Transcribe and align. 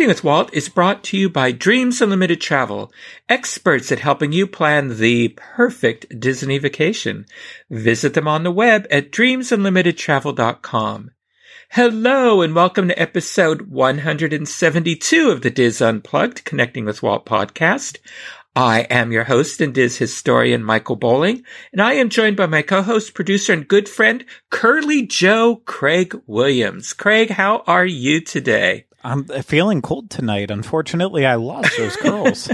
Connecting 0.00 0.16
with 0.16 0.24
Walt 0.24 0.48
is 0.54 0.70
brought 0.70 1.04
to 1.04 1.18
you 1.18 1.28
by 1.28 1.52
Dreams 1.52 2.00
Unlimited 2.00 2.40
Travel, 2.40 2.90
experts 3.28 3.92
at 3.92 3.98
helping 3.98 4.32
you 4.32 4.46
plan 4.46 4.96
the 4.96 5.28
perfect 5.36 6.18
Disney 6.18 6.56
vacation. 6.56 7.26
Visit 7.68 8.14
them 8.14 8.26
on 8.26 8.42
the 8.42 8.50
web 8.50 8.86
at 8.90 9.12
dreamsunlimitedtravel.com. 9.12 11.10
Hello 11.72 12.40
and 12.40 12.54
welcome 12.54 12.88
to 12.88 12.98
episode 12.98 13.68
172 13.68 15.30
of 15.30 15.42
the 15.42 15.50
DIS 15.50 15.82
Unplugged 15.82 16.46
Connecting 16.46 16.86
with 16.86 17.02
Walt 17.02 17.26
podcast. 17.26 17.98
I 18.56 18.86
am 18.88 19.12
your 19.12 19.24
host 19.24 19.60
and 19.60 19.74
Diz 19.74 19.98
historian 19.98 20.64
Michael 20.64 20.96
Bowling, 20.96 21.44
and 21.72 21.82
I 21.82 21.92
am 21.92 22.08
joined 22.08 22.38
by 22.38 22.46
my 22.46 22.62
co-host, 22.62 23.12
producer, 23.12 23.52
and 23.52 23.68
good 23.68 23.86
friend, 23.86 24.24
Curly 24.48 25.04
Joe 25.04 25.60
Craig 25.66 26.18
Williams. 26.26 26.94
Craig, 26.94 27.28
how 27.28 27.64
are 27.66 27.84
you 27.84 28.22
today? 28.22 28.86
I'm 29.02 29.24
feeling 29.24 29.82
cold 29.82 30.10
tonight. 30.10 30.50
Unfortunately, 30.50 31.24
I 31.24 31.36
lost 31.36 31.76
those 31.76 31.96
curls. 31.96 32.50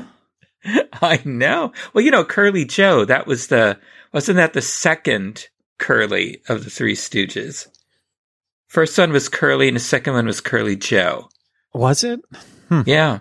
I 1.03 1.21
know. 1.25 1.73
Well, 1.93 2.05
you 2.05 2.11
know, 2.11 2.25
Curly 2.25 2.65
Joe, 2.65 3.05
that 3.05 3.27
was 3.27 3.49
the, 3.49 3.79
wasn't 4.13 4.37
that 4.37 4.53
the 4.53 4.63
second 4.63 5.49
Curly 5.79 6.43
of 6.49 6.65
the 6.65 6.71
Three 6.71 6.95
Stooges? 6.95 7.69
First 8.69 8.99
one 8.99 9.13
was 9.13 9.29
Curly 9.29 9.69
and 9.69 9.77
the 9.77 9.80
second 9.80 10.15
one 10.15 10.27
was 10.27 10.41
Curly 10.41 10.77
Joe. 10.77 11.29
Was 11.73 12.05
it? 12.05 12.21
Hmm. 12.69 12.83
Yeah. 12.87 13.21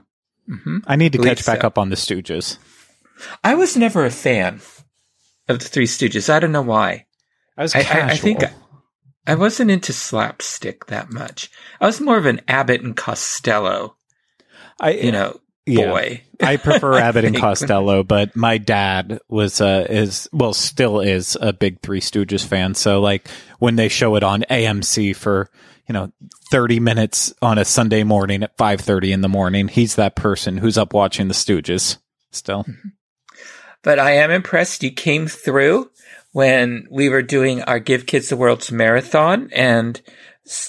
Mm-hmm. 0.50 0.80
I 0.88 0.95
need 0.95 1.14
to 1.14 1.20
catch 1.20 1.45
back 1.45 1.62
so. 1.62 1.67
up 1.67 1.78
on 1.78 1.89
the 1.89 1.95
Stooges. 1.95 2.58
I 3.44 3.56
was 3.56 3.78
never 3.78 4.06
a 4.06 4.12
fan 4.12 4.62
of 5.48 5.60
the 5.60 5.66
Three 5.66 5.88
Stooges. 5.88 6.30
I 6.30 6.39
don't 6.39 6.52
know 6.52 6.62
why. 6.62 7.06
I 7.58 7.64
was 7.64 7.73
casual. 7.73 8.02
I, 8.02 8.06
I, 8.06 8.12
I 8.12 8.17
think 8.17 8.44
I 9.28 9.36
wasn't 9.36 9.72
into 9.72 9.94
slapstick 9.94 10.86
that 10.88 11.12
much. 11.12 11.50
I 11.81 11.86
was 11.86 12.00
more 12.00 12.18
of 12.18 12.26
an 12.26 12.42
Abbott 12.48 12.81
and 12.81 12.95
Costello, 12.95 13.95
I 14.80 14.92
you 14.92 15.12
know, 15.12 15.40
boy. 15.66 16.22
I 16.42 16.58
prefer 16.58 16.94
Abbott 17.00 17.26
and 17.26 17.36
Costello, 17.36 18.04
but 18.04 18.36
my 18.36 18.58
dad 18.58 19.20
was 19.28 19.62
uh 19.62 19.88
is 19.90 20.30
well 20.32 20.54
still 20.54 21.00
is 21.00 21.38
a 21.40 21.54
big 21.54 21.82
Three 21.82 22.02
Stooges 22.02 22.45
fan. 22.45 22.76
So 22.76 23.02
like 23.02 23.28
when 23.59 23.76
they 23.76 23.90
show 23.90 24.16
it 24.16 24.23
on 24.23 24.44
AMC 24.50 25.16
for 25.16 25.50
you 25.88 25.94
know 25.94 26.12
30 26.52 26.80
minutes 26.80 27.34
on 27.42 27.58
a 27.58 27.66
Sunday 27.66 28.04
morning 28.04 28.44
at 28.44 28.58
5:30 28.58 29.12
in 29.12 29.22
the 29.22 29.30
morning, 29.30 29.67
he's 29.67 29.95
that 29.95 30.16
person 30.16 30.58
who's 30.58 30.78
up 30.78 30.94
watching 30.94 31.28
the 31.28 31.34
Stooges 31.34 31.98
still. 32.32 32.66
But 33.82 34.00
I 34.00 34.14
am 34.14 34.32
impressed 34.32 34.84
you 34.84 34.92
came 34.92 35.28
through 35.28 35.92
when 36.36 36.86
we 36.91 37.08
were 37.08 37.22
doing 37.22 37.61
our 37.61 37.80
Give 37.80 38.05
Kids 38.05 38.28
the 38.28 38.36
World's 38.36 38.69
marathon 38.69 39.50
and 39.53 40.02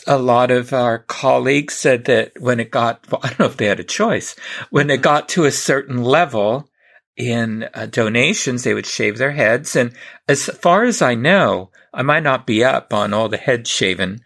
a 0.06 0.17
lot 0.17 0.53
of 0.53 0.73
our 0.73 1.00
colleagues 1.00 1.75
said 1.75 2.05
that 2.05 2.31
when 2.39 2.61
it 2.61 2.70
got, 2.70 3.05
well, 3.11 3.20
I 3.25 3.31
don't 3.31 3.41
know 3.41 3.47
if 3.47 3.56
they 3.56 3.67
had 3.67 3.81
a 3.81 3.84
choice, 3.84 4.36
when 4.70 4.89
it 4.91 5.03
got 5.03 5.28
to 5.31 5.45
a 5.45 5.50
certain 5.50 6.05
level 6.05 6.70
in 7.17 7.69
uh, 7.75 7.86
donations, 7.86 8.62
they 8.62 8.75
would 8.75 8.86
shave 8.86 9.19
their 9.19 9.33
heads. 9.33 9.75
And 9.75 9.92
as 10.28 10.45
far 10.45 10.84
as 10.84 11.03
I 11.03 11.17
know, 11.17 11.73
I 11.92 12.03
might 12.03 12.23
not 12.23 12.47
be 12.47 12.62
up 12.62 12.95
on 12.95 13.12
all 13.12 13.28
the 13.28 13.36
head 13.36 13.67
shaven. 13.67 14.20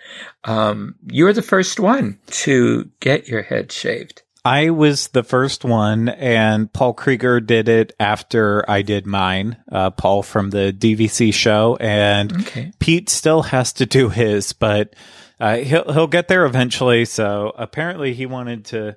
Um, 0.44 0.96
you're 1.06 1.32
the 1.32 1.40
first 1.40 1.80
one 1.80 2.18
to 2.42 2.90
get 3.00 3.28
your 3.28 3.40
head 3.40 3.72
shaved. 3.72 4.24
I 4.44 4.70
was 4.70 5.08
the 5.08 5.22
first 5.22 5.64
one, 5.64 6.08
and 6.08 6.72
Paul 6.72 6.94
Krieger 6.94 7.40
did 7.40 7.68
it 7.68 7.92
after 8.00 8.68
I 8.68 8.82
did 8.82 9.06
mine. 9.06 9.58
Uh, 9.70 9.90
Paul 9.90 10.22
from 10.22 10.50
the 10.50 10.72
DVC 10.76 11.32
show, 11.32 11.76
and 11.78 12.32
okay. 12.40 12.72
Pete 12.78 13.10
still 13.10 13.42
has 13.42 13.72
to 13.74 13.86
do 13.86 14.08
his, 14.08 14.52
but 14.52 14.94
uh, 15.38 15.56
he'll 15.58 15.92
he'll 15.92 16.06
get 16.06 16.28
there 16.28 16.46
eventually. 16.46 17.04
So 17.04 17.52
apparently, 17.56 18.14
he 18.14 18.24
wanted 18.24 18.64
to 18.66 18.96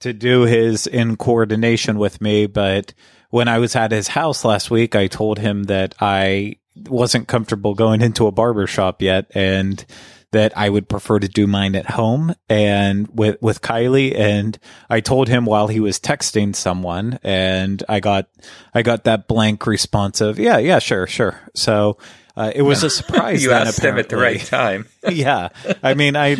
to 0.00 0.12
do 0.12 0.42
his 0.42 0.86
in 0.86 1.16
coordination 1.16 1.98
with 1.98 2.20
me, 2.20 2.46
but 2.46 2.92
when 3.30 3.46
I 3.46 3.58
was 3.58 3.76
at 3.76 3.92
his 3.92 4.08
house 4.08 4.44
last 4.44 4.70
week, 4.70 4.96
I 4.96 5.06
told 5.06 5.38
him 5.38 5.64
that 5.64 5.94
I 6.00 6.56
wasn't 6.88 7.28
comfortable 7.28 7.74
going 7.74 8.00
into 8.00 8.26
a 8.26 8.32
barber 8.32 8.66
shop 8.66 9.02
yet, 9.02 9.30
and 9.34 9.84
that 10.32 10.56
I 10.56 10.68
would 10.68 10.88
prefer 10.88 11.18
to 11.18 11.28
do 11.28 11.46
mine 11.46 11.74
at 11.74 11.90
home 11.90 12.34
and 12.48 13.08
with, 13.12 13.40
with 13.42 13.62
Kylie. 13.62 14.16
And 14.16 14.58
I 14.88 15.00
told 15.00 15.28
him 15.28 15.44
while 15.44 15.68
he 15.68 15.80
was 15.80 15.98
texting 15.98 16.54
someone 16.54 17.18
and 17.22 17.82
I 17.88 18.00
got, 18.00 18.28
I 18.72 18.82
got 18.82 19.04
that 19.04 19.26
blank 19.26 19.66
response 19.66 20.20
of, 20.20 20.38
yeah, 20.38 20.58
yeah, 20.58 20.78
sure, 20.78 21.06
sure. 21.06 21.40
So, 21.54 21.98
uh, 22.36 22.52
it 22.54 22.62
was 22.62 22.82
a 22.82 22.90
surprise. 22.90 23.42
you 23.42 23.50
asked 23.52 23.82
him 23.82 23.98
at 23.98 24.08
the 24.08 24.16
right 24.16 24.40
time. 24.40 24.88
yeah. 25.10 25.48
I 25.82 25.94
mean, 25.94 26.16
I, 26.16 26.36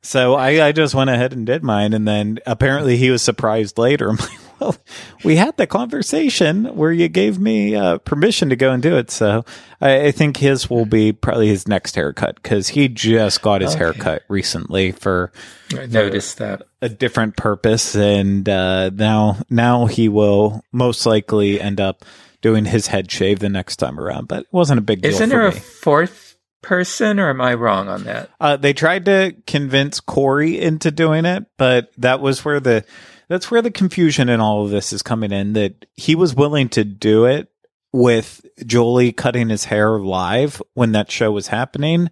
so 0.00 0.34
I, 0.34 0.68
I 0.68 0.72
just 0.72 0.94
went 0.94 1.10
ahead 1.10 1.32
and 1.32 1.44
did 1.44 1.62
mine. 1.62 1.92
And 1.92 2.06
then 2.06 2.38
apparently 2.46 2.96
he 2.96 3.10
was 3.10 3.22
surprised 3.22 3.78
later. 3.78 4.08
I'm 4.10 4.16
like, 4.16 4.30
well, 4.60 4.76
we 5.24 5.36
had 5.36 5.56
the 5.56 5.66
conversation 5.66 6.76
where 6.76 6.92
you 6.92 7.08
gave 7.08 7.38
me 7.38 7.74
uh, 7.74 7.98
permission 7.98 8.50
to 8.50 8.56
go 8.56 8.72
and 8.72 8.82
do 8.82 8.96
it. 8.96 9.10
So 9.10 9.44
I, 9.80 10.06
I, 10.06 10.10
think 10.12 10.36
his 10.36 10.68
will 10.68 10.86
be 10.86 11.12
probably 11.12 11.48
his 11.48 11.66
next 11.66 11.94
haircut 11.94 12.36
because 12.36 12.68
he 12.68 12.88
just 12.88 13.42
got 13.42 13.60
his 13.60 13.74
okay. 13.74 13.78
haircut 13.78 14.22
recently 14.28 14.92
for. 14.92 15.32
I 15.76 15.86
noticed 15.86 16.38
that 16.38 16.62
a 16.82 16.88
different 16.88 17.36
purpose, 17.36 17.96
and 17.96 18.48
uh, 18.48 18.90
now 18.90 19.38
now 19.50 19.86
he 19.86 20.08
will 20.08 20.62
most 20.72 21.06
likely 21.06 21.60
end 21.60 21.80
up 21.80 22.04
doing 22.42 22.64
his 22.64 22.88
head 22.88 23.10
shave 23.10 23.38
the 23.38 23.48
next 23.48 23.76
time 23.76 23.98
around. 23.98 24.28
But 24.28 24.40
it 24.42 24.48
wasn't 24.52 24.78
a 24.78 24.82
big 24.82 25.02
deal. 25.02 25.10
Isn't 25.10 25.30
there 25.30 25.42
me. 25.42 25.56
a 25.56 25.60
fourth 25.60 26.36
person, 26.64 27.20
or 27.20 27.30
am 27.30 27.40
I 27.40 27.54
wrong 27.54 27.88
on 27.88 28.04
that? 28.04 28.30
Uh, 28.40 28.56
they 28.56 28.72
tried 28.72 29.04
to 29.04 29.34
convince 29.46 30.00
Corey 30.00 30.60
into 30.60 30.90
doing 30.90 31.24
it, 31.24 31.44
but 31.56 31.90
that 31.98 32.20
was 32.20 32.44
where 32.44 32.60
the 32.60 32.84
that's 33.28 33.50
where 33.50 33.62
the 33.62 33.70
confusion 33.70 34.28
in 34.28 34.40
all 34.40 34.64
of 34.64 34.70
this 34.70 34.92
is 34.92 35.02
coming 35.02 35.32
in 35.32 35.54
that 35.54 35.86
he 35.94 36.14
was 36.14 36.34
willing 36.34 36.68
to 36.70 36.84
do 36.84 37.24
it 37.24 37.48
with 37.92 38.44
Jolie 38.66 39.12
cutting 39.12 39.48
his 39.48 39.64
hair 39.64 39.98
live 39.98 40.60
when 40.74 40.92
that 40.92 41.10
show 41.10 41.30
was 41.30 41.48
happening. 41.48 42.10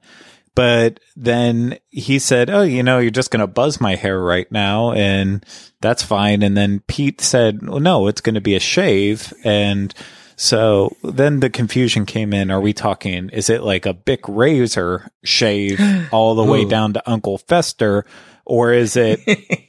But 0.55 1.01
then 1.17 1.79
he 1.89 2.19
said, 2.19 2.51
Oh, 2.51 2.63
you 2.63 2.83
know, 2.83 2.99
you're 2.99 3.11
just 3.11 3.31
going 3.31 3.41
to 3.41 3.47
buzz 3.47 3.81
my 3.81 3.97
hair 3.97 4.21
right 4.21 4.51
now. 4.53 4.93
And 4.93 5.45
that's 5.81 6.03
fine. 6.03 6.43
And 6.43 6.57
then 6.57 6.81
Pete 6.87 7.21
said, 7.21 7.67
well, 7.67 7.81
no, 7.81 8.07
it's 8.07 8.21
going 8.21 8.35
to 8.35 8.41
be 8.41 8.55
a 8.55 8.61
shave. 8.61 9.33
And 9.45 9.95
so 10.37 10.97
then 11.03 11.41
the 11.41 11.51
confusion 11.51 12.07
came 12.07 12.33
in. 12.33 12.51
Are 12.51 12.61
we 12.61 12.73
talking, 12.73 13.31
is 13.31 13.49
it 13.51 13.63
like 13.63 13.87
a 13.87 13.95
Bic 13.95 14.21
razor 14.29 15.11
shave 15.25 15.81
all 16.13 16.35
the 16.35 16.45
way 16.45 16.65
down 16.65 16.93
to 16.95 17.11
Uncle 17.11 17.39
Fester? 17.39 18.05
Or 18.45 18.73
is 18.73 18.97
it 18.97 19.21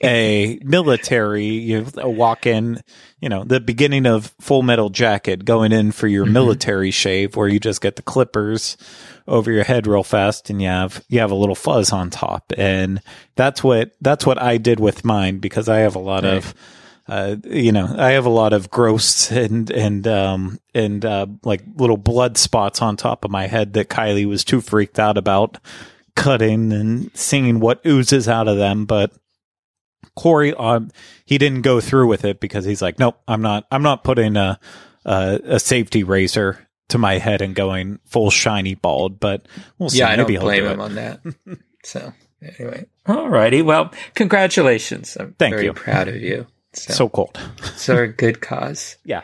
a 0.04 0.60
military 0.64 1.46
you 1.46 1.86
walk 1.98 2.46
in 2.46 2.82
you 3.20 3.30
know 3.30 3.44
the 3.44 3.60
beginning 3.60 4.06
of 4.06 4.34
full 4.40 4.62
metal 4.62 4.90
jacket 4.90 5.46
going 5.46 5.72
in 5.72 5.92
for 5.92 6.08
your 6.08 6.26
mm-hmm. 6.26 6.34
military 6.34 6.92
shave 6.92 7.36
where 7.36 7.48
you 7.48 7.60
just 7.60 7.82
get 7.82 7.96
the 7.96 8.02
clippers 8.02 8.78
over 9.28 9.52
your 9.52 9.64
head 9.64 9.88
real 9.88 10.04
fast 10.04 10.50
and 10.50 10.62
you 10.62 10.68
have 10.68 11.04
you 11.08 11.20
have 11.20 11.32
a 11.32 11.36
little 11.36 11.56
fuzz 11.56 11.92
on 11.92 12.10
top 12.10 12.52
and 12.58 13.02
that's 13.36 13.64
what 13.64 13.92
that's 14.02 14.26
what 14.26 14.42
I 14.42 14.58
did 14.58 14.80
with 14.80 15.06
mine 15.06 15.40
because 15.40 15.70
I 15.70 15.80
have 15.80 15.96
a 15.96 16.00
lot 16.00 16.24
right. 16.24 16.34
of 16.34 16.54
uh, 17.06 17.36
you 17.44 17.74
know, 17.74 17.94
I 17.98 18.12
have 18.12 18.26
a 18.26 18.30
lot 18.30 18.54
of 18.54 18.70
gross 18.70 19.30
and 19.32 19.70
and 19.70 20.08
um 20.08 20.60
and 20.74 21.04
uh, 21.04 21.28
like 21.44 21.62
little 21.76 21.98
blood 21.98 22.38
spots 22.38 22.82
on 22.82 22.96
top 22.96 23.26
of 23.26 23.32
my 23.32 23.48
head 23.48 23.74
that 23.74 23.90
Kylie 23.90 24.26
was 24.26 24.44
too 24.44 24.62
freaked 24.62 25.00
out 25.00 25.18
about 25.18 25.58
cutting 26.16 26.72
and 26.72 27.12
seeing 27.16 27.60
what 27.60 27.86
oozes 27.86 28.28
out 28.28 28.48
of 28.48 28.58
them. 28.58 28.86
But 28.86 29.12
Corey, 30.16 30.54
um, 30.54 30.92
he 31.26 31.38
didn't 31.38 31.62
go 31.62 31.82
through 31.82 32.08
with 32.08 32.26
it 32.26 32.40
because 32.40 32.66
he's 32.66 32.82
like, 32.82 33.00
nope, 33.00 33.20
I'm 33.28 33.42
not, 33.42 33.66
I'm 33.72 33.84
not 33.84 34.04
putting 34.04 34.36
a, 34.36 34.60
a, 35.06 35.40
a 35.46 35.60
safety 35.60 36.04
razor 36.04 36.68
to 36.90 36.98
my 36.98 37.18
head 37.18 37.42
and 37.42 37.56
going 37.56 38.00
full 38.06 38.30
shiny 38.30 38.76
bald. 38.76 39.20
But 39.20 39.48
we'll 39.80 39.90
see. 39.90 40.00
Yeah, 40.00 40.10
I 40.10 40.16
Maybe 40.16 40.36
don't 40.36 40.44
blame 40.44 40.64
do 40.64 40.70
him 40.70 40.82
on 40.82 40.96
that. 40.96 41.22
so 41.84 42.14
anyway, 42.42 42.86
all 43.08 43.30
righty. 43.30 43.62
Well, 43.62 43.92
congratulations. 44.16 45.18
I'm 45.20 45.34
Thank 45.40 45.56
very 45.56 45.66
you. 45.66 45.74
proud 45.74 46.08
of 46.08 46.16
you. 46.18 46.48
So, 46.74 46.94
so 46.94 47.10
cold. 47.10 47.40
it's 47.60 47.88
a 47.90 48.08
good 48.08 48.42
cause. 48.42 48.98
Yeah. 49.06 49.24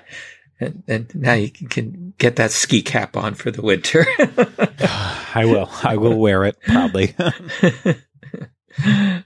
And, 0.59 0.83
and, 0.87 1.15
now 1.15 1.33
you 1.33 1.49
can 1.49 2.13
get 2.17 2.35
that 2.35 2.51
ski 2.51 2.81
cap 2.81 3.15
on 3.15 3.33
for 3.33 3.49
the 3.49 3.61
winter. 3.61 4.05
I 5.33 5.45
will. 5.45 5.69
I 5.83 5.95
will 5.95 6.17
wear 6.17 6.43
it 6.43 6.59
proudly. 6.61 7.15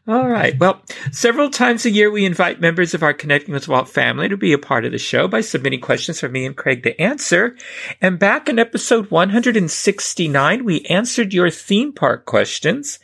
All 0.07 0.27
right. 0.27 0.57
Well, 0.59 0.81
several 1.12 1.50
times 1.50 1.85
a 1.85 1.91
year, 1.91 2.09
we 2.09 2.25
invite 2.25 2.62
members 2.62 2.94
of 2.94 3.03
our 3.03 3.13
Connecting 3.13 3.53
with 3.53 3.68
Walt 3.68 3.89
family 3.89 4.27
to 4.30 4.38
be 4.38 4.53
a 4.53 4.57
part 4.57 4.85
of 4.85 4.91
the 4.91 4.97
show 4.97 5.27
by 5.27 5.41
submitting 5.41 5.81
questions 5.81 6.19
for 6.19 6.30
me 6.30 6.45
and 6.45 6.56
Craig 6.56 6.83
to 6.83 7.00
answer. 7.00 7.56
And 8.01 8.18
back 8.18 8.50
in 8.50 8.57
episode 8.57 9.12
169, 9.12 10.65
we 10.65 10.81
answered 10.85 11.33
your 11.33 11.50
theme 11.50 11.94
park 11.94 12.25
questions. 12.25 13.00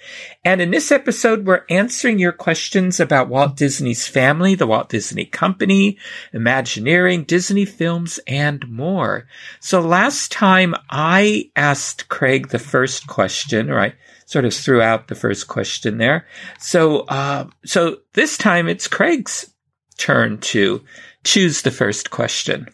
And 0.46 0.62
in 0.62 0.72
this 0.72 0.92
episode, 0.92 1.46
we're 1.46 1.66
answering 1.70 2.18
your 2.18 2.32
questions 2.32 3.00
about 3.00 3.28
Walt 3.28 3.58
Disney's 3.58 4.08
family, 4.08 4.56
the 4.56 4.68
Walt 4.68 4.88
Disney 4.90 5.26
Company, 5.26 5.98
Imagineering, 6.32 7.26
Disney 7.26 7.66
films, 7.66 8.20
and 8.26 8.68
more. 8.70 9.28
So 9.60 9.82
last 9.82 10.32
time 10.32 10.76
I 10.90 11.52
asked 11.58 12.08
Craig 12.08 12.50
the 12.50 12.60
first 12.60 13.08
question, 13.08 13.68
right? 13.68 13.96
sort 14.30 14.46
of 14.46 14.54
threw 14.54 14.80
out 14.80 15.08
the 15.08 15.16
first 15.16 15.48
question 15.48 15.98
there. 15.98 16.28
So, 16.60 17.00
uh, 17.02 17.48
so 17.66 17.98
this 18.14 18.38
time 18.38 18.68
it's 18.68 18.88
Craig's 18.88 19.52
turn 19.98 20.38
to 20.38 20.84
choose 21.24 21.64
the 21.64 21.72
first 21.72 22.12
question. 22.12 22.68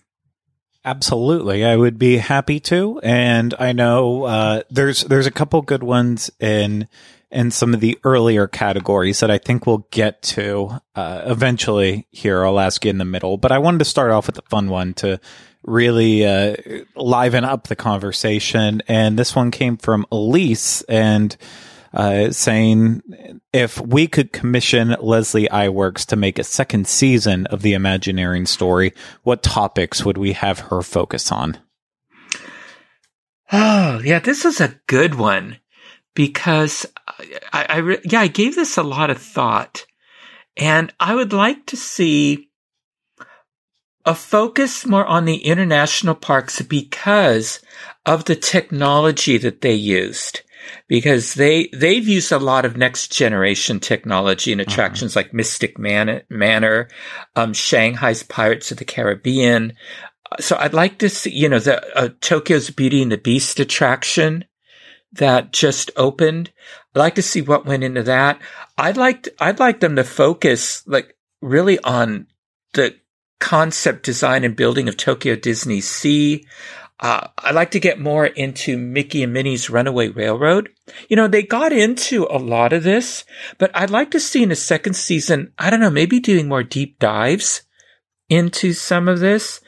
Absolutely, 0.84 1.64
I 1.64 1.78
would 1.78 1.98
be 1.98 2.18
happy 2.18 2.60
to, 2.60 3.00
and 3.02 3.56
I 3.58 3.72
know 3.72 4.24
uh, 4.24 4.62
there's 4.70 5.04
there's 5.06 5.26
a 5.26 5.32
couple 5.32 5.62
good 5.64 5.82
ones 5.82 6.30
in 6.40 6.88
in 7.32 7.52
some 7.52 7.74
of 7.74 7.80
the 7.80 7.98
earlier 8.04 8.48
categories 8.48 9.20
that 9.20 9.32
I 9.32 9.38
think 9.38 9.66
we'll 9.66 9.88
get 9.92 10.22
to 10.24 10.80
uh, 10.96 11.22
eventually. 11.26 12.08
Here, 12.12 12.46
I'll 12.46 12.60
ask 12.60 12.84
you 12.86 12.90
in 12.90 12.98
the 12.98 13.06
middle, 13.06 13.38
but 13.38 13.52
I 13.52 13.60
wanted 13.60 13.80
to 13.80 13.86
start 13.86 14.12
off 14.12 14.28
with 14.28 14.38
a 14.38 14.44
fun 14.44 14.70
one 14.70 14.94
to 14.96 15.20
really 15.64 16.26
uh, 16.26 16.56
liven 16.96 17.44
up 17.44 17.68
the 17.68 17.76
conversation. 17.76 18.82
And 18.88 19.18
this 19.18 19.36
one 19.36 19.52
came 19.52 19.78
from 19.78 20.06
Elise 20.12 20.82
and 20.84 21.36
uh, 21.94 22.32
saying 22.32 23.02
if 23.54 23.80
we 23.80 24.08
could 24.08 24.34
commission 24.34 24.96
Leslie 25.00 25.48
Iwerks 25.48 26.06
to 26.08 26.16
make 26.16 26.38
a 26.38 26.44
second 26.44 26.88
season 26.88 27.48
of 27.48 27.62
the 27.62 27.74
Imagineering 27.74 28.46
story, 28.46 28.94
what 29.24 29.42
topics 29.42 30.04
would 30.04 30.18
we 30.18 30.34
have 30.34 30.60
her 30.60 30.82
focus 30.82 31.32
on? 31.32 31.58
Oh, 33.52 34.02
yeah, 34.04 34.20
this 34.20 34.44
is 34.44 34.60
a 34.60 34.80
good 34.88 35.16
one 35.16 35.60
because 36.16 36.86
I, 37.54 37.66
I 37.70 37.78
re- 37.78 38.02
yeah, 38.04 38.22
I 38.22 38.28
gave 38.28 38.56
this 38.56 38.78
a 38.78 38.84
lot 38.84 39.10
of 39.10 39.22
thought 39.22 39.86
and 40.58 40.94
I 41.00 41.14
would 41.16 41.34
like 41.34 41.66
to 41.68 41.78
see 41.78 42.50
a 44.06 44.16
focus 44.16 44.86
more 44.86 45.06
on 45.06 45.26
the 45.26 45.38
international 45.38 46.16
parks 46.16 46.62
because 46.62 47.60
of 48.06 48.26
the 48.26 48.36
technology 48.36 49.38
that 49.38 49.62
they 49.62 49.74
used. 49.74 50.42
Because 50.88 51.36
they, 51.36 51.70
they've 51.74 52.08
used 52.08 52.32
a 52.32 52.40
lot 52.40 52.66
of 52.66 52.76
next 52.76 53.12
generation 53.12 53.80
technology 53.80 54.52
and 54.52 54.62
attractions 54.62 55.16
uh-huh. 55.16 55.26
like 55.26 55.34
Mystic 55.34 55.78
Man- 55.78 56.24
Manor, 56.30 56.88
um, 57.36 57.54
Shanghai's 57.54 58.24
Pirates 58.24 58.72
of 58.72 58.78
the 58.78 58.86
Caribbean. 58.86 59.74
So 60.40 60.56
I'd 60.60 60.74
like 60.74 61.00
to 61.00 61.10
see, 61.10 61.32
you 61.32 61.50
know, 61.50 61.60
the 61.60 61.98
uh, 61.98 62.10
Tokyo's 62.20 62.72
Beauty 62.72 63.04
and 63.04 63.12
the 63.12 63.18
Beast 63.18 63.60
attraction 63.60 64.46
that 65.16 65.52
just 65.52 65.92
opened. 65.96 66.52
I'd 66.94 67.00
like 67.00 67.16
to 67.16 67.22
see 67.22 67.42
what 67.42 67.66
went 67.66 67.84
into 67.84 68.04
that. 68.04 68.40
I'd 68.78 68.98
like, 68.98 69.30
I'd 69.40 69.60
like 69.60 69.80
them 69.80 69.96
to 69.96 70.04
focus 70.04 70.86
like 70.88 71.16
really 71.42 71.80
on 71.80 72.28
the 72.74 72.96
concept 73.40 74.04
design 74.04 74.44
and 74.44 74.56
building 74.56 74.88
of 74.88 74.98
Tokyo 74.98 75.36
Disney 75.36 75.82
Sea. 75.82 76.46
Uh, 77.00 77.28
I'd 77.40 77.56
like 77.56 77.72
to 77.72 77.80
get 77.80 78.00
more 78.00 78.26
into 78.26 78.78
Mickey 78.78 79.22
and 79.22 79.34
Minnie's 79.34 79.70
Runaway 79.70 80.08
Railroad. 80.08 80.70
You 81.10 81.18
know, 81.18 81.28
they 81.28 81.44
got 81.44 81.74
into 81.74 82.26
a 82.30 82.38
lot 82.38 82.72
of 82.72 82.84
this, 82.84 83.26
but 83.58 83.70
I'd 83.76 83.90
like 83.90 84.12
to 84.12 84.20
see 84.20 84.44
in 84.44 84.50
the 84.50 84.56
second 84.56 84.94
season, 84.94 85.52
I 85.58 85.70
don't 85.70 85.82
know, 85.82 85.90
maybe 85.90 86.20
doing 86.20 86.48
more 86.48 86.64
deep 86.64 87.00
dives 87.00 87.64
into 88.30 88.74
some 88.74 89.08
of 89.08 89.20
this. 89.20 89.60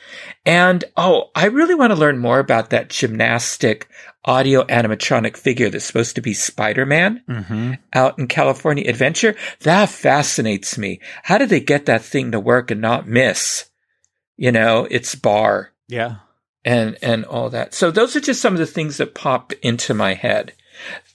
And 0.46 0.86
oh, 0.96 1.30
I 1.36 1.46
really 1.46 1.76
want 1.76 1.92
to 1.92 2.00
learn 2.00 2.18
more 2.18 2.40
about 2.40 2.70
that 2.70 2.90
gymnastic 2.90 3.90
audio 4.27 4.63
animatronic 4.65 5.38
figure 5.38 5.69
that's 5.69 5.85
supposed 5.85 6.15
to 6.15 6.21
be 6.21 6.33
Spider-Man 6.33 7.24
mm-hmm. 7.27 7.74
out 7.94 8.19
in 8.19 8.27
California 8.27 8.88
Adventure. 8.88 9.35
That 9.62 9.89
fascinates 9.89 10.77
me. 10.77 11.00
How 11.24 11.38
did 11.38 11.50
they 11.50 11.62
get 11.62 11.88
that 11.88 12.03
thing 12.03 12.33
to 12.33 12.39
work 12.39 12.69
and 12.69 12.81
not 12.81 13.07
miss, 13.07 13.69
you 14.35 14.51
know, 14.51 14.85
its 14.91 15.15
bar? 15.15 15.71
Yeah. 15.88 16.18
And, 16.65 16.97
and 17.01 17.24
all 17.24 17.50
that. 17.51 17.74
So 17.74 17.89
those 17.89 18.15
are 18.18 18.19
just 18.19 18.41
some 18.41 18.53
of 18.53 18.59
the 18.59 18.68
things 18.68 18.97
that 18.97 19.15
pop 19.15 19.53
into 19.63 19.94
my 19.94 20.13
head 20.13 20.53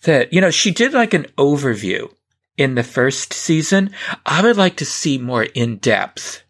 that, 0.05 0.33
you 0.33 0.41
know, 0.41 0.51
she 0.51 0.71
did 0.71 0.95
like 0.95 1.13
an 1.13 1.27
overview 1.37 2.11
in 2.57 2.75
the 2.75 2.83
first 2.83 3.35
season. 3.35 3.91
I 4.25 4.41
would 4.43 4.57
like 4.57 4.77
to 4.79 4.87
see 4.87 5.19
more 5.19 5.45
in 5.45 5.77
depth. 5.77 6.43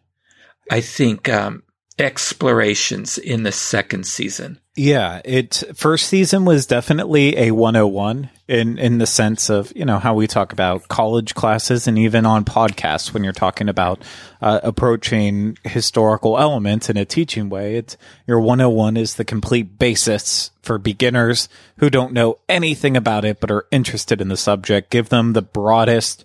I 0.70 0.80
think, 0.80 1.28
um, 1.28 1.64
explorations 1.98 3.18
in 3.18 3.42
the 3.42 3.52
second 3.52 4.06
season. 4.06 4.58
Yeah, 4.74 5.20
it 5.26 5.64
first 5.74 6.06
season 6.06 6.46
was 6.46 6.64
definitely 6.64 7.36
a 7.36 7.50
101 7.50 8.30
in 8.48 8.78
in 8.78 8.96
the 8.96 9.06
sense 9.06 9.50
of, 9.50 9.70
you 9.76 9.84
know, 9.84 9.98
how 9.98 10.14
we 10.14 10.26
talk 10.26 10.54
about 10.54 10.88
college 10.88 11.34
classes 11.34 11.86
and 11.86 11.98
even 11.98 12.24
on 12.24 12.46
podcasts 12.46 13.12
when 13.12 13.22
you're 13.22 13.34
talking 13.34 13.68
about 13.68 14.02
uh, 14.40 14.60
approaching 14.62 15.58
historical 15.64 16.38
elements 16.38 16.88
in 16.88 16.96
a 16.96 17.04
teaching 17.04 17.50
way. 17.50 17.76
It's 17.76 17.98
your 18.26 18.40
101 18.40 18.96
is 18.96 19.16
the 19.16 19.26
complete 19.26 19.78
basis 19.78 20.50
for 20.62 20.78
beginners 20.78 21.50
who 21.76 21.90
don't 21.90 22.14
know 22.14 22.38
anything 22.48 22.96
about 22.96 23.26
it 23.26 23.40
but 23.40 23.50
are 23.50 23.66
interested 23.70 24.22
in 24.22 24.28
the 24.28 24.38
subject. 24.38 24.88
Give 24.88 25.10
them 25.10 25.34
the 25.34 25.42
broadest 25.42 26.24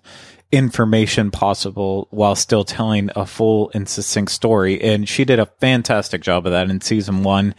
information 0.51 1.29
possible 1.31 2.07
while 2.11 2.35
still 2.35 2.63
telling 2.63 3.09
a 3.15 3.25
full 3.25 3.69
and 3.73 3.89
succinct 3.89 4.31
story. 4.31 4.81
And 4.81 5.07
she 5.07 5.25
did 5.25 5.39
a 5.39 5.45
fantastic 5.45 6.21
job 6.21 6.45
of 6.45 6.53
that 6.53 6.69
in 6.69 6.79
season 6.79 7.23
one. 7.23 7.53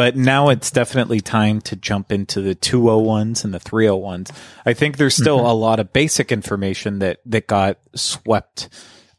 But 0.00 0.16
now 0.16 0.48
it's 0.48 0.70
definitely 0.70 1.20
time 1.20 1.60
to 1.60 1.76
jump 1.76 2.10
into 2.10 2.40
the 2.40 2.54
201s 2.54 3.44
and 3.44 3.52
the 3.52 3.60
301s. 3.60 4.34
I 4.64 4.72
think 4.72 4.96
there's 4.96 5.14
still 5.14 5.36
mm-hmm. 5.36 5.46
a 5.48 5.52
lot 5.52 5.78
of 5.78 5.92
basic 5.92 6.32
information 6.32 7.00
that, 7.00 7.18
that 7.26 7.46
got 7.46 7.76
swept 7.94 8.70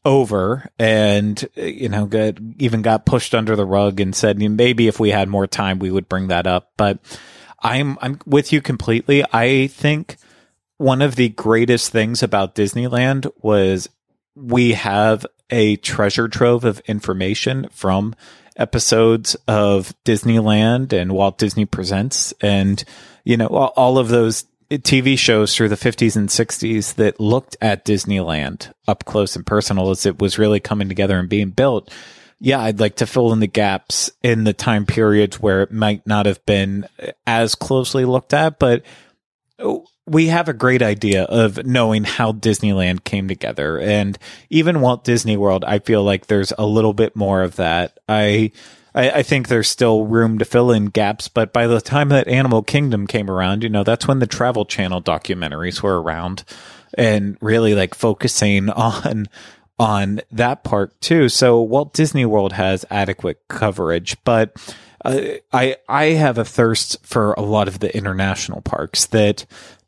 over 0.03 0.67
and, 0.79 1.47
you 1.55 1.87
know, 1.87 2.07
got, 2.07 2.39
even 2.57 2.81
got 2.81 3.05
pushed 3.05 3.35
under 3.35 3.55
the 3.55 3.63
rug 3.63 3.99
and 3.99 4.15
said 4.15 4.39
maybe 4.39 4.87
if 4.87 4.99
we 4.99 5.11
had 5.11 5.29
more 5.29 5.45
time, 5.45 5.77
we 5.77 5.91
would 5.91 6.09
bring 6.09 6.29
that 6.29 6.47
up. 6.47 6.71
But 6.77 6.97
I'm, 7.59 7.99
I'm 8.01 8.17
with 8.25 8.51
you 8.51 8.59
completely. 8.59 9.23
I 9.31 9.67
think 9.67 10.15
one 10.77 11.03
of 11.03 11.15
the 11.15 11.29
greatest 11.29 11.91
things 11.91 12.23
about 12.23 12.55
Disneyland 12.55 13.31
was 13.37 13.87
we 14.33 14.71
have 14.71 15.27
a 15.51 15.75
treasure 15.75 16.27
trove 16.27 16.65
of 16.65 16.79
information 16.87 17.67
from 17.69 18.15
episodes 18.57 19.35
of 19.47 19.93
Disneyland 20.05 20.93
and 20.93 21.11
Walt 21.11 21.37
Disney 21.37 21.65
Presents 21.65 22.33
and, 22.41 22.83
you 23.23 23.37
know, 23.37 23.47
all 23.47 23.97
of 23.97 24.09
those 24.09 24.45
TV 24.69 25.17
shows 25.17 25.55
through 25.55 25.69
the 25.69 25.75
50s 25.75 26.15
and 26.15 26.29
60s 26.29 26.95
that 26.95 27.19
looked 27.19 27.57
at 27.61 27.85
Disneyland 27.85 28.71
up 28.87 29.05
close 29.05 29.35
and 29.35 29.45
personal 29.45 29.89
as 29.89 30.05
it 30.05 30.19
was 30.19 30.39
really 30.39 30.59
coming 30.59 30.87
together 30.87 31.19
and 31.19 31.27
being 31.29 31.49
built. 31.49 31.91
Yeah, 32.39 32.59
I'd 32.59 32.79
like 32.79 32.95
to 32.97 33.07
fill 33.07 33.33
in 33.33 33.39
the 33.39 33.47
gaps 33.47 34.09
in 34.23 34.45
the 34.45 34.53
time 34.53 34.85
periods 34.85 35.39
where 35.39 35.61
it 35.61 35.71
might 35.71 36.07
not 36.07 36.25
have 36.25 36.43
been 36.45 36.87
as 37.27 37.53
closely 37.53 38.05
looked 38.05 38.33
at, 38.33 38.57
but 38.59 38.83
oh, 39.59 39.85
we 40.07 40.27
have 40.27 40.49
a 40.49 40.53
great 40.53 40.81
idea 40.81 41.23
of 41.23 41.65
knowing 41.65 42.03
how 42.03 42.31
Disneyland 42.31 43.03
came 43.03 43.27
together. 43.27 43.79
And 43.79 44.17
even 44.49 44.81
Walt 44.81 45.03
Disney 45.03 45.37
World, 45.37 45.63
I 45.63 45.79
feel 45.79 46.03
like 46.03 46.27
there's 46.27 46.51
a 46.57 46.65
little 46.65 46.93
bit 46.93 47.15
more 47.15 47.43
of 47.43 47.55
that. 47.57 47.99
I, 48.09 48.51
I, 48.95 49.11
I, 49.11 49.23
think 49.23 49.47
there's 49.47 49.69
still 49.69 50.05
room 50.05 50.39
to 50.39 50.45
fill 50.45 50.71
in 50.71 50.85
gaps, 50.85 51.27
but 51.27 51.53
by 51.53 51.67
the 51.67 51.79
time 51.79 52.09
that 52.09 52.27
Animal 52.27 52.63
Kingdom 52.63 53.07
came 53.07 53.29
around, 53.29 53.63
you 53.63 53.69
know, 53.69 53.83
that's 53.83 54.07
when 54.07 54.19
the 54.19 54.27
Travel 54.27 54.65
Channel 54.65 55.01
documentaries 55.01 55.81
were 55.81 56.01
around 56.01 56.43
and 56.95 57.37
really 57.39 57.75
like 57.75 57.95
focusing 57.95 58.69
on 58.71 59.27
on 59.79 60.21
that 60.31 60.63
park 60.63 60.99
too. 60.99 61.29
So 61.29 61.61
Walt 61.61 61.93
Disney 61.93 62.25
World 62.25 62.53
has 62.53 62.85
adequate 62.91 63.41
coverage, 63.47 64.15
but 64.23 64.55
uh, 65.03 65.19
I 65.51 65.77
I 65.87 66.05
have 66.05 66.37
a 66.37 66.45
thirst 66.45 66.97
for 67.05 67.33
a 67.33 67.41
lot 67.41 67.67
of 67.67 67.79
the 67.79 67.95
international 67.95 68.61
parks 68.61 69.07
that 69.07 69.45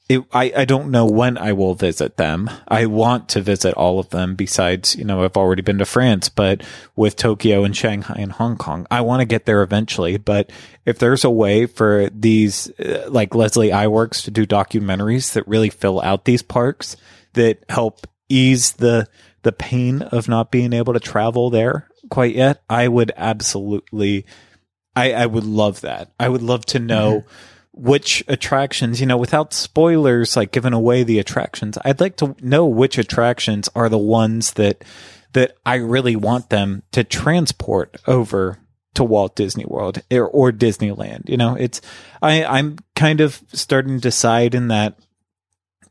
it, 0.09 0.21
I, 0.33 0.51
I 0.55 0.65
don't 0.65 0.91
know 0.91 1.05
when 1.05 1.37
I 1.37 1.53
will 1.53 1.75
visit 1.75 2.17
them. 2.17 2.49
I 2.67 2.87
want 2.87 3.29
to 3.29 3.41
visit 3.41 3.73
all 3.75 3.99
of 3.99 4.09
them 4.09 4.35
besides, 4.35 4.97
you 4.97 5.05
know, 5.05 5.23
I've 5.23 5.37
already 5.37 5.61
been 5.61 5.77
to 5.77 5.85
France, 5.85 6.27
but 6.27 6.61
with 6.95 7.15
Tokyo 7.15 7.63
and 7.63 7.75
Shanghai 7.75 8.17
and 8.19 8.33
Hong 8.33 8.57
Kong, 8.57 8.85
I 8.91 8.99
want 8.99 9.21
to 9.21 9.25
get 9.25 9.45
there 9.45 9.63
eventually. 9.63 10.17
But 10.17 10.51
if 10.85 10.99
there's 10.99 11.23
a 11.23 11.29
way 11.29 11.67
for 11.67 12.09
these, 12.13 12.69
uh, 12.79 13.05
like 13.09 13.33
Leslie 13.33 13.69
Iwerks 13.69 14.25
to 14.25 14.31
do 14.31 14.45
documentaries 14.45 15.33
that 15.33 15.47
really 15.47 15.69
fill 15.69 16.01
out 16.01 16.25
these 16.25 16.41
parks 16.41 16.97
that 17.33 17.63
help 17.69 18.05
ease 18.27 18.73
the, 18.73 19.07
the 19.43 19.53
pain 19.53 20.01
of 20.01 20.27
not 20.27 20.51
being 20.51 20.73
able 20.73 20.93
to 20.93 20.99
travel 20.99 21.49
there 21.49 21.87
quite 22.09 22.35
yet, 22.35 22.61
I 22.69 22.89
would 22.89 23.13
absolutely, 23.15 24.25
I, 24.97 25.13
I 25.13 25.25
would 25.27 25.45
love 25.45 25.81
that. 25.81 26.11
I 26.19 26.27
would 26.27 26.41
love 26.43 26.65
to 26.67 26.79
know. 26.79 27.21
Mm-hmm 27.21 27.49
which 27.73 28.23
attractions, 28.27 29.01
you 29.01 29.07
know, 29.07 29.17
without 29.17 29.51
spoilers, 29.51 30.35
like 30.35 30.51
giving 30.51 30.73
away 30.73 31.03
the 31.03 31.19
attractions, 31.19 31.77
I'd 31.83 31.99
like 31.99 32.15
to 32.17 32.35
know 32.39 32.65
which 32.67 32.97
attractions 32.97 33.67
are 33.75 33.89
the 33.89 33.97
ones 33.97 34.53
that, 34.53 34.83
that 35.33 35.57
I 35.65 35.75
really 35.75 36.15
want 36.15 36.49
them 36.49 36.83
to 36.91 37.03
transport 37.03 37.97
over 38.07 38.59
to 38.93 39.03
Walt 39.03 39.35
Disney 39.35 39.65
World 39.65 40.03
or, 40.11 40.27
or 40.27 40.51
Disneyland. 40.51 41.27
You 41.27 41.37
know, 41.37 41.55
it's, 41.55 41.81
I, 42.21 42.45
I'm 42.45 42.77
kind 42.95 43.21
of 43.21 43.41
starting 43.51 43.95
to 43.95 44.01
decide 44.01 44.53
in 44.53 44.67
that, 44.67 44.99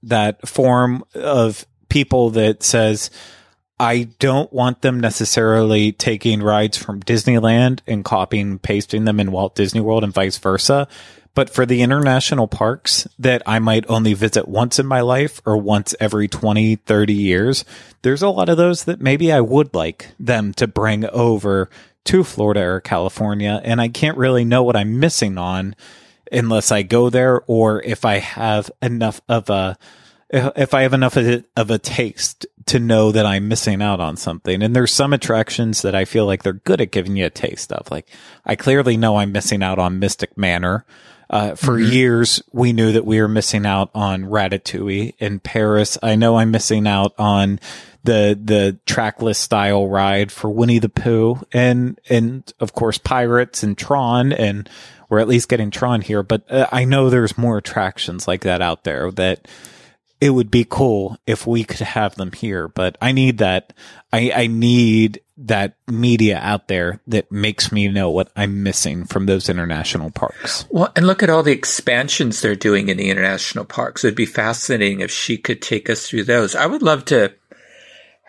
that 0.04 0.46
form 0.48 1.04
of 1.14 1.66
people 1.88 2.30
that 2.30 2.62
says, 2.62 3.10
I 3.80 4.04
don't 4.20 4.52
want 4.52 4.82
them 4.82 5.00
necessarily 5.00 5.90
taking 5.90 6.40
rides 6.40 6.76
from 6.76 7.02
Disneyland 7.02 7.80
and 7.88 8.04
copying 8.04 8.60
pasting 8.60 9.04
them 9.04 9.18
in 9.18 9.32
Walt 9.32 9.56
Disney 9.56 9.80
World 9.80 10.04
and 10.04 10.14
vice 10.14 10.38
versa. 10.38 10.86
But 11.34 11.48
for 11.48 11.64
the 11.64 11.80
international 11.80 12.46
parks 12.46 13.08
that 13.18 13.42
I 13.46 13.58
might 13.58 13.88
only 13.88 14.12
visit 14.12 14.46
once 14.46 14.78
in 14.78 14.86
my 14.86 15.00
life 15.00 15.40
or 15.46 15.56
once 15.56 15.94
every 15.98 16.28
20, 16.28 16.76
30 16.76 17.12
years, 17.12 17.64
there's 18.02 18.22
a 18.22 18.28
lot 18.28 18.50
of 18.50 18.58
those 18.58 18.84
that 18.84 19.00
maybe 19.00 19.32
I 19.32 19.40
would 19.40 19.74
like 19.74 20.08
them 20.20 20.52
to 20.54 20.66
bring 20.66 21.06
over 21.06 21.70
to 22.04 22.24
Florida 22.24 22.62
or 22.62 22.80
California. 22.80 23.60
And 23.64 23.80
I 23.80 23.88
can't 23.88 24.18
really 24.18 24.44
know 24.44 24.62
what 24.62 24.76
I'm 24.76 25.00
missing 25.00 25.38
on 25.38 25.74
unless 26.30 26.70
I 26.70 26.82
go 26.82 27.08
there 27.08 27.42
or 27.46 27.82
if 27.82 28.04
I 28.04 28.18
have 28.18 28.70
enough 28.82 29.22
of 29.28 29.48
a, 29.48 29.78
if 30.30 30.74
I 30.74 30.82
have 30.82 30.94
enough 30.94 31.16
of, 31.16 31.26
it, 31.26 31.44
of 31.56 31.70
a 31.70 31.78
taste 31.78 32.46
to 32.66 32.78
know 32.78 33.12
that 33.12 33.26
I'm 33.26 33.48
missing 33.48 33.82
out 33.82 34.00
on 34.00 34.16
something. 34.16 34.62
And 34.62 34.74
there's 34.74 34.92
some 34.92 35.12
attractions 35.12 35.82
that 35.82 35.94
I 35.94 36.04
feel 36.04 36.26
like 36.26 36.42
they're 36.42 36.52
good 36.52 36.80
at 36.80 36.90
giving 36.90 37.16
you 37.16 37.26
a 37.26 37.30
taste 37.30 37.72
of. 37.72 37.90
Like 37.90 38.08
I 38.44 38.54
clearly 38.56 38.96
know 38.96 39.16
I'm 39.16 39.32
missing 39.32 39.62
out 39.62 39.78
on 39.78 39.98
Mystic 39.98 40.36
Manor. 40.36 40.84
Uh, 41.32 41.54
for 41.54 41.78
mm-hmm. 41.78 41.90
years, 41.90 42.42
we 42.52 42.74
knew 42.74 42.92
that 42.92 43.06
we 43.06 43.18
were 43.18 43.26
missing 43.26 43.64
out 43.64 43.90
on 43.94 44.24
Ratatouille 44.24 45.14
in 45.18 45.40
Paris. 45.40 45.96
I 46.02 46.14
know 46.14 46.36
I'm 46.36 46.50
missing 46.50 46.86
out 46.86 47.14
on 47.18 47.58
the 48.04 48.38
the 48.42 48.78
trackless 48.84 49.38
style 49.38 49.88
ride 49.88 50.30
for 50.30 50.50
Winnie 50.50 50.80
the 50.80 50.88
Pooh 50.88 51.40
and 51.52 52.00
and 52.08 52.52
of 52.58 52.72
course 52.72 52.98
Pirates 52.98 53.62
and 53.62 53.78
Tron 53.78 54.32
and 54.32 54.68
we're 55.08 55.20
at 55.20 55.28
least 55.28 55.48
getting 55.48 55.70
Tron 55.70 56.00
here. 56.00 56.22
But 56.22 56.50
uh, 56.50 56.66
I 56.72 56.84
know 56.84 57.10
there's 57.10 57.38
more 57.38 57.58
attractions 57.58 58.26
like 58.26 58.40
that 58.42 58.60
out 58.60 58.84
there 58.84 59.10
that 59.12 59.46
it 60.22 60.30
would 60.30 60.52
be 60.52 60.64
cool 60.64 61.18
if 61.26 61.48
we 61.48 61.64
could 61.64 61.80
have 61.80 62.14
them 62.14 62.30
here, 62.30 62.68
but 62.68 62.96
I 63.02 63.10
need 63.10 63.38
that. 63.38 63.72
I, 64.12 64.30
I 64.32 64.46
need 64.46 65.20
that 65.36 65.74
media 65.88 66.38
out 66.38 66.68
there 66.68 67.00
that 67.08 67.32
makes 67.32 67.72
me 67.72 67.88
know 67.88 68.08
what 68.08 68.30
I'm 68.36 68.62
missing 68.62 69.04
from 69.04 69.26
those 69.26 69.48
international 69.48 70.12
parks. 70.12 70.64
Well, 70.70 70.92
and 70.94 71.08
look 71.08 71.24
at 71.24 71.30
all 71.30 71.42
the 71.42 71.50
expansions 71.50 72.40
they're 72.40 72.54
doing 72.54 72.88
in 72.88 72.98
the 72.98 73.10
international 73.10 73.64
parks. 73.64 74.04
It'd 74.04 74.14
be 74.14 74.24
fascinating 74.24 75.00
if 75.00 75.10
she 75.10 75.38
could 75.38 75.60
take 75.60 75.90
us 75.90 76.06
through 76.06 76.22
those. 76.22 76.54
I 76.54 76.66
would 76.66 76.82
love 76.82 77.04
to 77.06 77.34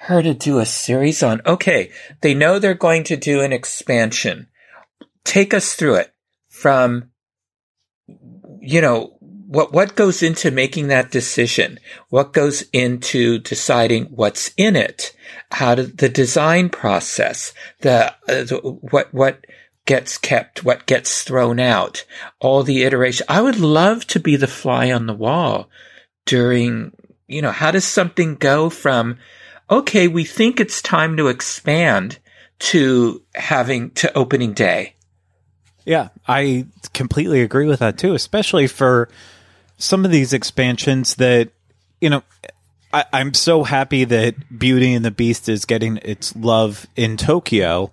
her 0.07 0.23
to 0.23 0.33
do 0.33 0.57
a 0.57 0.65
series 0.65 1.21
on, 1.21 1.43
okay, 1.45 1.91
they 2.21 2.33
know 2.33 2.57
they're 2.57 2.73
going 2.73 3.03
to 3.03 3.17
do 3.17 3.41
an 3.41 3.53
expansion. 3.53 4.47
Take 5.25 5.53
us 5.53 5.75
through 5.75 5.97
it 5.97 6.12
from, 6.50 7.12
you 8.62 8.81
know, 8.81 9.12
what 9.53 9.72
what 9.72 9.95
goes 9.95 10.24
into 10.24 10.50
making 10.50 10.88
that 10.88 11.12
decision? 11.12 11.79
What 12.10 12.33
goes 12.33 12.63
into 12.74 13.38
deciding 13.38 14.05
what's 14.05 14.51
in 14.57 14.75
it? 14.75 15.15
How 15.51 15.75
to, 15.75 15.83
the 15.83 16.10
design 16.10 16.69
process, 16.69 17.53
the, 17.81 18.12
uh, 18.27 18.43
the, 18.45 18.57
what 18.81 19.13
what 19.13 19.45
gets 19.86 20.17
kept, 20.17 20.63
what 20.63 20.88
gets 20.88 21.22
thrown 21.22 21.60
out, 21.60 22.03
all 22.39 22.63
the 22.63 22.81
iteration. 22.81 23.27
I 23.29 23.41
would 23.41 23.60
love 23.60 24.07
to 24.07 24.19
be 24.19 24.36
the 24.38 24.48
fly 24.48 24.91
on 24.91 25.05
the 25.05 25.13
wall 25.13 25.69
during, 26.25 26.91
you 27.27 27.43
know, 27.43 27.51
how 27.51 27.69
does 27.69 27.86
something 27.86 28.36
go 28.36 28.72
from 28.72 29.19
okay, 29.69 30.07
we 30.07 30.24
think 30.24 30.60
it's 30.60 30.81
time 30.81 31.15
to 31.17 31.27
expand 31.27 32.17
to 32.57 33.22
having 33.36 33.91
to 33.91 34.12
opening 34.17 34.53
day? 34.53 34.95
Yeah, 35.86 36.10
I 36.27 36.65
completely 36.93 37.41
agree 37.41 37.67
with 37.67 37.81
that 37.81 38.00
too, 38.00 38.15
especially 38.15 38.65
for 38.65 39.10
some 39.84 40.06
of 40.06 40.12
these 40.12 40.32
expansions 40.32 41.16
that 41.16 41.50
you 42.00 42.10
know 42.10 42.24
I, 42.94 43.06
I'm 43.12 43.34
so 43.34 43.63
happy 43.63 44.06
that 44.06 44.58
Beauty 44.58 44.94
and 44.94 45.04
the 45.04 45.12
Beast 45.12 45.50
is 45.50 45.66
getting 45.66 45.98
its 46.04 46.36
love 46.36 46.88
in 46.96 47.18
Tokyo, 47.18 47.92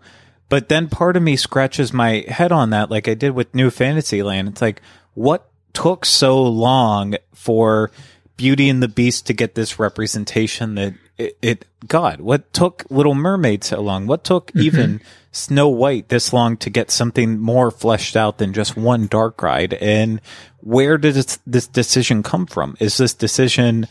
but 0.48 0.68
then 0.68 0.88
part 0.88 1.16
of 1.16 1.22
me 1.22 1.36
scratches 1.36 1.92
my 1.92 2.24
head 2.28 2.52
on 2.52 2.70
that, 2.70 2.90
like 2.90 3.08
I 3.08 3.14
did 3.14 3.30
with 3.30 3.54
New 3.54 3.70
Fantasyland. 3.70 4.48
It's 4.48 4.62
like, 4.62 4.82
what 5.14 5.48
took 5.72 6.04
so 6.04 6.42
long 6.42 7.16
for 7.34 7.90
Beauty 8.36 8.68
and 8.68 8.82
the 8.82 8.88
Beast 8.88 9.26
to 9.26 9.32
get 9.32 9.54
this 9.54 9.78
representation 9.78 10.74
that 10.74 10.94
it, 11.20 11.38
it 11.42 11.66
God, 11.86 12.20
what 12.20 12.52
took 12.52 12.84
Little 12.90 13.14
Mermaid 13.14 13.64
so 13.64 13.80
long? 13.80 14.06
What 14.06 14.24
took 14.24 14.48
mm-hmm. 14.48 14.60
even 14.60 15.00
Snow 15.32 15.68
White 15.68 16.08
this 16.08 16.32
long 16.32 16.56
to 16.58 16.70
get 16.70 16.90
something 16.90 17.38
more 17.38 17.70
fleshed 17.70 18.16
out 18.16 18.38
than 18.38 18.52
just 18.52 18.76
one 18.76 19.06
dark 19.06 19.42
ride? 19.42 19.74
And 19.74 20.20
where 20.58 20.98
did 20.98 21.14
this, 21.14 21.38
this 21.46 21.66
decision 21.66 22.22
come 22.22 22.46
from? 22.46 22.76
Is 22.80 22.96
this 22.96 23.14
decision 23.14 23.86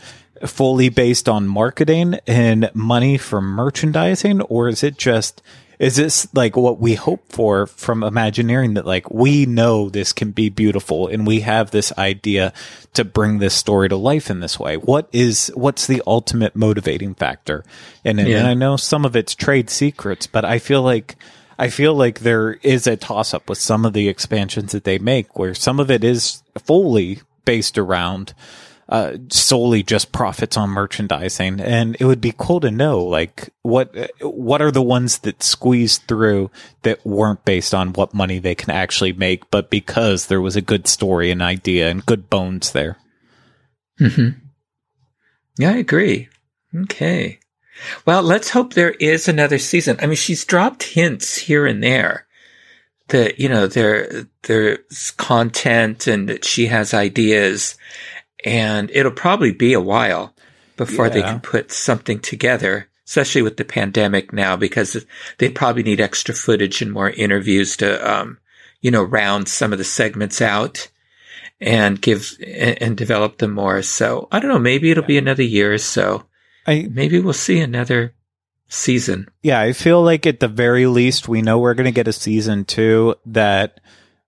fully 0.46 0.88
based 0.88 1.28
on 1.28 1.46
marketing 1.46 2.18
and 2.26 2.70
money 2.74 3.18
for 3.18 3.40
merchandising, 3.40 4.40
or 4.42 4.68
is 4.68 4.82
it 4.82 4.96
just 4.96 5.42
is 5.80 5.96
this 5.96 6.28
like 6.34 6.56
what 6.56 6.78
we 6.78 6.94
hope 6.94 7.32
for 7.32 7.66
from 7.66 8.02
Imagineering 8.04 8.74
that 8.74 8.84
like 8.84 9.10
we 9.10 9.46
know 9.46 9.88
this 9.88 10.12
can 10.12 10.30
be 10.30 10.50
beautiful 10.50 11.08
and 11.08 11.26
we 11.26 11.40
have 11.40 11.70
this 11.70 11.90
idea 11.96 12.52
to 12.92 13.02
bring 13.02 13.38
this 13.38 13.54
story 13.54 13.88
to 13.88 13.96
life 13.96 14.28
in 14.28 14.40
this 14.40 14.60
way? 14.60 14.76
What 14.76 15.08
is 15.10 15.50
what's 15.54 15.86
the 15.86 16.02
ultimate 16.06 16.54
motivating 16.54 17.14
factor? 17.14 17.64
And, 18.04 18.20
yeah. 18.20 18.40
and 18.40 18.46
I 18.46 18.52
know 18.52 18.76
some 18.76 19.06
of 19.06 19.16
it's 19.16 19.34
trade 19.34 19.70
secrets, 19.70 20.26
but 20.26 20.44
I 20.44 20.58
feel 20.58 20.82
like 20.82 21.16
I 21.58 21.70
feel 21.70 21.94
like 21.94 22.20
there 22.20 22.52
is 22.62 22.86
a 22.86 22.98
toss 22.98 23.32
up 23.32 23.48
with 23.48 23.58
some 23.58 23.86
of 23.86 23.94
the 23.94 24.06
expansions 24.06 24.72
that 24.72 24.84
they 24.84 24.98
make 24.98 25.38
where 25.38 25.54
some 25.54 25.80
of 25.80 25.90
it 25.90 26.04
is 26.04 26.42
fully 26.58 27.22
based 27.46 27.78
around 27.78 28.34
uh, 28.90 29.16
solely 29.30 29.84
just 29.84 30.10
profits 30.10 30.56
on 30.56 30.68
merchandising. 30.68 31.60
And 31.60 31.96
it 32.00 32.04
would 32.04 32.20
be 32.20 32.34
cool 32.36 32.58
to 32.60 32.72
know, 32.72 33.02
like, 33.02 33.50
what, 33.62 33.94
what 34.20 34.60
are 34.60 34.72
the 34.72 34.82
ones 34.82 35.18
that 35.18 35.44
squeeze 35.44 35.98
through 35.98 36.50
that 36.82 37.06
weren't 37.06 37.44
based 37.44 37.72
on 37.72 37.92
what 37.92 38.12
money 38.12 38.40
they 38.40 38.56
can 38.56 38.70
actually 38.70 39.12
make, 39.12 39.48
but 39.50 39.70
because 39.70 40.26
there 40.26 40.40
was 40.40 40.56
a 40.56 40.60
good 40.60 40.88
story 40.88 41.30
and 41.30 41.40
idea 41.40 41.88
and 41.88 42.04
good 42.04 42.28
bones 42.28 42.72
there. 42.72 42.98
Hmm. 43.98 44.30
Yeah, 45.56 45.70
I 45.70 45.76
agree. 45.76 46.28
Okay. 46.74 47.38
Well, 48.06 48.22
let's 48.22 48.50
hope 48.50 48.74
there 48.74 48.92
is 48.92 49.28
another 49.28 49.58
season. 49.58 49.98
I 50.00 50.06
mean, 50.06 50.16
she's 50.16 50.44
dropped 50.44 50.82
hints 50.82 51.36
here 51.36 51.64
and 51.64 51.82
there 51.82 52.26
that, 53.08 53.38
you 53.38 53.48
know, 53.48 53.66
there, 53.66 54.26
there's 54.44 55.12
content 55.12 56.06
and 56.06 56.28
that 56.28 56.44
she 56.44 56.66
has 56.66 56.92
ideas 56.94 57.76
and 58.44 58.90
it'll 58.92 59.12
probably 59.12 59.52
be 59.52 59.72
a 59.72 59.80
while 59.80 60.34
before 60.76 61.06
yeah. 61.06 61.12
they 61.12 61.22
can 61.22 61.40
put 61.40 61.70
something 61.70 62.20
together, 62.20 62.88
especially 63.06 63.42
with 63.42 63.56
the 63.56 63.64
pandemic 63.64 64.32
now, 64.32 64.56
because 64.56 65.04
they 65.38 65.48
probably 65.50 65.82
need 65.82 66.00
extra 66.00 66.34
footage 66.34 66.80
and 66.80 66.92
more 66.92 67.10
interviews 67.10 67.76
to, 67.76 68.10
um, 68.10 68.38
you 68.80 68.90
know, 68.90 69.02
round 69.02 69.48
some 69.48 69.72
of 69.72 69.78
the 69.78 69.84
segments 69.84 70.40
out 70.40 70.88
and 71.60 72.00
give 72.00 72.36
and, 72.46 72.96
develop 72.96 73.38
them 73.38 73.52
more. 73.52 73.82
So 73.82 74.28
I 74.32 74.40
don't 74.40 74.50
know. 74.50 74.58
Maybe 74.58 74.90
it'll 74.90 75.04
yeah. 75.04 75.08
be 75.08 75.18
another 75.18 75.42
year 75.42 75.74
or 75.74 75.78
so. 75.78 76.24
I, 76.66 76.88
maybe 76.90 77.20
we'll 77.20 77.32
see 77.32 77.60
another 77.60 78.14
season. 78.68 79.28
Yeah, 79.42 79.60
I 79.60 79.72
feel 79.72 80.02
like 80.02 80.26
at 80.26 80.40
the 80.40 80.48
very 80.48 80.86
least, 80.86 81.28
we 81.28 81.42
know 81.42 81.58
we're 81.58 81.74
going 81.74 81.84
to 81.86 81.92
get 81.92 82.08
a 82.08 82.12
season 82.12 82.64
two 82.64 83.16
that 83.26 83.80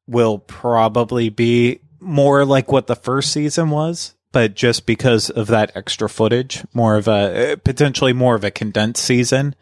will 0.06 0.38
probably 0.38 1.30
be 1.30 1.80
more 2.02 2.44
like 2.44 2.70
what 2.70 2.86
the 2.86 2.96
first 2.96 3.32
season 3.32 3.70
was, 3.70 4.14
but 4.32 4.54
just 4.54 4.86
because 4.86 5.30
of 5.30 5.46
that 5.48 5.72
extra 5.74 6.08
footage, 6.08 6.64
more 6.74 6.96
of 6.96 7.08
a 7.08 7.56
potentially 7.64 8.12
more 8.12 8.34
of 8.34 8.44
a 8.44 8.50
condensed 8.50 9.04
season 9.04 9.54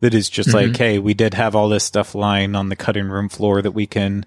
that 0.00 0.14
is 0.14 0.28
just 0.28 0.50
mm-hmm. 0.50 0.70
like, 0.70 0.76
hey, 0.76 0.98
we 0.98 1.14
did 1.14 1.34
have 1.34 1.56
all 1.56 1.68
this 1.68 1.84
stuff 1.84 2.14
lying 2.14 2.54
on 2.54 2.68
the 2.68 2.76
cutting 2.76 3.08
room 3.08 3.28
floor 3.28 3.62
that 3.62 3.72
we 3.72 3.86
can 3.86 4.24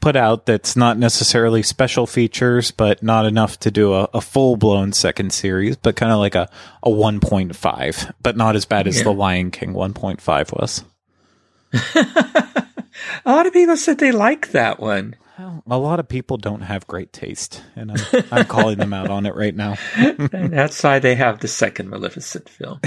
put 0.00 0.16
out 0.16 0.46
that's 0.46 0.76
not 0.76 0.98
necessarily 0.98 1.62
special 1.62 2.06
features, 2.06 2.70
but 2.70 3.02
not 3.02 3.26
enough 3.26 3.60
to 3.60 3.70
do 3.70 3.92
a, 3.92 4.08
a 4.14 4.20
full 4.20 4.56
blown 4.56 4.92
second 4.92 5.32
series, 5.32 5.76
but 5.76 5.96
kind 5.96 6.10
of 6.10 6.18
like 6.18 6.34
a, 6.34 6.48
a 6.82 6.88
1.5, 6.88 8.12
but 8.22 8.36
not 8.36 8.56
as 8.56 8.64
bad 8.64 8.86
as 8.86 8.98
yeah. 8.98 9.04
the 9.04 9.12
Lion 9.12 9.50
King 9.50 9.74
1.5 9.74 10.52
was. 10.58 10.84
a 13.24 13.30
lot 13.30 13.46
of 13.46 13.52
people 13.52 13.76
said 13.76 13.98
they 13.98 14.12
like 14.12 14.52
that 14.52 14.80
one. 14.80 15.14
Well, 15.40 15.62
a 15.70 15.78
lot 15.78 16.00
of 16.00 16.08
people 16.08 16.36
don't 16.36 16.60
have 16.60 16.86
great 16.86 17.14
taste, 17.14 17.62
and 17.74 17.92
I'm, 17.92 18.24
I'm 18.30 18.44
calling 18.44 18.76
them 18.76 18.92
out 18.92 19.08
on 19.08 19.24
it 19.24 19.34
right 19.34 19.56
now. 19.56 19.76
and 19.96 20.52
that's 20.52 20.82
why 20.82 20.98
they 20.98 21.14
have 21.14 21.40
the 21.40 21.48
second 21.48 21.88
Maleficent 21.88 22.46
film. 22.46 22.78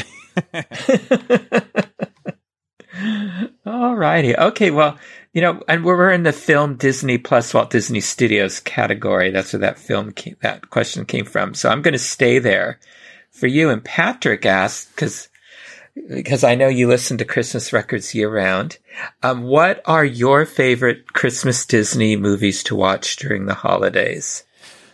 All 3.66 3.96
righty. 3.96 4.38
Okay. 4.38 4.70
Well, 4.70 5.00
You 5.34 5.42
know, 5.42 5.64
and 5.68 5.84
we're 5.84 6.12
in 6.12 6.22
the 6.22 6.32
film 6.32 6.76
Disney 6.76 7.18
plus 7.18 7.56
Walt 7.56 7.72
Disney 7.72 8.02
Studios 8.02 8.60
category. 8.60 9.32
That's 9.32 9.54
where 9.54 9.62
that 9.62 9.80
film 9.80 10.12
came, 10.12 10.38
that 10.44 10.70
question 10.70 11.06
came 11.06 11.26
from. 11.26 11.56
So 11.56 11.70
I'm 11.70 11.82
going 11.82 11.94
to 11.94 12.00
stay 12.00 12.38
there 12.38 12.80
for 13.32 13.48
you. 13.48 13.72
And 13.72 13.84
Patrick 13.84 14.46
asked, 14.46 14.96
because 14.96 15.28
because 15.96 16.44
I 16.44 16.56
know 16.56 16.68
you 16.68 16.88
listen 16.88 17.18
to 17.20 17.26
Christmas 17.26 17.72
records 17.72 18.16
year 18.16 18.30
round. 18.30 18.78
Um, 19.22 19.44
what 19.44 19.82
are 19.86 20.06
your 20.06 20.46
favorite 20.46 21.14
Christmas 21.14 21.66
Disney 21.66 22.16
movies 22.16 22.64
to 22.64 22.76
watch 22.76 23.16
during 23.18 23.46
the 23.46 23.54
holidays? 23.54 24.44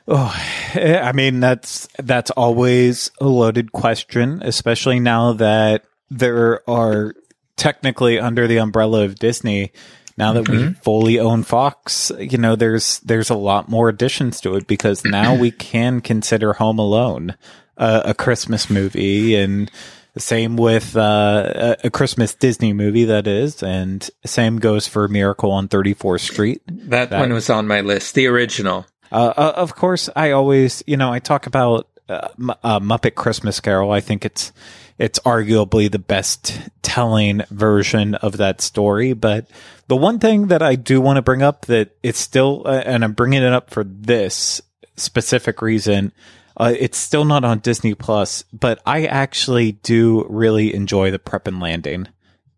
Oh, 0.07 0.35
I 0.75 1.11
mean 1.13 1.39
that's 1.39 1.87
that's 1.99 2.31
always 2.31 3.11
a 3.21 3.27
loaded 3.27 3.71
question, 3.71 4.41
especially 4.43 4.99
now 4.99 5.33
that 5.33 5.85
there 6.09 6.67
are 6.69 7.13
technically 7.55 8.19
under 8.19 8.47
the 8.47 8.57
umbrella 8.57 9.03
of 9.03 9.15
Disney. 9.15 9.71
Now 10.17 10.33
that 10.33 10.45
mm-hmm. 10.45 10.67
we 10.69 10.73
fully 10.73 11.19
own 11.19 11.43
Fox, 11.43 12.11
you 12.19 12.37
know, 12.37 12.55
there's 12.55 12.99
there's 13.01 13.29
a 13.29 13.35
lot 13.35 13.69
more 13.69 13.87
additions 13.87 14.41
to 14.41 14.55
it 14.55 14.67
because 14.67 15.05
now 15.05 15.33
we 15.35 15.51
can 15.51 16.01
consider 16.01 16.53
Home 16.53 16.79
Alone 16.79 17.35
uh, 17.77 18.01
a 18.03 18.13
Christmas 18.13 18.69
movie 18.69 19.35
and 19.35 19.71
same 20.17 20.57
with 20.57 20.95
uh, 20.95 21.75
a 21.83 21.89
Christmas 21.89 22.33
Disney 22.33 22.73
movie, 22.73 23.05
that 23.05 23.27
is, 23.27 23.61
and 23.63 24.09
same 24.25 24.57
goes 24.57 24.87
for 24.87 25.07
Miracle 25.07 25.51
on 25.51 25.67
34th 25.67 26.21
Street. 26.21 26.61
That, 26.67 27.09
that 27.11 27.19
one 27.19 27.33
was 27.33 27.49
on 27.49 27.67
my 27.67 27.81
list, 27.81 28.15
the 28.15 28.27
original. 28.27 28.85
Uh, 29.11 29.33
uh, 29.35 29.53
of 29.55 29.75
course, 29.75 30.09
I 30.15 30.31
always, 30.31 30.83
you 30.85 30.97
know, 30.97 31.11
I 31.11 31.19
talk 31.19 31.47
about 31.47 31.87
uh, 32.07 32.29
M- 32.37 32.49
uh, 32.63 32.79
Muppet 32.79 33.15
Christmas 33.15 33.59
Carol. 33.59 33.91
I 33.91 34.01
think 34.01 34.25
it's 34.25 34.51
it's 34.97 35.19
arguably 35.19 35.89
the 35.89 35.99
best 35.99 36.59
telling 36.81 37.43
version 37.49 38.15
of 38.15 38.37
that 38.37 38.61
story. 38.61 39.13
But 39.13 39.49
the 39.87 39.95
one 39.95 40.19
thing 40.19 40.47
that 40.47 40.61
I 40.61 40.75
do 40.75 40.99
want 40.99 41.15
to 41.15 41.21
bring 41.21 41.41
up 41.41 41.65
that 41.67 41.95
it's 42.03 42.19
still, 42.19 42.63
uh, 42.65 42.83
and 42.85 43.03
I'm 43.03 43.13
bringing 43.13 43.41
it 43.41 43.53
up 43.53 43.69
for 43.69 43.83
this 43.83 44.61
specific 44.97 45.61
reason 45.61 46.11
uh, 46.57 46.73
it's 46.77 46.97
still 46.97 47.25
not 47.25 47.43
on 47.43 47.59
Disney 47.59 47.93
Plus, 47.93 48.43
but 48.51 48.81
I 48.85 49.05
actually 49.05 49.73
do 49.73 50.25
really 50.29 50.73
enjoy 50.73 51.11
the 51.11 51.19
Prep 51.19 51.47
and 51.47 51.59
Landing 51.59 52.07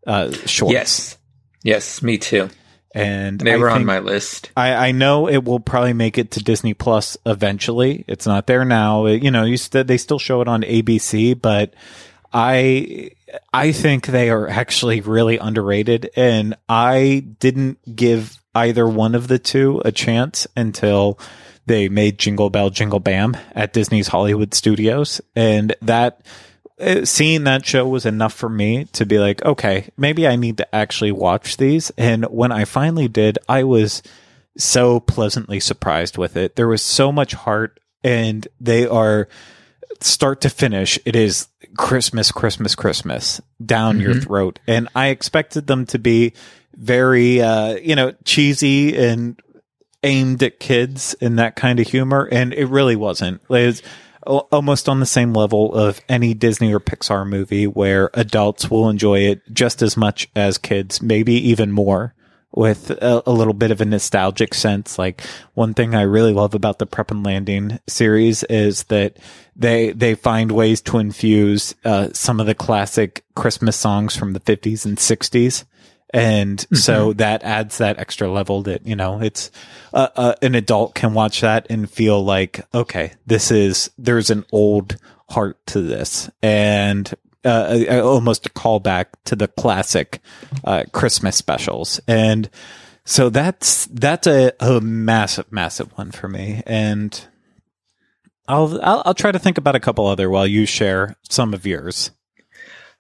uh, 0.08 0.32
shorts. 0.46 0.74
Yes, 0.74 1.18
yes, 1.64 2.02
me 2.02 2.18
too. 2.18 2.50
And 2.94 3.40
they 3.40 3.56
were 3.56 3.70
on 3.70 3.86
my 3.86 4.00
list. 4.00 4.52
I, 4.58 4.74
I 4.88 4.92
know 4.92 5.30
it 5.30 5.46
will 5.46 5.62
probably 5.62 5.94
make 5.94 6.18
it 6.18 6.32
to 6.32 6.44
Disney 6.44 6.74
Plus 6.74 7.16
eventually. 7.26 8.04
It's 8.08 8.26
not 8.28 8.48
there 8.48 8.66
now. 8.66 9.06
You 9.06 9.32
know, 9.32 9.46
you 9.46 9.56
st- 9.56 9.88
they 9.88 9.98
still 9.98 10.20
show 10.20 10.42
it 10.42 10.50
on 10.50 10.64
ABC, 10.64 11.40
but 11.42 11.74
I 12.34 13.12
I 13.54 13.72
think 13.72 14.08
they 14.08 14.30
are 14.30 14.48
actually 14.48 15.00
really 15.02 15.38
underrated, 15.38 16.10
and 16.16 16.56
I 16.68 17.26
didn't 17.40 17.96
give 17.96 18.38
either 18.54 18.88
one 18.88 19.16
of 19.16 19.28
the 19.30 19.40
two 19.40 19.82
a 19.86 19.92
chance 19.92 20.48
until 20.58 21.18
they 21.72 21.88
made 21.88 22.20
Jingle 22.20 22.50
Bell 22.50 22.70
Jingle 22.70 23.00
Bam 23.00 23.38
at 23.56 23.72
Disney's 23.72 24.10
Hollywood 24.10 24.54
Studios, 24.54 25.22
and 25.38 25.74
that 25.82 26.22
uh, 26.82 27.06
seeing 27.06 27.46
that 27.46 27.66
show 27.66 27.88
was 27.88 28.06
enough 28.06 28.34
for 28.34 28.50
me 28.50 28.86
to 28.92 29.06
be 29.06 29.20
like, 29.20 29.42
okay, 29.46 29.88
maybe 29.96 30.28
I 30.28 30.36
need 30.36 30.58
to 30.58 30.76
actually 30.76 31.14
watch 31.14 31.56
these. 31.56 31.90
And 31.98 32.26
when 32.26 32.52
I 32.52 32.66
finally 32.66 33.08
did, 33.08 33.40
I 33.48 33.64
was 33.64 34.04
so 34.58 35.00
pleasantly 35.00 35.62
surprised 35.62 36.18
with 36.18 36.36
it. 36.36 36.58
There 36.58 36.68
was 36.68 36.82
so 36.82 37.10
much 37.10 37.34
heart, 37.34 37.80
and 38.04 38.46
they 38.60 38.86
are 38.86 39.30
start 40.02 40.42
to 40.42 40.50
finish. 40.50 41.00
It 41.06 41.16
is 41.16 41.48
Christmas, 41.78 42.34
Christmas, 42.34 42.76
Christmas 42.76 43.40
down 43.66 43.96
mm-hmm. 43.96 44.04
your 44.04 44.16
throat, 44.16 44.60
and 44.68 44.90
I 44.94 45.08
expected 45.08 45.68
them 45.68 45.86
to 45.86 46.00
be 46.00 46.34
very, 46.76 47.42
uh, 47.42 47.76
you 47.76 47.96
know, 47.96 48.14
cheesy 48.26 48.98
and 48.98 49.42
aimed 50.04 50.42
at 50.44 50.60
kids 50.60 51.16
and 51.22 51.38
that 51.40 51.56
kind 51.56 51.80
of 51.80 51.88
humor, 51.88 52.28
and 52.32 52.54
it 52.54 52.66
really 52.66 52.96
wasn't. 52.96 53.42
It 53.44 53.50
was 53.50 53.84
almost 54.26 54.88
on 54.88 55.00
the 55.00 55.06
same 55.06 55.34
level 55.34 55.74
of 55.74 56.00
any 56.08 56.34
Disney 56.34 56.74
or 56.74 56.80
Pixar 56.80 57.28
movie 57.28 57.66
where 57.66 58.12
adults 58.14 58.70
will 58.70 58.90
enjoy 58.90 59.20
it 59.20 59.42
just 59.52 59.82
as 59.82 59.98
much 59.98 60.30
as 60.36 60.58
kids, 60.58 61.02
maybe 61.02 61.34
even 61.34 61.72
more 61.72 62.14
with 62.54 62.92
a, 62.92 63.24
a, 63.26 63.32
little 63.32 63.54
bit 63.54 63.72
of 63.72 63.82
a 63.82 63.86
nostalgic 63.86 64.54
sense. 64.54 65.00
Like 65.00 65.22
one 65.54 65.74
thing 65.74 65.96
I 65.96 66.02
really 66.02 66.34
love 66.34 66.54
about 66.54 66.80
the 66.80 66.86
Prep 66.86 67.12
and 67.12 67.26
Landing 67.26 67.80
series 67.88 68.44
is 68.44 68.84
that 68.86 69.18
they 69.56 69.92
they 69.92 70.16
find 70.16 70.52
ways 70.52 70.82
to 70.82 70.98
infuse 70.98 71.74
uh, 71.86 72.10
some 72.14 72.40
of 72.40 72.46
the 72.46 72.56
classic 72.56 73.24
Christmas 73.36 73.78
songs 73.78 74.16
from 74.16 74.34
the 74.34 74.40
50s 74.40 74.86
and 74.86 74.98
60s 74.98 75.64
and 76.14 76.60
mm-hmm. 76.60 76.76
so 76.76 77.14
that 77.14 77.44
adds 77.44 77.78
that 77.78 78.00
extra 78.00 78.30
level 78.30 78.62
that 78.64 78.86
you 78.86 78.96
know 78.96 79.22
it's 79.22 79.52
uh, 79.94 80.10
uh, 80.16 80.36
an 80.42 80.56
adult 80.56 80.96
can 80.96 81.14
watch 81.14 81.42
that 81.42 81.68
and 81.70 81.90
feel 81.90 82.24
like 82.24 82.66
okay 82.74 83.14
this 83.26 83.52
is 83.52 83.92
there's 83.98 84.30
an 84.30 84.46
old 84.52 84.98
heart 85.30 85.66
to 85.66 85.82
this 85.82 86.30
and 86.42 87.14
uh, 87.44 88.00
almost 88.04 88.46
a 88.46 88.50
callback 88.50 89.08
to 89.26 89.36
the 89.36 89.48
classic 89.48 90.20
uh, 90.64 90.84
christmas 90.92 91.36
specials 91.36 92.00
and 92.08 92.50
so 93.04 93.30
that's 93.30 93.86
that's 93.88 94.28
a, 94.28 94.52
a 94.60 94.80
massive 94.82 95.52
massive 95.52 95.92
one 95.98 96.12
for 96.12 96.28
me 96.28 96.62
and 96.66 97.28
I'll, 98.48 98.82
I'll 98.84 99.02
I'll 99.06 99.14
try 99.14 99.32
to 99.32 99.40
think 99.40 99.58
about 99.58 99.76
a 99.76 99.80
couple 99.80 100.06
other 100.08 100.30
while 100.30 100.46
you 100.46 100.66
share 100.66 101.16
some 101.30 101.54
of 101.54 101.66
yours 101.66 102.12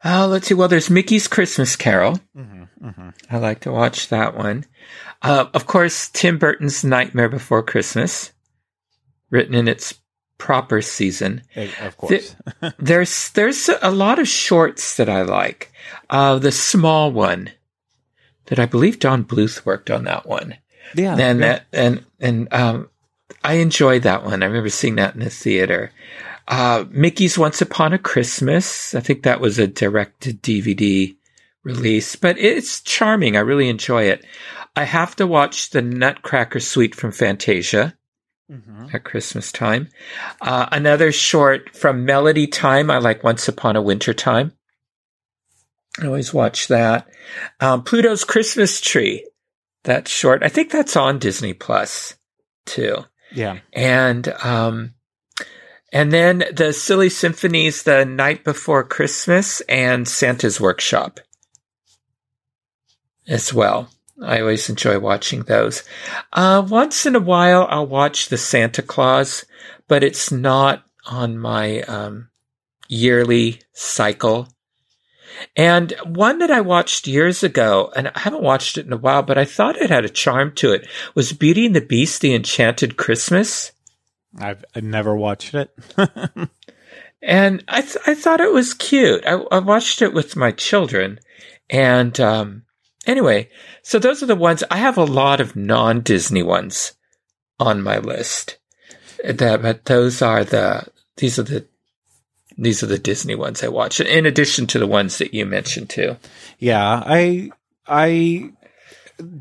uh, 0.04 0.28
let's 0.28 0.48
see. 0.48 0.54
Well, 0.54 0.68
there's 0.68 0.90
Mickey's 0.90 1.28
Christmas 1.28 1.76
Carol. 1.76 2.20
Mm-hmm, 2.36 2.61
mm-hmm. 2.82 3.10
I 3.30 3.38
like 3.38 3.62
to 3.62 3.72
watch 3.72 4.10
that 4.10 4.36
one. 4.36 4.66
Uh, 5.22 5.46
of 5.54 5.68
course, 5.68 6.10
Tim 6.10 6.38
Burton's 6.38 6.84
Nightmare 6.84 7.30
Before 7.30 7.64
Christmas, 7.64 8.32
written 9.30 9.56
in 9.56 9.68
its 9.68 9.96
proper 10.38 10.82
season. 10.82 11.44
Of 11.56 11.98
course. 11.98 12.36
there's 12.80 13.30
there's 13.32 13.70
a 13.82 13.92
lot 13.92 14.20
of 14.20 14.28
shorts 14.28 14.98
that 14.98 15.10
I 15.10 15.22
like. 15.22 15.72
Uh, 16.10 16.40
the 16.40 16.52
small 16.52 17.12
one 17.12 17.52
that 18.48 18.60
I 18.60 18.66
believe 18.66 19.00
Don 19.00 19.24
Bluth 19.24 19.66
worked 19.66 19.92
on 19.92 20.06
that 20.06 20.26
one. 20.26 20.58
Yeah. 20.96 21.16
And 21.16 21.40
yeah. 21.40 21.46
that 21.46 21.66
and 21.72 22.06
and 22.20 22.54
um, 22.54 22.90
I 23.44 23.56
enjoyed 23.56 24.04
that 24.04 24.24
one. 24.24 24.42
I 24.42 24.48
remember 24.48 24.70
seeing 24.70 24.96
that 24.96 25.14
in 25.14 25.22
the 25.22 25.30
theater. 25.30 25.92
Uh, 26.48 26.86
Mickey's 26.90 27.38
Once 27.38 27.62
Upon 27.62 27.94
a 27.94 28.00
Christmas. 28.00 28.96
I 28.96 29.00
think 29.00 29.24
that 29.24 29.40
was 29.40 29.60
a 29.60 29.68
directed 29.68 30.42
DVD 30.42 31.16
release, 31.64 32.16
but 32.16 32.38
it's 32.38 32.82
charming. 32.82 33.36
I 33.36 33.42
really 33.42 33.70
enjoy 33.70 34.04
it. 34.04 34.26
I 34.76 34.84
have 34.86 35.16
to 35.18 35.28
watch 35.28 35.70
the 35.70 35.82
Nutcracker 35.82 36.60
Suite 36.60 36.96
from 36.96 37.12
Fantasia 37.12 37.96
mm-hmm. 38.50 38.88
at 38.94 39.04
Christmas 39.04 39.52
time. 39.52 39.90
Uh, 40.42 40.68
another 40.72 41.12
short 41.12 41.76
from 41.76 42.06
Melody 42.06 42.48
Time. 42.48 42.90
I 42.90 42.98
like 43.00 43.24
Once 43.24 43.48
Upon 43.48 43.76
a 43.76 43.82
Winter 43.82 44.14
Time. 44.14 44.54
I 46.02 46.06
always 46.06 46.34
watch 46.34 46.70
that. 46.70 47.08
Um, 47.60 47.84
Pluto's 47.84 48.24
Christmas 48.24 48.80
Tree. 48.80 49.28
That 49.84 50.08
short. 50.08 50.44
I 50.44 50.48
think 50.48 50.72
that's 50.72 50.96
on 50.96 51.20
Disney 51.20 51.54
Plus 51.54 52.16
too. 52.66 53.06
Yeah. 53.34 53.60
And 53.74 54.28
um, 54.44 54.94
and 55.92 56.14
then 56.14 56.44
the 56.54 56.72
Silly 56.72 57.10
Symphonies, 57.10 57.84
The 57.84 58.06
Night 58.06 58.46
Before 58.46 58.84
Christmas, 58.84 59.62
and 59.62 60.08
Santa's 60.08 60.62
Workshop 60.62 61.20
as 63.28 63.54
well. 63.54 63.90
I 64.22 64.40
always 64.40 64.70
enjoy 64.70 65.00
watching 65.00 65.44
those. 65.44 65.84
Uh, 66.32 66.66
once 66.68 67.06
in 67.06 67.16
a 67.16 67.20
while, 67.20 67.66
I'll 67.70 67.88
watch 67.88 68.30
the 68.30 68.38
Santa 68.38 68.82
Claus, 68.82 69.46
but 69.88 70.04
it's 70.04 70.32
not 70.32 70.84
on 71.06 71.38
my 71.38 71.82
um, 71.82 72.30
yearly 72.88 73.62
cycle. 73.74 74.48
And 75.56 75.94
one 76.06 76.40
that 76.40 76.52
I 76.52 76.62
watched 76.62 77.08
years 77.08 77.42
ago, 77.44 77.92
and 77.96 78.10
I 78.10 78.20
haven't 78.20 78.44
watched 78.44 78.78
it 78.78 78.86
in 78.86 78.94
a 78.94 78.98
while, 78.98 79.24
but 79.24 79.40
I 79.40 79.46
thought 79.46 79.78
it 79.78 79.90
had 79.90 80.06
a 80.06 80.10
charm 80.10 80.54
to 80.56 80.72
it, 80.72 80.88
was 81.16 81.34
Beauty 81.34 81.66
and 81.66 81.76
the 81.76 81.82
Beast, 81.82 82.22
The 82.22 82.36
Enchanted 82.36 82.98
Christmas. 82.98 83.72
I've, 84.38 84.64
I've 84.76 84.84
never 84.84 85.16
watched 85.16 85.56
it. 85.56 85.76
and 87.22 87.64
I, 87.68 87.82
th- 87.82 87.98
I 88.06 88.14
thought 88.14 88.40
it 88.40 88.54
was 88.54 88.76
cute. 88.76 89.26
I, 89.26 89.34
I 89.52 89.60
watched 89.60 90.02
it 90.02 90.14
with 90.14 90.36
my 90.36 90.52
children. 90.52 91.20
And 91.70 92.20
um, 92.20 92.64
anyway, 93.06 93.50
so 93.84 94.00
those 94.00 94.22
are 94.24 94.28
the 94.28 94.36
ones. 94.36 94.64
I 94.72 94.78
have 94.78 94.98
a 94.98 95.04
lot 95.04 95.40
of 95.40 95.56
non 95.56 96.02
Disney 96.02 96.44
ones 96.44 96.94
on 97.60 97.82
my 97.82 97.98
list. 98.00 98.58
That, 99.24 99.62
but 99.62 99.86
those 99.86 100.22
are 100.22 100.44
the, 100.44 100.88
these 101.18 101.38
are 101.38 101.44
the, 101.44 101.66
these 102.58 102.82
are 102.82 102.88
the 102.88 102.98
Disney 102.98 103.36
ones 103.36 103.64
I 103.64 103.68
watch, 103.68 104.00
in 104.00 104.26
addition 104.26 104.68
to 104.68 104.80
the 104.80 104.88
ones 104.88 105.20
that 105.20 105.34
you 105.34 105.46
mentioned 105.46 105.90
too. 105.90 106.18
Yeah, 106.58 107.04
I, 107.06 107.52
I 107.88 108.52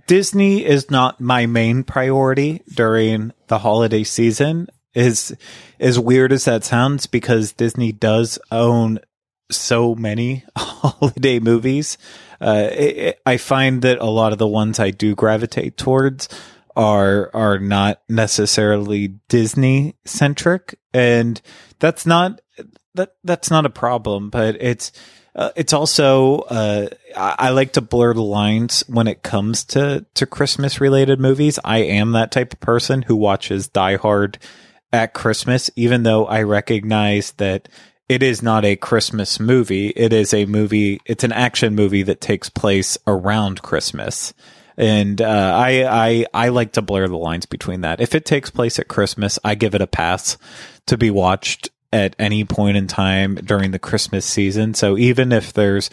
Disney 0.06 0.64
is 0.64 0.90
not 0.90 1.20
my 1.20 1.46
main 1.46 1.84
priority 1.84 2.62
during 2.74 3.32
the 3.48 3.58
holiday 3.58 4.04
season 4.04 4.68
Is 4.94 5.34
as 5.78 5.98
weird 5.98 6.32
as 6.32 6.44
that 6.44 6.64
sounds 6.64 7.06
because 7.06 7.52
Disney 7.52 7.92
does 7.92 8.38
own 8.50 9.00
so 9.50 9.94
many 9.94 10.44
holiday 10.56 11.38
movies. 11.38 11.96
Uh, 12.40 12.68
it, 12.70 13.20
I 13.26 13.36
find 13.36 13.82
that 13.82 13.98
a 13.98 14.06
lot 14.06 14.32
of 14.32 14.38
the 14.38 14.46
ones 14.46 14.78
I 14.78 14.90
do 14.90 15.14
gravitate 15.14 15.76
towards 15.76 16.28
are 16.76 17.30
are 17.34 17.58
not 17.58 18.00
necessarily 18.08 19.08
Disney 19.28 19.96
centric, 20.04 20.78
and 20.94 21.40
that's 21.78 22.06
not 22.06 22.40
that 22.94 23.14
that's 23.24 23.50
not 23.50 23.66
a 23.66 23.70
problem, 23.70 24.30
but 24.30 24.56
it's 24.60 24.92
uh, 25.34 25.50
it's 25.56 25.72
also 25.72 26.40
uh, 26.40 26.88
I, 27.16 27.36
I, 27.38 27.50
like 27.50 27.74
to 27.74 27.80
blur 27.80 28.14
the 28.14 28.22
lines 28.22 28.82
when 28.88 29.06
it 29.06 29.22
comes 29.22 29.64
to 29.64 30.04
to 30.14 30.26
Christmas 30.26 30.80
related 30.80 31.20
movies. 31.20 31.58
I 31.64 31.78
am 31.78 32.12
that 32.12 32.32
type 32.32 32.52
of 32.52 32.60
person 32.60 33.02
who 33.02 33.16
watches 33.16 33.68
Die 33.68 33.96
Hard 33.96 34.38
at 34.92 35.14
Christmas, 35.14 35.70
even 35.76 36.02
though 36.02 36.26
I 36.26 36.42
recognize 36.42 37.32
that 37.32 37.68
it 38.10 38.24
is 38.24 38.42
not 38.42 38.64
a 38.64 38.74
Christmas 38.74 39.38
movie. 39.38 39.90
It 39.90 40.12
is 40.12 40.34
a 40.34 40.44
movie. 40.44 41.00
It's 41.06 41.22
an 41.22 41.30
action 41.30 41.76
movie 41.76 42.02
that 42.02 42.20
takes 42.20 42.48
place 42.48 42.98
around 43.06 43.62
Christmas. 43.62 44.34
And 44.76 45.22
uh, 45.22 45.54
I, 45.56 45.84
I 45.84 46.26
I 46.34 46.48
like 46.48 46.72
to 46.72 46.82
blur 46.82 47.06
the 47.06 47.16
lines 47.16 47.46
between 47.46 47.82
that. 47.82 48.00
If 48.00 48.16
it 48.16 48.24
takes 48.24 48.50
place 48.50 48.80
at 48.80 48.88
Christmas, 48.88 49.38
I 49.44 49.54
give 49.54 49.76
it 49.76 49.80
a 49.80 49.86
pass 49.86 50.38
to 50.86 50.98
be 50.98 51.12
watched 51.12 51.70
at 51.92 52.16
any 52.18 52.44
point 52.44 52.76
in 52.76 52.88
time 52.88 53.36
during 53.36 53.70
the 53.70 53.78
Christmas 53.78 54.26
season. 54.26 54.74
So 54.74 54.98
even 54.98 55.30
if 55.30 55.52
there's 55.52 55.88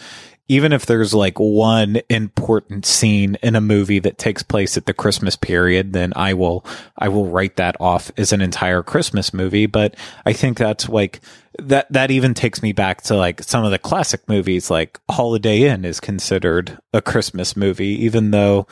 even 0.48 0.72
if 0.72 0.86
there's 0.86 1.14
like 1.14 1.38
one 1.38 2.00
important 2.10 2.86
scene 2.86 3.36
in 3.44 3.56
a 3.56 3.62
movie 3.62 4.00
that 4.00 4.18
takes 4.18 4.44
place 4.44 4.78
at 4.78 4.86
the 4.86 4.94
Christmas 4.94 5.36
period, 5.36 5.94
then 5.94 6.14
I 6.16 6.34
will 6.34 6.66
I 6.98 7.10
will 7.10 7.28
write 7.28 7.58
that 7.58 7.76
off 7.80 8.12
as 8.18 8.32
an 8.34 8.42
entire 8.42 8.82
Christmas 8.82 9.34
movie. 9.34 9.66
But 9.66 9.96
I 10.26 10.34
think 10.34 10.58
that's 10.58 10.88
like 10.88 11.20
that 11.60 11.92
that 11.92 12.12
even 12.12 12.34
takes 12.34 12.62
me 12.62 12.72
back 12.72 13.02
to 13.04 13.16
like 13.16 13.44
some 13.44 13.64
of 13.64 13.72
the 13.72 13.80
classic 13.80 14.28
movies 14.28 14.70
like 14.70 15.00
Holiday 15.10 15.64
Inn 15.64 15.86
is 15.86 16.00
considered 16.00 16.78
a 16.94 17.02
Christmas 17.02 17.56
movie, 17.56 18.04
even 18.06 18.32
though 18.32 18.68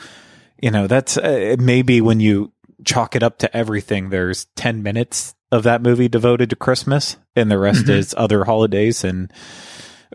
you 0.60 0.70
know 0.70 0.86
that's 0.86 1.16
uh, 1.16 1.56
maybe 1.58 2.00
when 2.00 2.20
you 2.20 2.52
chalk 2.84 3.16
it 3.16 3.22
up 3.22 3.38
to 3.38 3.56
everything, 3.56 4.10
there's 4.10 4.46
10 4.56 4.82
minutes 4.82 5.34
of 5.52 5.62
that 5.64 5.82
movie 5.82 6.08
devoted 6.08 6.50
to 6.50 6.56
Christmas, 6.56 7.16
and 7.34 7.50
the 7.50 7.58
rest 7.58 7.84
mm-hmm. 7.84 7.92
is 7.92 8.14
other 8.16 8.44
holidays. 8.44 9.04
And 9.04 9.32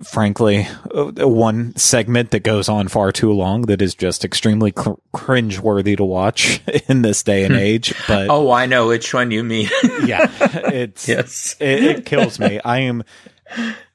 frankly, 0.04 0.68
uh, 0.96 1.28
one 1.28 1.76
segment 1.76 2.32
that 2.32 2.44
goes 2.44 2.70
on 2.70 2.88
far 2.88 3.12
too 3.12 3.32
long 3.32 3.64
that 3.64 3.82
is 3.82 3.96
just 3.96 4.26
extremely 4.26 4.72
cr- 4.72 4.92
cringe-worthy 5.12 5.96
to 5.96 6.04
watch 6.04 6.62
in 6.88 7.02
this 7.02 7.24
day 7.24 7.44
and 7.44 7.54
hmm. 7.54 7.60
age. 7.60 7.94
But 8.08 8.30
oh, 8.30 8.52
I 8.52 8.66
know 8.66 8.88
which 8.88 9.14
one 9.14 9.32
you 9.32 9.44
mean. 9.44 9.70
yeah, 10.06 10.28
it's 10.72 11.08
yes, 11.08 11.56
it, 11.60 11.84
it 11.84 12.06
kills 12.06 12.40
me. 12.40 12.60
I 12.64 12.80
am. 12.80 13.04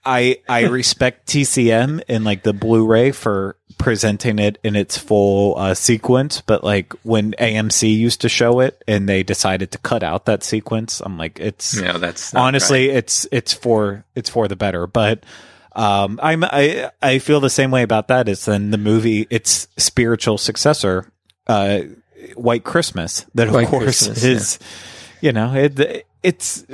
I 0.04 0.38
I 0.48 0.66
respect 0.66 1.28
TCM 1.28 2.02
and 2.08 2.24
like 2.24 2.44
the 2.44 2.52
Blu-ray 2.52 3.10
for 3.10 3.56
presenting 3.78 4.38
it 4.38 4.58
in 4.62 4.76
its 4.76 4.96
full 4.96 5.58
uh, 5.58 5.74
sequence, 5.74 6.40
but 6.40 6.62
like 6.62 6.92
when 7.02 7.32
AMC 7.32 7.94
used 7.94 8.20
to 8.20 8.28
show 8.28 8.60
it 8.60 8.82
and 8.86 9.08
they 9.08 9.22
decided 9.22 9.72
to 9.72 9.78
cut 9.78 10.02
out 10.02 10.26
that 10.26 10.42
sequence, 10.42 11.00
I'm 11.04 11.18
like, 11.18 11.40
it's 11.40 11.80
yeah, 11.80 11.98
that's 11.98 12.34
honestly, 12.34 12.88
right. 12.88 12.98
it's 12.98 13.26
it's 13.32 13.52
for 13.52 14.04
it's 14.14 14.30
for 14.30 14.48
the 14.48 14.56
better. 14.56 14.86
But 14.86 15.24
um, 15.76 16.18
I'm 16.22 16.42
I 16.42 16.90
I 17.02 17.18
feel 17.18 17.38
the 17.40 17.50
same 17.50 17.70
way 17.70 17.82
about 17.82 18.08
that. 18.08 18.28
It's 18.28 18.46
then 18.46 18.70
the 18.70 18.78
movie 18.78 19.26
its 19.28 19.68
spiritual 19.76 20.38
successor, 20.38 21.12
uh, 21.46 21.80
White 22.34 22.64
Christmas, 22.64 23.26
that 23.34 23.48
of 23.48 23.54
White 23.54 23.68
course 23.68 24.06
Christmas, 24.06 24.24
is, 24.24 24.58
yeah. 25.20 25.28
you 25.28 25.32
know, 25.32 25.54
it 25.54 26.06
it's 26.22 26.64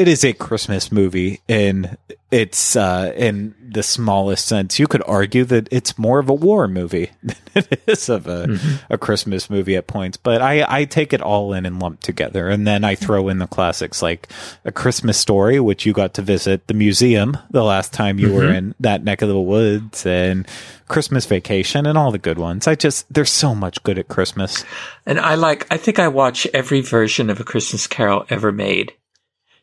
it 0.00 0.08
is 0.08 0.24
a 0.24 0.32
Christmas 0.32 0.90
movie 0.90 1.42
in 1.46 1.98
its 2.30 2.74
uh, 2.74 3.12
in 3.14 3.54
the 3.60 3.82
smallest 3.82 4.46
sense. 4.46 4.78
You 4.78 4.86
could 4.86 5.02
argue 5.06 5.44
that 5.44 5.68
it's 5.70 5.98
more 5.98 6.18
of 6.18 6.30
a 6.30 6.34
war 6.34 6.66
movie 6.68 7.10
than 7.22 7.64
it 7.70 7.82
is 7.86 8.08
of 8.08 8.26
a, 8.26 8.46
mm-hmm. 8.46 8.76
a 8.94 8.96
Christmas 8.96 9.50
movie 9.50 9.76
at 9.76 9.86
points. 9.86 10.16
But 10.16 10.40
I, 10.40 10.64
I 10.66 10.84
take 10.86 11.12
it 11.12 11.20
all 11.20 11.52
in 11.52 11.66
and 11.66 11.78
lump 11.78 12.00
together, 12.00 12.48
and 12.48 12.66
then 12.66 12.82
I 12.82 12.94
throw 12.94 13.28
in 13.28 13.40
the 13.40 13.46
classics 13.46 14.00
like 14.00 14.30
A 14.64 14.72
Christmas 14.72 15.18
Story, 15.18 15.60
which 15.60 15.84
you 15.84 15.92
got 15.92 16.14
to 16.14 16.22
visit 16.22 16.66
the 16.66 16.72
museum 16.72 17.36
the 17.50 17.62
last 17.62 17.92
time 17.92 18.18
you 18.18 18.28
mm-hmm. 18.28 18.36
were 18.36 18.54
in 18.54 18.74
that 18.80 19.04
neck 19.04 19.20
of 19.20 19.28
the 19.28 19.38
woods, 19.38 20.06
and 20.06 20.48
Christmas 20.88 21.26
Vacation, 21.26 21.84
and 21.84 21.98
all 21.98 22.10
the 22.10 22.16
good 22.16 22.38
ones. 22.38 22.66
I 22.66 22.74
just 22.74 23.12
there's 23.12 23.30
so 23.30 23.54
much 23.54 23.82
good 23.82 23.98
at 23.98 24.08
Christmas, 24.08 24.64
and 25.04 25.20
I 25.20 25.34
like. 25.34 25.66
I 25.70 25.76
think 25.76 25.98
I 25.98 26.08
watch 26.08 26.46
every 26.54 26.80
version 26.80 27.28
of 27.28 27.38
A 27.38 27.44
Christmas 27.44 27.86
Carol 27.86 28.24
ever 28.30 28.50
made. 28.50 28.94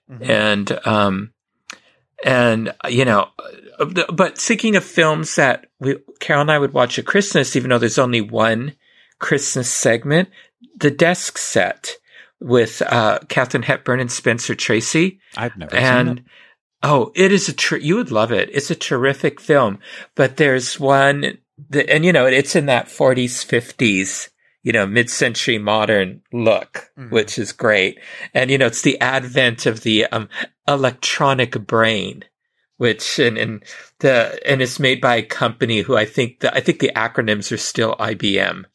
Mm-hmm. 0.10 0.32
And, 0.32 0.88
um, 0.88 1.34
and, 2.24 2.74
you 2.90 3.06
know, 3.06 3.30
but 4.12 4.38
speaking 4.38 4.76
of 4.76 4.84
films 4.84 5.36
that 5.36 5.68
we, 5.80 5.98
Carol 6.20 6.42
and 6.42 6.52
I 6.52 6.60
would 6.60 6.74
watch 6.74 6.98
at 6.98 7.06
Christmas, 7.06 7.56
even 7.56 7.70
though 7.70 7.78
there's 7.78 8.00
only 8.00 8.22
one 8.22 8.76
Christmas 9.20 9.72
segment, 9.72 10.30
the 10.76 10.92
desk 10.92 11.38
set 11.38 11.98
with, 12.40 12.82
uh, 12.82 13.20
Katharine 13.28 13.64
Hepburn 13.64 14.00
and 14.00 14.12
Spencer 14.12 14.56
Tracy. 14.56 15.20
I've 15.36 15.58
never 15.58 15.76
and, 15.76 16.08
seen 16.08 16.18
it. 16.18 16.20
And 16.20 16.24
oh, 16.84 17.12
it 17.16 17.32
is 17.32 17.50
a, 17.50 17.54
tr- 17.54 17.78
you 17.78 17.96
would 17.98 18.12
love 18.12 18.32
it. 18.32 18.50
It's 18.52 18.72
a 18.72 18.76
terrific 18.76 19.40
film, 19.40 19.80
but 20.16 20.38
there's 20.38 20.80
one 20.80 21.38
that, 21.70 21.90
and 21.90 22.06
you 22.06 22.14
know, 22.14 22.26
it's 22.26 22.56
in 22.56 22.68
that 22.68 22.88
40s, 22.88 23.46
50s 23.46 24.30
you 24.68 24.74
know, 24.74 24.86
mid-century 24.86 25.58
modern 25.58 26.22
look, 26.34 26.92
mm-hmm. 27.00 27.10
which 27.10 27.40
is 27.40 27.54
great. 27.54 27.98
And, 28.34 28.52
you 28.52 28.58
know, 28.58 28.66
it's 28.66 28.82
the 28.82 29.00
advent 29.00 29.66
of 29.66 29.80
the, 29.84 30.08
um, 30.08 30.28
electronic 30.68 31.66
brain, 31.66 32.26
which, 32.76 33.18
and, 33.18 33.38
and 33.38 33.64
the, 34.00 34.38
and 34.46 34.62
it's 34.62 34.78
made 34.78 35.00
by 35.00 35.16
a 35.16 35.24
company 35.24 35.80
who 35.80 35.96
I 35.96 36.04
think 36.04 36.42
the, 36.42 36.54
I 36.54 36.60
think 36.60 36.80
the 36.80 36.92
acronyms 36.98 37.50
are 37.54 37.58
still 37.58 37.96
IBM. 37.96 38.66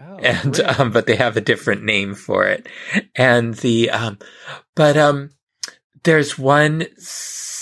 Oh, 0.00 0.16
and, 0.16 0.58
really? 0.58 0.68
um, 0.68 0.90
but 0.90 1.06
they 1.06 1.14
have 1.14 1.36
a 1.36 1.40
different 1.40 1.84
name 1.84 2.16
for 2.16 2.44
it. 2.48 2.68
And 3.14 3.54
the, 3.54 3.90
um, 3.90 4.18
but, 4.74 4.96
um, 4.96 5.30
there's 6.06 6.38
one 6.38 6.86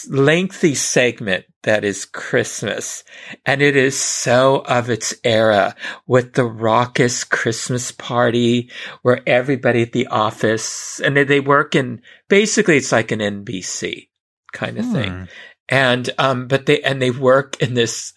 lengthy 0.09 0.74
segment 0.74 1.46
that 1.62 1.83
is 1.83 2.04
Christmas. 2.04 3.02
And 3.46 3.62
it 3.62 3.74
is 3.74 3.98
so 3.98 4.59
of 4.66 4.90
its 4.90 5.14
era 5.24 5.74
with 6.07 6.35
the 6.35 6.44
raucous 6.44 7.24
Christmas 7.24 7.90
party 7.90 8.70
where 9.00 9.22
everybody 9.26 9.80
at 9.80 9.92
the 9.92 10.09
office 10.09 11.00
and 11.00 11.16
they 11.16 11.40
work 11.40 11.74
in 11.74 12.02
basically 12.28 12.76
it's 12.76 12.92
like 12.92 13.12
an 13.12 13.20
NBC 13.20 14.09
kind 14.52 14.78
of 14.78 14.85
hmm. 14.85 14.92
thing. 14.92 15.28
And, 15.70 16.11
um, 16.18 16.46
but 16.46 16.66
they, 16.66 16.83
and 16.83 17.00
they 17.00 17.11
work 17.11 17.61
in 17.62 17.72
this, 17.72 18.12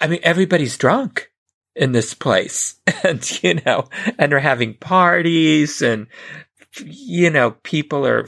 I 0.00 0.06
mean, 0.06 0.20
everybody's 0.22 0.78
drunk 0.78 1.30
in 1.76 1.92
this 1.92 2.14
place 2.14 2.80
and, 3.04 3.42
you 3.42 3.60
know, 3.66 3.88
and 4.18 4.32
they're 4.32 4.40
having 4.40 4.78
parties 4.78 5.82
and, 5.82 6.06
you 6.80 7.28
know, 7.28 7.50
people 7.50 8.06
are 8.06 8.26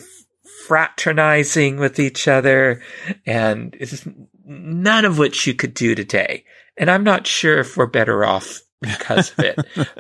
fraternizing 0.67 1.79
with 1.79 1.99
each 1.99 2.29
other 2.29 2.83
and 3.27 3.77
it's 3.79 4.07
none 4.45 5.05
of 5.05 5.19
which 5.19 5.47
you 5.47 5.55
could 5.55 5.75
do 5.75 5.95
today. 5.95 6.45
And 6.77 6.91
I'm 6.91 7.05
not 7.05 7.27
sure 7.27 7.59
if 7.59 7.77
we're 7.77 7.87
better 7.87 8.25
off 8.25 8.63
because 8.81 9.33
of 9.33 9.41
it. 9.41 9.59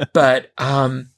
but 0.12 0.51
um, 0.59 1.11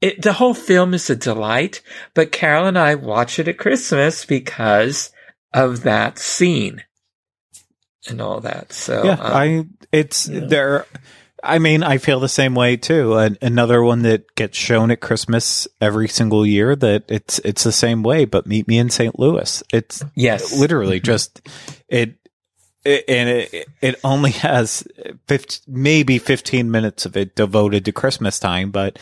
it, 0.00 0.22
the 0.22 0.32
whole 0.32 0.54
film 0.54 0.94
is 0.94 1.08
a 1.10 1.16
delight. 1.16 1.82
But 2.14 2.32
Carol 2.32 2.66
and 2.66 2.78
I 2.78 2.94
watch 2.94 3.38
it 3.38 3.48
at 3.48 3.58
Christmas 3.58 4.24
because 4.24 5.10
of 5.54 5.82
that 5.82 6.18
scene 6.18 6.82
and 8.08 8.20
all 8.20 8.40
that. 8.40 8.72
So 8.72 9.04
yeah, 9.04 9.12
um, 9.12 9.20
I 9.20 9.66
it's 9.92 10.28
know. 10.28 10.46
there. 10.46 10.86
I 11.42 11.58
mean, 11.58 11.82
I 11.82 11.98
feel 11.98 12.20
the 12.20 12.28
same 12.28 12.54
way 12.54 12.76
too. 12.76 13.14
another 13.40 13.82
one 13.82 14.02
that 14.02 14.34
gets 14.34 14.58
shown 14.58 14.90
at 14.90 15.00
Christmas 15.00 15.68
every 15.80 16.08
single 16.08 16.44
year 16.44 16.74
that 16.76 17.04
it's 17.08 17.38
it's 17.40 17.64
the 17.64 17.72
same 17.72 18.02
way. 18.02 18.24
But 18.24 18.46
Meet 18.46 18.68
Me 18.68 18.78
in 18.78 18.90
St. 18.90 19.18
Louis. 19.18 19.62
It's 19.72 20.04
yes, 20.14 20.58
literally 20.58 20.98
mm-hmm. 20.98 21.06
just 21.06 21.48
it 21.88 22.16
and 22.84 23.28
it, 23.28 23.68
it 23.80 24.00
only 24.04 24.30
has 24.30 24.86
50, 25.26 25.60
maybe 25.66 26.18
15 26.18 26.70
minutes 26.70 27.06
of 27.06 27.16
it 27.16 27.34
devoted 27.34 27.84
to 27.84 27.92
Christmas 27.92 28.38
time, 28.38 28.70
but 28.70 28.98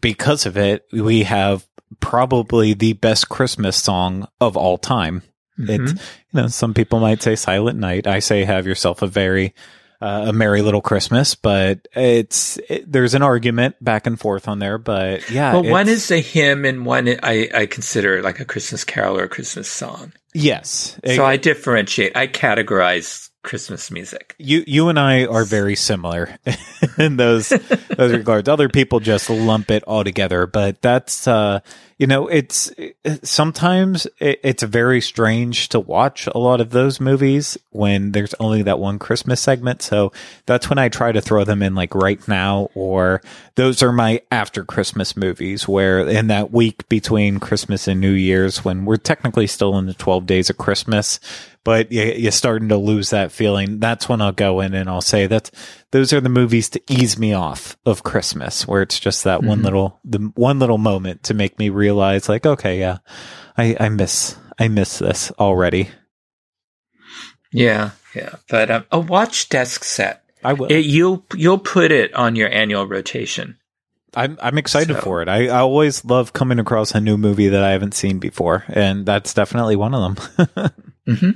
because 0.00 0.46
of 0.46 0.56
it, 0.56 0.86
we 0.92 1.22
have 1.22 1.66
probably 2.00 2.74
the 2.74 2.92
best 2.94 3.28
Christmas 3.28 3.76
song 3.76 4.28
of 4.40 4.56
all 4.56 4.78
time. 4.78 5.22
Mm-hmm. 5.58 5.70
It's, 5.70 5.92
you 5.92 5.98
know, 6.34 6.46
some 6.48 6.74
people 6.74 7.00
might 7.00 7.22
say 7.22 7.36
Silent 7.36 7.78
Night. 7.78 8.06
I 8.06 8.18
say 8.18 8.44
have 8.44 8.66
yourself 8.66 9.02
a 9.02 9.06
very, 9.06 9.54
uh, 10.00 10.26
a 10.28 10.32
merry 10.32 10.62
little 10.62 10.80
Christmas, 10.80 11.34
but 11.34 11.86
it's, 11.94 12.58
it, 12.68 12.90
there's 12.90 13.14
an 13.14 13.22
argument 13.22 13.76
back 13.82 14.06
and 14.06 14.18
forth 14.18 14.48
on 14.48 14.58
there, 14.58 14.78
but 14.78 15.30
yeah. 15.30 15.52
Well, 15.52 15.64
one 15.64 15.88
is 15.88 16.10
a 16.10 16.20
hymn 16.20 16.64
and 16.64 16.86
one 16.86 17.08
I, 17.22 17.48
I 17.54 17.66
consider 17.66 18.22
like 18.22 18.40
a 18.40 18.44
Christmas 18.44 18.84
carol 18.84 19.18
or 19.18 19.24
a 19.24 19.28
Christmas 19.28 19.68
song. 19.68 20.12
Yes. 20.32 20.98
So 21.04 21.24
I 21.24 21.36
differentiate. 21.36 22.16
I 22.16 22.28
categorize 22.28 23.30
Christmas 23.42 23.90
music. 23.90 24.34
You 24.38 24.62
you 24.66 24.88
and 24.88 24.98
I 24.98 25.24
are 25.24 25.44
very 25.44 25.74
similar 25.74 26.38
in 26.98 27.16
those 27.16 27.48
those 27.48 28.12
regards. 28.12 28.48
Other 28.48 28.68
people 28.68 29.00
just 29.00 29.30
lump 29.30 29.70
it 29.70 29.82
all 29.84 30.04
together, 30.04 30.46
but 30.46 30.82
that's 30.82 31.26
uh 31.26 31.60
you 32.00 32.06
know, 32.06 32.28
it's 32.28 32.68
it, 32.78 32.96
sometimes 33.28 34.06
it, 34.20 34.40
it's 34.42 34.62
very 34.62 35.02
strange 35.02 35.68
to 35.68 35.78
watch 35.78 36.26
a 36.28 36.38
lot 36.38 36.62
of 36.62 36.70
those 36.70 36.98
movies 36.98 37.58
when 37.72 38.12
there's 38.12 38.32
only 38.40 38.62
that 38.62 38.78
one 38.78 38.98
Christmas 38.98 39.38
segment. 39.38 39.82
So 39.82 40.10
that's 40.46 40.70
when 40.70 40.78
I 40.78 40.88
try 40.88 41.12
to 41.12 41.20
throw 41.20 41.44
them 41.44 41.62
in 41.62 41.74
like 41.74 41.94
right 41.94 42.26
now, 42.26 42.70
or 42.74 43.20
those 43.56 43.82
are 43.82 43.92
my 43.92 44.22
after 44.32 44.64
Christmas 44.64 45.14
movies 45.14 45.68
where 45.68 46.00
in 46.08 46.28
that 46.28 46.50
week 46.50 46.88
between 46.88 47.38
Christmas 47.38 47.86
and 47.86 48.00
New 48.00 48.12
Year's 48.12 48.64
when 48.64 48.86
we're 48.86 48.96
technically 48.96 49.46
still 49.46 49.76
in 49.76 49.84
the 49.84 49.92
12 49.92 50.24
days 50.24 50.48
of 50.48 50.56
Christmas, 50.56 51.20
but 51.64 51.92
you, 51.92 52.02
you're 52.04 52.32
starting 52.32 52.70
to 52.70 52.78
lose 52.78 53.10
that 53.10 53.30
feeling. 53.30 53.78
That's 53.78 54.08
when 54.08 54.22
I'll 54.22 54.32
go 54.32 54.60
in 54.60 54.72
and 54.72 54.88
I'll 54.88 55.02
say 55.02 55.26
that 55.26 55.50
those 55.92 56.12
are 56.12 56.20
the 56.20 56.28
movies 56.28 56.68
to 56.70 56.82
ease 56.88 57.18
me 57.18 57.32
off 57.32 57.76
of 57.84 58.02
Christmas, 58.02 58.66
where 58.66 58.82
it's 58.82 59.00
just 59.00 59.24
that 59.24 59.40
mm-hmm. 59.40 59.48
one 59.48 59.62
little 59.62 60.00
the 60.04 60.18
one 60.34 60.58
little 60.58 60.78
moment 60.78 61.24
to 61.24 61.34
make 61.34 61.58
me 61.58 61.68
realize, 61.68 62.28
like, 62.28 62.46
okay, 62.46 62.78
yeah, 62.78 62.98
I, 63.56 63.76
I 63.78 63.88
miss 63.88 64.36
I 64.58 64.68
miss 64.68 64.98
this 64.98 65.32
already. 65.32 65.90
Yeah, 67.52 67.90
yeah, 68.14 68.36
but 68.48 68.70
um, 68.70 68.84
a 68.92 69.00
watch 69.00 69.48
desk 69.48 69.84
set. 69.84 70.24
I 70.44 70.52
will. 70.52 70.70
It, 70.70 70.84
you'll 70.84 71.24
you'll 71.34 71.58
put 71.58 71.90
it 71.90 72.14
on 72.14 72.36
your 72.36 72.48
annual 72.50 72.86
rotation. 72.86 73.56
I'm 74.14 74.38
I'm 74.40 74.58
excited 74.58 74.96
so. 74.96 75.02
for 75.02 75.22
it. 75.22 75.28
I, 75.28 75.46
I 75.46 75.58
always 75.58 76.04
love 76.04 76.32
coming 76.32 76.58
across 76.58 76.94
a 76.94 77.00
new 77.00 77.16
movie 77.16 77.48
that 77.48 77.62
I 77.62 77.70
haven't 77.70 77.94
seen 77.94 78.18
before, 78.18 78.64
and 78.68 79.06
that's 79.06 79.34
definitely 79.34 79.76
one 79.76 79.94
of 79.94 80.16
them. 80.16 80.46
mm-hmm. 81.08 81.30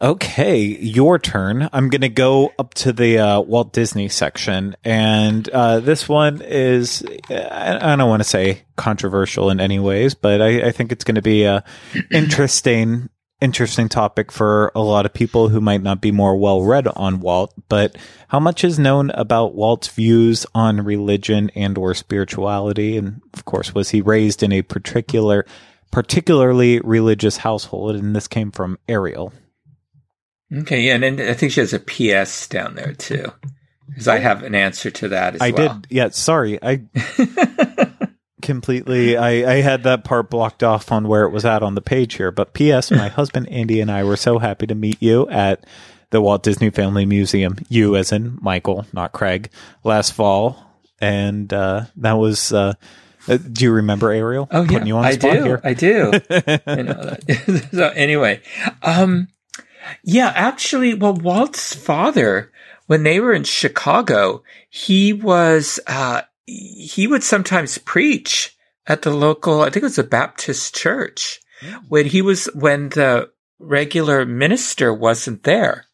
Okay, 0.00 0.62
your 0.62 1.18
turn. 1.18 1.70
I'm 1.72 1.88
going 1.88 2.02
to 2.02 2.10
go 2.10 2.52
up 2.58 2.74
to 2.74 2.92
the 2.92 3.18
uh, 3.18 3.40
Walt 3.40 3.72
Disney 3.72 4.10
section, 4.10 4.76
and 4.84 5.48
uh, 5.48 5.80
this 5.80 6.06
one 6.06 6.42
is 6.42 7.02
I, 7.30 7.96
don't 7.96 8.08
want 8.08 8.20
to 8.20 8.28
say 8.28 8.64
controversial 8.76 9.48
in 9.48 9.58
any 9.58 9.78
ways, 9.78 10.14
but 10.14 10.42
I, 10.42 10.68
I 10.68 10.72
think 10.72 10.92
it's 10.92 11.04
going 11.04 11.14
to 11.14 11.22
be 11.22 11.44
a 11.44 11.64
interesting 12.10 13.08
interesting 13.40 13.88
topic 13.88 14.32
for 14.32 14.70
a 14.74 14.80
lot 14.80 15.06
of 15.06 15.14
people 15.14 15.48
who 15.48 15.60
might 15.62 15.82
not 15.82 16.02
be 16.02 16.10
more 16.10 16.36
well 16.36 16.62
read 16.62 16.88
on 16.88 17.20
Walt. 17.20 17.54
But 17.70 17.96
how 18.28 18.40
much 18.40 18.64
is 18.64 18.78
known 18.78 19.10
about 19.10 19.54
Walt's 19.54 19.88
views 19.88 20.44
on 20.54 20.84
religion 20.84 21.50
and 21.54 21.78
or 21.78 21.94
spirituality, 21.94 22.98
and 22.98 23.22
of 23.32 23.46
course, 23.46 23.74
was 23.74 23.90
he 23.90 24.02
raised 24.02 24.42
in 24.42 24.52
a 24.52 24.60
particular 24.60 25.46
particularly 25.90 26.80
religious 26.80 27.38
household? 27.38 27.96
And 27.96 28.14
this 28.14 28.28
came 28.28 28.50
from 28.50 28.78
Ariel. 28.90 29.32
Okay, 30.52 30.82
yeah, 30.82 30.94
and 30.94 31.20
I 31.20 31.34
think 31.34 31.52
she 31.52 31.60
has 31.60 31.72
a 31.72 31.80
PS 31.80 32.46
down 32.46 32.76
there 32.76 32.92
too, 32.92 33.32
because 33.88 34.06
I 34.06 34.18
have 34.18 34.44
an 34.44 34.54
answer 34.54 34.90
to 34.92 35.08
that 35.08 35.34
as 35.36 35.40
I 35.40 35.50
well. 35.50 35.80
did. 35.80 35.86
Yeah, 35.90 36.08
sorry, 36.10 36.58
I 36.62 36.82
completely. 38.42 39.16
I 39.16 39.54
I 39.54 39.60
had 39.60 39.82
that 39.82 40.04
part 40.04 40.30
blocked 40.30 40.62
off 40.62 40.92
on 40.92 41.08
where 41.08 41.24
it 41.24 41.30
was 41.30 41.44
at 41.44 41.64
on 41.64 41.74
the 41.74 41.80
page 41.80 42.14
here. 42.14 42.30
But 42.30 42.54
P.S. 42.54 42.92
My 42.92 43.08
husband 43.20 43.48
Andy 43.48 43.80
and 43.80 43.90
I 43.90 44.04
were 44.04 44.16
so 44.16 44.38
happy 44.38 44.68
to 44.68 44.74
meet 44.74 45.02
you 45.02 45.28
at 45.28 45.66
the 46.10 46.20
Walt 46.20 46.44
Disney 46.44 46.70
Family 46.70 47.06
Museum. 47.06 47.58
You, 47.68 47.96
as 47.96 48.12
in 48.12 48.38
Michael, 48.40 48.86
not 48.92 49.10
Craig, 49.12 49.50
last 49.82 50.12
fall, 50.12 50.64
and 51.00 51.52
uh, 51.52 51.86
that 51.96 52.14
was. 52.14 52.52
Uh, 52.52 52.74
uh, 53.28 53.38
do 53.38 53.64
you 53.64 53.72
remember 53.72 54.12
Ariel? 54.12 54.46
Oh 54.52 54.62
yeah, 54.62 54.96
I 54.96 55.16
do. 55.16 55.28
Here? 55.28 55.60
I 55.64 55.74
do. 55.74 56.12
I 56.30 56.82
know 56.82 56.94
that. 56.94 57.68
so 57.72 57.88
anyway, 57.88 58.40
um, 58.82 59.26
yeah, 60.02 60.32
actually, 60.34 60.94
well, 60.94 61.14
Walt's 61.14 61.74
father, 61.74 62.52
when 62.86 63.02
they 63.02 63.20
were 63.20 63.32
in 63.32 63.44
Chicago, 63.44 64.42
he 64.68 65.12
was, 65.12 65.80
uh, 65.86 66.22
he 66.46 67.06
would 67.06 67.22
sometimes 67.22 67.78
preach 67.78 68.56
at 68.86 69.02
the 69.02 69.10
local, 69.10 69.62
I 69.62 69.70
think 69.70 69.82
it 69.82 69.84
was 69.84 69.98
a 69.98 70.04
Baptist 70.04 70.74
church 70.74 71.40
mm. 71.60 71.82
when 71.88 72.06
he 72.06 72.22
was, 72.22 72.46
when 72.54 72.90
the 72.90 73.30
regular 73.58 74.24
minister 74.24 74.92
wasn't 74.92 75.42
there. 75.42 75.86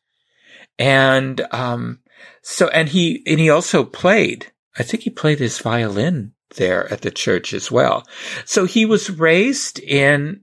And, 0.79 1.41
um, 1.53 2.01
so, 2.43 2.69
and 2.69 2.89
he, 2.89 3.23
and 3.27 3.39
he 3.39 3.49
also 3.49 3.85
played, 3.85 4.53
I 4.77 4.83
think 4.83 5.05
he 5.05 5.11
played 5.11 5.39
his 5.39 5.59
violin 5.59 6.33
there 6.57 6.93
at 6.93 7.03
the 7.03 7.11
church 7.11 7.55
as 7.55 7.71
well. 7.71 8.07
So 8.45 8.65
he 8.65 8.85
was 8.85 9.11
raised 9.11 9.79
in 9.79 10.43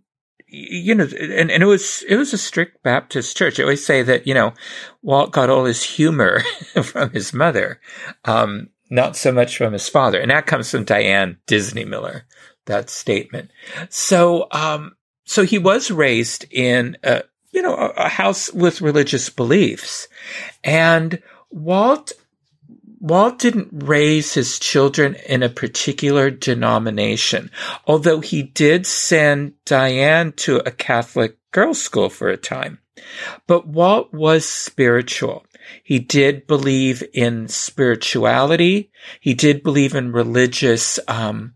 you 0.52 0.96
know, 0.96 1.04
and, 1.04 1.52
and 1.52 1.64
it 1.64 1.66
was, 1.66 2.04
it 2.08 2.16
was 2.16 2.34
a 2.34 2.38
strict 2.38 2.82
Baptist 2.84 3.38
church. 3.38 3.60
I 3.60 3.64
always 3.64 3.86
say 3.86 4.02
that, 4.04 4.26
you 4.26 4.34
know, 4.34 4.54
Walt 5.02 5.32
got 5.32 5.50
all 5.50 5.66
his 5.66 5.84
humor 5.84 6.40
from 6.84 7.12
his 7.12 7.34
mother, 7.34 7.80
um, 8.26 8.70
not 8.90 9.16
so 9.16 9.32
much 9.32 9.58
from 9.58 9.74
his 9.74 9.88
father. 9.88 10.20
And 10.20 10.32
that 10.32 10.48
comes 10.48 10.72
from 10.72 10.84
Diane 10.84 11.38
Disney 11.46 11.86
Miller, 11.86 12.26
that 12.66 12.90
statement. 12.90 13.52
So, 13.90 14.48
um, 14.52 14.96
so 15.26 15.44
he 15.44 15.60
was 15.60 15.92
raised 15.92 16.46
in 16.52 16.98
a, 17.04 17.24
you 17.52 17.62
know, 17.62 17.76
a, 17.76 17.90
a 17.90 18.10
house 18.10 18.52
with 18.52 18.82
religious 18.82 19.30
beliefs. 19.30 20.08
And 20.64 21.22
Walt 21.52 22.12
Walt 23.00 23.40
didn't 23.40 23.70
raise 23.72 24.34
his 24.34 24.60
children 24.60 25.16
in 25.28 25.42
a 25.42 25.50
particular 25.50 26.30
denomination, 26.30 27.50
although 27.88 28.20
he 28.20 28.44
did 28.44 28.86
send 28.86 29.54
Diane 29.66 30.34
to 30.34 30.58
a 30.58 30.72
Catholic 30.72 31.38
girls' 31.52 31.82
school 31.82 32.10
for 32.10 32.28
a 32.28 32.38
time. 32.38 32.80
But 33.48 33.68
Walt 33.68 34.14
was 34.14 34.46
spiritual. 34.46 35.46
He 35.84 36.00
did 36.00 36.48
believe 36.48 37.04
in 37.14 37.48
spirituality. 37.48 38.92
He 39.20 39.34
did 39.34 39.64
believe 39.64 39.96
in 39.96 40.12
religious, 40.12 41.00
um, 41.08 41.54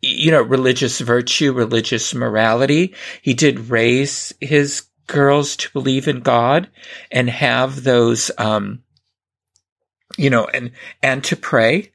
you 0.00 0.30
know, 0.30 0.42
religious 0.42 1.00
virtue, 1.00 1.52
religious 1.52 2.14
morality. 2.14 2.94
He 3.20 3.34
did 3.34 3.70
raise 3.70 4.32
his 4.40 4.86
girls 5.06 5.56
to 5.56 5.72
believe 5.72 6.08
in 6.08 6.20
God 6.20 6.68
and 7.10 7.28
have 7.28 7.84
those, 7.84 8.30
um, 8.38 8.82
you 10.16 10.30
know, 10.30 10.46
and, 10.46 10.72
and 11.02 11.22
to 11.24 11.36
pray 11.36 11.92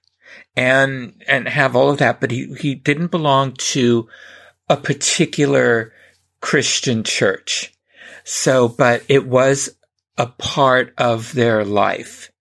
and, 0.55 1.21
and 1.27 1.47
have 1.47 1.75
all 1.75 1.89
of 1.89 1.97
that. 1.99 2.19
But 2.21 2.31
he, 2.31 2.53
he 2.59 2.75
didn't 2.75 3.11
belong 3.11 3.53
to 3.53 4.07
a 4.69 4.77
particular 4.77 5.93
Christian 6.39 7.03
church. 7.03 7.73
So, 8.23 8.67
but 8.67 9.03
it 9.09 9.27
was 9.27 9.69
a 10.17 10.27
part 10.27 10.93
of 10.97 11.33
their 11.33 11.65
life, 11.65 12.31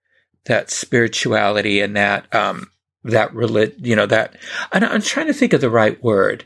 that 0.45 0.71
spirituality 0.71 1.81
and 1.81 1.97
that, 1.97 2.33
um, 2.35 2.71
that 3.05 3.35
relig, 3.35 3.75
you 3.79 3.97
know, 3.97 4.07
that, 4.07 4.37
I'm 4.73 5.01
trying 5.01 5.29
to 5.29 5.33
think 5.33 5.53
of 5.53 5.61
the 5.61 5.71
right 5.71 6.03
word. 6.03 6.45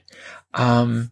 Um, 0.53 1.11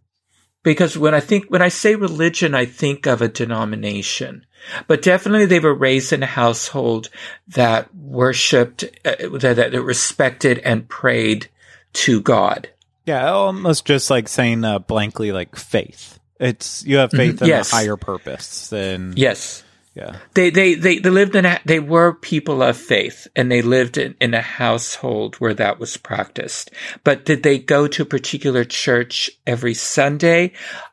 because 0.63 0.97
when 0.97 1.15
I 1.15 1.21
think, 1.21 1.47
when 1.51 1.63
I 1.63 1.69
say 1.69 1.97
religion, 1.97 2.55
I 2.55 2.65
think 2.65 3.07
of 3.07 3.21
a 3.21 3.29
denomination. 3.29 4.47
But 4.87 5.03
definitely 5.03 5.47
they 5.47 5.61
were 5.61 5.75
raised 5.75 6.13
in 6.13 6.23
a 6.23 6.27
household 6.27 7.09
that 7.49 7.95
worshiped, 7.95 8.85
uh, 9.05 9.15
that, 9.39 9.57
that 9.73 9.83
respected 9.83 10.59
and 10.61 10.89
prayed 10.89 11.49
to 11.95 12.21
God. 12.21 12.69
Yeah, 13.07 13.31
almost 13.33 13.85
just 13.85 14.11
like 14.11 14.29
saying 14.29 14.65
uh, 14.65 14.79
blankly, 14.79 15.33
like 15.33 15.57
faith. 15.57 16.19
It's 16.39 16.85
you 16.85 16.97
have 16.97 17.11
faith 17.11 17.37
mm-hmm. 17.37 17.45
in 17.45 17.51
yes. 17.51 17.73
a 17.73 17.77
higher 17.77 17.97
purpose 17.97 18.69
than 18.69 19.15
yes, 19.17 19.63
yeah. 19.95 20.17
They 20.35 20.51
they 20.51 20.75
they, 20.75 20.99
they 20.99 21.11
lived 21.11 21.37
in 21.37 21.45
a, 21.45 21.61
they 21.65 21.79
were 21.79 22.15
people 22.15 22.63
of 22.63 22.77
faith, 22.77 23.29
and 23.37 23.51
they 23.51 23.63
lived 23.63 23.99
in, 23.99 24.15
in 24.21 24.35
a 24.35 24.41
household 24.41 25.37
where 25.37 25.55
that 25.55 25.79
was 25.79 25.97
practiced. 25.97 26.71
But 27.05 27.25
did 27.25 27.43
they 27.43 27.59
go 27.59 27.87
to 27.89 28.03
a 28.03 28.07
particular 28.07 28.65
church 28.65 29.31
every 29.47 29.75
Sunday? 29.75 30.53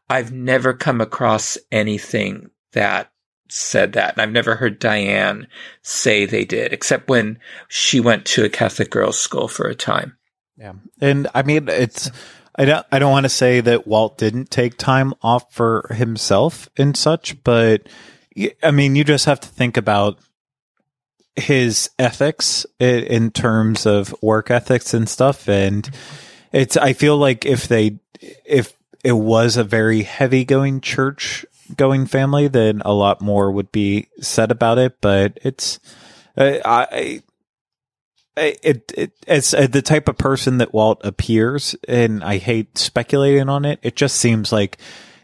I've 0.09 0.31
never 0.31 0.73
come 0.73 1.01
across 1.01 1.57
anything 1.71 2.49
that 2.73 3.11
said 3.49 3.93
that. 3.93 4.13
And 4.13 4.21
I've 4.21 4.31
never 4.31 4.55
heard 4.55 4.79
Diane 4.79 5.47
say 5.81 6.25
they 6.25 6.45
did, 6.45 6.73
except 6.73 7.09
when 7.09 7.39
she 7.67 7.99
went 7.99 8.25
to 8.27 8.45
a 8.45 8.49
Catholic 8.49 8.89
girls' 8.89 9.19
school 9.19 9.47
for 9.47 9.67
a 9.67 9.75
time. 9.75 10.17
Yeah. 10.57 10.73
And 11.01 11.27
I 11.33 11.43
mean, 11.43 11.67
it's, 11.69 12.11
I 12.55 12.65
don't, 12.65 12.85
I 12.91 12.99
don't 12.99 13.11
want 13.11 13.23
to 13.23 13.29
say 13.29 13.61
that 13.61 13.87
Walt 13.87 14.17
didn't 14.17 14.51
take 14.51 14.77
time 14.77 15.13
off 15.21 15.53
for 15.53 15.87
himself 15.93 16.69
and 16.77 16.95
such, 16.95 17.41
but 17.43 17.87
I 18.61 18.71
mean, 18.71 18.95
you 18.95 19.03
just 19.03 19.25
have 19.25 19.39
to 19.39 19.47
think 19.47 19.77
about 19.77 20.19
his 21.35 21.89
ethics 21.97 22.65
in 22.79 23.31
terms 23.31 23.85
of 23.85 24.13
work 24.21 24.51
ethics 24.51 24.93
and 24.93 25.07
stuff. 25.07 25.47
And 25.47 25.89
it's, 26.51 26.75
I 26.75 26.93
feel 26.93 27.17
like 27.17 27.45
if 27.45 27.67
they, 27.67 27.99
if 28.45 28.73
it 29.03 29.13
was 29.13 29.55
a 29.55 29.63
very 29.63 30.03
heavy 30.03 30.43
going 30.43 30.81
church 30.81 31.45
going 31.75 32.05
family, 32.05 32.47
then 32.47 32.81
a 32.85 32.93
lot 32.93 33.21
more 33.21 33.51
would 33.51 33.71
be 33.71 34.07
said 34.21 34.51
about 34.51 34.77
it. 34.77 34.97
But 35.01 35.39
it's, 35.43 35.79
uh, 36.37 36.57
I, 36.65 37.21
I, 38.37 38.55
it, 38.63 38.91
it, 38.95 39.11
as 39.27 39.53
uh, 39.53 39.67
the 39.67 39.81
type 39.81 40.07
of 40.07 40.17
person 40.17 40.59
that 40.59 40.73
Walt 40.73 41.01
appears, 41.03 41.75
and 41.87 42.23
I 42.23 42.37
hate 42.37 42.77
speculating 42.77 43.49
on 43.49 43.65
it. 43.65 43.79
It 43.81 43.95
just 43.95 44.15
seems 44.15 44.51
like 44.51 44.77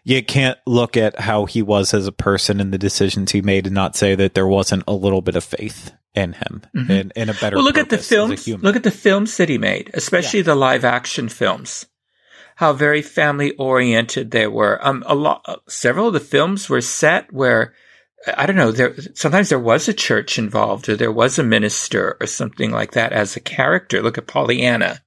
you 0.04 0.24
can't 0.24 0.60
look 0.66 0.96
at 0.96 1.20
how 1.20 1.46
he 1.46 1.62
was 1.62 1.94
as 1.94 2.08
a 2.08 2.12
person 2.12 2.60
and 2.60 2.72
the 2.72 2.78
decisions 2.78 3.32
he 3.32 3.42
made 3.42 3.66
and 3.66 3.74
not 3.74 3.96
say 3.96 4.16
that 4.16 4.36
there 4.36 4.48
wasn't 4.48 4.84
a 4.88 4.94
little 4.94 5.22
bit 5.22 5.36
of 5.36 5.44
faith 5.44 5.92
in 6.14 6.34
him 6.34 6.62
mm-hmm. 6.76 6.92
and 6.92 7.14
in 7.16 7.30
a 7.30 7.34
better. 7.34 7.58
Well, 7.58 7.66
look 7.66 7.78
at 7.78 7.90
the 7.90 7.98
films. 7.98 8.48
Look 8.48 8.76
at 8.76 8.84
the 8.84 8.92
films 8.92 9.38
that 9.38 9.50
he 9.50 9.58
made, 9.58 9.92
especially 9.94 10.40
yeah. 10.40 10.46
the 10.46 10.56
live 10.56 10.86
action 10.86 11.28
films. 11.28 11.88
How 12.56 12.74
very 12.74 13.02
family 13.02 13.52
oriented 13.54 14.32
they 14.32 14.48
were. 14.48 14.80
Um, 14.86 15.04
a 15.06 15.15
lot, 15.15 15.62
several 15.68 16.08
of 16.08 16.13
the 16.13 16.20
films 16.20 16.70
were 16.70 16.82
set 16.82 17.32
where, 17.32 17.74
I 18.36 18.46
don't 18.46 18.56
know, 18.56 18.72
there, 18.72 18.96
sometimes 19.13 19.50
there 19.50 19.60
was 19.60 19.88
a 19.88 19.94
church 19.94 20.39
involved 20.39 20.89
or 20.89 20.96
there 20.96 21.12
was 21.12 21.38
a 21.38 21.44
minister 21.44 22.18
or 22.20 22.28
something 22.28 22.72
like 22.72 22.91
that 22.91 23.12
as 23.12 23.36
a 23.36 23.41
character. 23.41 24.02
Look 24.02 24.18
at 24.18 24.28
Pollyanna. 24.28 25.02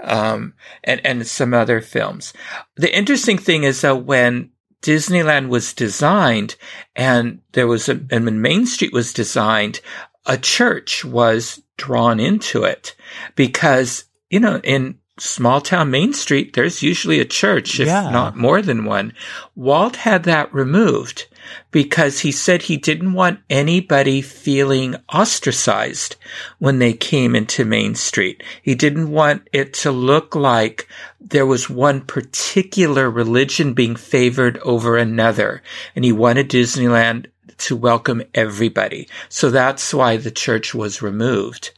Um, 0.00 0.54
and, 0.84 1.04
and 1.04 1.26
some 1.26 1.52
other 1.52 1.80
films. 1.80 2.32
The 2.76 2.96
interesting 2.96 3.36
thing 3.36 3.64
is 3.64 3.80
that 3.80 4.04
when 4.04 4.50
Disneyland 4.80 5.48
was 5.48 5.74
designed 5.74 6.54
and 6.94 7.40
there 7.50 7.66
was 7.66 7.88
a, 7.88 8.00
and 8.10 8.24
when 8.24 8.40
Main 8.40 8.64
Street 8.64 8.92
was 8.92 9.12
designed, 9.12 9.80
a 10.24 10.36
church 10.36 11.04
was 11.04 11.60
drawn 11.76 12.20
into 12.20 12.62
it 12.62 12.94
because, 13.34 14.04
you 14.30 14.38
know, 14.38 14.60
in 14.62 14.98
small 15.20 15.60
town 15.60 15.90
Main 15.90 16.12
Street, 16.12 16.54
there's 16.54 16.82
usually 16.82 17.20
a 17.20 17.24
church, 17.24 17.80
if 17.80 17.86
Yeah. 17.86 18.10
not 18.10 18.36
more 18.36 18.62
than 18.62 18.84
one. 18.84 19.12
Walt 19.54 19.96
had 19.96 20.24
that 20.24 20.52
removed 20.52 21.26
because 21.70 22.20
he 22.20 22.32
said 22.32 22.62
he 22.62 22.76
didn't 22.76 23.12
want 23.14 23.40
anybody 23.48 24.20
feeling 24.20 24.96
ostracized 25.12 26.16
when 26.58 26.78
they 26.78 26.92
came 26.92 27.34
into 27.34 27.64
Main 27.64 27.94
Street. 27.94 28.42
He 28.62 28.74
didn't 28.74 29.10
want 29.10 29.48
it 29.52 29.72
to 29.74 29.90
look 29.90 30.34
like 30.34 30.88
there 31.20 31.46
was 31.46 31.68
one 31.70 32.00
particular 32.02 33.10
religion 33.10 33.74
being 33.74 33.96
favored 33.96 34.58
over 34.58 34.96
another. 34.96 35.62
And 35.96 36.04
he 36.04 36.12
wanted 36.12 36.50
Disneyland 36.50 37.26
to 37.58 37.76
welcome 37.76 38.22
everybody. 38.34 39.08
So 39.28 39.50
that's 39.50 39.92
why 39.92 40.16
the 40.16 40.30
church 40.30 40.74
was 40.74 41.02
removed 41.02 41.72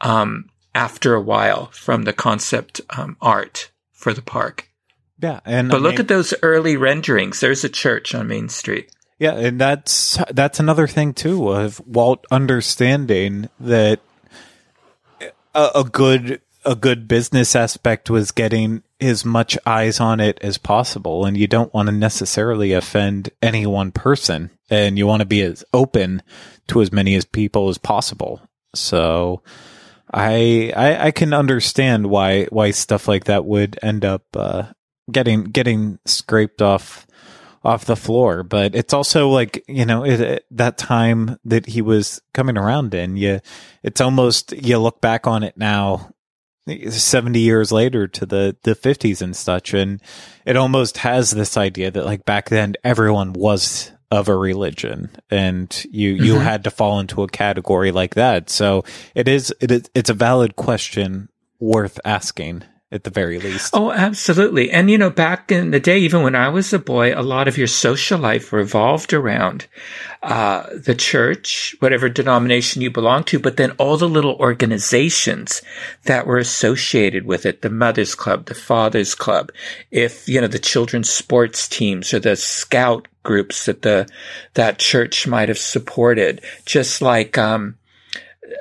um, 0.00 0.46
after 0.74 1.14
a 1.14 1.20
while 1.20 1.66
from 1.72 2.02
the 2.02 2.12
concept 2.12 2.80
um, 2.90 3.16
art 3.20 3.70
for 3.92 4.12
the 4.12 4.22
park. 4.22 4.68
Yeah, 5.20 5.40
and 5.44 5.68
But 5.70 5.76
I 5.76 5.80
look 5.80 5.92
mean- 5.92 6.00
at 6.00 6.08
those 6.08 6.34
early 6.42 6.76
renderings. 6.76 7.40
There's 7.40 7.64
a 7.64 7.68
church 7.68 8.14
on 8.14 8.26
Main 8.28 8.48
Street. 8.48 8.90
Yeah, 9.18 9.34
and 9.34 9.60
that's 9.60 10.18
that's 10.32 10.58
another 10.58 10.88
thing 10.88 11.14
too 11.14 11.48
of 11.50 11.80
Walt 11.86 12.26
understanding 12.32 13.48
that 13.60 14.00
a, 15.54 15.70
a 15.76 15.84
good 15.84 16.40
a 16.64 16.74
good 16.74 17.06
business 17.06 17.54
aspect 17.54 18.10
was 18.10 18.32
getting 18.32 18.82
as 19.00 19.24
much 19.24 19.56
eyes 19.64 20.00
on 20.00 20.18
it 20.18 20.38
as 20.42 20.58
possible, 20.58 21.24
and 21.24 21.36
you 21.36 21.46
don't 21.46 21.72
want 21.72 21.86
to 21.86 21.92
necessarily 21.94 22.72
offend 22.72 23.30
any 23.40 23.66
one 23.66 23.92
person, 23.92 24.50
and 24.68 24.98
you 24.98 25.06
want 25.06 25.20
to 25.20 25.26
be 25.26 25.42
as 25.42 25.64
open 25.72 26.20
to 26.66 26.82
as 26.82 26.90
many 26.90 27.14
as 27.14 27.24
people 27.24 27.68
as 27.68 27.78
possible. 27.78 28.40
So. 28.74 29.42
I, 30.14 30.72
I 30.76 31.06
I 31.06 31.10
can 31.10 31.32
understand 31.34 32.06
why 32.06 32.44
why 32.46 32.70
stuff 32.70 33.08
like 33.08 33.24
that 33.24 33.44
would 33.44 33.78
end 33.82 34.04
up 34.04 34.22
uh, 34.36 34.66
getting 35.10 35.44
getting 35.44 35.98
scraped 36.06 36.62
off 36.62 37.06
off 37.64 37.86
the 37.86 37.96
floor. 37.96 38.44
But 38.44 38.76
it's 38.76 38.94
also 38.94 39.28
like 39.30 39.64
you 39.66 39.84
know 39.84 40.04
it, 40.04 40.20
it- 40.20 40.46
that 40.52 40.78
time 40.78 41.38
that 41.44 41.66
he 41.66 41.82
was 41.82 42.22
coming 42.32 42.56
around 42.56 42.94
in. 42.94 43.16
You, 43.16 43.40
it's 43.82 44.00
almost 44.00 44.52
you 44.52 44.78
look 44.78 45.00
back 45.00 45.26
on 45.26 45.42
it 45.42 45.56
now, 45.56 46.10
seventy 46.90 47.40
years 47.40 47.72
later 47.72 48.06
to 48.06 48.24
the 48.24 48.56
the 48.62 48.76
fifties 48.76 49.20
and 49.20 49.34
such, 49.34 49.74
and 49.74 50.00
it 50.46 50.56
almost 50.56 50.98
has 50.98 51.32
this 51.32 51.56
idea 51.56 51.90
that 51.90 52.04
like 52.04 52.24
back 52.24 52.50
then 52.50 52.74
everyone 52.84 53.32
was 53.32 53.90
of 54.14 54.28
a 54.28 54.36
religion 54.36 55.10
and 55.30 55.84
you 55.90 56.10
you 56.10 56.34
Mhm. 56.36 56.42
had 56.42 56.64
to 56.64 56.70
fall 56.70 57.00
into 57.00 57.22
a 57.22 57.28
category 57.28 57.90
like 57.92 58.14
that 58.14 58.48
so 58.48 58.84
it 59.14 59.26
is 59.28 59.52
it 59.60 59.70
is 59.70 59.90
it's 59.94 60.08
a 60.10 60.14
valid 60.14 60.56
question 60.56 61.28
worth 61.60 61.98
asking 62.04 62.62
at 62.94 63.02
the 63.02 63.10
very 63.10 63.40
least 63.40 63.74
Oh, 63.74 63.90
absolutely. 63.90 64.70
And 64.70 64.88
you 64.88 64.96
know, 64.96 65.10
back 65.10 65.50
in 65.50 65.72
the 65.72 65.80
day, 65.80 65.98
even 65.98 66.22
when 66.22 66.36
I 66.36 66.48
was 66.48 66.72
a 66.72 66.78
boy, 66.78 67.12
a 67.12 67.22
lot 67.22 67.48
of 67.48 67.58
your 67.58 67.66
social 67.66 68.20
life 68.20 68.52
revolved 68.52 69.12
around 69.12 69.66
uh, 70.22 70.68
the 70.72 70.94
church, 70.94 71.74
whatever 71.80 72.08
denomination 72.08 72.82
you 72.82 72.90
belong 72.90 73.24
to, 73.24 73.40
but 73.40 73.56
then 73.56 73.72
all 73.72 73.96
the 73.96 74.08
little 74.08 74.36
organizations 74.36 75.60
that 76.04 76.26
were 76.26 76.38
associated 76.38 77.26
with 77.26 77.44
it, 77.44 77.62
the 77.62 77.68
Mothers 77.68 78.14
Club, 78.14 78.46
the 78.46 78.54
Fathers 78.54 79.16
Club, 79.16 79.50
if, 79.90 80.28
you 80.28 80.40
know, 80.40 80.46
the 80.46 80.58
children's 80.60 81.10
sports 81.10 81.68
teams 81.68 82.14
or 82.14 82.20
the 82.20 82.36
scout 82.36 83.08
groups 83.24 83.66
that 83.66 83.82
the, 83.82 84.08
that 84.54 84.78
church 84.78 85.26
might 85.26 85.48
have 85.48 85.58
supported, 85.58 86.42
just 86.64 87.02
like, 87.02 87.36
um, 87.36 87.76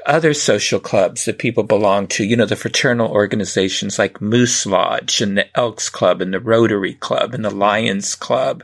other 0.05 0.33
social 0.33 0.79
clubs 0.79 1.25
that 1.25 1.39
people 1.39 1.63
belong 1.63 2.07
to, 2.07 2.23
you 2.23 2.35
know, 2.35 2.45
the 2.45 2.55
fraternal 2.55 3.11
organizations 3.11 3.99
like 3.99 4.21
Moose 4.21 4.65
Lodge 4.65 5.21
and 5.21 5.37
the 5.37 5.57
Elks 5.57 5.89
Club 5.89 6.21
and 6.21 6.33
the 6.33 6.39
Rotary 6.39 6.93
Club 6.95 7.33
and 7.33 7.43
the 7.43 7.49
Lions 7.49 8.15
Club, 8.15 8.63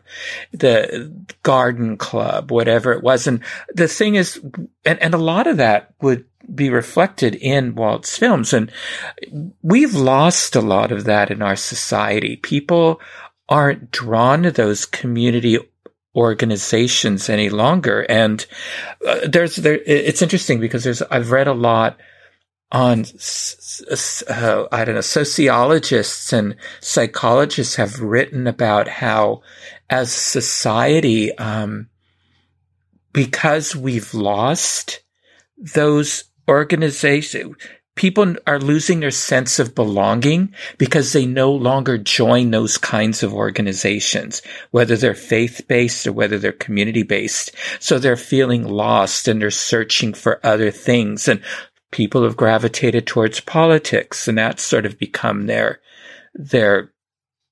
the 0.52 1.14
Garden 1.44 1.98
Club, 1.98 2.52
whatever 2.52 2.94
it 2.94 3.04
was. 3.04 3.28
And 3.28 3.42
the 3.74 3.88
thing 3.88 4.16
is, 4.16 4.40
and, 4.86 5.00
and 5.02 5.14
a 5.14 5.18
lot 5.18 5.48
of 5.48 5.58
that 5.58 5.94
would 6.02 6.26
be 6.54 6.70
reflected 6.70 7.36
in 7.36 7.76
Walt's 7.76 8.18
films. 8.18 8.54
And 8.54 8.72
we've 9.62 9.96
lost 9.96 10.56
a 10.56 10.62
lot 10.62 10.92
of 10.92 11.04
that 11.06 11.32
in 11.32 11.42
our 11.42 11.56
society. 11.56 12.38
People 12.38 13.02
aren't 13.48 13.92
drawn 13.92 14.44
to 14.44 14.52
those 14.52 14.86
community 14.86 15.58
organizations 16.20 17.30
any 17.30 17.50
longer. 17.50 18.06
And 18.10 18.46
uh, 19.08 19.28
there's 19.28 19.56
there. 19.56 19.80
It's 19.86 20.22
interesting 20.22 20.60
because 20.60 20.84
there's 20.84 21.02
I've 21.04 21.32
read 21.32 21.48
a 21.48 21.54
lot 21.54 21.98
on 22.72 23.06
uh, 24.30 24.68
I 24.72 24.86
don't 24.86 24.96
know 24.96 25.02
sociologists 25.02 26.34
and 26.34 26.56
psychologists 26.82 27.76
have 27.78 28.00
written 28.00 28.46
about 28.46 28.88
how 28.88 29.42
as 29.90 30.12
society 30.12 31.36
um, 31.38 31.90
because 33.14 33.76
we've 33.76 34.14
lost 34.14 35.02
those 35.58 36.26
organizations 36.48 37.56
people 38.00 38.34
are 38.48 38.60
losing 38.60 39.02
their 39.02 39.12
sense 39.12 39.60
of 39.60 39.76
belonging 39.76 40.56
because 40.78 41.12
they 41.12 41.26
no 41.26 41.52
longer 41.52 41.98
join 41.98 42.50
those 42.50 42.78
kinds 42.78 43.24
of 43.24 43.34
organizations, 43.34 44.42
whether 44.72 44.96
they're 44.96 45.14
faith 45.14 45.66
based 45.68 46.08
or 46.08 46.14
whether 46.14 46.40
they're 46.40 46.54
community 46.54 47.04
based. 47.04 47.54
So 47.82 48.00
they're 48.00 48.16
feeling 48.16 48.64
lost 48.64 49.28
and 49.28 49.42
they're 49.42 49.52
searching 49.52 50.14
for 50.14 50.40
other 50.46 50.72
things 50.72 51.28
and 51.28 51.42
people 51.92 52.24
have 52.24 52.38
gravitated 52.38 53.06
towards 53.06 53.42
politics 53.42 54.30
and 54.30 54.38
that's 54.38 54.64
sort 54.64 54.86
of 54.86 54.98
become 54.98 55.48
their, 55.48 55.82
their, 56.34 56.94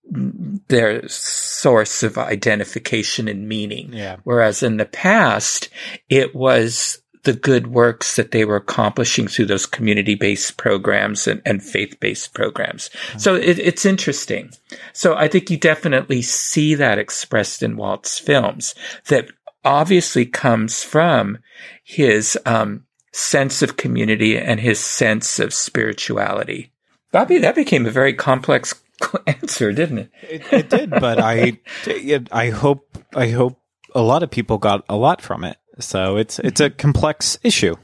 their 0.09 1.05
source 1.09 2.03
of 2.03 2.17
identification 2.17 3.27
and 3.27 3.49
meaning. 3.49 3.89
yeah 3.91 4.15
Whereas 4.23 4.63
in 4.63 4.77
the 4.77 4.85
past, 4.85 5.67
it 6.07 6.33
was 6.33 7.01
the 7.27 7.33
good 7.33 7.67
works 7.67 8.15
that 8.15 8.31
they 8.31 8.45
were 8.45 8.55
accomplishing 8.55 9.27
through 9.27 9.47
those 9.47 9.65
community 9.65 10.15
based 10.15 10.55
programs 10.55 11.27
and, 11.27 11.41
and 11.45 11.61
faith 11.61 11.99
based 11.99 12.33
programs. 12.33 12.89
So 13.17 13.35
it, 13.35 13.59
it's 13.59 13.85
interesting. 13.85 14.51
So 14.93 15.13
I 15.13 15.27
think 15.27 15.49
you 15.49 15.57
definitely 15.57 16.21
see 16.21 16.73
that 16.75 16.97
expressed 16.97 17.61
in 17.61 17.75
Walt's 17.75 18.17
films 18.17 18.75
that 19.09 19.27
obviously 19.65 20.25
comes 20.25 20.83
from 20.83 21.39
his 21.83 22.37
um, 22.45 22.85
sense 23.11 23.61
of 23.61 23.75
community 23.75 24.37
and 24.37 24.61
his 24.61 24.79
sense 24.79 25.37
of 25.37 25.53
spirituality. 25.53 26.71
Bobby, 27.11 27.39
that 27.39 27.55
became 27.55 27.85
a 27.85 27.91
very 27.91 28.13
complex 28.13 28.73
answer, 29.27 29.73
didn't 29.73 29.97
it? 29.97 30.11
it, 30.23 30.53
it 30.53 30.69
did 30.69 30.89
but 30.89 31.19
i 31.19 31.59
i 32.31 32.49
hope 32.49 32.97
i 33.13 33.27
hope 33.27 33.61
a 33.93 34.01
lot 34.01 34.23
of 34.23 34.31
people 34.31 34.57
got 34.57 34.83
a 34.89 34.95
lot 34.95 35.21
from 35.21 35.43
it 35.43 35.57
so 35.79 36.17
it's 36.17 36.39
it's 36.39 36.59
a 36.59 36.69
complex 36.69 37.37
issue 37.43 37.75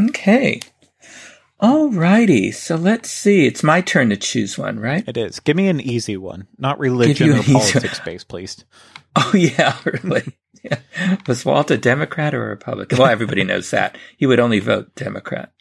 Okay. 0.00 0.60
All 1.60 1.90
righty. 1.90 2.52
So 2.52 2.76
let's 2.76 3.10
see. 3.10 3.44
It's 3.44 3.64
my 3.64 3.80
turn 3.80 4.10
to 4.10 4.16
choose 4.16 4.56
one, 4.56 4.78
right? 4.78 5.02
it 5.08 5.16
is 5.16 5.40
give 5.40 5.56
me 5.56 5.68
an 5.68 5.80
easy 5.80 6.16
one 6.16 6.46
not 6.56 6.78
religion 6.78 7.30
or 7.30 7.42
politics 7.42 8.00
based 8.04 8.28
please 8.28 8.64
Oh, 9.16 9.32
yeah, 9.34 9.76
really. 9.84 10.36
Yeah. 10.62 10.78
Was 11.26 11.44
Walt 11.44 11.70
a 11.70 11.78
Democrat 11.78 12.34
or 12.34 12.46
a 12.46 12.48
Republican? 12.50 12.98
Well, 12.98 13.08
everybody 13.08 13.42
knows 13.42 13.70
that. 13.70 13.96
He 14.16 14.26
would 14.26 14.38
only 14.38 14.60
vote 14.60 14.94
Democrat. 14.94 15.52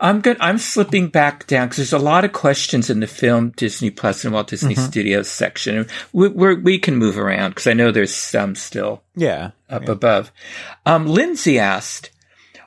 I'm 0.00 0.20
good. 0.20 0.36
I'm 0.40 0.58
slipping 0.58 1.08
back 1.08 1.46
down 1.46 1.66
because 1.66 1.76
there's 1.76 1.92
a 1.92 1.98
lot 1.98 2.24
of 2.24 2.32
questions 2.32 2.90
in 2.90 3.00
the 3.00 3.06
film 3.06 3.50
Disney 3.50 3.90
Plus 3.90 4.24
and 4.24 4.32
Walt 4.32 4.48
Disney 4.48 4.74
Studios 4.74 5.28
section. 5.30 5.86
We, 6.12 6.28
we're, 6.28 6.58
we 6.58 6.78
can 6.78 6.96
move 6.96 7.18
around 7.18 7.50
because 7.50 7.66
I 7.66 7.74
know 7.74 7.90
there's 7.90 8.14
some 8.14 8.54
still 8.54 9.02
yeah 9.14 9.50
up 9.68 9.88
above. 9.88 10.32
Um, 10.86 11.06
Lindsay 11.06 11.58
asked, 11.58 12.10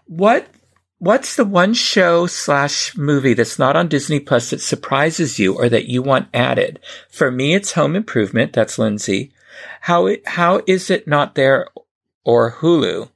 "What 0.06 0.48
what's 1.00 1.36
the 1.36 1.46
one 1.46 1.74
show 1.74 2.28
slash 2.28 2.96
movie 2.96 3.34
that's 3.34 3.60
not 3.60 3.76
on 3.76 3.88
Disney 3.88 4.20
Plus 4.20 4.52
that 4.52 4.62
surprises 4.62 5.40
you 5.40 5.56
or 5.56 5.70
that 5.70 5.90
you 5.90 6.02
want 6.02 6.30
added? 6.34 6.80
For 7.10 7.32
me, 7.32 7.56
it's 7.56 7.74
Home 7.74 7.96
Improvement. 7.96 8.54
That's 8.54 8.80
Lindsay. 8.80 9.34
How 9.82 10.10
how 10.26 10.62
is 10.68 10.90
it 10.90 11.08
not 11.08 11.36
there 11.36 11.68
or 12.24 12.54
Hulu?" 12.54 13.10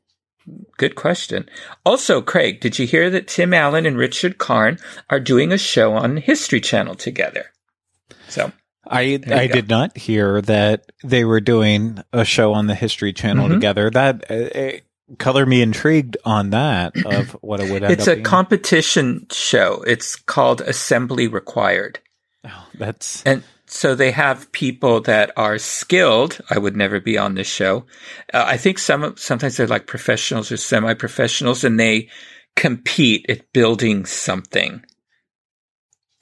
Good 0.78 0.96
question. 0.96 1.50
Also, 1.86 2.22
Craig, 2.22 2.60
did 2.62 2.80
you 2.80 2.88
hear 2.88 3.10
that 3.10 3.28
Tim 3.28 3.54
Allen 3.54 3.86
and 3.86 3.98
Richard 3.98 4.38
Karn 4.38 4.78
are 5.10 5.20
doing 5.20 5.52
a 5.52 5.58
show 5.58 5.94
on 5.94 6.18
History 6.18 6.62
Channel 6.62 6.96
together? 6.96 7.48
So 8.30 8.52
I 8.90 9.20
I 9.30 9.48
go. 9.48 9.54
did 9.56 9.70
not 9.70 9.98
hear 9.98 10.42
that 10.44 10.92
they 11.04 11.26
were 11.26 11.42
doing 11.42 12.00
a 12.14 12.24
show 12.24 12.54
on 12.54 12.68
the 12.68 12.76
History 12.76 13.12
Channel 13.14 13.48
Mhm. 13.50 13.54
together. 13.54 13.90
That 13.90 14.24
uh, 14.32 14.34
uh, 14.36 14.72
color 15.18 15.46
me 15.46 15.62
intrigued 15.62 16.16
on 16.24 16.52
that 16.52 16.94
of 17.06 17.32
what 17.42 17.60
it 17.60 17.70
would 17.72 17.84
end 17.84 17.94
It's 17.94 18.08
a 18.08 18.14
being. 18.16 18.24
competition 18.24 19.28
show. 19.32 19.84
It's 19.88 20.16
called 20.16 20.62
Assembly 20.62 21.28
Required. 21.28 22.00
Oh, 22.46 22.68
that's 22.78 23.24
And 23.24 23.44
so 23.70 23.94
they 23.96 24.12
have 24.12 24.52
people 24.52 25.02
that 25.02 25.32
are 25.38 25.58
skilled. 25.58 26.40
I 26.50 26.58
would 26.58 26.76
never 26.76 27.00
be 27.00 27.18
on 27.18 27.36
this 27.36 27.48
show. 27.48 27.86
Uh, 28.34 28.46
I 28.48 28.58
think 28.58 28.80
some 28.80 29.16
sometimes 29.18 29.58
they're 29.58 29.68
like 29.68 29.88
professionals 29.88 30.52
or 30.52 30.58
semi-professionals, 30.58 31.64
and 31.64 31.80
they 31.80 32.10
compete 32.56 33.26
at 33.30 33.52
building 33.54 34.06
something. 34.06 34.84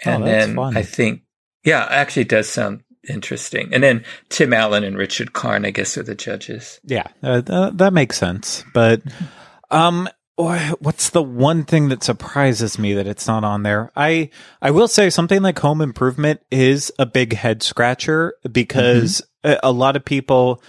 Oh, 0.06 0.12
And 0.12 0.24
that's 0.26 0.46
then 0.48 0.56
fun. 0.56 0.76
I 0.78 0.82
think, 0.84 1.22
yeah, 1.64 1.86
actually, 1.90 2.24
it 2.24 2.30
does 2.30 2.50
sound 2.50 2.82
interesting. 3.08 3.74
And 3.74 3.84
then 3.84 4.04
Tim 4.30 4.52
Allen 4.54 4.84
and 4.84 4.98
Richard 4.98 5.34
Karn, 5.34 5.66
I 5.66 5.70
guess, 5.72 5.98
are 5.98 6.04
the 6.04 6.16
judges. 6.16 6.80
yeah, 6.84 7.08
uh, 7.24 7.42
th- 7.42 7.74
that 7.76 7.94
makes 7.94 8.18
sense. 8.18 8.64
But 8.74 9.02
um, 9.72 10.10
what's 10.38 11.10
the 11.12 11.24
one 11.24 11.64
thing 11.64 11.90
that 11.90 12.04
surprises 12.04 12.78
me 12.78 12.94
that 12.94 13.08
it's 13.08 13.28
not 13.28 13.44
on 13.44 13.64
there? 13.64 13.92
I 13.96 14.30
I 14.62 14.72
will 14.72 14.88
say 14.88 15.10
something 15.10 15.42
like 15.42 15.60
Home 15.60 15.82
Improvement 15.82 16.42
is 16.52 16.92
a 17.00 17.06
big 17.06 17.34
head 17.34 17.64
scratcher 17.64 18.36
because 18.52 19.22
a, 19.44 19.60
a 19.64 19.72
lot 19.72 19.96
of 19.96 20.04
people 20.04 20.62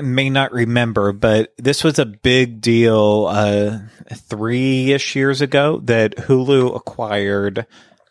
may 0.00 0.30
not 0.30 0.52
remember, 0.52 1.12
but 1.12 1.52
this 1.58 1.84
was 1.84 1.98
a 1.98 2.06
big 2.06 2.60
deal 2.60 3.26
uh, 3.28 3.80
three 4.14 4.92
ish 4.92 5.16
years 5.16 5.40
ago 5.40 5.80
that 5.84 6.16
Hulu 6.16 6.74
acquired 6.74 7.66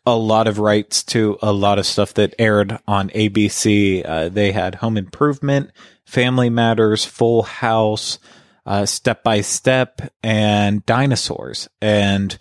a 0.05 0.15
lot 0.15 0.47
of 0.47 0.59
rights 0.59 1.03
to 1.03 1.37
a 1.41 1.51
lot 1.51 1.79
of 1.79 1.85
stuff 1.85 2.13
that 2.15 2.35
aired 2.37 2.77
on 2.87 3.09
ABC. 3.09 4.07
Uh, 4.07 4.29
they 4.29 4.51
had 4.51 4.75
Home 4.75 4.97
Improvement, 4.97 5.71
Family 6.05 6.49
Matters, 6.49 7.05
Full 7.05 7.43
House, 7.43 8.19
uh, 8.65 8.85
Step 8.85 9.23
by 9.23 9.41
Step, 9.41 10.01
and 10.23 10.85
Dinosaurs. 10.85 11.69
And 11.81 12.37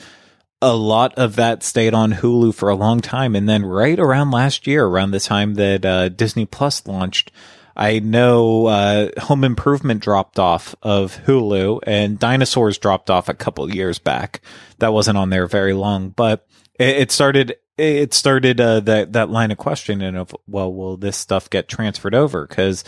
a 0.63 0.75
lot 0.75 1.15
of 1.17 1.37
that 1.37 1.63
stayed 1.63 1.93
on 1.93 2.15
Hulu 2.15 2.55
for 2.55 2.71
a 2.71 2.75
long 2.75 3.01
time. 3.01 3.37
And 3.37 3.49
then 3.49 3.65
right 3.65 3.99
around 3.99 4.31
last 4.31 4.67
year, 4.67 4.87
around 4.87 5.11
the 5.11 5.21
time 5.21 5.55
that 5.55 5.85
uh, 5.85 6.09
Disney 6.09 6.47
Plus 6.47 6.87
launched, 6.87 7.31
I 7.77 7.99
know 7.99 8.67
uh, 8.67 9.11
Home 9.23 9.45
Improvement 9.45 10.01
dropped 10.01 10.39
off 10.39 10.75
of 10.83 11.21
Hulu 11.27 11.81
and 11.87 12.19
Dinosaurs 12.19 12.79
dropped 12.79 13.11
off 13.11 13.29
a 13.29 13.35
couple 13.35 13.73
years 13.75 13.99
back. 13.99 14.41
That 14.79 14.93
wasn't 14.93 15.19
on 15.19 15.31
there 15.31 15.47
very 15.47 15.75
long, 15.75 16.11
but 16.11 16.47
it, 16.79 16.97
it 16.97 17.13
started. 17.13 17.57
It 17.77 18.15
started 18.15 18.61
uh, 18.61 18.81
that 18.81 19.15
that 19.15 19.31
line 19.31 19.51
of 19.51 19.59
questioning 19.59 20.15
of 20.15 20.35
well, 20.47 20.73
will 20.73 20.97
this 20.97 21.17
stuff 21.17 21.51
get 21.51 21.69
transferred 21.69 22.15
over? 22.15 22.47
Because 22.47 22.85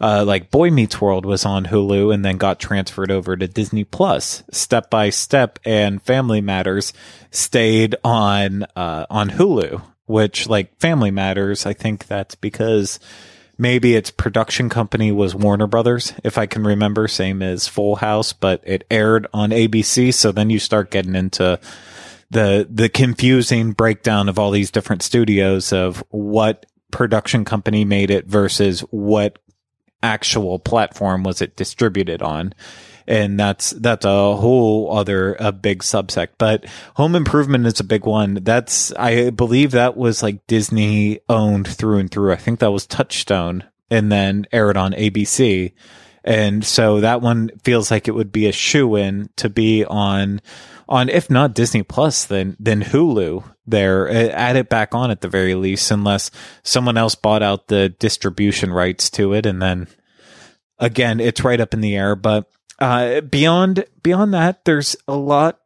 uh, 0.00 0.24
like 0.24 0.50
Boy 0.50 0.70
Meets 0.70 1.00
World 1.00 1.26
was 1.26 1.44
on 1.44 1.66
Hulu 1.66 2.12
and 2.12 2.24
then 2.24 2.36
got 2.36 2.60
transferred 2.60 3.10
over 3.10 3.36
to 3.36 3.48
Disney 3.48 3.84
Plus. 3.84 4.42
Step 4.50 4.90
by 4.90 5.10
Step 5.10 5.58
and 5.64 6.02
Family 6.02 6.40
Matters 6.40 6.92
stayed 7.30 7.96
on 8.04 8.64
uh, 8.76 9.06
on 9.10 9.30
Hulu, 9.30 9.82
which 10.06 10.48
like 10.48 10.78
Family 10.78 11.10
Matters, 11.10 11.66
I 11.66 11.72
think 11.72 12.06
that's 12.06 12.34
because 12.36 13.00
maybe 13.58 13.96
its 13.96 14.10
production 14.10 14.68
company 14.68 15.10
was 15.10 15.34
Warner 15.34 15.66
Brothers, 15.66 16.12
if 16.22 16.38
I 16.38 16.46
can 16.46 16.64
remember, 16.64 17.08
same 17.08 17.42
as 17.42 17.66
Full 17.66 17.96
House, 17.96 18.32
but 18.32 18.62
it 18.64 18.84
aired 18.90 19.26
on 19.34 19.50
ABC. 19.50 20.14
So 20.14 20.30
then 20.30 20.48
you 20.48 20.60
start 20.60 20.92
getting 20.92 21.16
into 21.16 21.58
the 22.30 22.66
the 22.70 22.88
confusing 22.88 23.72
breakdown 23.72 24.28
of 24.28 24.38
all 24.38 24.50
these 24.50 24.70
different 24.70 25.02
studios 25.02 25.72
of 25.72 26.04
what 26.10 26.66
production 26.90 27.44
company 27.44 27.84
made 27.84 28.10
it 28.10 28.26
versus 28.26 28.80
what 28.90 29.38
actual 30.02 30.58
platform 30.58 31.22
was 31.22 31.42
it 31.42 31.56
distributed 31.56 32.22
on. 32.22 32.54
And 33.06 33.40
that's 33.40 33.70
that's 33.70 34.04
a 34.04 34.36
whole 34.36 34.94
other 34.94 35.34
a 35.40 35.50
big 35.50 35.82
subsect 35.82 36.32
but 36.36 36.66
home 36.94 37.14
improvement 37.14 37.66
is 37.66 37.80
a 37.80 37.84
big 37.84 38.04
one. 38.04 38.34
That's 38.42 38.92
i 38.92 39.30
believe 39.30 39.70
that 39.70 39.96
was 39.96 40.22
like 40.22 40.46
disney 40.46 41.20
owned 41.26 41.66
through 41.66 41.98
and 42.00 42.10
through. 42.10 42.32
I 42.32 42.36
think 42.36 42.58
that 42.58 42.70
was 42.70 42.86
touchstone 42.86 43.64
and 43.90 44.12
then 44.12 44.46
aired 44.52 44.76
on 44.76 44.92
abc 44.92 45.72
and 46.24 46.64
so 46.64 47.00
that 47.00 47.22
one 47.22 47.50
feels 47.64 47.90
like 47.90 48.06
it 48.06 48.14
would 48.14 48.32
be 48.32 48.46
a 48.46 48.52
shoe 48.52 48.96
in 48.96 49.30
to 49.36 49.48
be 49.48 49.84
on 49.84 50.40
on 50.88 51.08
if 51.08 51.30
not 51.30 51.54
disney 51.54 51.82
plus 51.82 52.26
then 52.26 52.56
then 52.60 52.82
hulu 52.82 53.42
there 53.70 54.08
Uh, 54.08 54.28
add 54.30 54.56
it 54.56 54.68
back 54.68 54.94
on 54.94 55.10
at 55.10 55.20
the 55.20 55.28
very 55.28 55.54
least 55.54 55.90
unless 55.90 56.30
someone 56.62 56.96
else 56.96 57.14
bought 57.14 57.42
out 57.42 57.68
the 57.68 57.88
distribution 57.88 58.72
rights 58.72 59.10
to 59.10 59.32
it 59.32 59.46
and 59.46 59.60
then 59.60 59.86
again 60.78 61.20
it's 61.20 61.44
right 61.44 61.60
up 61.60 61.74
in 61.74 61.80
the 61.80 61.96
air 61.96 62.14
but 62.14 62.50
uh, 62.78 63.20
beyond 63.22 63.84
beyond 64.02 64.32
that, 64.34 64.64
there's 64.64 64.96
a 65.06 65.16
lot 65.16 65.60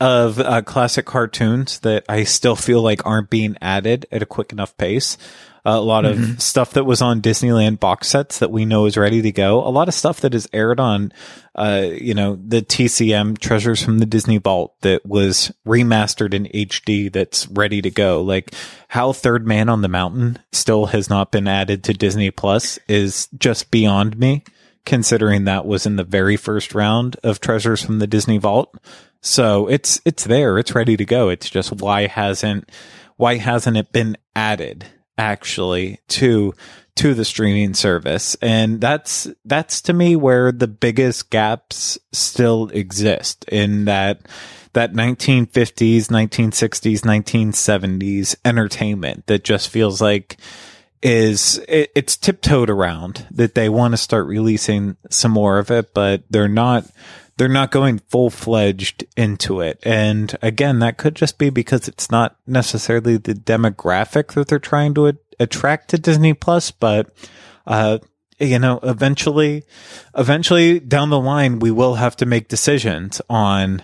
of 0.00 0.38
uh, 0.38 0.62
classic 0.62 1.04
cartoons 1.06 1.80
that 1.80 2.04
I 2.08 2.24
still 2.24 2.56
feel 2.56 2.80
like 2.82 3.04
aren't 3.04 3.30
being 3.30 3.56
added 3.60 4.06
at 4.10 4.22
a 4.22 4.26
quick 4.26 4.52
enough 4.52 4.76
pace. 4.76 5.18
A 5.64 5.80
lot 5.80 6.04
of 6.04 6.40
stuff 6.42 6.72
that 6.72 6.84
was 6.84 7.02
on 7.02 7.20
Disneyland 7.20 7.80
box 7.80 8.08
sets 8.08 8.38
that 8.38 8.50
we 8.50 8.64
know 8.64 8.86
is 8.86 8.96
ready 8.96 9.22
to 9.22 9.32
go. 9.32 9.66
A 9.66 9.68
lot 9.68 9.88
of 9.88 9.94
stuff 9.94 10.20
that 10.20 10.34
is 10.34 10.48
aired 10.52 10.80
on, 10.80 11.12
uh, 11.54 11.88
you 11.90 12.14
know, 12.14 12.38
the 12.42 12.62
TCM 12.62 13.38
Treasures 13.38 13.82
from 13.82 13.98
the 13.98 14.06
Disney 14.06 14.38
Vault 14.38 14.74
that 14.80 15.04
was 15.04 15.52
remastered 15.66 16.32
in 16.32 16.46
HD 16.46 17.12
that's 17.12 17.48
ready 17.48 17.82
to 17.82 17.90
go. 17.90 18.22
Like 18.22 18.54
how 18.88 19.12
Third 19.12 19.46
Man 19.46 19.68
on 19.68 19.82
the 19.82 19.88
Mountain 19.88 20.38
still 20.52 20.86
has 20.86 21.10
not 21.10 21.32
been 21.32 21.48
added 21.48 21.84
to 21.84 21.92
Disney 21.92 22.30
Plus 22.30 22.78
is 22.88 23.28
just 23.38 23.70
beyond 23.70 24.18
me 24.18 24.44
considering 24.88 25.44
that 25.44 25.66
was 25.66 25.84
in 25.84 25.96
the 25.96 26.04
very 26.04 26.36
first 26.36 26.74
round 26.74 27.14
of 27.22 27.40
treasures 27.40 27.84
from 27.84 27.98
the 27.98 28.06
Disney 28.06 28.38
Vault. 28.38 28.74
So 29.20 29.68
it's 29.68 30.00
it's 30.04 30.24
there, 30.24 30.58
it's 30.58 30.74
ready 30.74 30.96
to 30.96 31.04
go. 31.04 31.28
It's 31.28 31.50
just 31.50 31.72
why 31.72 32.06
hasn't 32.06 32.70
why 33.16 33.36
hasn't 33.36 33.76
it 33.76 33.92
been 33.92 34.16
added 34.34 34.86
actually 35.18 36.00
to 36.08 36.54
to 36.96 37.14
the 37.14 37.24
streaming 37.24 37.74
service? 37.74 38.36
And 38.40 38.80
that's 38.80 39.28
that's 39.44 39.82
to 39.82 39.92
me 39.92 40.16
where 40.16 40.52
the 40.52 40.68
biggest 40.68 41.30
gaps 41.30 41.98
still 42.12 42.68
exist 42.68 43.44
in 43.48 43.84
that 43.86 44.20
that 44.72 44.92
1950s, 44.92 46.06
1960s, 46.06 47.00
1970s 47.00 48.36
entertainment 48.44 49.26
that 49.26 49.44
just 49.44 49.68
feels 49.68 50.00
like 50.00 50.36
is 51.02 51.58
it, 51.68 51.90
it's 51.94 52.16
tiptoed 52.16 52.70
around 52.70 53.26
that 53.30 53.54
they 53.54 53.68
want 53.68 53.92
to 53.92 53.96
start 53.96 54.26
releasing 54.26 54.96
some 55.10 55.32
more 55.32 55.58
of 55.58 55.70
it, 55.70 55.94
but 55.94 56.22
they're 56.30 56.48
not 56.48 56.84
they're 57.38 57.48
not 57.48 57.70
going 57.70 58.00
full 58.08 58.30
fledged 58.30 59.06
into 59.16 59.60
it. 59.60 59.78
And 59.84 60.36
again, 60.42 60.80
that 60.80 60.98
could 60.98 61.14
just 61.14 61.38
be 61.38 61.50
because 61.50 61.88
it's 61.88 62.10
not 62.10 62.36
necessarily 62.46 63.16
the 63.16 63.34
demographic 63.34 64.34
that 64.34 64.48
they're 64.48 64.58
trying 64.58 64.92
to 64.94 65.08
a- 65.08 65.14
attract 65.40 65.90
to 65.90 65.98
Disney 65.98 66.34
Plus, 66.34 66.70
but 66.70 67.10
uh 67.66 67.98
you 68.40 68.58
know, 68.58 68.78
eventually 68.82 69.64
eventually 70.16 70.78
down 70.80 71.10
the 71.10 71.20
line 71.20 71.58
we 71.58 71.70
will 71.70 71.94
have 71.94 72.16
to 72.16 72.26
make 72.26 72.48
decisions 72.48 73.20
on 73.30 73.82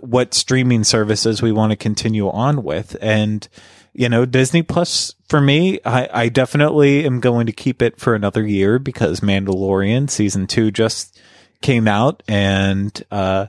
what 0.00 0.34
streaming 0.34 0.84
services 0.84 1.42
we 1.42 1.52
want 1.52 1.70
to 1.70 1.76
continue 1.76 2.28
on 2.30 2.62
with 2.62 2.96
and 3.00 3.48
you 3.94 4.08
know, 4.08 4.24
Disney 4.24 4.62
Plus 4.62 5.14
for 5.28 5.40
me, 5.40 5.80
I, 5.84 6.08
I 6.12 6.28
definitely 6.28 7.04
am 7.04 7.18
going 7.18 7.46
to 7.46 7.52
keep 7.52 7.82
it 7.82 7.98
for 7.98 8.14
another 8.14 8.46
year 8.46 8.78
because 8.78 9.20
Mandalorian 9.20 10.08
season 10.08 10.46
two 10.46 10.70
just 10.70 11.18
came 11.62 11.88
out 11.88 12.22
and, 12.28 13.02
uh, 13.10 13.46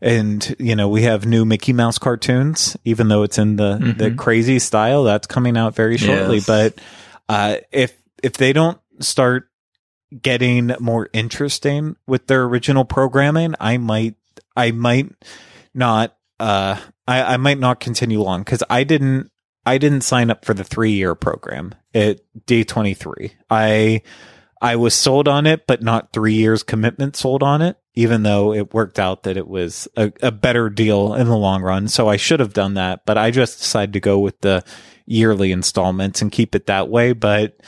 and 0.00 0.56
you 0.58 0.74
know 0.74 0.88
we 0.88 1.02
have 1.02 1.24
new 1.26 1.44
Mickey 1.44 1.72
Mouse 1.72 1.96
cartoons, 1.96 2.76
even 2.84 3.06
though 3.06 3.22
it's 3.22 3.38
in 3.38 3.54
the 3.54 3.94
the 3.96 4.10
crazy 4.10 4.58
style 4.58 5.04
that's 5.04 5.28
coming 5.28 5.56
out 5.56 5.76
very 5.76 5.96
shortly. 5.96 6.38
Yes. 6.38 6.46
But 6.46 6.78
uh, 7.28 7.56
if 7.70 7.96
if 8.22 8.32
they 8.32 8.52
don't 8.52 8.80
start 8.98 9.48
getting 10.20 10.72
more 10.80 11.08
interesting 11.12 11.96
with 12.06 12.26
their 12.26 12.42
original 12.42 12.84
programming, 12.84 13.54
I 13.60 13.78
might 13.78 14.16
I 14.56 14.72
might 14.72 15.12
not 15.72 16.16
uh 16.40 16.78
I, 17.06 17.34
I 17.34 17.36
might 17.36 17.58
not 17.58 17.80
continue 17.80 18.20
long 18.20 18.42
because 18.42 18.62
I 18.68 18.84
didn't 18.84 19.30
I 19.64 19.78
didn't 19.78 20.02
sign 20.02 20.30
up 20.30 20.44
for 20.44 20.54
the 20.54 20.64
three 20.64 20.92
year 20.92 21.14
program 21.14 21.74
at 21.94 22.20
day 22.46 22.64
twenty 22.64 22.94
three. 22.94 23.34
I 23.48 24.02
I 24.62 24.76
was 24.76 24.94
sold 24.94 25.26
on 25.26 25.44
it, 25.44 25.66
but 25.66 25.82
not 25.82 26.12
three 26.12 26.34
years 26.34 26.62
commitment 26.62 27.16
sold 27.16 27.42
on 27.42 27.62
it, 27.62 27.76
even 27.94 28.22
though 28.22 28.54
it 28.54 28.72
worked 28.72 29.00
out 29.00 29.24
that 29.24 29.36
it 29.36 29.48
was 29.48 29.88
a, 29.96 30.12
a 30.22 30.30
better 30.30 30.70
deal 30.70 31.14
in 31.14 31.26
the 31.26 31.36
long 31.36 31.62
run. 31.62 31.88
So 31.88 32.08
I 32.08 32.16
should 32.16 32.38
have 32.38 32.54
done 32.54 32.74
that, 32.74 33.04
but 33.04 33.18
I 33.18 33.32
just 33.32 33.58
decided 33.58 33.92
to 33.94 34.00
go 34.00 34.20
with 34.20 34.40
the 34.40 34.64
yearly 35.04 35.50
installments 35.50 36.22
and 36.22 36.30
keep 36.30 36.54
it 36.54 36.66
that 36.66 36.88
way. 36.88 37.12
But 37.12 37.58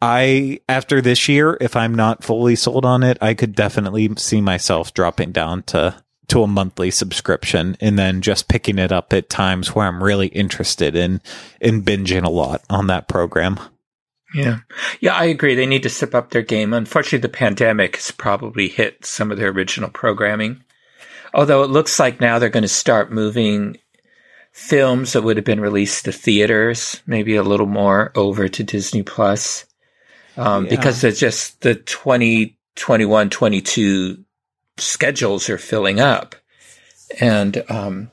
I, 0.00 0.60
after 0.70 1.02
this 1.02 1.28
year, 1.28 1.58
if 1.60 1.76
I'm 1.76 1.94
not 1.94 2.24
fully 2.24 2.56
sold 2.56 2.86
on 2.86 3.02
it, 3.02 3.18
I 3.20 3.34
could 3.34 3.54
definitely 3.54 4.08
see 4.16 4.40
myself 4.40 4.94
dropping 4.94 5.32
down 5.32 5.64
to 5.64 6.02
to 6.28 6.42
a 6.42 6.46
monthly 6.46 6.90
subscription 6.90 7.74
and 7.80 7.98
then 7.98 8.20
just 8.20 8.48
picking 8.48 8.78
it 8.78 8.92
up 8.92 9.14
at 9.14 9.30
times 9.30 9.74
where 9.74 9.86
I'm 9.86 10.02
really 10.02 10.26
interested 10.28 10.94
in 10.94 11.22
in 11.60 11.82
binging 11.82 12.24
a 12.24 12.30
lot 12.30 12.62
on 12.68 12.86
that 12.88 13.08
program. 13.08 13.58
Yeah. 14.34 14.58
Yeah, 15.00 15.14
I 15.14 15.24
agree. 15.24 15.54
They 15.54 15.66
need 15.66 15.82
to 15.84 15.88
step 15.88 16.14
up 16.14 16.30
their 16.30 16.42
game. 16.42 16.72
Unfortunately, 16.72 17.18
the 17.18 17.28
pandemic 17.28 17.96
has 17.96 18.10
probably 18.10 18.68
hit 18.68 19.04
some 19.04 19.30
of 19.30 19.38
their 19.38 19.50
original 19.50 19.90
programming. 19.90 20.62
Although 21.34 21.62
it 21.62 21.70
looks 21.70 21.98
like 21.98 22.20
now 22.20 22.38
they're 22.38 22.48
going 22.48 22.62
to 22.62 22.68
start 22.68 23.12
moving 23.12 23.78
films 24.52 25.12
that 25.12 25.22
would 25.22 25.36
have 25.36 25.44
been 25.44 25.60
released 25.60 26.04
to 26.04 26.12
theaters, 26.12 27.02
maybe 27.06 27.36
a 27.36 27.42
little 27.42 27.66
more 27.66 28.12
over 28.14 28.48
to 28.48 28.64
Disney 28.64 29.02
Plus. 29.02 29.64
Um, 30.36 30.64
yeah. 30.64 30.70
because 30.70 31.02
it's 31.02 31.18
just 31.18 31.60
the 31.62 31.74
2021, 31.74 33.30
22 33.30 34.24
schedules 34.76 35.48
are 35.50 35.58
filling 35.58 36.00
up. 36.00 36.36
And, 37.20 37.62
um, 37.68 38.10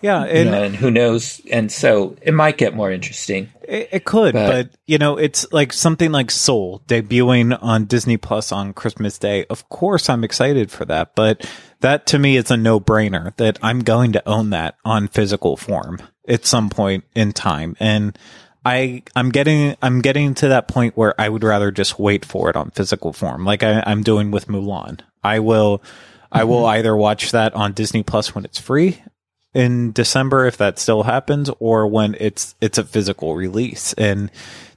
yeah, 0.00 0.22
and, 0.24 0.38
you 0.38 0.44
know, 0.44 0.62
and, 0.62 0.76
who 0.76 0.90
knows? 0.90 1.40
And 1.50 1.72
so 1.72 2.16
it 2.22 2.34
might 2.34 2.58
get 2.58 2.74
more 2.74 2.90
interesting. 2.90 3.48
It, 3.62 3.88
it 3.92 4.04
could, 4.04 4.34
but, 4.34 4.50
but, 4.50 4.70
you 4.86 4.98
know, 4.98 5.16
it's 5.16 5.50
like 5.52 5.72
something 5.72 6.12
like 6.12 6.30
Soul 6.30 6.82
debuting 6.86 7.58
on 7.60 7.86
Disney 7.86 8.16
Plus 8.16 8.52
on 8.52 8.72
Christmas 8.74 9.18
Day. 9.18 9.46
Of 9.46 9.68
course, 9.68 10.08
I'm 10.08 10.22
excited 10.22 10.70
for 10.70 10.84
that, 10.84 11.14
but 11.14 11.48
that 11.80 12.06
to 12.06 12.18
me 12.18 12.36
is 12.36 12.50
a 12.50 12.56
no 12.56 12.78
brainer 12.78 13.34
that 13.36 13.58
I'm 13.62 13.80
going 13.80 14.12
to 14.12 14.28
own 14.28 14.50
that 14.50 14.76
on 14.84 15.08
physical 15.08 15.56
form 15.56 16.00
at 16.28 16.44
some 16.44 16.68
point 16.68 17.04
in 17.14 17.32
time. 17.32 17.76
And 17.80 18.18
I, 18.64 19.02
I'm 19.14 19.30
getting, 19.30 19.76
I'm 19.80 20.00
getting 20.00 20.34
to 20.34 20.48
that 20.48 20.68
point 20.68 20.96
where 20.96 21.18
I 21.20 21.28
would 21.28 21.44
rather 21.44 21.70
just 21.70 21.98
wait 21.98 22.24
for 22.24 22.50
it 22.50 22.56
on 22.56 22.70
physical 22.70 23.12
form, 23.12 23.44
like 23.44 23.62
I, 23.62 23.82
I'm 23.86 24.02
doing 24.02 24.30
with 24.30 24.48
Mulan. 24.48 25.00
I 25.24 25.38
will, 25.38 25.82
I 26.30 26.44
will 26.44 26.62
mm-hmm. 26.62 26.78
either 26.78 26.96
watch 26.96 27.30
that 27.30 27.54
on 27.54 27.72
Disney 27.72 28.02
Plus 28.02 28.34
when 28.34 28.44
it's 28.44 28.58
free 28.58 29.02
in 29.56 29.90
December 29.92 30.44
if 30.44 30.58
that 30.58 30.78
still 30.78 31.04
happens 31.04 31.50
or 31.60 31.86
when 31.86 32.14
it's 32.20 32.54
it's 32.60 32.76
a 32.76 32.84
physical 32.84 33.34
release. 33.34 33.94
And 33.94 34.30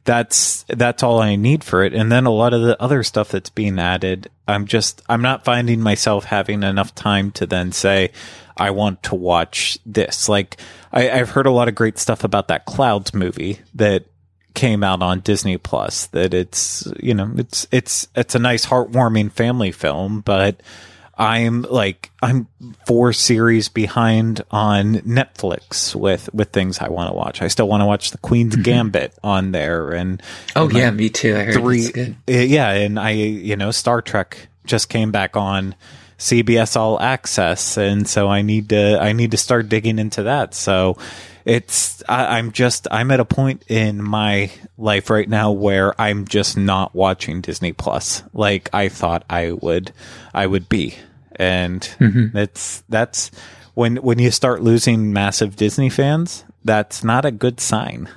that's 0.05 0.63
that's 0.69 1.03
all 1.03 1.21
I 1.21 1.35
need 1.35 1.65
for 1.65 1.83
it. 1.83 1.93
And 1.93 2.09
then 2.09 2.25
a 2.25 2.31
lot 2.31 2.53
of 2.53 2.61
the 2.61 2.81
other 2.81 3.03
stuff 3.03 3.29
that's 3.29 3.49
being 3.49 3.77
added 3.77 4.29
I'm 4.47 4.65
just 4.65 5.01
I'm 5.09 5.21
not 5.21 5.43
finding 5.43 5.81
myself 5.81 6.23
having 6.23 6.63
enough 6.63 6.95
time 6.95 7.31
to 7.31 7.45
then 7.45 7.73
say 7.73 8.11
I 8.55 8.71
want 8.71 9.03
to 9.03 9.15
watch 9.15 9.77
this. 9.85 10.29
Like 10.29 10.57
I, 10.93 11.11
I've 11.11 11.31
heard 11.31 11.45
a 11.45 11.51
lot 11.51 11.67
of 11.67 11.75
great 11.75 11.97
stuff 11.97 12.23
about 12.23 12.47
that 12.47 12.65
Clouds 12.65 13.13
movie 13.13 13.59
that 13.75 14.05
came 14.53 14.81
out 14.81 15.01
on 15.03 15.19
Disney 15.19 15.57
Plus 15.57 16.07
that 16.07 16.33
it's 16.33 16.87
you 17.01 17.13
know 17.13 17.31
it's 17.35 17.67
it's 17.69 18.07
it's 18.15 18.33
a 18.33 18.39
nice 18.39 18.65
heartwarming 18.65 19.31
family 19.31 19.71
film 19.71 20.21
but 20.21 20.61
I'm 21.19 21.63
like 21.63 22.11
I'm 22.23 22.47
four 22.87 23.11
series 23.11 23.67
behind 23.67 24.41
on 24.51 24.95
Netflix 24.99 25.93
with 25.93 26.33
with 26.33 26.51
things 26.51 26.79
I 26.79 26.87
want 26.87 27.09
to 27.09 27.13
watch. 27.13 27.41
I 27.41 27.49
still 27.49 27.67
want 27.67 27.81
to 27.81 27.85
watch 27.85 28.11
the 28.11 28.17
Queen's 28.19 28.53
mm-hmm. 28.53 28.63
Gambit 28.63 29.13
on 29.21 29.51
there, 29.51 29.91
and 29.91 30.23
oh 30.55 30.69
and 30.69 30.77
yeah, 30.77 30.91
me 30.91 31.09
too. 31.09 31.35
I 31.35 31.43
heard 31.43 31.55
three, 31.55 31.79
it's 31.79 31.91
good. 31.91 32.15
Yeah, 32.25 32.71
and 32.71 32.97
I 32.97 33.11
you 33.11 33.57
know 33.57 33.71
Star 33.71 34.01
Trek 34.01 34.47
just 34.65 34.87
came 34.87 35.11
back 35.11 35.35
on 35.35 35.75
CBS 36.17 36.77
All 36.77 36.97
Access, 37.01 37.77
and 37.77 38.07
so 38.07 38.29
I 38.29 38.41
need 38.41 38.69
to 38.69 38.97
I 39.01 39.11
need 39.11 39.31
to 39.31 39.37
start 39.37 39.67
digging 39.67 39.99
into 39.99 40.23
that. 40.23 40.53
So 40.53 40.97
it's 41.43 42.01
I, 42.07 42.37
I'm 42.37 42.53
just 42.53 42.87
I'm 42.91 43.11
at 43.11 43.19
a 43.19 43.25
point 43.25 43.65
in 43.67 44.01
my 44.01 44.51
life 44.77 45.09
right 45.09 45.27
now 45.27 45.51
where 45.51 45.99
I'm 45.99 46.25
just 46.25 46.55
not 46.55 46.95
watching 46.95 47.41
Disney 47.41 47.73
Plus 47.73 48.23
like 48.33 48.69
I 48.71 48.87
thought 48.87 49.25
I 49.29 49.51
would 49.51 49.91
I 50.33 50.47
would 50.47 50.69
be 50.69 50.95
and 51.39 51.81
mm-hmm. 51.99 52.37
it's 52.37 52.83
that's 52.89 53.31
when 53.73 53.95
when 53.97 54.19
you 54.19 54.29
start 54.29 54.61
losing 54.61 55.13
massive 55.13 55.55
Disney 55.55 55.89
fans, 55.89 56.43
that's 56.63 57.03
not 57.03 57.25
a 57.25 57.31
good 57.31 57.59
sign. 57.59 58.09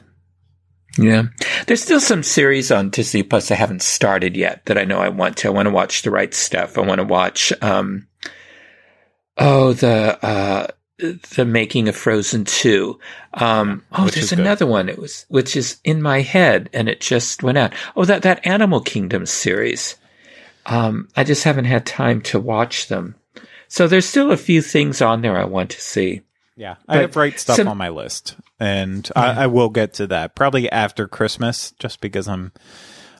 Yeah. 0.98 1.24
There's 1.66 1.82
still 1.82 2.00
some 2.00 2.22
series 2.22 2.70
on 2.70 2.90
Disney 2.90 3.22
Plus 3.22 3.50
I 3.50 3.54
haven't 3.54 3.80
started 3.80 4.36
yet 4.36 4.66
that 4.66 4.76
I 4.76 4.84
know 4.84 4.98
I 4.98 5.08
want 5.08 5.38
to. 5.38 5.48
I 5.48 5.50
want 5.52 5.66
to 5.66 5.72
watch 5.72 6.02
the 6.02 6.10
right 6.10 6.34
stuff. 6.34 6.76
I 6.76 6.82
want 6.82 6.98
to 6.98 7.06
watch 7.06 7.52
um 7.62 8.08
oh 9.38 9.72
the 9.72 10.18
uh 10.22 10.66
the 10.98 11.44
making 11.44 11.88
of 11.88 11.96
Frozen 11.96 12.44
2. 12.44 12.98
Um, 13.34 13.84
oh, 13.92 14.04
which 14.04 14.14
there's 14.14 14.32
another 14.32 14.66
one. 14.66 14.88
It 14.88 14.98
was, 14.98 15.26
which 15.28 15.56
is 15.56 15.80
in 15.84 16.00
my 16.00 16.20
head 16.20 16.70
and 16.72 16.88
it 16.88 17.00
just 17.00 17.42
went 17.42 17.58
out. 17.58 17.72
Oh, 17.96 18.04
that, 18.04 18.22
that 18.22 18.46
Animal 18.46 18.80
Kingdom 18.80 19.26
series. 19.26 19.96
Um, 20.66 21.08
I 21.16 21.24
just 21.24 21.44
haven't 21.44 21.64
had 21.64 21.86
time 21.86 22.20
to 22.22 22.38
watch 22.38 22.88
them. 22.88 23.16
So 23.68 23.88
there's 23.88 24.06
still 24.06 24.30
a 24.30 24.36
few 24.36 24.62
things 24.62 25.00
on 25.00 25.22
there 25.22 25.36
I 25.38 25.44
want 25.44 25.70
to 25.70 25.80
see. 25.80 26.22
Yeah, 26.56 26.76
I 26.86 26.98
have 26.98 27.14
great 27.14 27.40
stuff 27.40 27.56
some, 27.56 27.68
on 27.68 27.78
my 27.78 27.88
list, 27.88 28.36
and 28.60 29.10
yeah. 29.16 29.22
I, 29.22 29.44
I, 29.44 29.46
will 29.46 29.70
get 29.70 29.94
to 29.94 30.06
that 30.08 30.34
probably 30.34 30.70
after 30.70 31.08
Christmas, 31.08 31.72
just 31.78 32.02
because 32.02 32.28
I'm 32.28 32.52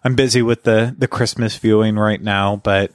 I'm 0.05 0.15
busy 0.15 0.43
with 0.43 0.65
the 0.65 0.95
the 0.97 1.09
Christmas 1.09 1.57
viewing 1.57 1.97
right 1.97 2.21
now. 2.21 2.57
But 2.57 2.93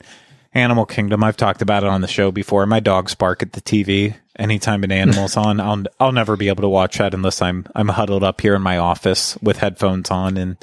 Animal 0.54 0.86
Kingdom, 0.86 1.24
I've 1.24 1.38
talked 1.38 1.64
about 1.64 1.84
it 1.84 1.90
on 1.90 2.02
the 2.02 2.08
show 2.08 2.32
before. 2.32 2.66
My 2.68 2.80
dogs 2.80 3.16
bark 3.16 3.42
at 3.42 3.54
the 3.54 3.62
TV 3.62 4.16
anytime 4.38 4.84
an 4.84 4.92
animal's 4.92 5.36
on. 5.38 5.60
I'll 5.60 5.84
I'll 6.00 6.12
never 6.12 6.38
be 6.38 6.50
able 6.50 6.62
to 6.62 6.70
watch 6.70 7.00
that 7.00 7.14
unless 7.16 7.42
I'm 7.42 7.66
I'm 7.76 7.90
huddled 7.90 8.24
up 8.24 8.40
here 8.40 8.56
in 8.56 8.62
my 8.62 8.78
office 8.78 9.38
with 9.42 9.58
headphones 9.58 10.12
on 10.12 10.38
and 10.38 10.58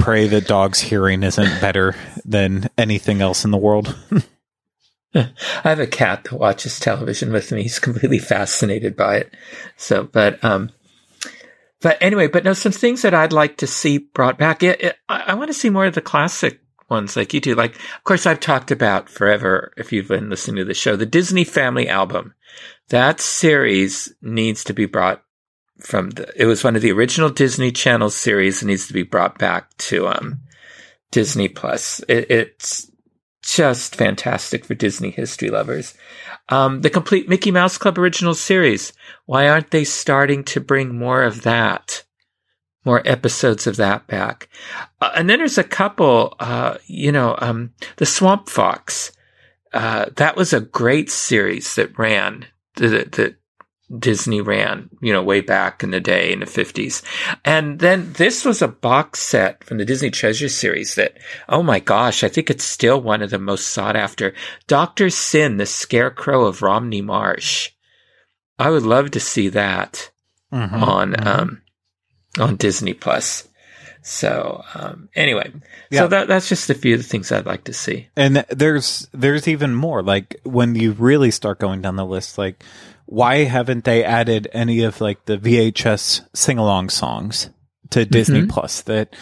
pray 0.00 0.26
that 0.26 0.46
dog's 0.46 0.80
hearing 0.80 1.22
isn't 1.22 1.60
better 1.60 1.94
than 2.24 2.68
anything 2.78 3.20
else 3.20 3.44
in 3.44 3.50
the 3.50 3.58
world. 3.58 3.96
I 5.14 5.28
have 5.62 5.80
a 5.80 5.86
cat 5.86 6.24
that 6.24 6.38
watches 6.38 6.80
television 6.80 7.32
with 7.32 7.52
me. 7.52 7.62
He's 7.62 7.78
completely 7.78 8.18
fascinated 8.18 8.96
by 8.96 9.18
it. 9.18 9.34
So, 9.76 10.04
but, 10.04 10.42
um, 10.44 10.70
but 11.80 11.98
anyway, 12.00 12.28
but 12.28 12.44
no, 12.44 12.52
some 12.52 12.72
things 12.72 13.02
that 13.02 13.14
I'd 13.14 13.32
like 13.32 13.58
to 13.58 13.66
see 13.66 13.98
brought 13.98 14.38
back. 14.38 14.62
It, 14.62 14.80
it, 14.80 14.96
I, 15.08 15.24
I 15.28 15.34
want 15.34 15.48
to 15.48 15.54
see 15.54 15.70
more 15.70 15.86
of 15.86 15.94
the 15.94 16.00
classic 16.00 16.60
ones 16.88 17.16
like 17.16 17.34
you 17.34 17.40
do. 17.40 17.54
Like, 17.54 17.74
of 17.76 18.04
course, 18.04 18.26
I've 18.26 18.40
talked 18.40 18.70
about 18.70 19.08
forever, 19.08 19.72
if 19.76 19.92
you've 19.92 20.08
been 20.08 20.30
listening 20.30 20.56
to 20.56 20.64
the 20.64 20.74
show, 20.74 20.96
the 20.96 21.06
Disney 21.06 21.44
Family 21.44 21.88
album. 21.88 22.34
That 22.88 23.20
series 23.20 24.12
needs 24.20 24.64
to 24.64 24.72
be 24.72 24.86
brought 24.86 25.22
from 25.80 26.10
the, 26.10 26.32
it 26.36 26.46
was 26.46 26.64
one 26.64 26.76
of 26.76 26.82
the 26.82 26.92
original 26.92 27.30
Disney 27.30 27.72
Channel 27.72 28.10
series. 28.10 28.62
It 28.62 28.66
needs 28.66 28.86
to 28.86 28.92
be 28.92 29.02
brought 29.02 29.38
back 29.38 29.76
to, 29.78 30.08
um, 30.08 30.40
Disney 31.10 31.48
Plus. 31.48 32.00
It, 32.08 32.30
it's 32.30 32.90
just 33.42 33.96
fantastic 33.96 34.64
for 34.64 34.74
Disney 34.74 35.10
history 35.10 35.50
lovers. 35.50 35.94
Um, 36.48 36.82
the 36.82 36.90
complete 36.90 37.28
Mickey 37.28 37.50
Mouse 37.50 37.78
Club 37.78 37.98
original 37.98 38.34
series. 38.34 38.92
Why 39.26 39.48
aren't 39.48 39.70
they 39.70 39.84
starting 39.84 40.44
to 40.44 40.60
bring 40.60 40.96
more 40.96 41.22
of 41.22 41.42
that? 41.42 42.04
More 42.84 43.02
episodes 43.04 43.66
of 43.66 43.76
that 43.76 44.06
back. 44.06 44.48
Uh, 45.00 45.10
and 45.14 45.28
then 45.28 45.38
there's 45.38 45.58
a 45.58 45.64
couple, 45.64 46.34
uh, 46.40 46.78
you 46.86 47.12
know, 47.12 47.36
um, 47.40 47.72
the 47.96 48.06
Swamp 48.06 48.48
Fox. 48.48 49.12
Uh, 49.72 50.06
that 50.16 50.36
was 50.36 50.52
a 50.52 50.60
great 50.60 51.10
series 51.10 51.74
that 51.76 51.98
ran 51.98 52.46
that, 52.76 53.12
that 53.12 53.36
Disney 53.98 54.40
ran, 54.40 54.88
you 55.00 55.12
know, 55.12 55.22
way 55.22 55.40
back 55.40 55.82
in 55.82 55.90
the 55.90 56.00
day 56.00 56.32
in 56.32 56.40
the 56.40 56.46
50s. 56.46 57.02
And 57.44 57.80
then 57.80 58.12
this 58.12 58.44
was 58.44 58.62
a 58.62 58.68
box 58.68 59.20
set 59.20 59.64
from 59.64 59.78
the 59.78 59.84
Disney 59.84 60.10
Treasure 60.10 60.48
series 60.48 60.94
that, 60.94 61.18
oh 61.48 61.62
my 61.62 61.80
gosh, 61.80 62.22
I 62.22 62.28
think 62.28 62.50
it's 62.50 62.64
still 62.64 63.00
one 63.00 63.22
of 63.22 63.30
the 63.30 63.38
most 63.38 63.68
sought 63.68 63.96
after. 63.96 64.32
Dr. 64.68 65.10
Syn, 65.10 65.56
the 65.56 65.66
Scarecrow 65.66 66.44
of 66.44 66.62
Romney 66.62 67.02
Marsh. 67.02 67.70
I 68.58 68.70
would 68.70 68.84
love 68.84 69.10
to 69.12 69.20
see 69.20 69.48
that 69.48 70.10
mm-hmm, 70.52 70.84
on, 70.84 71.12
mm-hmm. 71.12 71.28
um, 71.28 71.62
on 72.38 72.56
Disney 72.56 72.94
Plus. 72.94 73.48
So 74.02 74.62
um, 74.74 75.08
anyway, 75.14 75.52
yeah. 75.90 76.00
so 76.00 76.08
that 76.08 76.26
that's 76.26 76.48
just 76.48 76.70
a 76.70 76.74
few 76.74 76.94
of 76.94 77.02
the 77.02 77.06
things 77.06 77.30
I'd 77.30 77.44
like 77.44 77.64
to 77.64 77.74
see. 77.74 78.08
And 78.16 78.46
there's 78.48 79.06
there's 79.12 79.46
even 79.46 79.74
more. 79.74 80.02
Like 80.02 80.40
when 80.42 80.74
you 80.74 80.92
really 80.92 81.30
start 81.30 81.58
going 81.58 81.82
down 81.82 81.96
the 81.96 82.06
list, 82.06 82.38
like 82.38 82.64
why 83.10 83.38
haven't 83.38 83.82
they 83.82 84.04
added 84.04 84.48
any 84.52 84.84
of 84.84 85.00
like 85.00 85.24
the 85.24 85.36
VHS 85.36 86.28
sing 86.32 86.58
along 86.58 86.90
songs 86.90 87.50
to 87.90 88.06
Disney 88.06 88.42
mm-hmm. 88.42 88.50
Plus 88.50 88.82
that 88.82 89.16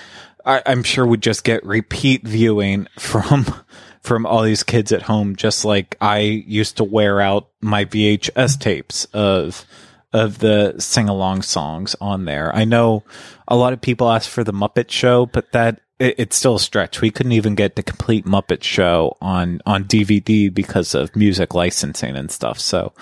I, 0.44 0.58
am 0.66 0.82
sure 0.82 1.06
would 1.06 1.22
just 1.22 1.42
get 1.42 1.64
repeat 1.64 2.22
viewing 2.22 2.86
from 2.98 3.46
from 4.02 4.26
all 4.26 4.42
these 4.42 4.62
kids 4.62 4.92
at 4.92 5.02
home, 5.02 5.36
just 5.36 5.64
like 5.64 5.96
I 6.02 6.18
used 6.18 6.76
to 6.76 6.84
wear 6.84 7.20
out 7.22 7.48
my 7.62 7.86
VHS 7.86 8.60
tapes 8.60 9.06
of 9.06 9.64
of 10.12 10.38
the 10.38 10.74
sing 10.78 11.08
along 11.08 11.42
songs 11.42 11.96
on 11.98 12.26
there. 12.26 12.54
I 12.54 12.64
know 12.66 13.04
a 13.46 13.56
lot 13.56 13.72
of 13.72 13.80
people 13.80 14.10
ask 14.10 14.28
for 14.28 14.44
the 14.44 14.52
Muppet 14.52 14.90
Show, 14.90 15.24
but 15.24 15.52
that 15.52 15.80
it, 15.98 16.14
it's 16.18 16.36
still 16.36 16.56
a 16.56 16.60
stretch. 16.60 17.00
We 17.00 17.10
couldn't 17.10 17.32
even 17.32 17.54
get 17.54 17.76
the 17.76 17.82
complete 17.82 18.26
Muppet 18.26 18.62
Show 18.62 19.16
on 19.22 19.62
on 19.64 19.84
DVD 19.84 20.52
because 20.52 20.94
of 20.94 21.16
music 21.16 21.54
licensing 21.54 22.16
and 22.16 22.30
stuff. 22.30 22.58
So 22.58 22.92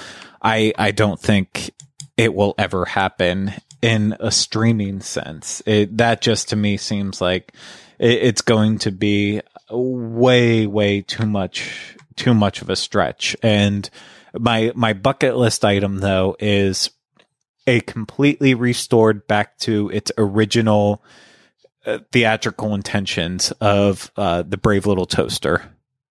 I 0.46 0.72
I 0.78 0.90
don't 0.92 1.20
think 1.20 1.72
it 2.16 2.32
will 2.34 2.54
ever 2.56 2.84
happen 2.84 3.52
in 3.82 4.16
a 4.20 4.30
streaming 4.30 5.00
sense. 5.00 5.62
It, 5.66 5.98
that 5.98 6.20
just 6.20 6.50
to 6.50 6.56
me 6.56 6.76
seems 6.76 7.20
like 7.20 7.52
it, 7.98 8.22
it's 8.22 8.42
going 8.42 8.78
to 8.78 8.92
be 8.92 9.42
way 9.70 10.66
way 10.66 11.02
too 11.02 11.26
much 11.26 11.96
too 12.14 12.32
much 12.32 12.62
of 12.62 12.70
a 12.70 12.76
stretch. 12.76 13.36
And 13.42 13.90
my 14.38 14.72
my 14.74 14.92
bucket 14.92 15.36
list 15.36 15.64
item 15.64 15.98
though 15.98 16.36
is 16.38 16.90
a 17.66 17.80
completely 17.80 18.54
restored 18.54 19.26
back 19.26 19.58
to 19.58 19.90
its 19.90 20.12
original 20.16 21.02
uh, 21.84 21.98
theatrical 22.12 22.74
intentions 22.74 23.50
of 23.60 24.12
uh, 24.16 24.42
the 24.42 24.56
Brave 24.56 24.86
Little 24.86 25.06
Toaster, 25.06 25.62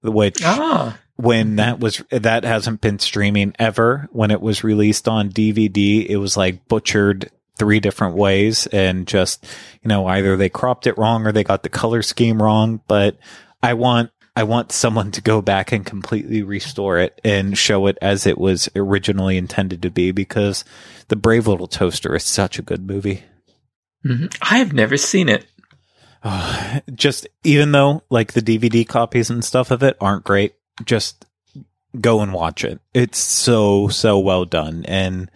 which 0.04 0.44
Ah, 0.44 0.98
when 1.18 1.56
that 1.58 1.80
was 1.80 2.04
that 2.10 2.44
hasn't 2.44 2.82
been 2.82 3.00
streaming 3.00 3.54
ever. 3.60 4.08
When 4.12 4.32
it 4.32 4.42
was 4.42 4.64
released 4.64 5.08
on 5.08 5.30
DVD, 5.30 6.06
it 6.06 6.18
was 6.18 6.36
like 6.36 6.68
butchered 6.68 7.32
three 7.58 7.80
different 7.80 8.16
ways, 8.16 8.68
and 8.68 9.08
just 9.08 9.46
you 9.82 9.88
know 9.90 10.08
either 10.08 10.36
they 10.36 10.50
cropped 10.50 10.88
it 10.88 10.98
wrong 10.98 11.26
or 11.26 11.32
they 11.32 11.44
got 11.44 11.64
the 11.64 11.70
color 11.70 12.02
scheme 12.02 12.42
wrong. 12.42 12.82
But 12.88 13.18
I 13.64 13.74
want 13.74 14.12
I 14.36 14.44
want 14.44 14.74
someone 14.74 15.12
to 15.12 15.22
go 15.22 15.42
back 15.42 15.72
and 15.72 15.86
completely 15.86 16.44
restore 16.44 17.00
it 17.00 17.22
and 17.24 17.58
show 17.58 17.88
it 17.88 17.98
as 18.02 18.26
it 18.26 18.38
was 18.38 18.70
originally 18.76 19.38
intended 19.38 19.82
to 19.84 19.90
be 19.90 20.12
because 20.12 20.66
the 21.08 21.16
Brave 21.16 21.48
Little 21.48 21.68
Toaster 21.68 22.14
is 22.16 22.24
such 22.24 22.60
a 22.60 22.64
good 22.64 22.86
movie. 22.86 23.24
mhm. 24.06 24.36
I 24.42 24.58
have 24.58 24.74
never 24.74 24.98
seen 24.98 25.30
it. 25.30 25.46
just 26.94 27.28
even 27.44 27.72
though 27.72 28.04
like 28.10 28.34
the 28.34 28.42
DVD 28.42 28.86
copies 28.86 29.30
and 29.30 29.46
stuff 29.46 29.72
of 29.72 29.84
it 29.84 29.96
aren't 30.02 30.26
great, 30.26 30.56
just 30.84 31.26
go 32.00 32.22
and 32.22 32.34
watch 32.34 32.64
it. 32.64 32.80
It's 32.94 33.18
so 33.18 33.88
so 33.88 34.20
well 34.20 34.46
done 34.46 34.86
and 34.88 35.32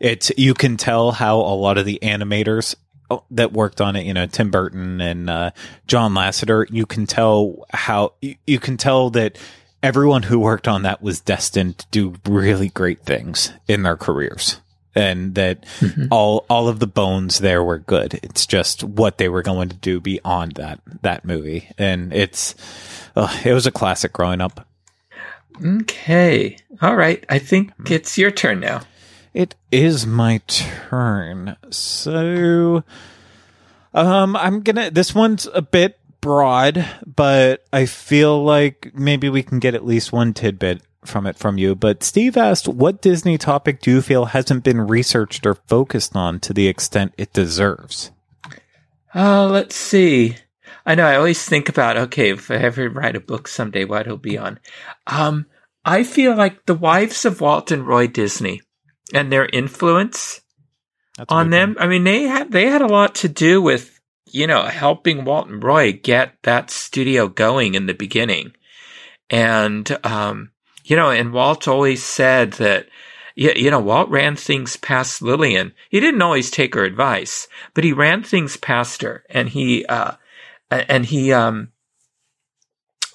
it's 0.00 0.30
you 0.36 0.54
can 0.54 0.76
tell 0.76 1.12
how 1.12 1.36
a 1.40 1.54
lot 1.56 1.78
of 1.78 1.86
the 1.86 1.98
animators 2.02 2.74
oh, 3.10 3.24
that 3.30 3.52
worked 3.52 3.80
on 3.80 3.96
it, 3.96 4.04
you 4.04 4.14
know, 4.14 4.26
Tim 4.26 4.50
Burton 4.50 5.00
and 5.00 5.30
uh, 5.30 5.50
John 5.86 6.12
Lasseter, 6.12 6.66
you 6.70 6.86
can 6.86 7.06
tell 7.06 7.64
how 7.72 8.14
you, 8.20 8.36
you 8.46 8.60
can 8.60 8.76
tell 8.76 9.10
that 9.10 9.38
everyone 9.82 10.24
who 10.24 10.38
worked 10.38 10.68
on 10.68 10.82
that 10.82 11.02
was 11.02 11.20
destined 11.20 11.78
to 11.78 11.86
do 11.90 12.14
really 12.26 12.68
great 12.68 13.00
things 13.00 13.52
in 13.68 13.82
their 13.82 13.96
careers 13.96 14.60
and 14.94 15.34
that 15.34 15.64
all 16.10 16.46
all 16.48 16.68
of 16.68 16.78
the 16.78 16.86
bones 16.86 17.38
there 17.38 17.62
were 17.62 17.78
good. 17.78 18.20
It's 18.22 18.46
just 18.46 18.84
what 18.84 19.18
they 19.18 19.28
were 19.28 19.42
going 19.42 19.68
to 19.68 19.76
do 19.76 20.00
beyond 20.00 20.52
that 20.52 20.80
that 21.02 21.24
movie, 21.24 21.70
and 21.78 22.12
it's 22.12 22.54
uh, 23.16 23.40
it 23.44 23.52
was 23.52 23.66
a 23.66 23.72
classic 23.72 24.12
growing 24.12 24.40
up. 24.40 24.66
Okay. 25.62 26.56
All 26.82 26.96
right. 26.96 27.24
I 27.28 27.38
think 27.38 27.72
it's 27.86 28.18
your 28.18 28.30
turn 28.30 28.60
now. 28.60 28.82
It 29.32 29.56
is 29.72 30.06
my 30.06 30.40
turn, 30.46 31.56
so 31.70 32.84
um, 33.92 34.36
I'm 34.36 34.60
gonna. 34.60 34.92
This 34.92 35.12
one's 35.12 35.48
a 35.52 35.60
bit 35.60 35.98
broad, 36.20 36.86
but 37.04 37.64
I 37.72 37.86
feel 37.86 38.44
like 38.44 38.92
maybe 38.94 39.28
we 39.28 39.42
can 39.42 39.58
get 39.58 39.74
at 39.74 39.84
least 39.84 40.12
one 40.12 40.34
tidbit 40.34 40.82
from 41.04 41.26
it 41.26 41.36
from 41.36 41.58
you. 41.58 41.74
But 41.74 42.04
Steve 42.04 42.36
asked, 42.36 42.68
"What 42.68 43.02
Disney 43.02 43.36
topic 43.36 43.80
do 43.80 43.90
you 43.90 44.02
feel 44.02 44.26
hasn't 44.26 44.62
been 44.62 44.80
researched 44.80 45.46
or 45.46 45.54
focused 45.54 46.14
on 46.14 46.38
to 46.40 46.52
the 46.52 46.68
extent 46.68 47.12
it 47.18 47.32
deserves?" 47.32 48.12
Uh, 49.14 49.48
let's 49.48 49.74
see. 49.74 50.36
I 50.86 50.94
know 50.94 51.06
I 51.06 51.16
always 51.16 51.44
think 51.44 51.68
about, 51.68 51.96
okay, 51.96 52.30
if 52.30 52.50
I 52.50 52.56
ever 52.56 52.90
write 52.90 53.16
a 53.16 53.20
book 53.20 53.48
someday, 53.48 53.84
what 53.84 54.02
it'll 54.02 54.18
be 54.18 54.36
on. 54.36 54.60
Um, 55.06 55.46
I 55.84 56.04
feel 56.04 56.36
like 56.36 56.66
the 56.66 56.74
wives 56.74 57.24
of 57.24 57.40
Walt 57.40 57.70
and 57.70 57.86
Roy 57.86 58.06
Disney 58.06 58.60
and 59.12 59.32
their 59.32 59.46
influence 59.46 60.40
That's 61.16 61.30
on 61.32 61.50
them. 61.50 61.76
I 61.78 61.86
mean, 61.86 62.04
they 62.04 62.22
had, 62.22 62.52
they 62.52 62.66
had 62.66 62.82
a 62.82 62.86
lot 62.86 63.14
to 63.16 63.28
do 63.28 63.62
with, 63.62 64.00
you 64.26 64.46
know, 64.46 64.64
helping 64.64 65.24
Walt 65.24 65.48
and 65.48 65.62
Roy 65.62 65.92
get 65.92 66.34
that 66.42 66.70
studio 66.70 67.28
going 67.28 67.74
in 67.74 67.86
the 67.86 67.94
beginning. 67.94 68.52
And, 69.30 69.90
um, 70.04 70.50
you 70.84 70.96
know, 70.96 71.10
and 71.10 71.32
Walt 71.32 71.66
always 71.66 72.02
said 72.02 72.52
that, 72.54 72.88
you, 73.34 73.52
you 73.56 73.70
know, 73.70 73.80
Walt 73.80 74.10
ran 74.10 74.36
things 74.36 74.76
past 74.76 75.22
Lillian. 75.22 75.72
He 75.88 75.98
didn't 75.98 76.22
always 76.22 76.50
take 76.50 76.74
her 76.74 76.84
advice, 76.84 77.48
but 77.72 77.84
he 77.84 77.92
ran 77.92 78.22
things 78.22 78.56
past 78.58 79.02
her 79.02 79.24
and 79.30 79.48
he, 79.48 79.86
uh, 79.86 80.12
and 80.70 81.04
he, 81.04 81.32
um, 81.32 81.72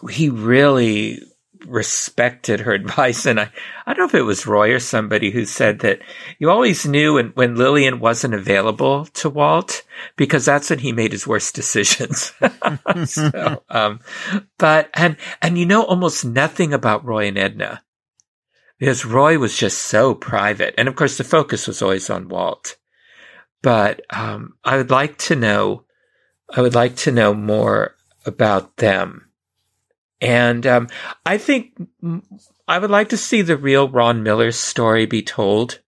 he 0.10 0.30
really 0.30 1.20
respected 1.66 2.62
her 2.62 2.72
advice. 2.74 3.26
And 3.26 3.39
I, 3.39 3.52
I 3.86 3.93
don't 3.93 4.00
know 4.00 4.06
if 4.06 4.16
it 4.16 4.24
was 4.24 4.47
Roy 4.47 4.74
or 4.74 4.80
somebody 4.80 5.32
who 5.32 5.45
said 5.45 5.80
that 5.80 6.00
you 6.38 6.50
always 6.50 6.86
knew 6.86 7.16
when, 7.16 7.30
when 7.30 7.56
Lillian 7.56 8.00
wasn't 8.00 8.34
available 8.34 9.06
to 9.06 9.30
Walt 9.30 9.84
because 10.16 10.45
that's 10.45 10.70
when 10.70 10.80
he 10.80 10.91
made 10.91 11.12
his 11.12 11.28
worst 11.28 11.56
decisions. 11.56 12.34
so, 13.06 13.64
um, 13.70 14.00
but, 14.58 14.89
and, 14.93 15.18
and 15.41 15.58
you 15.58 15.66
know 15.66 15.84
almost 15.84 16.26
nothing 16.26 16.74
about 16.74 17.06
Roy 17.06 17.28
and 17.28 17.38
Edna 17.38 17.84
because 18.80 19.06
Roy 19.06 19.38
was 19.38 19.58
just 19.58 19.80
so 19.80 20.16
private. 20.16 20.76
And 20.78 20.88
of 20.88 20.95
course, 20.95 21.18
the 21.18 21.24
focus 21.24 21.68
was 21.68 21.82
always 21.82 22.10
on 22.10 22.30
Walt. 22.30 22.78
But, 23.62 24.02
um, 24.10 24.54
I 24.64 24.78
would 24.78 24.89
like 24.89 25.18
to 25.18 25.36
know, 25.36 25.84
I 26.54 26.62
would 26.62 26.76
like 26.76 26.95
to 26.97 27.12
know 27.12 27.34
more 27.34 27.95
about 28.26 28.78
them. 28.78 29.30
And 30.22 30.66
um, 30.68 30.89
I 31.26 31.38
think 31.38 31.74
I 32.68 32.78
would 32.78 32.91
like 32.91 33.10
to 33.10 33.18
see 33.18 33.41
the 33.41 33.58
real 33.58 33.88
Ron 33.88 34.24
Miller's 34.24 34.58
story 34.58 35.06
be 35.06 35.22
told. 35.22 35.80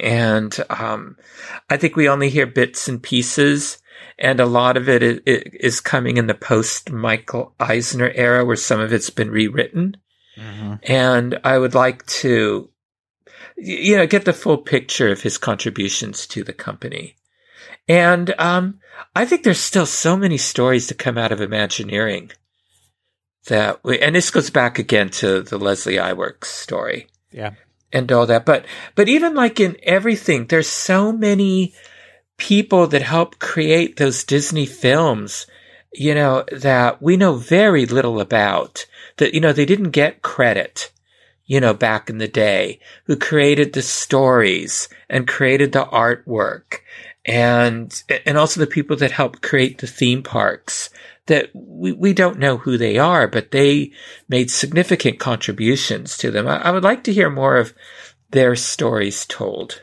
And 0.00 0.56
um, 0.70 1.16
I 1.68 1.76
think 1.76 1.96
we 1.96 2.08
only 2.08 2.28
hear 2.30 2.46
bits 2.46 2.88
and 2.88 3.02
pieces, 3.02 3.78
and 4.18 4.40
a 4.40 4.46
lot 4.46 4.76
of 4.76 4.88
it 4.88 5.02
is, 5.02 5.20
is 5.26 5.80
coming 5.80 6.16
in 6.16 6.26
the 6.26 6.34
post 6.34 6.90
Michael 6.90 7.54
Eisner 7.60 8.10
era, 8.14 8.44
where 8.44 8.56
some 8.56 8.80
of 8.80 8.92
it's 8.92 9.10
been 9.10 9.30
rewritten. 9.30 9.96
And 10.82 11.38
I 11.44 11.58
would 11.58 11.74
like 11.74 12.04
to, 12.06 12.70
you 13.56 13.96
know, 13.96 14.06
get 14.06 14.24
the 14.24 14.32
full 14.32 14.58
picture 14.58 15.08
of 15.08 15.22
his 15.22 15.38
contributions 15.38 16.26
to 16.28 16.42
the 16.44 16.52
company. 16.52 17.16
And 17.88 18.34
um, 18.38 18.80
I 19.14 19.24
think 19.24 19.42
there's 19.42 19.60
still 19.60 19.86
so 19.86 20.16
many 20.16 20.38
stories 20.38 20.86
to 20.88 20.94
come 20.94 21.16
out 21.18 21.32
of 21.32 21.40
Imagineering 21.40 22.32
that 23.46 23.82
we, 23.84 23.98
and 24.00 24.16
this 24.16 24.30
goes 24.30 24.50
back 24.50 24.78
again 24.78 25.08
to 25.10 25.42
the 25.42 25.58
Leslie 25.58 25.94
Iwerks 25.96 26.46
story 26.46 27.06
Yeah. 27.30 27.52
and 27.92 28.10
all 28.10 28.26
that. 28.26 28.44
But, 28.44 28.64
but 28.96 29.08
even 29.08 29.34
like 29.34 29.60
in 29.60 29.76
everything, 29.84 30.46
there's 30.46 30.68
so 30.68 31.12
many 31.12 31.74
people 32.38 32.86
that 32.88 33.02
help 33.02 33.38
create 33.38 33.96
those 33.96 34.24
Disney 34.24 34.66
films, 34.66 35.46
you 35.92 36.14
know, 36.14 36.44
that 36.52 37.00
we 37.00 37.16
know 37.16 37.36
very 37.36 37.86
little 37.86 38.20
about 38.20 38.84
that, 39.18 39.32
you 39.32 39.40
know, 39.40 39.52
they 39.52 39.64
didn't 39.64 39.90
get 39.92 40.22
credit, 40.22 40.90
you 41.46 41.60
know, 41.60 41.72
back 41.72 42.10
in 42.10 42.18
the 42.18 42.28
day 42.28 42.80
who 43.04 43.16
created 43.16 43.72
the 43.72 43.82
stories 43.82 44.88
and 45.08 45.28
created 45.28 45.70
the 45.72 45.84
artwork 45.86 46.80
and, 47.26 48.02
and 48.24 48.38
also 48.38 48.60
the 48.60 48.66
people 48.66 48.96
that 48.96 49.10
helped 49.10 49.42
create 49.42 49.78
the 49.78 49.86
theme 49.86 50.22
parks 50.22 50.90
that 51.26 51.50
we, 51.54 51.92
we 51.92 52.12
don't 52.12 52.38
know 52.38 52.56
who 52.56 52.78
they 52.78 52.98
are, 52.98 53.26
but 53.26 53.50
they 53.50 53.92
made 54.28 54.50
significant 54.50 55.18
contributions 55.18 56.16
to 56.18 56.30
them. 56.30 56.46
I, 56.46 56.62
I 56.62 56.70
would 56.70 56.84
like 56.84 57.04
to 57.04 57.12
hear 57.12 57.28
more 57.28 57.56
of 57.56 57.74
their 58.30 58.56
stories 58.56 59.26
told. 59.26 59.82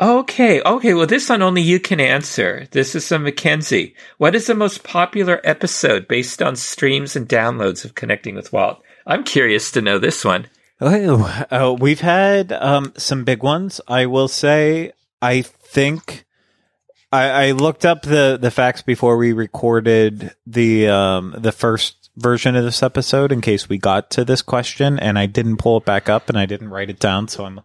Okay, 0.00 0.62
okay. 0.62 0.94
Well, 0.94 1.08
this 1.08 1.28
one 1.28 1.42
only 1.42 1.62
you 1.62 1.80
can 1.80 1.98
answer. 1.98 2.68
This 2.70 2.94
is 2.94 3.08
from 3.08 3.24
Mackenzie. 3.24 3.96
What 4.16 4.36
is 4.36 4.46
the 4.46 4.54
most 4.54 4.84
popular 4.84 5.40
episode 5.42 6.06
based 6.06 6.40
on 6.40 6.54
streams 6.54 7.16
and 7.16 7.28
downloads 7.28 7.84
of 7.84 7.96
Connecting 7.96 8.36
with 8.36 8.52
Walt? 8.52 8.80
I'm 9.04 9.24
curious 9.24 9.72
to 9.72 9.82
know 9.82 9.98
this 9.98 10.24
one. 10.24 10.46
Oh, 10.80 11.46
uh, 11.50 11.74
we've 11.76 12.00
had 12.00 12.52
um, 12.52 12.92
some 12.96 13.24
big 13.24 13.42
ones. 13.42 13.80
I 13.88 14.06
will 14.06 14.28
say, 14.28 14.92
I 15.20 15.42
think 15.42 16.24
I, 17.10 17.48
I 17.48 17.50
looked 17.52 17.84
up 17.84 18.02
the 18.02 18.38
the 18.40 18.50
facts 18.50 18.82
before 18.82 19.16
we 19.16 19.32
recorded 19.32 20.34
the 20.46 20.88
um, 20.88 21.34
the 21.38 21.52
first 21.52 22.10
version 22.16 22.56
of 22.56 22.64
this 22.64 22.82
episode 22.82 23.32
in 23.32 23.40
case 23.40 23.68
we 23.68 23.78
got 23.78 24.10
to 24.10 24.24
this 24.24 24.42
question, 24.42 24.98
and 24.98 25.18
I 25.18 25.26
didn't 25.26 25.56
pull 25.56 25.78
it 25.78 25.84
back 25.84 26.08
up 26.08 26.28
and 26.28 26.38
I 26.38 26.46
didn't 26.46 26.68
write 26.68 26.90
it 26.90 26.98
down. 26.98 27.28
So 27.28 27.44
I'm 27.44 27.60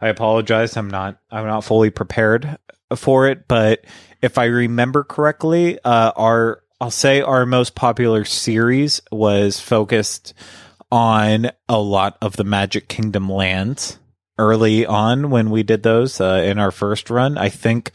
I 0.00 0.08
apologize. 0.08 0.76
I'm 0.76 0.90
not 0.90 1.18
I'm 1.30 1.46
not 1.46 1.64
fully 1.64 1.90
prepared 1.90 2.58
for 2.94 3.28
it, 3.28 3.48
but 3.48 3.84
if 4.20 4.36
I 4.36 4.44
remember 4.46 5.02
correctly, 5.02 5.78
uh, 5.82 6.12
our 6.16 6.62
I'll 6.80 6.90
say 6.90 7.22
our 7.22 7.46
most 7.46 7.74
popular 7.74 8.24
series 8.24 9.00
was 9.10 9.60
focused 9.60 10.34
on 10.92 11.50
a 11.68 11.80
lot 11.80 12.18
of 12.20 12.36
the 12.36 12.44
Magic 12.44 12.88
Kingdom 12.88 13.30
lands 13.30 13.98
early 14.36 14.84
on 14.84 15.30
when 15.30 15.50
we 15.50 15.62
did 15.62 15.82
those 15.82 16.20
uh, 16.20 16.42
in 16.44 16.58
our 16.58 16.70
first 16.70 17.08
run. 17.08 17.38
I 17.38 17.48
think 17.48 17.92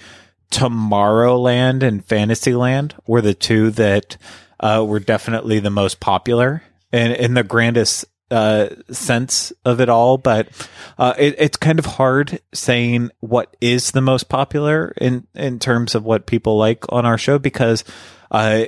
Tomorrowland 0.52 1.84
and 1.84 2.04
Fantasyland 2.04 2.95
were 3.06 3.22
the 3.22 3.34
two 3.34 3.72
that 3.72 4.18
uh, 4.60 4.84
were 4.88 5.00
definitely 5.00 5.60
the 5.60 5.70
most 5.70 6.00
popular 6.00 6.64
and 6.91 7.14
in 7.14 7.34
the 7.34 7.43
grandest 7.43 8.06
uh, 8.32 8.70
sense 8.91 9.52
of 9.66 9.80
it 9.80 9.89
all. 9.89 10.18
But 10.18 10.50
uh, 10.97 11.14
it, 11.18 11.36
it's 11.38 11.58
kind 11.58 11.80
of 11.80 11.86
hard 11.86 12.41
saying 12.54 13.12
what 13.20 13.56
is 13.62 13.91
the 13.91 14.02
most 14.02 14.30
popular 14.30 14.93
in 15.00 15.28
in 15.36 15.60
terms 15.60 15.95
of 15.95 16.04
what 16.04 16.26
people 16.26 16.58
like 16.58 16.91
on 16.91 17.06
our 17.06 17.18
show 17.18 17.39
because 17.39 17.84
uh, 18.32 18.66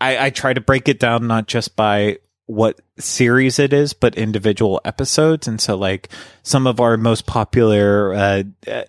I, 0.00 0.26
I 0.26 0.30
try 0.30 0.52
to 0.52 0.60
break 0.60 0.88
it 0.88 0.98
down 0.98 1.26
not 1.26 1.46
just 1.46 1.76
by 1.76 2.18
what 2.46 2.80
series 2.98 3.58
it 3.58 3.72
is, 3.72 3.92
but 3.92 4.16
individual 4.16 4.80
episodes. 4.84 5.48
And 5.48 5.60
so 5.60 5.76
like 5.76 6.08
some 6.42 6.66
of 6.66 6.80
our 6.80 6.96
most 6.96 7.26
popular 7.26 8.14
uh, 8.14 8.42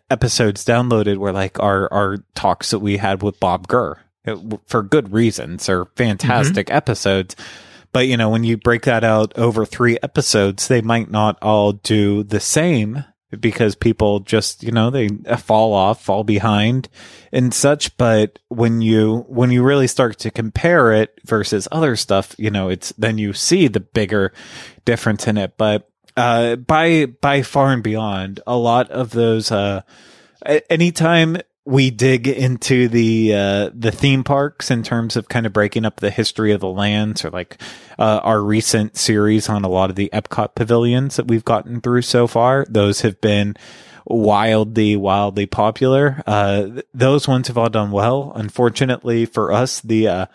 episodes 0.10 0.64
downloaded 0.64 1.18
were 1.18 1.32
like 1.32 1.60
our, 1.60 1.91
our 1.91 2.18
talks 2.36 2.70
that 2.70 2.80
we 2.80 2.97
had 2.97 3.24
with 3.24 3.39
Bob 3.39 3.68
Gurr, 3.68 3.99
uh, 4.28 4.38
for 4.68 4.84
good 4.84 5.12
reasons. 5.12 5.66
They're 5.66 5.86
fantastic 5.95 6.70
episodes. 6.72 7.36
But, 7.93 8.08
you 8.08 8.18
know, 8.18 8.30
when 8.30 8.43
you 8.43 8.58
break 8.58 8.84
that 8.84 9.03
out 9.03 9.36
over 9.38 9.66
three 9.66 9.97
episodes, 10.03 10.68
they 10.68 10.82
might 10.82 11.10
not 11.10 11.38
all 11.41 11.72
do 11.72 12.22
the 12.22 12.39
same 12.39 13.05
because 13.40 13.76
people 13.76 14.20
just, 14.22 14.64
you 14.64 14.72
know, 14.72 14.90
they 14.90 15.10
fall 15.38 15.74
off, 15.74 16.02
fall 16.04 16.24
behind 16.24 16.88
and 17.32 17.54
such. 17.54 17.98
But 17.98 18.40
when 18.48 18.82
you, 18.82 19.26
when 19.28 19.52
you 19.52 19.64
really 19.64 19.88
start 19.88 20.18
to 20.20 20.32
compare 20.32 20.94
it 20.94 21.20
versus 21.26 21.68
other 21.72 21.96
stuff, 21.96 22.36
you 22.38 22.50
know, 22.50 22.70
it's 22.70 22.94
then 22.98 23.18
you 23.18 23.34
see 23.34 23.68
the 23.68 23.82
bigger 23.82 24.32
difference 24.86 25.28
in 25.28 25.38
it. 25.38 25.58
But, 25.58 25.90
uh, 26.16 26.56
by, 26.56 27.06
by 27.06 27.42
far 27.42 27.74
and 27.74 27.84
beyond, 27.84 28.40
a 28.48 28.56
lot 28.56 28.90
of 28.92 29.12
those, 29.12 29.52
uh, 29.52 29.82
anytime 30.70 31.38
we 31.68 31.91
dig 31.91 32.30
into 32.30 32.88
the 32.88 33.34
uh, 33.34 33.70
the 33.74 33.91
theme 33.91 34.24
parks 34.24 34.72
in 34.72 34.84
terms 34.84 35.18
of 35.18 35.28
kind 35.28 35.45
of 35.45 35.51
breaking 35.51 35.84
up 35.84 35.99
the 35.99 36.09
history 36.09 36.53
of 36.53 36.61
the 36.61 36.70
lands, 36.70 37.26
or 37.26 37.30
like 37.30 37.61
uh, 37.99 38.22
our 38.24 38.41
recent 38.41 38.95
series 38.95 39.49
on 39.49 39.65
a 39.65 39.68
lot 39.68 39.89
of 39.89 39.97
the 39.97 40.09
Epcot 40.13 40.55
pavilions 40.55 41.18
that 41.18 41.28
we've 41.28 41.43
gotten 41.43 41.82
through 41.82 42.03
so 42.03 42.26
far. 42.26 42.65
Those 42.70 43.01
have 43.01 43.20
been 43.20 43.57
wildly, 44.05 44.95
wildly 44.95 45.45
popular. 45.45 46.24
Uh, 46.26 46.63
th- 46.63 46.86
those 46.93 47.28
ones 47.28 47.49
have 47.49 47.57
all 47.57 47.70
done 47.70 47.91
well. 47.91 48.32
Unfortunately 48.34 49.26
for 49.26 49.51
us, 49.51 49.82
the 49.82 50.07
uh, 50.07 50.26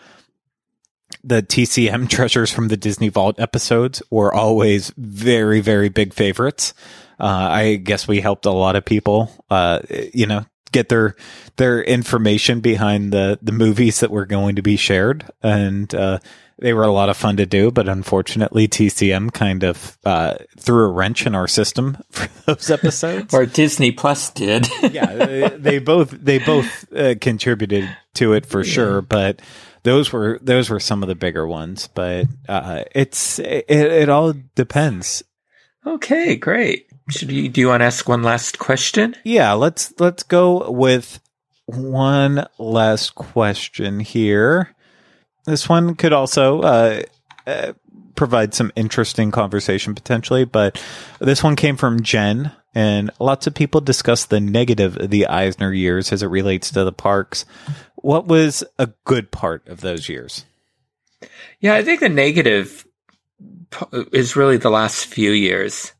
the 1.23 1.41
TCM 1.41 2.09
treasures 2.11 2.51
from 2.53 2.67
the 2.67 2.77
Disney 2.77 3.09
Vault 3.09 3.39
episodes 3.39 4.03
were 4.11 4.31
always 4.31 4.93
very, 4.97 5.61
very 5.61 5.89
big 5.89 6.13
favorites. 6.13 6.75
Uh, 7.19 7.47
I 7.49 7.75
guess 7.77 8.07
we 8.07 8.21
helped 8.21 8.45
a 8.45 8.51
lot 8.51 8.75
of 8.75 8.85
people, 8.85 9.31
uh, 9.49 9.79
you 10.13 10.27
know, 10.27 10.45
get 10.73 10.89
their 10.89 11.15
their 11.55 11.81
information 11.81 12.59
behind 12.59 13.13
the 13.13 13.39
the 13.41 13.51
movies 13.51 14.01
that 14.01 14.11
were 14.11 14.25
going 14.25 14.57
to 14.57 14.61
be 14.61 14.75
shared. 14.75 15.25
And 15.41 15.93
uh, 15.95 16.19
they 16.59 16.73
were 16.73 16.83
a 16.83 16.91
lot 16.91 17.09
of 17.09 17.17
fun 17.17 17.37
to 17.37 17.45
do 17.45 17.71
but 17.71 17.87
unfortunately 17.87 18.67
TCM 18.67 19.33
kind 19.33 19.63
of 19.63 19.97
uh, 20.05 20.35
threw 20.57 20.85
a 20.85 20.91
wrench 20.91 21.25
in 21.25 21.35
our 21.35 21.47
system 21.47 21.97
for 22.11 22.27
those 22.45 22.69
episodes. 22.69 23.33
Or 23.33 23.45
Disney 23.45 23.91
Plus 23.91 24.29
did. 24.31 24.67
Yeah 24.91 25.05
they, 25.05 25.49
they, 25.57 25.79
both 25.79 26.11
they 26.11 26.39
both 26.39 26.91
uh, 26.93 27.15
contributed 27.19 27.89
to 28.15 28.33
it 28.33 28.45
for 28.45 28.63
yeah. 28.63 28.71
sure 28.71 29.01
but 29.01 29.41
those 29.83 30.11
were 30.11 30.39
those 30.41 30.69
were 30.69 30.79
some 30.79 31.03
of 31.03 31.09
the 31.09 31.15
bigger 31.15 31.47
ones. 31.47 31.87
But 31.87 32.27
uh, 32.47 32.83
it's 32.93 33.39
it, 33.39 33.65
it 33.67 34.09
all 34.09 34.33
depends. 34.55 35.23
Okay 35.85 36.35
great 36.35 36.87
should 37.09 37.31
you, 37.31 37.49
do 37.49 37.61
you 37.61 37.67
want 37.67 37.81
to 37.81 37.85
ask 37.85 38.07
one 38.07 38.23
last 38.23 38.59
question? 38.59 39.15
Yeah, 39.23 39.53
let's 39.53 39.93
let's 39.99 40.23
go 40.23 40.69
with 40.69 41.19
one 41.65 42.45
last 42.57 43.15
question 43.15 43.99
here. 43.99 44.75
This 45.45 45.67
one 45.67 45.95
could 45.95 46.13
also 46.13 46.61
uh, 46.61 47.01
uh, 47.45 47.73
provide 48.15 48.53
some 48.53 48.71
interesting 48.75 49.31
conversation 49.31 49.95
potentially, 49.95 50.45
but 50.45 50.81
this 51.19 51.43
one 51.43 51.55
came 51.55 51.75
from 51.75 52.03
Jen, 52.03 52.51
and 52.73 53.11
lots 53.19 53.47
of 53.47 53.53
people 53.53 53.81
discuss 53.81 54.25
the 54.25 54.39
negative 54.39 54.97
of 54.97 55.09
the 55.09 55.27
Eisner 55.27 55.73
years 55.73 56.11
as 56.11 56.23
it 56.23 56.27
relates 56.27 56.71
to 56.71 56.83
the 56.83 56.93
parks. 56.93 57.45
What 57.95 58.27
was 58.27 58.63
a 58.79 58.87
good 59.03 59.31
part 59.31 59.67
of 59.67 59.81
those 59.81 60.07
years? 60.07 60.45
Yeah, 61.59 61.75
I 61.75 61.83
think 61.83 61.99
the 61.99 62.09
negative 62.09 62.85
is 64.11 64.35
really 64.35 64.57
the 64.57 64.69
last 64.69 65.05
few 65.05 65.31
years 65.31 65.92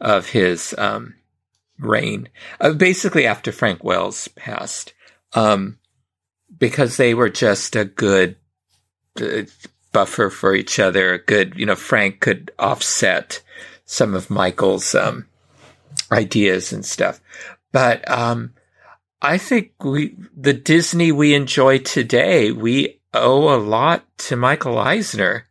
of 0.00 0.30
his 0.30 0.74
um, 0.78 1.14
reign, 1.78 2.28
uh, 2.60 2.72
basically 2.72 3.26
after 3.26 3.52
Frank 3.52 3.84
Wells 3.84 4.28
passed, 4.28 4.94
um, 5.34 5.78
because 6.58 6.96
they 6.96 7.14
were 7.14 7.30
just 7.30 7.76
a 7.76 7.84
good 7.84 8.36
uh, 9.20 9.42
buffer 9.92 10.30
for 10.30 10.54
each 10.54 10.78
other. 10.78 11.14
A 11.14 11.18
good, 11.18 11.54
you 11.56 11.66
know, 11.66 11.76
Frank 11.76 12.20
could 12.20 12.50
offset 12.58 13.42
some 13.84 14.14
of 14.14 14.30
Michael's 14.30 14.94
um, 14.94 15.26
ideas 16.12 16.72
and 16.72 16.84
stuff, 16.84 17.20
but 17.72 18.08
um, 18.10 18.54
I 19.22 19.38
think 19.38 19.72
we 19.84 20.16
the 20.36 20.54
Disney 20.54 21.12
we 21.12 21.34
enjoy 21.34 21.78
today 21.78 22.52
we 22.52 23.00
owe 23.12 23.54
a 23.54 23.58
lot 23.58 24.04
to 24.18 24.36
Michael 24.36 24.78
Eisner. 24.78 25.46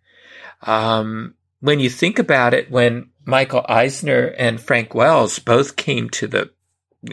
Um, 0.62 1.36
when 1.60 1.80
you 1.80 1.90
think 1.90 2.20
about 2.20 2.54
it, 2.54 2.72
when 2.72 3.09
Michael 3.30 3.66
Eisner 3.68 4.34
and 4.38 4.60
Frank 4.60 4.94
Wells 4.94 5.40
both 5.40 5.76
came 5.76 6.10
to 6.12 6.28
the 6.28 6.52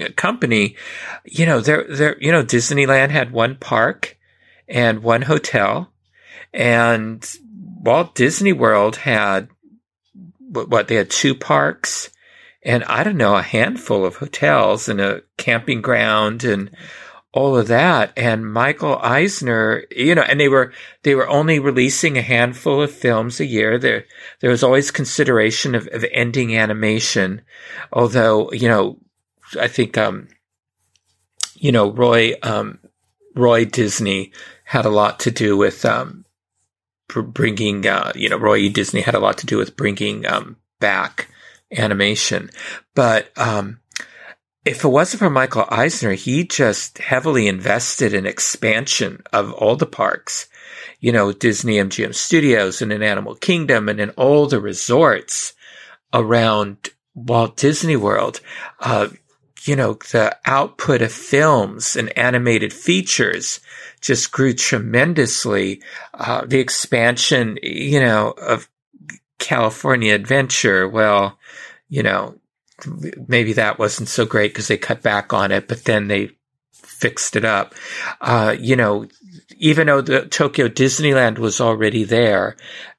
uh, 0.00 0.08
company, 0.16 0.76
you 1.24 1.46
know, 1.46 1.60
they're, 1.60 1.84
they're, 1.84 2.16
you 2.20 2.32
know, 2.32 2.42
Disneyland 2.42 3.10
had 3.10 3.30
one 3.32 3.56
park 3.56 4.18
and 4.68 5.02
one 5.02 5.22
hotel 5.22 5.92
and 6.52 7.24
Walt 7.80 8.14
Disney 8.14 8.52
World 8.52 8.96
had 8.96 9.48
what, 10.48 10.88
they 10.88 10.96
had 10.96 11.10
two 11.10 11.34
parks 11.34 12.10
and 12.62 12.82
I 12.84 13.04
don't 13.04 13.16
know, 13.16 13.36
a 13.36 13.42
handful 13.42 14.04
of 14.04 14.16
hotels 14.16 14.88
and 14.88 15.00
a 15.00 15.22
camping 15.36 15.82
ground 15.82 16.42
and 16.42 16.70
all 17.36 17.54
of 17.54 17.66
that. 17.68 18.12
And 18.16 18.50
Michael 18.50 18.96
Eisner, 18.96 19.84
you 19.94 20.14
know, 20.14 20.22
and 20.22 20.40
they 20.40 20.48
were, 20.48 20.72
they 21.02 21.14
were 21.14 21.28
only 21.28 21.58
releasing 21.58 22.16
a 22.16 22.22
handful 22.22 22.80
of 22.80 22.90
films 22.90 23.40
a 23.40 23.44
year. 23.44 23.78
There, 23.78 24.06
there 24.40 24.50
was 24.50 24.62
always 24.62 24.90
consideration 24.90 25.74
of, 25.74 25.86
of 25.92 26.02
ending 26.12 26.56
animation. 26.56 27.42
Although, 27.92 28.50
you 28.52 28.68
know, 28.68 28.98
I 29.60 29.68
think, 29.68 29.98
um, 29.98 30.28
you 31.54 31.72
know, 31.72 31.92
Roy, 31.92 32.32
um, 32.42 32.78
Roy 33.34 33.66
Disney 33.66 34.32
had 34.64 34.86
a 34.86 34.90
lot 34.90 35.20
to 35.20 35.30
do 35.30 35.58
with, 35.58 35.84
um, 35.84 36.24
bringing, 37.08 37.86
uh, 37.86 38.12
you 38.14 38.30
know, 38.30 38.38
Roy 38.38 38.70
Disney 38.70 39.02
had 39.02 39.14
a 39.14 39.20
lot 39.20 39.36
to 39.38 39.46
do 39.46 39.58
with 39.58 39.76
bringing, 39.76 40.24
um, 40.24 40.56
back 40.80 41.28
animation. 41.70 42.50
But, 42.94 43.30
um, 43.36 43.80
if 44.66 44.84
it 44.84 44.88
wasn't 44.88 45.20
for 45.20 45.30
Michael 45.30 45.64
Eisner, 45.68 46.12
he 46.12 46.44
just 46.44 46.98
heavily 46.98 47.46
invested 47.46 48.12
in 48.12 48.26
expansion 48.26 49.22
of 49.32 49.52
all 49.52 49.76
the 49.76 49.86
parks, 49.86 50.48
you 50.98 51.12
know, 51.12 51.32
Disney 51.32 51.76
MGM 51.76 52.12
Studios 52.12 52.82
and 52.82 52.92
in 52.92 53.00
Animal 53.00 53.36
Kingdom 53.36 53.88
and 53.88 54.00
in 54.00 54.10
all 54.10 54.48
the 54.48 54.60
resorts 54.60 55.54
around 56.12 56.90
Walt 57.14 57.56
Disney 57.56 57.94
World. 57.94 58.40
Uh, 58.80 59.08
you 59.62 59.76
know, 59.76 59.94
the 60.10 60.36
output 60.44 61.00
of 61.00 61.12
films 61.12 61.94
and 61.94 62.16
animated 62.18 62.72
features 62.72 63.60
just 64.00 64.32
grew 64.32 64.52
tremendously. 64.52 65.80
Uh, 66.12 66.44
the 66.44 66.58
expansion, 66.58 67.56
you 67.62 68.00
know, 68.00 68.30
of 68.30 68.68
California 69.38 70.12
Adventure, 70.12 70.88
well, 70.88 71.38
you 71.88 72.02
know, 72.02 72.36
maybe 73.28 73.54
that 73.54 73.78
wasn't 73.78 74.08
so 74.08 74.24
great 74.24 74.52
because 74.52 74.68
they 74.68 74.76
cut 74.76 75.02
back 75.02 75.32
on 75.32 75.52
it, 75.52 75.68
but 75.68 75.84
then 75.84 76.08
they 76.08 76.30
fixed 76.72 77.36
it 77.36 77.44
up. 77.44 77.74
Uh, 78.20 78.54
you 78.58 78.76
know, 78.76 79.06
even 79.58 79.86
though 79.86 80.00
the 80.00 80.26
Tokyo 80.26 80.68
Disneyland 80.68 81.38
was 81.38 81.60
already 81.60 82.04
there 82.04 82.56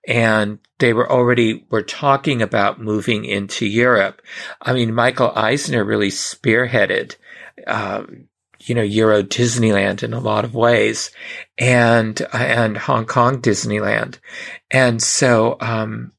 and 0.08 0.60
they 0.80 0.94
were 0.94 1.12
already 1.12 1.66
were 1.70 1.84
talking 1.84 2.42
about 2.42 2.80
moving 2.80 3.26
into 3.26 3.66
Europe. 3.66 4.22
I 4.62 4.74
mean, 4.74 4.94
Michael 4.94 5.34
Eisner 5.36 5.84
really 5.84 6.10
spearheaded, 6.10 7.16
uh, 7.66 8.04
you 8.60 8.76
know, 8.76 8.84
Euro 8.84 9.24
Disneyland 9.24 10.04
in 10.04 10.14
a 10.14 10.20
lot 10.20 10.46
of 10.46 10.56
ways 10.56 11.12
and, 11.58 12.20
and 12.34 12.78
Hong 12.78 13.06
Kong 13.06 13.42
Disneyland. 13.42 14.20
And 14.72 15.02
so, 15.02 15.58
um, 15.60 16.14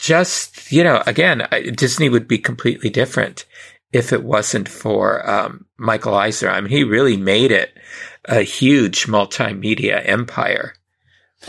just, 0.00 0.72
you 0.72 0.82
know, 0.82 1.02
again, 1.06 1.46
Disney 1.74 2.08
would 2.08 2.26
be 2.26 2.38
completely 2.38 2.88
different 2.88 3.44
if 3.92 4.12
it 4.12 4.24
wasn't 4.24 4.68
for 4.68 5.28
um, 5.28 5.66
Michael 5.76 6.14
Eisner. 6.14 6.48
I 6.48 6.60
mean, 6.60 6.70
he 6.70 6.84
really 6.84 7.18
made 7.18 7.52
it 7.52 7.76
a 8.24 8.40
huge 8.40 9.06
multimedia 9.06 10.02
empire 10.08 10.72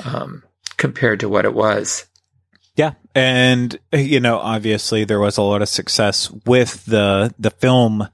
um, 0.03 0.43
compared 0.75 1.21
to 1.21 1.29
what 1.29 1.45
it 1.45 1.53
was. 1.53 2.07
Yeah, 2.75 2.93
and 3.15 3.77
you 3.93 4.19
know, 4.19 4.37
obviously 4.39 5.05
there 5.05 5.19
was 5.19 5.37
a 5.37 5.41
lot 5.41 5.61
of 5.61 5.69
success 5.69 6.29
with 6.45 6.85
the 6.85 7.33
the 7.37 7.51
film 7.51 8.07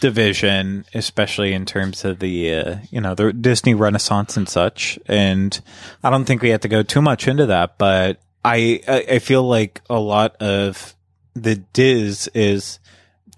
division, 0.00 0.84
especially 0.94 1.52
in 1.52 1.64
terms 1.64 2.04
of 2.04 2.18
the 2.18 2.54
uh, 2.54 2.76
you 2.90 3.00
know 3.00 3.14
the 3.14 3.32
Disney 3.32 3.74
Renaissance 3.74 4.36
and 4.36 4.48
such. 4.48 4.98
And 5.06 5.58
I 6.02 6.10
don't 6.10 6.24
think 6.24 6.42
we 6.42 6.50
have 6.50 6.60
to 6.60 6.68
go 6.68 6.82
too 6.82 7.02
much 7.02 7.26
into 7.26 7.46
that, 7.46 7.78
but 7.78 8.20
I 8.46 8.80
I 8.86 9.18
feel 9.18 9.42
like 9.42 9.82
a 9.90 9.98
lot 9.98 10.36
of 10.36 10.94
the 11.34 11.56
DIS 11.56 12.28
is 12.28 12.78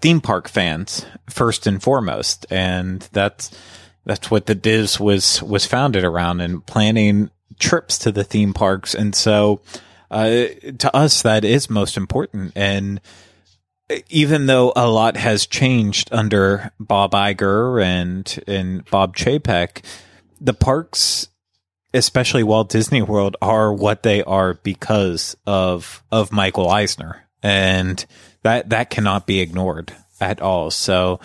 theme 0.01 0.21
park 0.21 0.47
fans 0.47 1.03
first 1.29 1.65
and 1.65 1.81
foremost, 1.81 2.45
and 2.51 3.01
that's 3.11 3.49
that's 4.05 4.29
what 4.29 4.45
the 4.45 4.53
DIS 4.53 4.99
was 4.99 5.41
was 5.41 5.65
founded 5.65 6.03
around 6.03 6.41
and 6.41 6.63
planning 6.63 7.31
trips 7.57 7.97
to 7.99 8.11
the 8.11 8.23
theme 8.23 8.53
parks, 8.53 8.93
and 8.93 9.15
so 9.15 9.61
uh, 10.11 10.45
to 10.77 10.95
us 10.95 11.23
that 11.23 11.43
is 11.43 11.71
most 11.71 11.97
important. 11.97 12.53
And 12.55 13.01
even 14.09 14.45
though 14.45 14.71
a 14.75 14.87
lot 14.87 15.17
has 15.17 15.47
changed 15.47 16.09
under 16.11 16.71
Bob 16.79 17.13
Iger 17.13 17.83
and 17.83 18.43
and 18.45 18.85
Bob 18.85 19.17
Chapek, 19.17 19.83
the 20.39 20.53
parks 20.53 21.28
especially 21.93 22.43
Walt 22.43 22.69
Disney 22.69 23.01
World 23.01 23.35
are 23.41 23.73
what 23.73 24.03
they 24.03 24.23
are 24.23 24.55
because 24.55 25.35
of 25.45 26.03
of 26.11 26.31
Michael 26.31 26.69
Eisner. 26.69 27.25
And 27.41 28.05
that 28.43 28.69
that 28.69 28.89
cannot 28.89 29.25
be 29.25 29.39
ignored 29.39 29.93
at 30.19 30.41
all. 30.41 30.71
So 30.71 31.19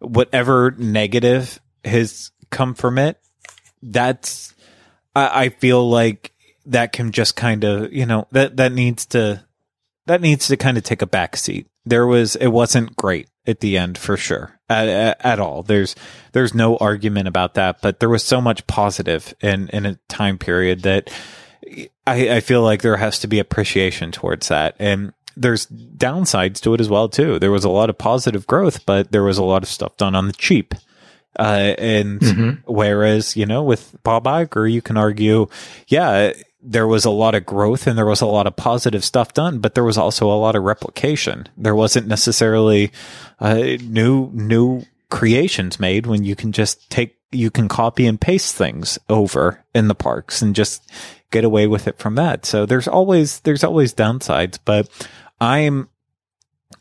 whatever 0.00 0.72
negative 0.72 1.60
has 1.84 2.30
come 2.50 2.74
from 2.74 2.98
it 2.98 3.20
that's 3.82 4.54
I, 5.14 5.44
I 5.44 5.48
feel 5.50 5.88
like 5.88 6.32
that 6.66 6.92
can 6.92 7.12
just 7.12 7.36
kind 7.36 7.64
of 7.64 7.92
you 7.92 8.06
know 8.06 8.26
that 8.32 8.56
that 8.56 8.72
needs 8.72 9.06
to 9.06 9.44
that 10.06 10.20
needs 10.20 10.48
to 10.48 10.56
kind 10.56 10.76
of 10.76 10.84
take 10.84 11.02
a 11.02 11.06
back 11.06 11.36
seat. 11.36 11.66
There 11.84 12.06
was 12.06 12.36
it 12.36 12.48
wasn't 12.48 12.96
great 12.96 13.28
at 13.46 13.60
the 13.60 13.78
end 13.78 13.96
for 13.96 14.16
sure 14.16 14.58
at, 14.68 14.88
at, 14.88 15.24
at, 15.24 15.40
all. 15.40 15.62
There's 15.62 15.94
there's 16.32 16.54
no 16.54 16.76
argument 16.76 17.28
about 17.28 17.54
that 17.54 17.80
but 17.80 18.00
there 18.00 18.08
was 18.08 18.22
so 18.22 18.40
much 18.40 18.66
positive 18.66 19.34
in 19.40 19.68
in 19.68 19.86
a 19.86 19.98
time 20.08 20.38
period 20.38 20.82
that 20.82 21.10
I, 22.06 22.36
I 22.36 22.40
feel 22.40 22.62
like 22.62 22.82
there 22.82 22.96
has 22.96 23.18
to 23.20 23.28
be 23.28 23.38
appreciation 23.38 24.12
towards 24.12 24.48
that. 24.48 24.76
And 24.78 25.12
there's 25.36 25.66
downsides 25.66 26.60
to 26.60 26.74
it 26.74 26.80
as 26.80 26.88
well 26.88 27.08
too. 27.08 27.38
There 27.38 27.52
was 27.52 27.64
a 27.64 27.70
lot 27.70 27.90
of 27.90 27.98
positive 27.98 28.46
growth 28.46 28.84
but 28.84 29.12
there 29.12 29.24
was 29.24 29.38
a 29.38 29.44
lot 29.44 29.62
of 29.62 29.68
stuff 29.68 29.96
done 29.96 30.14
on 30.14 30.26
the 30.26 30.32
cheap. 30.34 30.74
Uh, 31.38 31.74
and 31.78 32.20
mm-hmm. 32.20 32.72
whereas 32.72 33.36
you 33.36 33.46
know 33.46 33.62
with 33.62 33.96
bob 34.02 34.24
Iger, 34.24 34.70
you 34.70 34.82
can 34.82 34.96
argue 34.96 35.46
yeah 35.86 36.32
there 36.62 36.86
was 36.86 37.04
a 37.04 37.10
lot 37.10 37.34
of 37.34 37.46
growth 37.46 37.86
and 37.86 37.96
there 37.96 38.06
was 38.06 38.20
a 38.20 38.26
lot 38.26 38.46
of 38.46 38.56
positive 38.56 39.04
stuff 39.04 39.32
done, 39.32 39.58
but 39.58 39.74
there 39.74 39.84
was 39.84 39.98
also 39.98 40.30
a 40.30 40.36
lot 40.36 40.56
of 40.56 40.62
replication. 40.62 41.48
There 41.56 41.74
wasn't 41.74 42.06
necessarily 42.06 42.92
uh, 43.38 43.76
new 43.82 44.30
new 44.32 44.84
creations 45.10 45.80
made 45.80 46.06
when 46.06 46.24
you 46.24 46.36
can 46.36 46.52
just 46.52 46.88
take 46.90 47.16
you 47.32 47.50
can 47.50 47.68
copy 47.68 48.06
and 48.06 48.20
paste 48.20 48.54
things 48.54 48.98
over 49.08 49.64
in 49.74 49.88
the 49.88 49.94
parks 49.94 50.42
and 50.42 50.54
just 50.54 50.90
get 51.30 51.44
away 51.44 51.66
with 51.66 51.86
it 51.86 51.98
from 51.98 52.16
that. 52.16 52.44
So 52.44 52.66
there's 52.66 52.88
always 52.88 53.40
there's 53.40 53.64
always 53.64 53.94
downsides, 53.94 54.58
but 54.64 54.88
I'm 55.40 55.88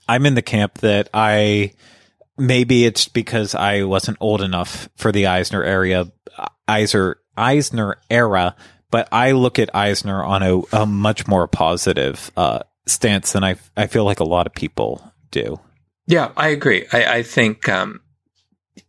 I'm 0.07 0.25
in 0.25 0.35
the 0.35 0.41
camp 0.41 0.79
that 0.79 1.09
I 1.13 1.73
maybe 2.37 2.85
it's 2.85 3.07
because 3.07 3.55
I 3.55 3.83
wasn't 3.83 4.17
old 4.19 4.41
enough 4.41 4.89
for 4.95 5.11
the 5.11 5.27
Eisner 5.27 5.63
area 5.63 6.11
Eisner 6.67 7.17
Eisner 7.37 7.97
era 8.09 8.55
but 8.91 9.07
I 9.11 9.31
look 9.31 9.59
at 9.59 9.75
Eisner 9.75 10.23
on 10.23 10.43
a, 10.43 10.61
a 10.73 10.85
much 10.85 11.27
more 11.27 11.47
positive 11.47 12.31
uh, 12.35 12.59
stance 12.85 13.31
than 13.33 13.43
I, 13.43 13.55
I 13.77 13.87
feel 13.87 14.03
like 14.03 14.19
a 14.19 14.25
lot 14.25 14.47
of 14.47 14.53
people 14.53 15.13
do. 15.31 15.59
Yeah, 16.07 16.31
I 16.35 16.49
agree. 16.49 16.85
I, 16.91 17.17
I 17.17 17.23
think 17.23 17.69
um, 17.69 18.01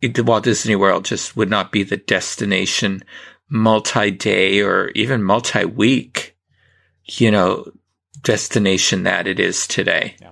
the 0.01 0.23
Walt 0.23 0.43
Disney 0.43 0.75
World 0.75 1.05
just 1.05 1.37
would 1.37 1.49
not 1.49 1.71
be 1.71 1.83
the 1.83 1.97
destination 1.97 3.03
multi-day 3.49 4.61
or 4.61 4.89
even 4.95 5.21
multi-week, 5.23 6.35
you 7.05 7.29
know, 7.29 7.71
destination 8.23 9.03
that 9.03 9.27
it 9.27 9.39
is 9.39 9.67
today. 9.67 10.15
Yeah. 10.21 10.31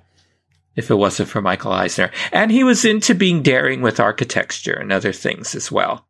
If 0.75 0.89
it 0.89 0.95
wasn't 0.95 1.29
for 1.29 1.41
Michael 1.41 1.73
Eisner. 1.73 2.09
And 2.31 2.51
he 2.51 2.63
was 2.63 2.85
into 2.85 3.13
being 3.13 3.43
daring 3.43 3.81
with 3.81 3.99
architecture 3.99 4.73
and 4.73 4.93
other 4.93 5.11
things 5.11 5.53
as 5.53 5.69
well. 5.69 6.07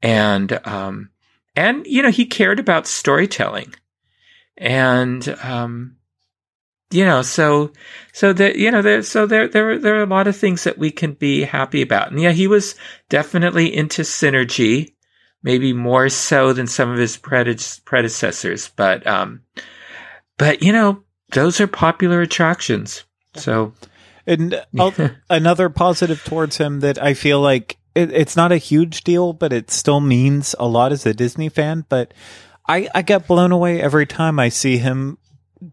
And 0.00 0.58
um, 0.66 1.10
and 1.56 1.86
you 1.86 2.02
know 2.02 2.10
he 2.10 2.26
cared 2.26 2.60
about 2.60 2.86
storytelling. 2.86 3.74
And 4.56 5.28
um 5.42 5.96
you 6.90 7.04
know 7.04 7.22
so 7.22 7.72
so 8.12 8.32
that 8.32 8.56
you 8.56 8.70
know 8.70 8.82
there 8.82 9.02
so 9.02 9.26
there 9.26 9.48
there 9.48 9.78
there 9.78 9.96
are 9.96 10.02
a 10.02 10.06
lot 10.06 10.28
of 10.28 10.36
things 10.36 10.64
that 10.64 10.78
we 10.78 10.90
can 10.90 11.12
be 11.12 11.42
happy 11.42 11.82
about. 11.82 12.10
And 12.10 12.20
yeah 12.20 12.32
he 12.32 12.46
was 12.46 12.74
definitely 13.08 13.74
into 13.74 14.02
synergy 14.02 14.94
maybe 15.42 15.72
more 15.72 16.08
so 16.08 16.52
than 16.52 16.66
some 16.66 16.90
of 16.90 16.98
his 16.98 17.16
predecessors. 17.16 18.70
But 18.76 19.06
um 19.06 19.42
but 20.38 20.62
you 20.62 20.72
know 20.72 21.02
those 21.30 21.60
are 21.60 21.66
popular 21.66 22.20
attractions. 22.20 23.04
So 23.34 23.74
and 24.26 24.64
another 25.30 25.68
positive 25.68 26.24
towards 26.24 26.56
him 26.56 26.80
that 26.80 27.02
I 27.02 27.14
feel 27.14 27.40
like 27.40 27.76
it, 27.94 28.12
it's 28.12 28.36
not 28.36 28.52
a 28.52 28.56
huge 28.56 29.04
deal, 29.04 29.32
but 29.32 29.52
it 29.52 29.70
still 29.70 30.00
means 30.00 30.54
a 30.58 30.66
lot 30.66 30.92
as 30.92 31.06
a 31.06 31.14
Disney 31.14 31.48
fan. 31.48 31.84
But 31.88 32.12
I, 32.68 32.88
I 32.94 33.02
get 33.02 33.28
blown 33.28 33.52
away 33.52 33.80
every 33.80 34.06
time 34.06 34.38
I 34.38 34.48
see 34.48 34.78
him 34.78 35.18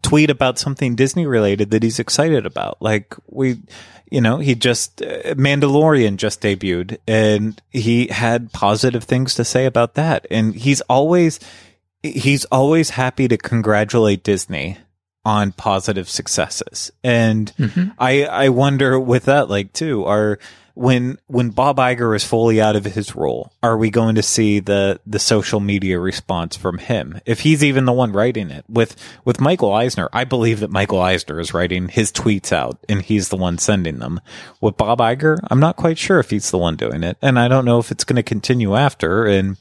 tweet 0.02 0.30
about 0.30 0.58
something 0.58 0.94
Disney 0.94 1.26
related 1.26 1.70
that 1.70 1.82
he's 1.82 1.98
excited 1.98 2.46
about. 2.46 2.80
Like 2.80 3.14
we, 3.26 3.60
you 4.10 4.20
know, 4.20 4.38
he 4.38 4.54
just, 4.54 5.02
uh, 5.02 5.34
Mandalorian 5.34 6.16
just 6.16 6.40
debuted 6.40 6.98
and 7.06 7.60
he 7.70 8.08
had 8.08 8.52
positive 8.52 9.04
things 9.04 9.34
to 9.34 9.44
say 9.44 9.66
about 9.66 9.94
that. 9.94 10.26
And 10.30 10.54
he's 10.54 10.80
always, 10.82 11.40
he's 12.02 12.44
always 12.46 12.90
happy 12.90 13.28
to 13.28 13.36
congratulate 13.36 14.22
Disney 14.22 14.78
on 15.24 15.52
positive 15.52 16.08
successes. 16.08 16.90
And 17.04 17.52
mm-hmm. 17.56 17.90
I, 17.98 18.24
I 18.24 18.48
wonder 18.48 18.98
with 18.98 19.26
that, 19.26 19.48
like 19.48 19.72
too, 19.72 20.04
are, 20.04 20.38
when 20.74 21.18
when 21.26 21.50
Bob 21.50 21.76
Iger 21.76 22.16
is 22.16 22.24
fully 22.24 22.60
out 22.60 22.76
of 22.76 22.84
his 22.84 23.14
role, 23.14 23.52
are 23.62 23.76
we 23.76 23.90
going 23.90 24.14
to 24.14 24.22
see 24.22 24.60
the 24.60 25.00
the 25.06 25.18
social 25.18 25.60
media 25.60 25.98
response 25.98 26.56
from 26.56 26.78
him? 26.78 27.20
If 27.26 27.40
he's 27.40 27.62
even 27.62 27.84
the 27.84 27.92
one 27.92 28.12
writing 28.12 28.50
it 28.50 28.64
with 28.68 28.96
with 29.24 29.40
Michael 29.40 29.72
Eisner, 29.72 30.08
I 30.12 30.24
believe 30.24 30.60
that 30.60 30.70
Michael 30.70 31.00
Eisner 31.00 31.40
is 31.40 31.54
writing 31.54 31.88
his 31.88 32.10
tweets 32.10 32.52
out 32.52 32.78
and 32.88 33.02
he's 33.02 33.28
the 33.28 33.36
one 33.36 33.58
sending 33.58 33.98
them. 33.98 34.20
With 34.60 34.76
Bob 34.76 34.98
Iger, 34.98 35.38
I'm 35.50 35.60
not 35.60 35.76
quite 35.76 35.98
sure 35.98 36.18
if 36.18 36.30
he's 36.30 36.50
the 36.50 36.58
one 36.58 36.76
doing 36.76 37.02
it, 37.02 37.16
and 37.20 37.38
I 37.38 37.48
don't 37.48 37.64
know 37.64 37.78
if 37.78 37.90
it's 37.90 38.04
going 38.04 38.16
to 38.16 38.22
continue 38.22 38.74
after. 38.74 39.26
And 39.26 39.56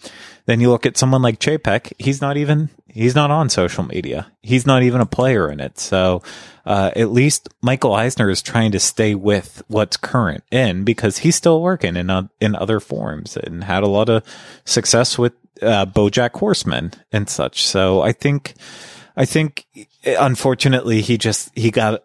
then 0.52 0.60
you 0.60 0.70
look 0.70 0.86
at 0.86 0.98
someone 0.98 1.22
like 1.22 1.40
Chapek, 1.40 1.94
he's 1.98 2.20
not 2.20 2.36
even 2.36 2.70
he's 2.90 3.16
not 3.16 3.32
on 3.32 3.50
social 3.50 3.86
media. 3.86 4.30
He's 4.42 4.68
not 4.68 4.84
even 4.84 5.00
a 5.00 5.06
player 5.06 5.50
in 5.50 5.62
it. 5.62 5.80
So 5.80 6.24
uh, 6.66 6.92
at 6.94 7.10
least 7.10 7.48
Michael 7.62 7.94
Eisner 7.94 8.30
is 8.30 8.42
trying 8.42 8.74
to 8.74 8.80
stay 8.80 9.16
with 9.16 9.64
what's 9.70 9.96
current 9.96 10.44
in 10.52 10.84
because 10.84 11.20
he's 11.20 11.38
still 11.38 11.62
working 11.62 11.96
in 11.96 12.10
uh, 12.10 12.28
in 12.42 12.54
other 12.58 12.82
forms 12.82 13.38
and 13.38 13.64
had 13.64 13.82
a 13.82 13.88
lot 13.88 14.10
of 14.10 14.26
success 14.66 15.18
with 15.18 15.32
uh, 15.62 15.86
BoJack 15.86 16.38
Horseman 16.38 16.92
and 17.14 17.30
such. 17.30 17.66
So 17.66 18.02
I 18.02 18.12
think 18.12 18.56
I 19.16 19.24
think 19.24 19.66
unfortunately 20.06 21.00
he 21.00 21.18
just 21.18 21.50
he 21.58 21.72
got 21.72 22.04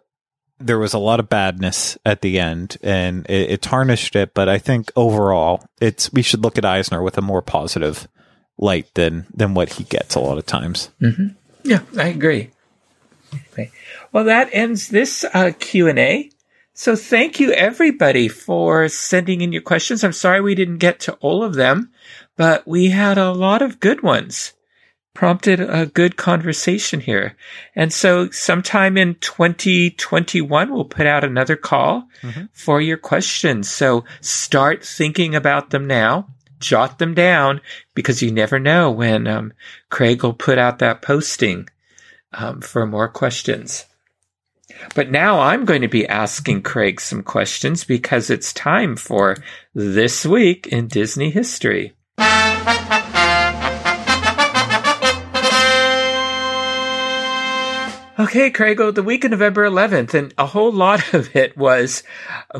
there 0.57 0.79
was 0.79 0.93
a 0.93 0.99
lot 0.99 1.19
of 1.19 1.27
badness 1.27 1.97
at 2.05 2.21
the 2.21 2.39
end 2.39 2.77
and 2.81 3.25
it, 3.25 3.51
it 3.51 3.61
tarnished 3.61 4.15
it. 4.15 4.33
But 4.33 4.47
I 4.47 4.57
think 4.57 4.89
overall 4.95 5.65
it's 5.81 6.13
we 6.13 6.21
should 6.21 6.43
look 6.43 6.57
at 6.57 6.63
Eisner 6.63 7.03
with 7.03 7.17
a 7.17 7.21
more 7.21 7.41
positive 7.41 8.07
light 8.57 8.93
than 8.95 9.25
than 9.33 9.53
what 9.53 9.73
he 9.73 9.83
gets 9.83 10.15
a 10.15 10.19
lot 10.19 10.37
of 10.37 10.45
times. 10.45 10.89
Mm-hmm. 11.01 11.27
Yeah, 11.63 11.81
I 11.97 12.07
agree. 12.07 12.51
Okay. 13.51 13.71
Well, 14.11 14.23
that 14.25 14.49
ends 14.51 14.89
this 14.89 15.25
uh, 15.33 15.51
Q 15.59 15.87
and 15.87 15.99
A. 15.99 16.31
So 16.73 16.95
thank 16.95 17.39
you 17.39 17.51
everybody 17.53 18.27
for 18.27 18.87
sending 18.87 19.41
in 19.41 19.51
your 19.51 19.63
questions. 19.63 20.03
I'm 20.03 20.13
sorry 20.13 20.41
we 20.41 20.55
didn't 20.55 20.77
get 20.77 20.99
to 21.01 21.13
all 21.13 21.43
of 21.43 21.55
them, 21.55 21.91
but 22.35 22.67
we 22.67 22.89
had 22.89 23.17
a 23.17 23.31
lot 23.31 23.61
of 23.61 23.79
good 23.79 24.03
ones. 24.03 24.53
Prompted 25.15 25.59
a 25.59 25.87
good 25.87 26.15
conversation 26.17 26.99
here. 26.99 27.35
And 27.75 27.91
so 27.91 28.29
sometime 28.29 28.95
in 28.95 29.15
2021, 29.15 30.71
we'll 30.71 30.85
put 30.85 31.07
out 31.07 31.23
another 31.23 31.55
call 31.55 32.07
mm-hmm. 32.21 32.45
for 32.53 32.79
your 32.79 32.97
questions. 32.97 33.71
So 33.71 34.05
start 34.21 34.85
thinking 34.85 35.33
about 35.33 35.71
them 35.71 35.87
now 35.87 36.27
jot 36.59 36.99
them 36.99 37.13
down 37.13 37.61
because 37.93 38.21
you 38.21 38.31
never 38.31 38.59
know 38.59 38.91
when 38.91 39.27
um, 39.27 39.53
Craig 39.89 40.23
will 40.23 40.33
put 40.33 40.57
out 40.57 40.79
that 40.79 41.01
posting 41.01 41.69
um, 42.33 42.61
for 42.61 42.85
more 42.85 43.07
questions. 43.07 43.85
But 44.95 45.09
now 45.09 45.39
I'm 45.39 45.65
going 45.65 45.81
to 45.81 45.87
be 45.87 46.07
asking 46.07 46.63
Craig 46.63 46.99
some 47.01 47.23
questions 47.23 47.83
because 47.83 48.29
it's 48.29 48.53
time 48.53 48.95
for 48.95 49.37
This 49.73 50.25
Week 50.25 50.67
in 50.67 50.87
Disney 50.87 51.31
History. 51.31 51.93
Okay, 58.19 58.49
Craig, 58.49 58.81
oh, 58.81 58.89
the 58.89 59.03
week 59.03 59.25
of 59.25 59.29
November 59.29 59.63
11th, 59.69 60.15
and 60.15 60.33
a 60.39 60.47
whole 60.47 60.71
lot 60.71 61.13
of 61.13 61.35
it 61.35 61.55
was 61.55 62.01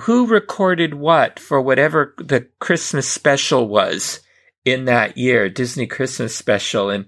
who 0.02 0.28
recorded 0.28 0.94
what 0.94 1.40
for 1.40 1.60
whatever 1.60 2.14
the 2.20 2.48
Christmas 2.60 3.10
special 3.10 3.68
was 3.68 4.20
in 4.66 4.86
that 4.86 5.18
year, 5.18 5.50
Disney 5.50 5.88
Christmas 5.88 6.36
special. 6.36 6.92
And 6.92 7.08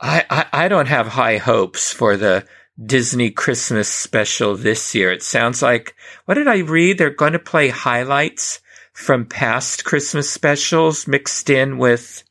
I, 0.00 0.24
I, 0.30 0.46
I 0.52 0.68
don't 0.68 0.86
have 0.86 1.08
high 1.08 1.38
hopes 1.38 1.92
for 1.92 2.16
the 2.16 2.46
Disney 2.80 3.32
Christmas 3.32 3.88
special 3.88 4.54
this 4.54 4.94
year. 4.94 5.10
It 5.10 5.24
sounds 5.24 5.60
like, 5.60 5.96
what 6.26 6.34
did 6.34 6.46
I 6.46 6.58
read? 6.58 6.98
They're 6.98 7.10
going 7.10 7.32
to 7.32 7.40
play 7.40 7.68
highlights 7.68 8.60
from 8.92 9.26
past 9.26 9.84
Christmas 9.84 10.30
specials 10.30 11.08
mixed 11.08 11.50
in 11.50 11.78
with, 11.78 12.22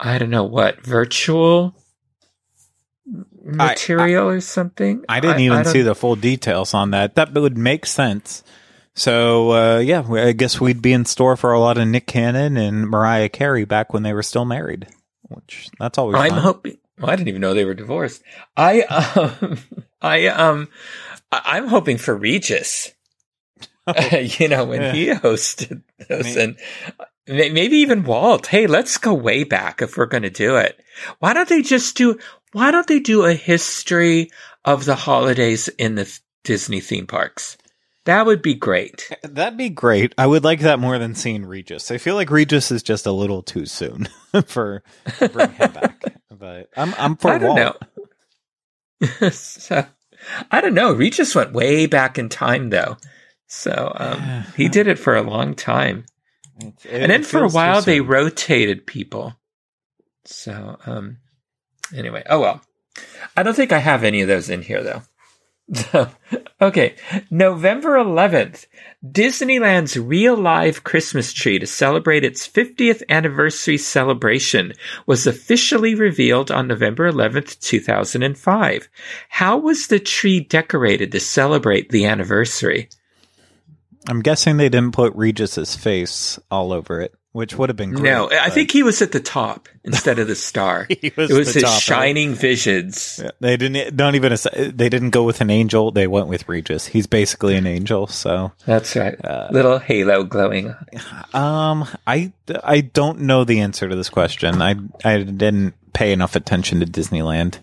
I 0.00 0.16
don't 0.16 0.30
know 0.30 0.44
what, 0.44 0.80
virtual 0.80 1.76
material 3.44 4.26
I, 4.28 4.32
I, 4.32 4.34
or 4.36 4.40
something. 4.40 5.04
I 5.08 5.20
didn't 5.20 5.40
even 5.40 5.64
see 5.64 5.82
the 5.82 5.94
full 5.94 6.16
details 6.16 6.74
on 6.74 6.90
that. 6.92 7.14
That 7.16 7.32
would 7.34 7.58
make 7.58 7.86
sense 7.86 8.42
So 8.94 9.50
uh, 9.52 9.78
yeah, 9.78 10.02
I 10.10 10.32
guess 10.32 10.60
we'd 10.60 10.80
be 10.82 10.92
in 10.92 11.04
store 11.04 11.36
for 11.36 11.52
a 11.52 11.60
lot 11.60 11.78
of 11.78 11.86
Nick 11.88 12.06
Cannon 12.06 12.56
and 12.56 12.88
Mariah 12.88 13.28
Carey 13.28 13.64
back 13.64 13.92
when 13.92 14.02
they 14.04 14.12
were 14.12 14.22
still 14.22 14.44
married, 14.44 14.86
which 15.22 15.68
that's 15.80 15.98
always. 15.98 16.16
I'm 16.16 16.30
fun. 16.30 16.38
hoping. 16.42 16.78
Well, 16.98 17.10
I 17.10 17.16
didn't 17.16 17.28
even 17.28 17.40
know 17.40 17.54
they 17.54 17.64
were 17.64 17.74
divorced. 17.74 18.22
I 18.56 18.82
um, 18.82 19.58
I 20.00 20.26
um, 20.28 20.68
I- 21.32 21.42
I'm 21.58 21.66
hoping 21.66 21.98
for 21.98 22.14
Regis. 22.14 22.92
you 24.12 24.48
know, 24.48 24.64
when 24.64 24.80
Yeah. 24.80 24.92
he 24.92 25.06
hosted 25.08 25.82
those, 26.08 26.24
mean- 26.24 26.38
and 26.38 26.56
maybe 27.26 27.76
even 27.78 28.04
Walt. 28.04 28.46
Hey, 28.46 28.66
let's 28.66 28.98
go 28.98 29.14
way 29.14 29.44
back 29.44 29.82
if 29.82 29.96
we're 29.96 30.06
going 30.06 30.22
to 30.24 30.30
do 30.30 30.56
it. 30.56 30.80
Why 31.18 31.32
don't 31.32 31.48
they 31.48 31.62
just 31.62 31.96
do? 31.96 32.18
Why 32.52 32.70
don't 32.70 32.86
they 32.86 33.00
do 33.00 33.24
a 33.24 33.34
history 33.34 34.30
of 34.64 34.84
the 34.84 34.94
holidays 34.94 35.68
in 35.68 35.94
the 35.96 36.18
Disney 36.44 36.80
theme 36.80 37.06
parks? 37.06 37.56
That 38.04 38.26
would 38.26 38.42
be 38.42 38.54
great. 38.54 39.10
That'd 39.22 39.56
be 39.56 39.70
great. 39.70 40.14
I 40.18 40.26
would 40.26 40.44
like 40.44 40.60
that 40.60 40.78
more 40.78 40.98
than 40.98 41.14
seeing 41.14 41.46
Regis. 41.46 41.90
I 41.90 41.96
feel 41.96 42.16
like 42.16 42.30
Regis 42.30 42.70
is 42.70 42.82
just 42.82 43.06
a 43.06 43.12
little 43.12 43.42
too 43.42 43.64
soon 43.64 44.08
for 44.46 44.82
to 45.18 45.28
bring 45.28 45.50
him 45.52 45.72
back. 45.72 46.02
But 46.36 46.68
I'm 46.76 46.92
I'm 46.98 47.16
for 47.16 47.30
I 47.30 47.38
don't 47.38 47.56
Walt. 47.56 47.82
know. 49.00 49.30
so, 49.30 49.86
I 50.50 50.60
don't 50.60 50.74
know. 50.74 50.92
Regis 50.92 51.34
went 51.34 51.52
way 51.52 51.86
back 51.86 52.18
in 52.18 52.28
time, 52.28 52.70
though. 52.70 52.96
So 53.46 53.92
um, 53.96 54.44
he 54.56 54.68
did 54.68 54.88
it 54.88 54.98
for 54.98 55.14
a 55.16 55.22
long 55.22 55.54
time, 55.54 56.04
And 56.60 56.74
then 56.84 57.10
it 57.10 57.26
for 57.26 57.42
a 57.42 57.48
while 57.48 57.82
they 57.82 58.00
rotated 58.00 58.86
people. 58.86 59.34
So 60.24 60.76
um, 60.86 61.18
anyway, 61.94 62.22
oh 62.28 62.40
well. 62.40 62.60
I 63.36 63.42
don't 63.42 63.54
think 63.54 63.72
I 63.72 63.78
have 63.78 64.04
any 64.04 64.22
of 64.22 64.28
those 64.28 64.50
in 64.50 64.62
here 64.62 64.82
though. 64.82 66.10
Okay, 66.64 66.94
November 67.30 67.98
11th, 67.98 68.64
Disneyland's 69.04 69.98
real 69.98 70.34
live 70.34 70.82
Christmas 70.82 71.30
tree 71.30 71.58
to 71.58 71.66
celebrate 71.66 72.24
its 72.24 72.48
50th 72.48 73.02
anniversary 73.10 73.76
celebration 73.76 74.72
was 75.04 75.26
officially 75.26 75.94
revealed 75.94 76.50
on 76.50 76.68
November 76.68 77.12
11th, 77.12 77.60
2005. 77.60 78.88
How 79.28 79.58
was 79.58 79.88
the 79.88 79.98
tree 79.98 80.40
decorated 80.40 81.12
to 81.12 81.20
celebrate 81.20 81.90
the 81.90 82.06
anniversary? 82.06 82.88
I'm 84.08 84.20
guessing 84.20 84.56
they 84.56 84.68
didn't 84.68 84.92
put 84.92 85.14
Regis's 85.14 85.74
face 85.76 86.38
all 86.50 86.72
over 86.72 87.00
it, 87.00 87.14
which 87.32 87.56
would 87.56 87.68
have 87.70 87.76
been 87.76 87.92
great. 87.92 88.04
no, 88.04 88.28
I 88.30 88.50
think 88.50 88.70
he 88.70 88.82
was 88.82 89.00
at 89.02 89.12
the 89.12 89.20
top 89.20 89.68
instead 89.82 90.18
of 90.18 90.28
the 90.28 90.34
star. 90.34 90.86
he 91.00 91.12
was 91.16 91.30
it 91.30 91.34
was 91.34 91.48
the 91.54 91.60
his 91.60 91.62
top 91.62 91.80
shining 91.82 92.34
visions. 92.34 93.20
Yeah, 93.22 93.30
They 93.40 93.56
didn't. 93.56 93.96
Don't 93.96 94.14
even. 94.14 94.36
They 94.54 94.88
didn't 94.88 95.10
go 95.10 95.24
with 95.24 95.40
an 95.40 95.50
angel. 95.50 95.90
They 95.90 96.06
went 96.06 96.28
with 96.28 96.48
Regis. 96.48 96.86
He's 96.86 97.06
basically 97.06 97.56
an 97.56 97.66
angel. 97.66 98.06
So, 98.06 98.52
That's 98.66 98.94
right. 98.94 99.16
Uh, 99.24 99.48
Little 99.50 99.78
halo 99.78 100.22
glowing. 100.24 100.74
um, 101.32 101.86
I 102.06 102.32
I 102.62 102.82
don't 102.82 103.20
know 103.20 103.44
the 103.44 103.60
answer 103.60 103.88
to 103.88 103.96
this 103.96 104.10
question. 104.10 104.60
I 104.60 104.76
I 105.04 105.22
didn't 105.22 105.74
pay 105.94 106.12
enough 106.12 106.36
attention 106.36 106.80
to 106.80 106.86
Disneyland 106.86 107.58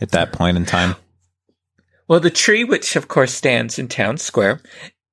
at 0.00 0.10
that 0.10 0.32
point 0.32 0.56
in 0.56 0.66
time. 0.66 0.96
Well, 2.08 2.20
the 2.20 2.30
tree, 2.30 2.62
which 2.64 2.94
of 2.96 3.08
course 3.08 3.32
stands 3.32 3.78
in 3.78 3.88
town 3.88 4.18
square, 4.18 4.60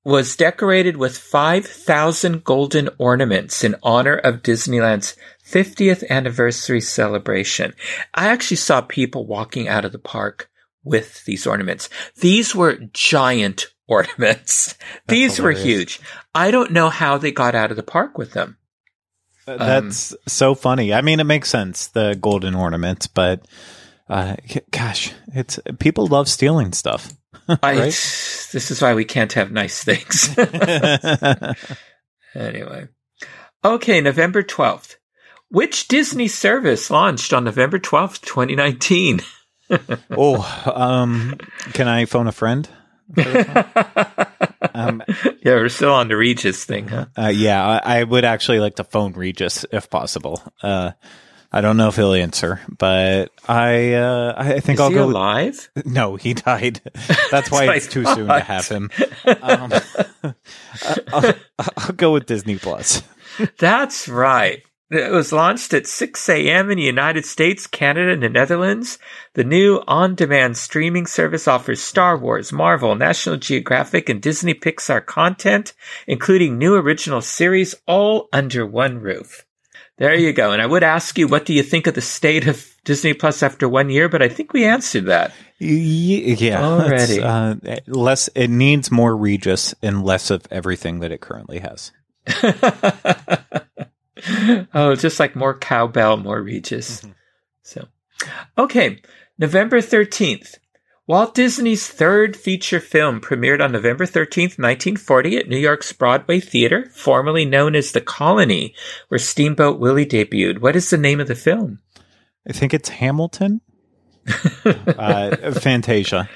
was 0.03 0.35
decorated 0.35 0.97
with 0.97 1.17
5,000 1.17 2.43
golden 2.43 2.89
ornaments 2.97 3.63
in 3.63 3.75
honor 3.83 4.15
of 4.15 4.43
Disneyland's 4.43 5.15
50th 5.45 6.07
anniversary 6.09 6.81
celebration. 6.81 7.73
I 8.13 8.27
actually 8.27 8.57
saw 8.57 8.81
people 8.81 9.25
walking 9.25 9.67
out 9.67 9.85
of 9.85 9.91
the 9.91 9.99
park 9.99 10.49
with 10.83 11.23
these 11.25 11.47
ornaments. 11.47 11.89
These 12.19 12.53
were 12.53 12.79
giant 12.91 13.67
ornaments. 13.87 14.75
these 15.07 15.39
were 15.39 15.51
huge. 15.51 15.99
I 16.33 16.51
don't 16.51 16.71
know 16.71 16.89
how 16.89 17.17
they 17.17 17.31
got 17.31 17.55
out 17.55 17.71
of 17.71 17.77
the 17.77 17.83
park 17.83 18.17
with 18.17 18.33
them. 18.33 18.57
Um, 19.45 19.57
That's 19.57 20.15
so 20.27 20.55
funny. 20.55 20.93
I 20.93 21.01
mean, 21.01 21.19
it 21.19 21.25
makes 21.25 21.49
sense 21.49 21.87
the 21.87 22.17
golden 22.19 22.55
ornaments, 22.55 23.07
but 23.07 23.45
uh, 24.09 24.35
gosh, 24.71 25.13
it's 25.33 25.59
people 25.79 26.07
love 26.07 26.29
stealing 26.29 26.71
stuff. 26.71 27.11
I, 27.47 27.75
this 27.85 28.71
is 28.71 28.81
why 28.81 28.93
we 28.93 29.05
can't 29.05 29.33
have 29.33 29.51
nice 29.51 29.83
things. 29.83 30.35
Anyway. 32.35 32.87
Okay, 33.63 34.01
November 34.01 34.41
12th. 34.41 34.95
Which 35.49 35.87
Disney 35.87 36.27
service 36.27 36.89
launched 36.89 37.31
on 37.31 37.43
November 37.43 37.77
12th, 37.77 38.21
2019? 38.21 39.21
oh, 40.17 40.63
um, 40.73 41.37
can 41.73 41.87
I 41.87 42.05
phone 42.05 42.25
a 42.25 42.31
friend? 42.31 42.67
Um, 44.73 45.03
yeah, 45.43 45.55
we're 45.55 45.69
still 45.69 45.93
on 45.93 46.07
the 46.07 46.17
Regis 46.17 46.65
thing, 46.65 46.87
huh? 46.87 47.05
Uh, 47.17 47.27
yeah, 47.27 47.63
I, 47.63 47.99
I 47.99 48.03
would 48.03 48.25
actually 48.25 48.59
like 48.59 48.75
to 48.75 48.83
phone 48.83 49.13
Regis 49.13 49.65
if 49.71 49.89
possible. 49.89 50.41
Uh, 50.61 50.91
I 51.55 51.61
don't 51.61 51.77
know 51.77 51.87
if 51.87 51.95
he'll 51.95 52.13
answer, 52.13 52.59
but 52.79 53.31
I 53.47 53.93
uh, 53.93 54.33
I 54.35 54.59
think 54.59 54.77
Is 54.77 54.79
I'll 54.81 54.89
he 54.89 54.95
go. 54.95 55.07
with- 55.07 55.69
no, 55.85 56.15
he 56.15 56.33
died. 56.33 56.81
That's 57.31 57.51
why 57.51 57.75
it's 57.75 57.87
too 57.87 58.03
soon 58.05 58.27
to 58.27 58.39
have 58.39 58.67
him. 58.67 58.89
Um, 59.41 59.71
I'll, 61.13 61.33
I'll 61.77 61.93
go 61.95 62.11
with 62.13 62.25
Disney 62.25 62.57
Plus. 62.57 63.03
That's 63.59 64.07
right. 64.09 64.63
It 64.89 65.11
was 65.11 65.31
launched 65.33 65.73
at 65.73 65.87
6 65.87 66.29
a.m. 66.29 66.69
in 66.69 66.77
the 66.77 66.83
United 66.83 67.25
States, 67.25 67.65
Canada, 67.67 68.11
and 68.11 68.21
the 68.21 68.29
Netherlands. 68.29 68.99
The 69.33 69.43
new 69.43 69.81
on-demand 69.87 70.55
streaming 70.57 71.07
service 71.07 71.47
offers 71.47 71.81
Star 71.81 72.17
Wars, 72.17 72.51
Marvel, 72.51 72.95
National 72.95 73.37
Geographic, 73.37 74.07
and 74.09 74.21
Disney 74.21 74.53
Pixar 74.53 75.03
content, 75.05 75.73
including 76.05 76.57
new 76.57 76.75
original 76.75 77.21
series, 77.21 77.75
all 77.87 78.27
under 78.31 78.65
one 78.65 78.99
roof. 78.99 79.45
There 79.97 80.15
you 80.15 80.33
go. 80.33 80.51
And 80.51 80.61
I 80.61 80.65
would 80.65 80.83
ask 80.83 81.17
you, 81.17 81.27
what 81.27 81.45
do 81.45 81.53
you 81.53 81.63
think 81.63 81.87
of 81.87 81.93
the 81.93 82.01
state 82.01 82.47
of 82.47 82.67
Disney 82.83 83.13
Plus 83.13 83.43
after 83.43 83.69
one 83.69 83.89
year? 83.89 84.09
But 84.09 84.21
I 84.21 84.29
think 84.29 84.51
we 84.51 84.65
answered 84.65 85.05
that. 85.05 85.33
Yeah, 85.59 86.63
Already. 86.63 87.21
uh, 87.21 87.55
less. 87.87 88.29
It 88.33 88.49
needs 88.49 88.91
more 88.91 89.15
Regis 89.15 89.75
and 89.81 90.03
less 90.03 90.31
of 90.31 90.45
everything 90.51 90.99
that 91.01 91.11
it 91.11 91.21
currently 91.21 91.59
has. 91.59 91.91
oh, 94.73 94.95
just 94.95 95.19
like 95.19 95.35
more 95.35 95.57
cowbell, 95.57 96.17
more 96.17 96.41
Regis. 96.41 97.05
So, 97.61 97.87
okay, 98.57 99.01
November 99.37 99.79
13th. 99.79 100.57
Walt 101.05 101.35
Disney's 101.35 101.85
third 101.85 102.37
feature 102.37 102.79
film 102.79 103.19
premiered 103.19 103.61
on 103.61 103.73
November 103.73 104.05
13th, 104.05 104.57
1940 104.57 105.37
at 105.37 105.49
New 105.49 105.57
York's 105.57 105.91
Broadway 105.91 106.39
Theater, 106.39 106.89
formerly 106.93 107.43
known 107.43 107.75
as 107.75 107.91
The 107.91 107.99
Colony, 107.99 108.73
where 109.09 109.19
Steamboat 109.19 109.79
Willie 109.79 110.05
debuted. 110.05 110.59
What 110.59 110.77
is 110.77 110.89
the 110.89 110.97
name 110.97 111.19
of 111.19 111.27
the 111.27 111.35
film? 111.35 111.79
I 112.47 112.53
think 112.53 112.73
it's 112.73 112.87
Hamilton. 112.87 113.59
uh, 114.65 115.51
Fantasia. 115.51 116.29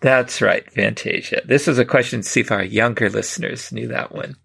That's 0.00 0.40
right, 0.40 0.70
Fantasia. 0.70 1.42
This 1.44 1.66
was 1.66 1.78
a 1.78 1.84
question 1.84 2.20
to 2.20 2.28
see 2.28 2.40
if 2.40 2.52
our 2.52 2.62
younger 2.62 3.10
listeners 3.10 3.72
knew 3.72 3.88
that 3.88 4.14
one. 4.14 4.36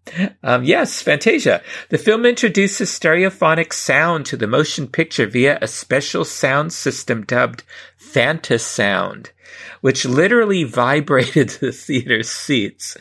Um, 0.42 0.64
yes, 0.64 1.02
Fantasia. 1.04 1.62
The 1.90 2.00
film 2.00 2.26
introduces 2.26 2.90
stereophonic 2.90 3.72
sound 3.72 4.26
to 4.28 4.38
the 4.38 4.48
motion 4.48 4.88
picture 4.88 5.28
via 5.28 5.60
a 5.62 5.68
special 5.68 6.26
sound 6.26 6.74
system 6.74 7.24
dubbed 7.24 7.64
Fantasound, 8.00 9.30
which 9.82 10.06
literally 10.06 10.64
vibrated 10.64 11.50
the 11.50 11.72
theater's 11.72 12.30
seats. 12.30 12.98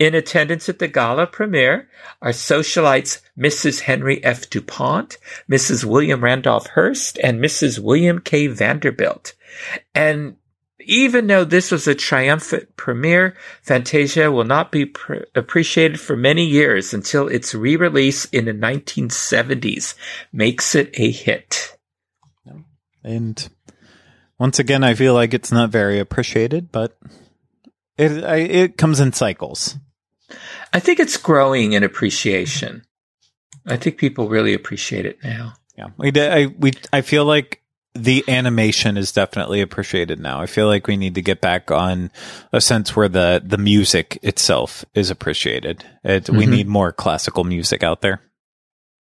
In 0.00 0.16
attendance 0.16 0.68
at 0.68 0.80
the 0.80 0.88
gala 0.88 1.28
premiere 1.28 1.88
are 2.20 2.30
socialites 2.30 3.20
Mrs. 3.38 3.80
Henry 3.80 4.22
F. 4.24 4.50
DuPont, 4.50 5.16
Mrs. 5.48 5.84
William 5.84 6.24
Randolph 6.24 6.66
Hearst, 6.70 7.20
and 7.22 7.40
Mrs. 7.40 7.78
William 7.78 8.20
K. 8.20 8.48
Vanderbilt. 8.48 9.34
And 9.94 10.36
even 10.86 11.26
though 11.26 11.44
this 11.44 11.70
was 11.70 11.86
a 11.86 11.94
triumphant 11.94 12.76
premiere, 12.76 13.36
Fantasia 13.62 14.30
will 14.30 14.44
not 14.44 14.70
be 14.72 14.86
pr- 14.86 15.24
appreciated 15.34 16.00
for 16.00 16.16
many 16.16 16.44
years 16.44 16.94
until 16.94 17.28
its 17.28 17.54
re-release 17.54 18.24
in 18.26 18.44
the 18.44 18.52
1970s 18.52 19.94
makes 20.32 20.74
it 20.74 20.90
a 20.94 21.10
hit. 21.10 21.76
And 23.02 23.48
once 24.38 24.58
again, 24.58 24.82
I 24.82 24.94
feel 24.94 25.14
like 25.14 25.34
it's 25.34 25.52
not 25.52 25.70
very 25.70 25.98
appreciated, 25.98 26.72
but 26.72 26.96
it 27.98 28.24
I, 28.24 28.36
it 28.36 28.76
comes 28.78 28.98
in 28.98 29.12
cycles. 29.12 29.76
I 30.72 30.80
think 30.80 30.98
it's 30.98 31.16
growing 31.16 31.74
in 31.74 31.84
appreciation. 31.84 32.82
I 33.66 33.76
think 33.76 33.98
people 33.98 34.28
really 34.28 34.54
appreciate 34.54 35.06
it 35.06 35.22
now. 35.22 35.54
Yeah, 35.76 35.88
we 35.96 36.10
did, 36.10 36.32
I 36.32 36.46
we 36.46 36.72
I 36.92 37.02
feel 37.02 37.24
like 37.24 37.62
the 37.94 38.24
animation 38.28 38.96
is 38.96 39.12
definitely 39.12 39.60
appreciated 39.60 40.18
now. 40.18 40.40
I 40.40 40.46
feel 40.46 40.66
like 40.66 40.86
we 40.86 40.96
need 40.96 41.14
to 41.14 41.22
get 41.22 41.40
back 41.40 41.70
on 41.70 42.10
a 42.52 42.60
sense 42.60 42.96
where 42.96 43.08
the 43.08 43.40
the 43.44 43.58
music 43.58 44.18
itself 44.22 44.84
is 44.94 45.10
appreciated. 45.10 45.84
It, 46.02 46.28
We 46.28 46.44
Mhm. 46.46 46.50
need 46.50 46.66
more 46.68 46.92
classical 46.92 47.44
music 47.44 47.82
out 47.82 48.00
there. 48.00 48.20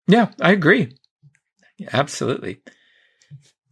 Yeah, 0.08 0.30
I 0.42 0.52
agree. 0.52 0.96
Absolutely. 1.92 2.62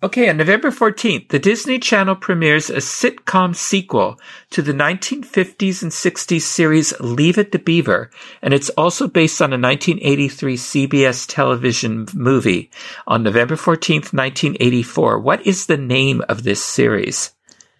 Okay, 0.03 0.29
on 0.29 0.37
November 0.37 0.71
14th, 0.71 1.29
the 1.29 1.37
Disney 1.37 1.77
Channel 1.77 2.15
premieres 2.15 2.71
a 2.71 2.77
sitcom 2.77 3.55
sequel 3.55 4.19
to 4.49 4.63
the 4.63 4.73
1950s 4.73 5.83
and 5.83 5.91
60s 5.91 6.41
series 6.41 6.99
Leave 6.99 7.37
It 7.37 7.51
to 7.51 7.59
Beaver, 7.59 8.09
and 8.41 8.51
it's 8.51 8.71
also 8.71 9.07
based 9.07 9.43
on 9.43 9.53
a 9.53 9.61
1983 9.61 10.57
CBS 10.57 11.27
television 11.27 12.07
movie 12.15 12.71
on 13.05 13.21
November 13.21 13.55
14th, 13.55 14.11
1984. 14.11 15.19
What 15.19 15.45
is 15.45 15.67
the 15.67 15.77
name 15.77 16.23
of 16.27 16.41
this 16.41 16.63
series? 16.63 17.35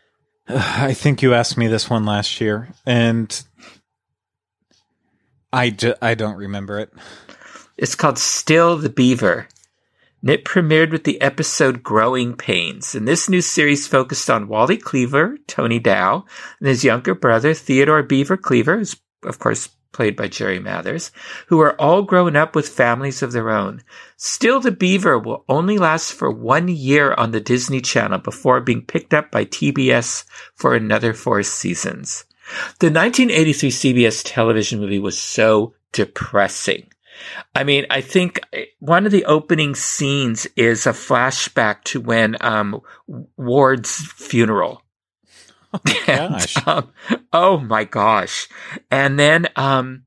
I 0.47 0.93
think 0.93 1.23
you 1.23 1.33
asked 1.33 1.57
me 1.57 1.65
this 1.65 1.89
one 1.89 2.05
last 2.05 2.39
year, 2.39 2.69
and 2.85 3.43
I, 5.51 5.71
ju- 5.71 5.95
I 6.03 6.13
don't 6.13 6.37
remember 6.37 6.77
it. 6.77 6.93
It's 7.77 7.95
called 7.95 8.19
Still 8.19 8.77
the 8.77 8.89
Beaver. 8.89 9.47
And 10.21 10.29
it 10.29 10.45
premiered 10.45 10.91
with 10.91 11.03
the 11.03 11.19
episode 11.21 11.81
Growing 11.81 12.35
Pains. 12.35 12.93
And 12.93 13.07
this 13.07 13.27
new 13.27 13.41
series 13.41 13.87
focused 13.87 14.29
on 14.29 14.47
Wally 14.47 14.77
Cleaver, 14.77 15.37
Tony 15.47 15.79
Dow, 15.79 16.25
and 16.59 16.67
his 16.67 16.83
younger 16.83 17.15
brother, 17.15 17.53
Theodore 17.53 18.03
Beaver 18.03 18.37
Cleaver, 18.37 18.77
who's 18.77 18.95
of 19.23 19.39
course 19.39 19.69
played 19.91 20.15
by 20.15 20.27
Jerry 20.27 20.59
Mathers, 20.59 21.11
who 21.47 21.59
are 21.59 21.79
all 21.79 22.03
grown 22.03 22.35
up 22.35 22.55
with 22.55 22.69
families 22.69 23.21
of 23.21 23.31
their 23.31 23.49
own. 23.49 23.83
Still 24.15 24.59
the 24.59 24.71
Beaver 24.71 25.19
will 25.19 25.43
only 25.49 25.77
last 25.77 26.13
for 26.13 26.31
one 26.31 26.67
year 26.67 27.13
on 27.13 27.31
the 27.31 27.41
Disney 27.41 27.81
Channel 27.81 28.19
before 28.19 28.61
being 28.61 28.85
picked 28.85 29.13
up 29.13 29.31
by 29.31 29.45
TBS 29.45 30.23
for 30.55 30.75
another 30.75 31.13
four 31.13 31.43
seasons. 31.43 32.25
The 32.79 32.87
1983 32.87 33.69
CBS 33.69 34.21
television 34.25 34.79
movie 34.79 34.99
was 34.99 35.19
so 35.19 35.73
depressing. 35.91 36.87
I 37.55 37.63
mean, 37.63 37.85
I 37.89 38.01
think 38.01 38.41
one 38.79 39.05
of 39.05 39.11
the 39.11 39.25
opening 39.25 39.75
scenes 39.75 40.47
is 40.55 40.85
a 40.85 40.91
flashback 40.91 41.83
to 41.85 42.01
when 42.01 42.37
um, 42.41 42.81
Ward's 43.37 43.95
funeral. 43.97 44.83
Oh, 45.73 45.79
gosh. 46.07 46.57
And, 46.57 46.67
um, 46.67 46.91
oh 47.31 47.57
my 47.57 47.83
gosh! 47.83 48.47
And 48.89 49.17
then, 49.17 49.47
um, 49.55 50.03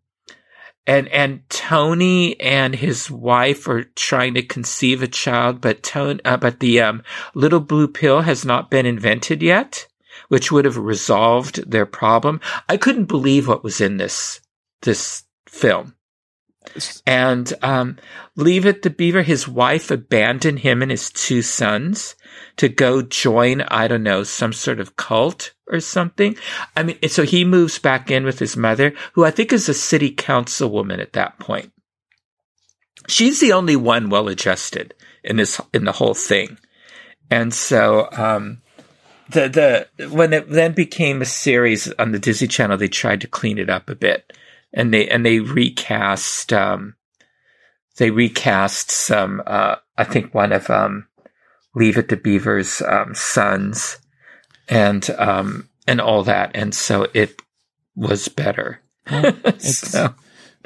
and 0.87 1.09
and 1.09 1.49
Tony 1.49 2.39
and 2.41 2.75
his 2.75 3.11
wife 3.11 3.67
are 3.69 3.85
trying 3.85 4.35
to 4.35 4.43
conceive 4.43 5.03
a 5.03 5.09
child, 5.09 5.61
but 5.61 5.83
Tony, 5.83 6.21
uh, 6.25 6.37
but 6.37 6.61
the 6.61 6.81
um, 6.81 7.03
little 7.35 7.61
blue 7.61 7.89
pill 7.89 8.23
has 8.23 8.45
not 8.45 8.71
been 8.71 8.87
invented 8.87 9.43
yet, 9.43 9.87
which 10.29 10.53
would 10.53 10.65
have 10.65 10.77
resolved 10.77 11.71
their 11.71 11.87
problem. 11.87 12.41
I 12.69 12.77
couldn't 12.77 13.07
believe 13.07 13.49
what 13.49 13.65
was 13.65 13.81
in 13.81 13.97
this 13.97 14.41
this 14.83 15.25
film. 15.49 15.94
And 17.07 17.53
um, 17.63 17.99
Leave 18.37 18.67
It 18.67 18.83
to 18.83 18.91
Beaver, 18.91 19.23
his 19.23 19.47
wife 19.47 19.91
abandoned 19.91 20.61
him 20.61 20.83
and 20.83 20.91
his 20.91 21.11
two 21.11 21.43
sons 21.43 22.17
to 22.57 22.69
go 22.69 23.03
join, 23.03 23.63
I 23.63 23.87
don't 23.87 24.03
know, 24.03 24.25
some 24.25 24.53
sort 24.53 24.81
of 24.81 24.97
cult 24.97 25.53
or 25.69 25.81
something. 25.81 26.37
I 26.77 26.83
mean, 26.83 26.99
so 27.09 27.23
he 27.23 27.45
moves 27.45 27.79
back 27.79 28.11
in 28.11 28.25
with 28.25 28.39
his 28.39 28.57
mother, 28.57 28.95
who 29.13 29.25
I 29.25 29.31
think 29.31 29.53
is 29.53 29.69
a 29.69 29.75
city 29.75 30.15
councilwoman 30.15 31.01
at 31.01 31.13
that 31.13 31.39
point. 31.39 31.73
She's 33.09 33.41
the 33.41 33.53
only 33.53 33.77
one 33.77 34.09
well 34.09 34.29
adjusted 34.29 34.95
in 35.23 35.37
this, 35.37 35.61
in 35.73 35.85
the 35.85 35.93
whole 35.93 36.15
thing. 36.15 36.59
And 37.31 37.53
so, 37.53 38.09
um, 38.13 38.63
the, 39.31 39.89
the, 39.97 40.09
when 40.09 40.33
it 40.33 40.51
then 40.51 40.73
became 40.73 41.23
a 41.23 41.27
series 41.27 41.91
on 41.95 42.13
the 42.13 42.19
Disney 42.19 42.49
Channel, 42.49 42.77
they 42.77 42.89
tried 42.89 43.23
to 43.23 43.27
clean 43.27 43.59
it 43.59 43.71
up 43.71 43.89
a 43.89 43.95
bit 43.95 44.33
and 44.75 44.93
they 44.93 45.09
and 45.09 45.25
they 45.25 45.41
recast 45.41 46.53
um, 46.53 46.95
they 47.97 48.11
recast 48.11 48.91
some 48.91 49.43
uh, 49.47 49.77
I 49.97 50.05
think 50.05 50.35
one 50.35 50.53
of 50.53 50.69
um, 50.69 51.07
Leave 51.75 51.97
It 51.97 52.09
to 52.11 52.17
Beaver's 52.17 52.83
um, 52.83 53.15
sons 53.15 53.99
and 54.69 55.09
um, 55.19 55.69
and 55.87 56.01
all 56.01 56.23
that, 56.25 56.51
and 56.55 56.75
so 56.75 57.07
it 57.15 57.41
was 57.97 58.29
better. 58.29 58.81
It's 59.07 59.79
So- 59.91 60.15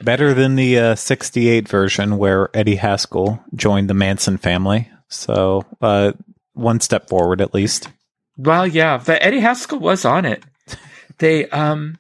better 0.03 0.33
than 0.33 0.55
the 0.55 0.79
uh, 0.79 0.95
68 0.95 1.67
version 1.69 2.19
where 2.19 2.51
Eddie 2.55 2.77
Haskell 2.77 3.43
joined 3.57 3.91
the 3.91 3.95
Manson 3.95 4.37
family. 4.39 4.89
So, 5.09 5.65
uh, 5.83 6.13
one 6.53 6.79
step 6.81 7.09
forward 7.09 7.41
at 7.41 7.53
least. 7.53 7.89
Well, 8.37 8.65
yeah, 8.67 9.03
but 9.05 9.21
Eddie 9.23 9.41
Haskell 9.41 9.81
was 9.81 10.05
on 10.05 10.25
it. 10.25 10.45
They 11.19 11.49
um, 11.49 11.99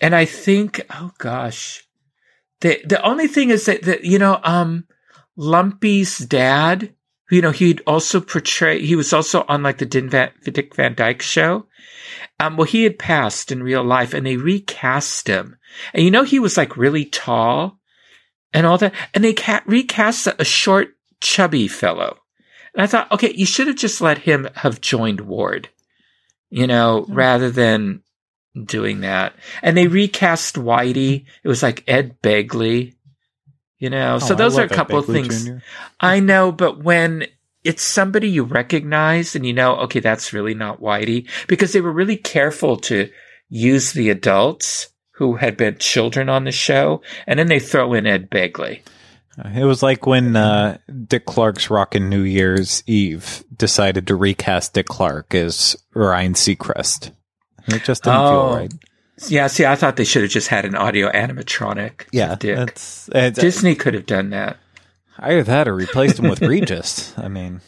and 0.00 0.14
I 0.14 0.24
think, 0.24 0.80
oh 0.90 1.12
gosh, 1.18 1.86
the 2.60 2.80
the 2.84 3.02
only 3.02 3.26
thing 3.26 3.50
is 3.50 3.66
that 3.66 3.82
that 3.82 4.04
you 4.04 4.18
know 4.18 4.40
um, 4.42 4.86
Lumpy's 5.36 6.18
dad, 6.18 6.94
you 7.30 7.40
know, 7.40 7.50
he'd 7.50 7.82
also 7.86 8.20
portray. 8.20 8.84
He 8.84 8.96
was 8.96 9.12
also 9.12 9.44
on 9.48 9.62
like 9.62 9.78
the 9.78 9.86
Din 9.86 10.08
Van, 10.08 10.30
Dick 10.44 10.74
Van 10.74 10.94
Dyke 10.94 11.22
show. 11.22 11.66
Um, 12.40 12.56
well, 12.56 12.66
he 12.66 12.84
had 12.84 12.98
passed 12.98 13.50
in 13.50 13.62
real 13.62 13.84
life, 13.84 14.14
and 14.14 14.26
they 14.26 14.36
recast 14.36 15.26
him. 15.28 15.56
And 15.92 16.04
you 16.04 16.10
know, 16.10 16.24
he 16.24 16.38
was 16.38 16.56
like 16.56 16.76
really 16.76 17.04
tall 17.04 17.78
and 18.52 18.66
all 18.66 18.78
that, 18.78 18.94
and 19.14 19.22
they 19.22 19.34
ca- 19.34 19.62
recast 19.66 20.26
a, 20.26 20.40
a 20.40 20.44
short, 20.44 20.88
chubby 21.20 21.68
fellow. 21.68 22.18
And 22.74 22.82
I 22.82 22.86
thought, 22.86 23.10
okay, 23.12 23.32
you 23.34 23.46
should 23.46 23.66
have 23.66 23.76
just 23.76 24.00
let 24.00 24.18
him 24.18 24.48
have 24.54 24.80
joined 24.80 25.20
Ward, 25.20 25.68
you 26.50 26.66
know, 26.66 27.04
rather 27.08 27.50
than 27.50 28.02
doing 28.64 29.00
that. 29.00 29.34
And 29.62 29.76
they 29.76 29.86
recast 29.86 30.56
Whitey. 30.56 31.24
It 31.42 31.48
was 31.48 31.62
like 31.62 31.84
Ed 31.86 32.20
Begley, 32.22 32.94
you 33.78 33.90
know. 33.90 34.18
so 34.18 34.34
Oh, 34.34 34.34
I 34.34 34.38
those 34.38 34.58
are 34.58 34.64
a 34.64 34.68
couple 34.68 34.98
of 34.98 35.06
things. 35.06 35.46
Jr.. 35.46 35.56
I 36.00 36.20
know, 36.20 36.52
but 36.52 36.82
when 36.82 37.26
it's 37.64 37.82
somebody 37.82 38.28
you 38.28 38.44
recognize 38.44 39.34
and 39.34 39.44
you 39.44 39.52
know, 39.52 39.76
okay, 39.76 40.00
that's 40.00 40.32
really 40.32 40.54
not 40.54 40.80
Whitey, 40.80 41.28
because 41.48 41.72
they 41.72 41.80
were 41.80 41.92
really 41.92 42.16
careful 42.16 42.76
to 42.78 43.10
use 43.48 43.92
the 43.92 44.10
adults 44.10 44.88
who 45.12 45.36
had 45.36 45.56
been 45.56 45.76
children 45.78 46.28
on 46.28 46.44
the 46.44 46.52
show, 46.52 47.02
and 47.26 47.38
then 47.38 47.48
they 47.48 47.58
throw 47.58 47.92
in 47.92 48.06
Ed 48.06 48.30
Begley. 48.30 48.82
It 49.54 49.64
was 49.64 49.82
like 49.82 50.06
when 50.06 50.34
uh, 50.34 50.78
Dick 51.06 51.24
Clark's 51.24 51.70
Rockin' 51.70 52.08
New 52.08 52.22
Year's 52.22 52.82
Eve 52.86 53.44
decided 53.56 54.06
to 54.06 54.16
recast 54.16 54.74
Dick 54.74 54.86
Clark 54.86 55.34
as 55.34 55.76
Ryan 55.94 56.34
Seacrest. 56.34 57.12
It 57.68 57.84
just 57.84 58.04
didn't 58.04 58.16
Oh. 58.20 58.48
feel 58.50 58.56
right. 58.56 58.72
Yeah, 59.28 59.48
see, 59.48 59.66
I 59.66 59.74
thought 59.74 59.96
they 59.96 60.04
should 60.04 60.22
have 60.22 60.30
just 60.30 60.46
had 60.48 60.64
an 60.64 60.76
audio 60.76 61.10
animatronic. 61.10 62.02
Yeah, 62.12 62.36
Dick. 62.36 62.56
that's 62.56 63.08
it's, 63.12 63.38
uh, 63.38 63.40
Disney 63.42 63.74
could 63.74 63.94
have 63.94 64.06
done 64.06 64.30
that. 64.30 64.58
I 65.18 65.32
either 65.32 65.42
that 65.42 65.66
or 65.66 65.74
replaced 65.74 66.20
him 66.20 66.28
with 66.30 66.40
Regis. 66.42 67.12
I 67.18 67.26
mean, 67.26 67.60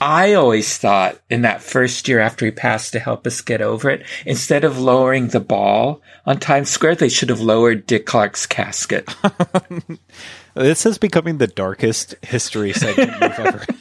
I 0.00 0.32
always 0.34 0.76
thought 0.76 1.16
in 1.30 1.42
that 1.42 1.62
first 1.62 2.08
year 2.08 2.18
after 2.18 2.44
he 2.44 2.50
passed 2.50 2.90
to 2.94 2.98
help 2.98 3.24
us 3.28 3.40
get 3.40 3.62
over 3.62 3.88
it, 3.90 4.04
instead 4.24 4.64
of 4.64 4.80
lowering 4.80 5.28
the 5.28 5.38
ball 5.38 6.02
on 6.26 6.40
Times 6.40 6.68
Square, 6.70 6.96
they 6.96 7.08
should 7.08 7.28
have 7.28 7.40
lowered 7.40 7.86
Dick 7.86 8.06
Clark's 8.06 8.44
casket. 8.46 9.08
this 10.56 10.86
is 10.86 10.98
becoming 10.98 11.38
the 11.38 11.46
darkest 11.46 12.14
history 12.22 12.72
segment 12.72 13.12
we've 13.20 13.38
ever. 13.38 13.66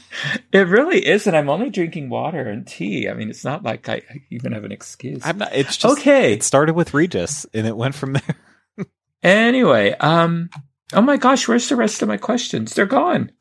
It 0.53 0.69
really 0.69 1.05
is, 1.05 1.27
and 1.27 1.35
I'm 1.35 1.49
only 1.49 1.69
drinking 1.69 2.09
water 2.09 2.47
and 2.49 2.65
tea. 2.65 3.09
I 3.09 3.13
mean, 3.13 3.29
it's 3.29 3.43
not 3.43 3.63
like 3.63 3.89
I 3.89 4.01
even 4.29 4.53
have 4.53 4.63
an 4.63 4.71
excuse. 4.71 5.21
I'm 5.25 5.39
not. 5.39 5.53
It's 5.53 5.75
just 5.75 5.99
Okay. 5.99 6.31
It 6.33 6.43
started 6.43 6.73
with 6.73 6.93
Regis, 6.93 7.45
and 7.53 7.67
it 7.67 7.75
went 7.75 7.95
from 7.95 8.13
there. 8.13 8.87
Anyway, 9.21 9.91
um, 9.99 10.49
oh 10.93 11.01
my 11.01 11.17
gosh, 11.17 11.47
where's 11.47 11.67
the 11.67 11.75
rest 11.75 12.01
of 12.01 12.07
my 12.07 12.15
questions? 12.15 12.73
They're 12.73 12.85
gone. 12.85 13.31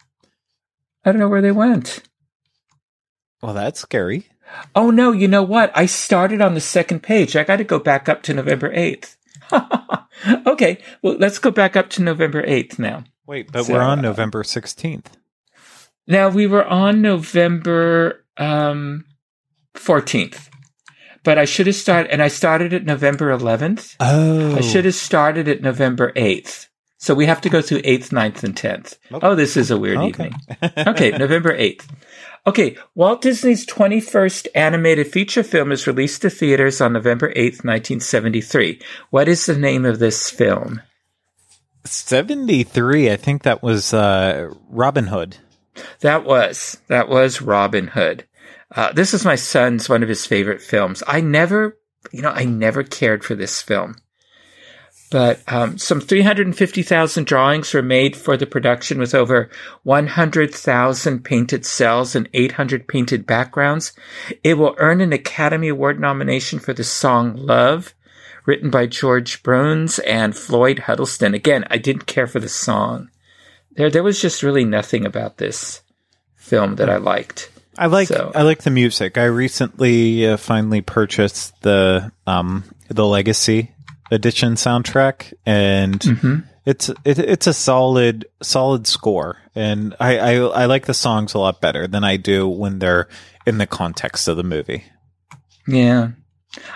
I 1.04 1.12
don't 1.12 1.20
know 1.20 1.28
where 1.28 1.42
they 1.42 1.52
went. 1.52 2.02
Well, 3.42 3.54
that's 3.54 3.80
scary. 3.80 4.26
Oh 4.74 4.90
no, 4.90 5.12
you 5.12 5.28
know 5.28 5.42
what? 5.42 5.70
I 5.74 5.86
started 5.86 6.40
on 6.40 6.54
the 6.54 6.60
second 6.60 7.02
page. 7.02 7.36
I 7.36 7.44
got 7.44 7.56
to 7.56 7.64
go 7.64 7.78
back 7.78 8.08
up 8.08 8.22
to 8.24 8.34
November 8.34 8.74
8th. 8.74 9.16
okay, 10.46 10.78
well, 11.02 11.16
let's 11.18 11.38
go 11.38 11.50
back 11.50 11.76
up 11.76 11.90
to 11.90 12.02
November 12.02 12.42
8th 12.42 12.78
now. 12.78 13.04
Wait, 13.26 13.50
but 13.52 13.64
So, 13.64 13.72
we're 13.72 13.80
on 13.82 14.00
November 14.02 14.44
sixteenth. 14.44 15.16
Now, 16.06 16.28
we 16.28 16.46
were 16.46 16.64
on 16.64 17.00
November 17.00 18.24
um, 18.36 19.06
14th, 19.74 20.48
but 21.22 21.38
I 21.38 21.46
should 21.46 21.66
have 21.66 21.76
started, 21.76 22.10
and 22.12 22.22
I 22.22 22.28
started 22.28 22.74
at 22.74 22.84
November 22.84 23.36
11th. 23.36 23.96
Oh, 24.00 24.54
I 24.56 24.60
should 24.60 24.84
have 24.84 24.94
started 24.94 25.48
at 25.48 25.62
November 25.62 26.12
8th. 26.12 26.68
So 26.98 27.14
we 27.14 27.26
have 27.26 27.40
to 27.42 27.48
go 27.50 27.62
through 27.62 27.82
8th, 27.82 28.10
9th, 28.10 28.44
and 28.44 28.54
10th. 28.54 28.96
Okay. 29.12 29.26
Oh, 29.26 29.34
this 29.34 29.56
is 29.56 29.70
a 29.70 29.78
weird 29.78 29.98
Okay. 29.98 30.08
evening. 30.08 30.34
Okay, 30.86 31.10
November 31.12 31.56
8th. 31.56 31.86
Okay, 32.46 32.76
Walt 32.94 33.22
Disney's 33.22 33.64
21st 33.64 34.48
animated 34.54 35.06
feature 35.06 35.42
film 35.42 35.72
is 35.72 35.86
released 35.86 36.20
to 36.22 36.30
theaters 36.30 36.82
on 36.82 36.92
November 36.92 37.30
8th, 37.32 37.64
1973. 37.64 38.80
What 39.08 39.28
is 39.28 39.46
the 39.46 39.56
name 39.56 39.86
of 39.86 39.98
this 39.98 40.30
film? 40.30 40.82
Seventy-three. 41.84 43.10
I 43.10 43.16
think 43.16 43.42
that 43.42 43.62
was 43.62 43.92
uh, 43.92 44.50
Robin 44.68 45.06
Hood. 45.08 45.36
That 46.00 46.24
was 46.24 46.78
that 46.88 47.08
was 47.08 47.42
Robin 47.42 47.88
Hood. 47.88 48.26
Uh, 48.74 48.92
this 48.92 49.14
is 49.14 49.24
my 49.24 49.36
son's 49.36 49.88
one 49.88 50.02
of 50.02 50.08
his 50.08 50.26
favorite 50.26 50.60
films. 50.62 51.02
I 51.06 51.20
never, 51.20 51.78
you 52.12 52.22
know, 52.22 52.30
I 52.30 52.44
never 52.44 52.82
cared 52.82 53.24
for 53.24 53.34
this 53.34 53.62
film, 53.62 53.96
But 55.12 55.40
um, 55.46 55.78
some 55.78 56.00
350,000 56.00 57.24
drawings 57.26 57.72
were 57.72 57.82
made 57.82 58.16
for 58.16 58.36
the 58.36 58.46
production 58.46 58.98
with 58.98 59.14
over 59.14 59.48
100,000 59.84 61.24
painted 61.24 61.64
cells 61.64 62.16
and 62.16 62.28
800 62.32 62.88
painted 62.88 63.26
backgrounds. 63.26 63.92
It 64.42 64.54
will 64.54 64.74
earn 64.78 65.00
an 65.00 65.12
Academy 65.12 65.68
Award 65.68 66.00
nomination 66.00 66.58
for 66.58 66.72
the 66.72 66.82
song 66.84 67.36
Love, 67.36 67.94
written 68.46 68.70
by 68.70 68.86
George 68.86 69.42
Bruns 69.42 69.98
and 70.00 70.36
Floyd 70.36 70.80
Huddleston. 70.80 71.34
Again, 71.34 71.64
I 71.70 71.78
didn't 71.78 72.06
care 72.06 72.26
for 72.26 72.40
the 72.40 72.48
song. 72.48 73.10
There, 73.76 73.90
there 73.90 74.02
was 74.02 74.20
just 74.20 74.42
really 74.42 74.64
nothing 74.64 75.04
about 75.06 75.38
this 75.38 75.80
film 76.36 76.76
that 76.76 76.90
I 76.90 76.96
liked. 76.98 77.50
I 77.76 77.86
like 77.86 78.08
So- 78.08 78.30
I 78.34 78.42
like 78.42 78.62
the 78.62 78.70
music. 78.70 79.18
I 79.18 79.24
recently 79.24 80.26
uh, 80.26 80.36
finally 80.36 80.80
purchased 80.80 81.60
the 81.62 82.12
um 82.26 82.64
the 82.88 83.04
Legacy 83.06 83.72
edition 84.12 84.54
soundtrack, 84.54 85.32
and 85.44 85.98
Mm-hmm. 85.98 86.36
it's 86.66 86.88
it, 87.04 87.18
it's 87.18 87.46
a 87.48 87.52
solid 87.54 88.26
solid 88.42 88.86
score, 88.86 89.38
and 89.56 89.96
I, 89.98 90.18
I 90.18 90.32
I 90.34 90.64
like 90.66 90.86
the 90.86 90.94
songs 90.94 91.34
a 91.34 91.38
lot 91.40 91.60
better 91.60 91.88
than 91.88 92.04
I 92.04 92.16
do 92.16 92.46
when 92.46 92.78
they're 92.78 93.08
in 93.46 93.58
the 93.58 93.66
context 93.66 94.28
of 94.28 94.36
the 94.36 94.44
movie. 94.44 94.84
Yeah. 95.66 96.10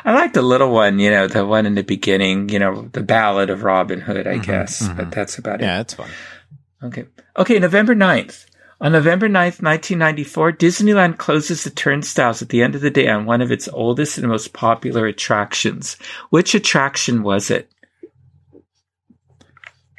I 0.05 0.15
like 0.15 0.33
the 0.33 0.43
little 0.43 0.71
one, 0.71 0.99
you 0.99 1.11
know, 1.11 1.27
the 1.29 1.47
one 1.47 1.67
in 1.67 1.75
the 1.75 1.83
beginning, 1.83 2.49
you 2.49 2.59
know, 2.59 2.89
the 2.93 3.03
ballad 3.03 3.51
of 3.51 3.63
Robin 3.63 4.01
Hood, 4.01 4.27
I 4.27 4.39
guess, 4.39 4.89
but 4.89 5.11
that's 5.11 5.39
about 5.39 5.61
it. 5.61 5.65
Yeah, 5.65 5.81
it's 5.81 5.95
fun. 5.95 6.11
Okay. 6.83 7.07
Okay, 7.37 7.59
November 7.59 7.95
9th. 7.95 8.47
On 8.81 8.93
November 8.93 9.29
9th, 9.29 9.61
1994, 9.61 10.53
Disneyland 10.53 11.19
closes 11.19 11.65
the 11.65 11.71
turnstiles 11.71 12.43
at 12.43 12.49
the 12.49 12.63
end 12.63 12.77
of 12.77 12.81
the 12.81 12.91
day 12.91 13.09
on 13.09 13.27
one 13.27 13.41
of 13.41 13.51
its 13.51 13.69
oldest 13.69 14.19
and 14.19 14.29
most 14.29 14.53
popular 14.53 15.07
attractions. 15.07 15.97
Which 16.31 16.55
attraction 16.55 17.23
was 17.25 17.51
it? 17.51 17.71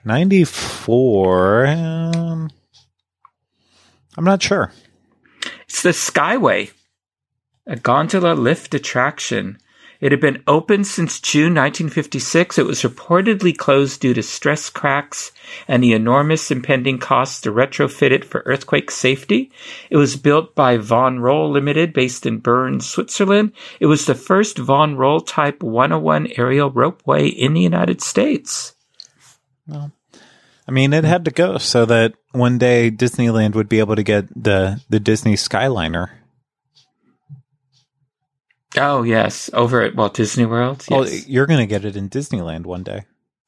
Ninety 0.05 0.45
four. 0.45 1.67
Um, 1.67 2.49
I'm 4.17 4.23
not 4.23 4.41
sure. 4.41 4.71
It's 5.65 5.81
the 5.81 5.89
Skyway, 5.89 6.71
a 7.67 7.75
gondola 7.75 8.33
lift 8.33 8.73
attraction. 8.73 9.59
It 9.99 10.13
had 10.13 10.21
been 10.21 10.43
open 10.47 10.85
since 10.85 11.19
June 11.19 11.53
1956. 11.55 12.57
It 12.57 12.65
was 12.65 12.83
reportedly 12.83 13.55
closed 13.55 13.99
due 13.99 14.13
to 14.13 14.23
stress 14.23 14.69
cracks 14.69 15.31
and 15.67 15.83
the 15.83 15.91
enormous 15.91 16.51
impending 16.51 16.99
costs 16.99 17.41
to 17.41 17.51
retrofit 17.51 18.11
it 18.11 18.23
for 18.23 18.43
earthquake 18.45 18.91
safety. 18.91 19.51
It 19.89 19.97
was 19.97 20.15
built 20.15 20.55
by 20.55 20.77
Von 20.77 21.19
Roll 21.19 21.51
Limited 21.51 21.91
based 21.91 22.25
in 22.25 22.39
Bern, 22.39 22.79
Switzerland. 22.79 23.51
It 23.81 23.87
was 23.87 24.05
the 24.05 24.15
first 24.15 24.57
Von 24.57 24.95
Roll 24.95 25.19
Type 25.19 25.61
101 25.61 26.29
aerial 26.37 26.71
ropeway 26.71 27.33
in 27.33 27.53
the 27.53 27.61
United 27.61 28.01
States. 28.01 28.75
Well, 29.67 29.91
I 30.65 30.71
mean, 30.71 30.93
it 30.93 31.03
had 31.03 31.25
to 31.25 31.31
go 31.31 31.57
so 31.57 31.85
that 31.85 32.13
one 32.31 32.57
day 32.57 32.89
Disneyland 32.89 33.55
would 33.55 33.67
be 33.67 33.79
able 33.79 33.95
to 33.95 34.03
get 34.03 34.27
the 34.31 34.81
the 34.87 34.99
Disney 34.99 35.33
Skyliner. 35.33 36.09
Oh, 38.77 39.03
yes, 39.03 39.49
over 39.53 39.81
at 39.81 39.95
Walt 39.95 40.13
Disney 40.13 40.45
World. 40.45 40.85
Oh, 40.91 41.03
Yes. 41.03 41.27
you're 41.27 41.47
going 41.47 41.59
to 41.59 41.65
get 41.65 41.85
it 41.85 41.95
in 41.95 42.09
Disneyland 42.09 42.65
one 42.65 42.83
day, 42.83 43.05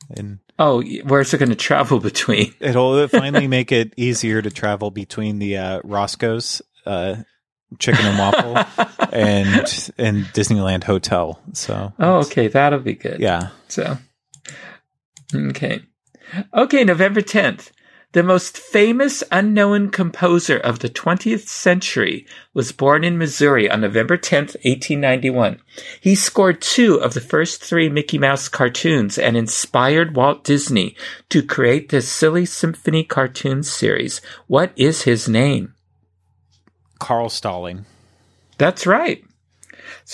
and 0.10 0.40
Oh, 0.58 0.82
where's 1.06 1.34
it 1.34 1.38
going 1.38 1.50
to 1.50 1.56
travel 1.56 2.00
between? 2.12 2.54
it'll 2.60 3.08
finally 3.08 3.48
make 3.58 3.72
it 3.72 3.94
easier 3.98 4.42
to 4.42 4.50
travel 4.50 4.90
between 4.92 5.40
the 5.40 5.58
uh, 5.58 5.82
Roscoe's 5.84 6.62
uh, 6.86 7.18
Chicken 7.80 8.06
and 8.06 8.18
Waffle 8.18 8.58
and 9.14 9.92
and 9.98 10.26
Disneyland 10.34 10.84
Hotel. 10.84 11.40
So, 11.54 11.94
Oh, 12.00 12.16
okay, 12.22 12.48
that'll 12.48 12.80
be 12.80 12.96
good. 12.96 13.20
yeah, 13.20 13.50
So, 13.70 13.98
okay. 15.34 15.82
Okay, 16.54 16.84
November 16.84 17.22
10th. 17.22 17.72
The 18.14 18.24
most 18.24 18.58
famous 18.58 19.24
unknown 19.32 19.90
composer 19.90 20.58
of 20.58 20.80
the 20.80 20.90
20th 20.90 21.48
century 21.48 22.26
was 22.54 22.74
born 22.74 23.06
in 23.06 23.18
Missouri 23.18 23.70
on 23.70 23.80
November 23.80 24.18
10th, 24.18 24.56
1891. 24.66 25.62
He 26.02 26.16
scored 26.16 26.62
two 26.62 26.96
of 26.96 27.14
the 27.14 27.22
first 27.22 27.64
three 27.64 27.88
Mickey 27.88 28.18
Mouse 28.18 28.50
cartoons 28.50 29.18
and 29.18 29.38
inspired 29.38 30.18
Walt 30.18 30.44
Disney 30.44 30.98
to 31.30 31.42
create 31.42 31.88
the 31.88 32.02
Silly 32.02 32.46
Symphony 32.46 33.06
cartoon 33.06 33.64
series. 33.64 34.20
What 34.48 34.74
is 34.76 35.04
his 35.04 35.30
name? 35.30 35.74
Carl 37.00 37.30
Stalling. 37.30 37.86
That's 38.58 38.86
right. 38.86 39.24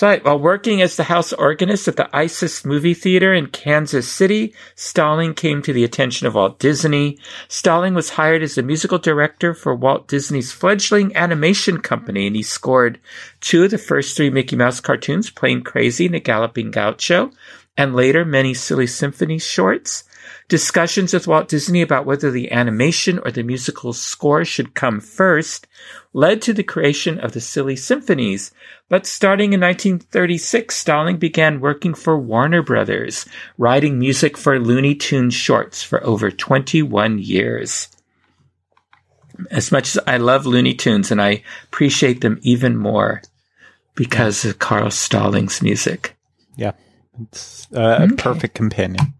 While 0.00 0.38
working 0.38 0.80
as 0.80 0.94
the 0.94 1.04
house 1.04 1.32
organist 1.32 1.88
at 1.88 1.96
the 1.96 2.08
Isis 2.16 2.64
movie 2.64 2.94
theater 2.94 3.34
in 3.34 3.48
Kansas 3.48 4.08
City, 4.08 4.54
Stalling 4.76 5.34
came 5.34 5.60
to 5.62 5.72
the 5.72 5.82
attention 5.82 6.28
of 6.28 6.34
Walt 6.34 6.60
Disney. 6.60 7.18
Stalling 7.48 7.94
was 7.94 8.10
hired 8.10 8.42
as 8.42 8.54
the 8.54 8.62
musical 8.62 8.98
director 8.98 9.54
for 9.54 9.74
Walt 9.74 10.06
Disney's 10.06 10.52
fledgling 10.52 11.16
animation 11.16 11.80
company, 11.80 12.28
and 12.28 12.36
he 12.36 12.44
scored 12.44 13.00
two 13.40 13.64
of 13.64 13.72
the 13.72 13.78
first 13.78 14.16
three 14.16 14.30
Mickey 14.30 14.54
Mouse 14.54 14.78
cartoons, 14.78 15.30
Plane 15.30 15.62
Crazy 15.62 16.06
and 16.06 16.14
The 16.14 16.20
Galloping 16.20 16.70
Gaucho, 16.70 17.32
and 17.76 17.96
later 17.96 18.24
many 18.24 18.54
Silly 18.54 18.86
Symphony 18.86 19.40
shorts. 19.40 20.04
Discussions 20.48 21.12
with 21.12 21.26
Walt 21.26 21.48
Disney 21.48 21.82
about 21.82 22.06
whether 22.06 22.30
the 22.30 22.50
animation 22.50 23.18
or 23.18 23.30
the 23.30 23.42
musical 23.42 23.92
score 23.92 24.46
should 24.46 24.74
come 24.74 24.98
first 24.98 25.66
led 26.14 26.40
to 26.40 26.54
the 26.54 26.62
creation 26.62 27.20
of 27.20 27.32
the 27.32 27.40
Silly 27.40 27.76
Symphonies. 27.76 28.50
But 28.88 29.06
starting 29.06 29.52
in 29.52 29.60
1936, 29.60 30.74
Stalling 30.74 31.18
began 31.18 31.60
working 31.60 31.92
for 31.92 32.18
Warner 32.18 32.62
Brothers, 32.62 33.26
writing 33.58 33.98
music 33.98 34.38
for 34.38 34.58
Looney 34.58 34.94
Tunes 34.94 35.34
shorts 35.34 35.82
for 35.82 36.02
over 36.02 36.30
21 36.30 37.18
years. 37.18 37.88
As 39.50 39.70
much 39.70 39.94
as 39.94 40.02
I 40.06 40.16
love 40.16 40.46
Looney 40.46 40.72
Tunes 40.72 41.10
and 41.10 41.20
I 41.20 41.42
appreciate 41.64 42.22
them 42.22 42.38
even 42.40 42.74
more 42.74 43.20
because 43.94 44.46
of 44.46 44.58
Carl 44.58 44.90
Stalling's 44.90 45.60
music. 45.60 46.16
Yeah, 46.56 46.72
it's 47.20 47.68
uh, 47.72 48.08
a 48.10 48.16
perfect 48.16 48.54
companion. 48.54 49.12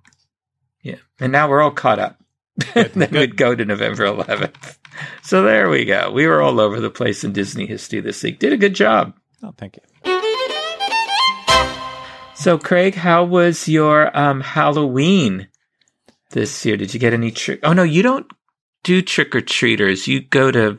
Yeah. 0.83 0.97
And 1.21 1.33
now 1.33 1.49
we're 1.49 1.63
all 1.63 1.71
caught 1.71 1.99
up. 1.99 2.21
then 2.75 3.11
we'd 3.13 3.37
go 3.37 3.55
to 3.55 3.65
November 3.65 4.05
11th. 4.05 4.79
So 5.23 5.43
there 5.43 5.69
we 5.69 5.85
go. 5.85 6.11
We 6.11 6.27
were 6.27 6.43
all 6.43 6.61
over 6.61 6.81
the 6.81 6.91
place 6.91 7.23
in 7.23 7.33
Disney 7.33 7.67
history 7.67 8.01
this 8.01 8.23
week. 8.23 8.39
Did 8.39 8.53
a 8.53 8.57
good 8.57 8.75
job. 8.75 9.15
Oh, 9.43 9.55
thank 9.57 9.77
you. 9.77 9.83
So, 12.35 12.57
Craig, 12.57 12.95
how 12.95 13.25
was 13.25 13.69
your 13.69 14.17
um, 14.17 14.41
Halloween 14.41 15.49
this 16.31 16.65
year? 16.65 16.77
Did 16.77 16.95
you 16.95 17.01
get 17.01 17.13
any 17.13 17.31
trick? 17.31 17.61
Oh 17.63 17.73
no, 17.73 17.83
you 17.83 18.03
don't 18.03 18.27
do 18.85 19.03
trick 19.03 19.35
or 19.35 19.41
treaters. 19.41 20.07
You 20.07 20.21
go 20.21 20.51
to 20.53 20.79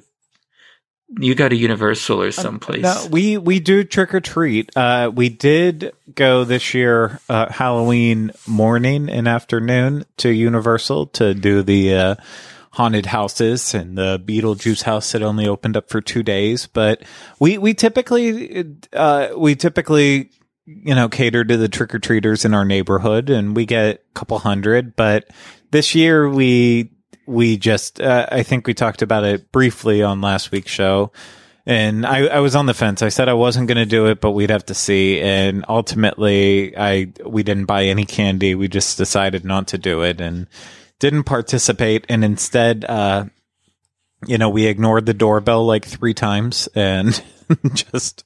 you 1.17 1.35
go 1.35 1.49
to 1.49 1.55
Universal 1.55 2.21
or 2.21 2.31
someplace. 2.31 2.83
No, 2.83 3.07
we 3.09 3.37
we 3.37 3.59
do 3.59 3.83
trick 3.83 4.13
or 4.13 4.19
treat. 4.19 4.75
Uh, 4.75 5.11
we 5.13 5.29
did 5.29 5.93
go 6.13 6.43
this 6.43 6.73
year 6.73 7.19
uh, 7.29 7.51
Halloween 7.51 8.31
morning 8.47 9.09
and 9.09 9.27
afternoon 9.27 10.05
to 10.17 10.29
Universal 10.29 11.07
to 11.07 11.33
do 11.33 11.63
the 11.63 11.95
uh, 11.95 12.15
haunted 12.71 13.07
houses 13.07 13.73
and 13.73 13.97
the 13.97 14.21
Beetlejuice 14.23 14.83
house 14.83 15.11
that 15.11 15.23
only 15.23 15.47
opened 15.47 15.75
up 15.75 15.89
for 15.89 16.01
two 16.01 16.23
days. 16.23 16.67
But 16.67 17.03
we 17.39 17.57
we 17.57 17.73
typically 17.73 18.65
uh, 18.93 19.29
we 19.35 19.55
typically 19.55 20.29
you 20.65 20.93
know 20.93 21.09
cater 21.09 21.43
to 21.43 21.57
the 21.57 21.69
trick 21.69 21.95
or 21.95 21.99
treaters 21.99 22.45
in 22.45 22.53
our 22.53 22.65
neighborhood, 22.65 23.29
and 23.29 23.55
we 23.55 23.65
get 23.65 23.95
a 23.95 24.13
couple 24.13 24.37
hundred. 24.39 24.95
But 24.95 25.29
this 25.71 25.95
year 25.95 26.29
we 26.29 26.91
we 27.29 27.57
just 27.57 28.01
uh, 28.01 28.25
I 28.31 28.43
think 28.43 28.65
we 28.65 28.73
talked 28.73 29.01
about 29.01 29.23
it 29.23 29.51
briefly 29.51 30.01
on 30.01 30.19
last 30.19 30.51
week's 30.51 30.71
show. 30.71 31.11
And 31.65 32.03
I, 32.03 32.25
I 32.25 32.39
was 32.39 32.55
on 32.55 32.65
the 32.65 32.73
fence. 32.73 33.03
I 33.03 33.09
said 33.09 33.29
I 33.29 33.33
wasn't 33.33 33.67
going 33.67 33.77
to 33.77 33.85
do 33.85 34.07
it, 34.07 34.19
but 34.19 34.31
we'd 34.31 34.49
have 34.49 34.65
to 34.67 34.73
see. 34.73 35.21
And 35.21 35.63
ultimately, 35.69 36.75
I 36.75 37.11
we 37.23 37.43
didn't 37.43 37.65
buy 37.65 37.85
any 37.85 38.05
candy. 38.05 38.55
We 38.55 38.67
just 38.67 38.97
decided 38.97 39.45
not 39.45 39.67
to 39.67 39.77
do 39.77 40.01
it 40.01 40.19
and 40.19 40.47
didn't 40.97 41.25
participate. 41.25 42.05
And 42.09 42.23
instead, 42.25 42.85
uh, 42.85 43.25
you 44.27 44.37
know, 44.37 44.49
we 44.49 44.65
ignored 44.65 45.05
the 45.05 45.13
doorbell 45.13 45.65
like 45.65 45.85
three 45.85 46.13
times 46.13 46.67
and 46.75 47.21
just 47.73 48.23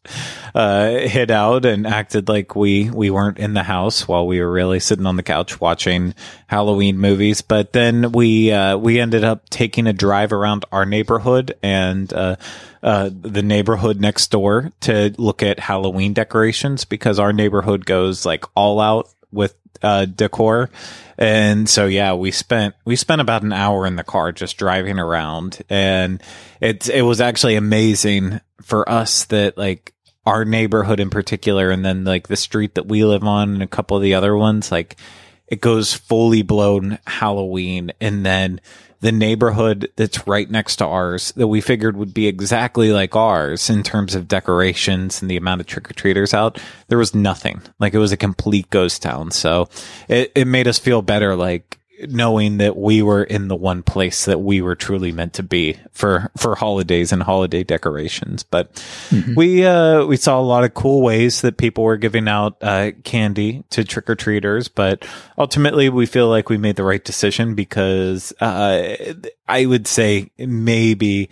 uh, 0.53 0.89
hid 0.89 1.31
out 1.31 1.65
and 1.65 1.87
acted 1.87 2.27
like 2.27 2.55
we 2.55 2.89
we 2.89 3.09
weren't 3.09 3.37
in 3.37 3.53
the 3.53 3.63
house 3.63 4.07
while 4.07 4.27
we 4.27 4.41
were 4.41 4.51
really 4.51 4.79
sitting 4.79 5.05
on 5.05 5.15
the 5.15 5.23
couch 5.23 5.61
watching 5.61 6.13
Halloween 6.47 6.97
movies. 6.97 7.41
But 7.41 7.73
then 7.73 8.11
we 8.11 8.51
uh, 8.51 8.77
we 8.77 8.99
ended 8.99 9.23
up 9.23 9.49
taking 9.49 9.87
a 9.87 9.93
drive 9.93 10.33
around 10.33 10.65
our 10.71 10.85
neighborhood 10.85 11.55
and 11.61 12.11
uh, 12.11 12.35
uh, 12.81 13.09
the 13.13 13.43
neighborhood 13.43 14.01
next 14.01 14.31
door 14.31 14.71
to 14.81 15.13
look 15.17 15.43
at 15.43 15.59
Halloween 15.59 16.13
decorations 16.13 16.85
because 16.85 17.19
our 17.19 17.31
neighborhood 17.31 17.85
goes 17.85 18.25
like 18.25 18.45
all 18.55 18.79
out 18.79 19.09
with 19.33 19.55
uh, 19.81 20.05
decor. 20.05 20.69
And 21.17 21.67
so, 21.67 21.85
yeah, 21.85 22.13
we 22.13 22.31
spent, 22.31 22.75
we 22.85 22.95
spent 22.95 23.21
about 23.21 23.43
an 23.43 23.53
hour 23.53 23.85
in 23.85 23.95
the 23.95 24.03
car 24.03 24.31
just 24.31 24.57
driving 24.57 24.99
around 24.99 25.61
and 25.69 26.21
it's, 26.61 26.89
it 26.89 27.01
was 27.01 27.21
actually 27.21 27.55
amazing 27.55 28.39
for 28.61 28.89
us 28.89 29.25
that 29.25 29.57
like 29.57 29.93
our 30.25 30.45
neighborhood 30.45 30.99
in 30.99 31.09
particular 31.09 31.69
and 31.69 31.83
then 31.83 32.03
like 32.05 32.27
the 32.27 32.35
street 32.35 32.75
that 32.75 32.87
we 32.87 33.03
live 33.03 33.23
on 33.23 33.53
and 33.53 33.63
a 33.63 33.67
couple 33.67 33.97
of 33.97 34.03
the 34.03 34.13
other 34.13 34.35
ones, 34.35 34.71
like 34.71 34.95
it 35.47 35.59
goes 35.61 35.93
fully 35.93 36.41
blown 36.41 36.97
Halloween. 37.05 37.91
And 37.99 38.25
then 38.25 38.61
the 39.03 39.11
neighborhood 39.11 39.91
that's 39.97 40.25
right 40.25 40.49
next 40.49 40.77
to 40.77 40.85
ours 40.85 41.33
that 41.33 41.49
we 41.49 41.59
figured 41.59 41.97
would 41.97 42.13
be 42.13 42.25
exactly 42.25 42.93
like 42.93 43.17
ours 43.17 43.69
in 43.69 43.83
terms 43.83 44.15
of 44.15 44.29
decorations 44.29 45.21
and 45.21 45.29
the 45.29 45.35
amount 45.35 45.59
of 45.59 45.67
trick 45.67 45.91
or 45.91 45.93
treaters 45.93 46.33
out, 46.33 46.57
there 46.87 46.97
was 46.97 47.13
nothing. 47.13 47.61
Like 47.79 47.93
it 47.93 47.97
was 47.97 48.13
a 48.13 48.17
complete 48.17 48.69
ghost 48.69 49.01
town. 49.01 49.31
So 49.31 49.67
it, 50.07 50.31
it 50.35 50.47
made 50.47 50.69
us 50.69 50.79
feel 50.79 51.01
better. 51.01 51.35
Like 51.35 51.79
knowing 52.01 52.57
that 52.57 52.75
we 52.75 53.01
were 53.01 53.23
in 53.23 53.47
the 53.47 53.55
one 53.55 53.83
place 53.83 54.25
that 54.25 54.39
we 54.39 54.61
were 54.61 54.75
truly 54.75 55.11
meant 55.11 55.33
to 55.33 55.43
be 55.43 55.77
for 55.91 56.31
for 56.35 56.55
holidays 56.55 57.11
and 57.11 57.21
holiday 57.23 57.63
decorations 57.63 58.41
but 58.41 58.73
mm-hmm. 59.09 59.35
we 59.35 59.63
uh 59.65 60.03
we 60.05 60.17
saw 60.17 60.39
a 60.39 60.41
lot 60.41 60.63
of 60.63 60.73
cool 60.73 61.01
ways 61.01 61.41
that 61.41 61.57
people 61.57 61.83
were 61.83 61.97
giving 61.97 62.27
out 62.27 62.57
uh 62.61 62.91
candy 63.03 63.63
to 63.69 63.83
trick-or-treaters 63.83 64.67
but 64.67 65.07
ultimately 65.37 65.87
we 65.87 66.05
feel 66.05 66.29
like 66.29 66.49
we 66.49 66.57
made 66.57 66.75
the 66.75 66.83
right 66.83 67.03
decision 67.03 67.53
because 67.53 68.33
uh 68.41 69.13
i 69.47 69.65
would 69.65 69.87
say 69.87 70.31
maybe 70.39 71.29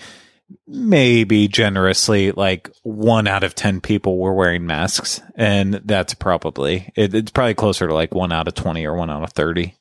maybe 0.68 1.48
generously 1.48 2.32
like 2.32 2.70
one 2.84 3.28
out 3.28 3.44
of 3.44 3.56
10 3.56 3.82
people 3.82 4.18
were 4.20 4.34
wearing 4.34 4.66
masks 4.66 5.22
and 5.36 5.76
that's 5.86 6.14
probably 6.14 6.92
it, 6.96 7.16
it's 7.16 7.32
probably 7.32 7.54
closer 7.56 7.88
to 7.88 7.94
like 7.94 8.14
one 8.14 8.32
out 8.32 8.48
of 8.48 8.54
20 8.54 8.86
or 8.86 8.96
one 8.96 9.10
out 9.10 9.24
of 9.24 9.32
30 9.32 9.74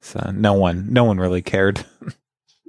so 0.00 0.30
no 0.32 0.54
one, 0.54 0.92
no 0.92 1.04
one 1.04 1.18
really 1.18 1.42
cared. 1.42 1.84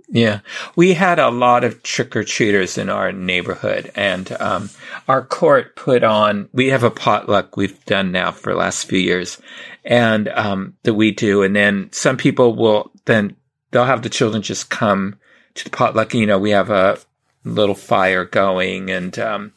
yeah, 0.09 0.39
we 0.75 0.93
had 0.93 1.19
a 1.19 1.29
lot 1.29 1.63
of 1.63 1.83
trick 1.83 2.15
or 2.15 2.23
treaters 2.23 2.77
in 2.77 2.89
our 2.89 3.11
neighborhood, 3.11 3.91
and 3.95 4.31
um, 4.39 4.69
our 5.07 5.23
court 5.23 5.75
put 5.75 6.03
on. 6.03 6.49
We 6.53 6.67
have 6.67 6.83
a 6.83 6.91
potluck 6.91 7.57
we've 7.57 7.83
done 7.85 8.11
now 8.11 8.31
for 8.31 8.53
the 8.53 8.59
last 8.59 8.85
few 8.87 8.99
years, 8.99 9.39
and 9.83 10.29
um, 10.29 10.75
that 10.83 10.93
we 10.93 11.11
do, 11.11 11.43
and 11.43 11.55
then 11.55 11.89
some 11.91 12.17
people 12.17 12.55
will 12.55 12.91
then 13.05 13.35
they'll 13.71 13.85
have 13.85 14.01
the 14.01 14.09
children 14.09 14.41
just 14.41 14.69
come 14.69 15.19
to 15.55 15.65
the 15.65 15.69
potluck. 15.69 16.13
You 16.13 16.25
know, 16.25 16.39
we 16.39 16.51
have 16.51 16.69
a 16.69 16.97
little 17.43 17.75
fire 17.75 18.23
going, 18.23 18.89
and 18.89 19.17
um, 19.19 19.53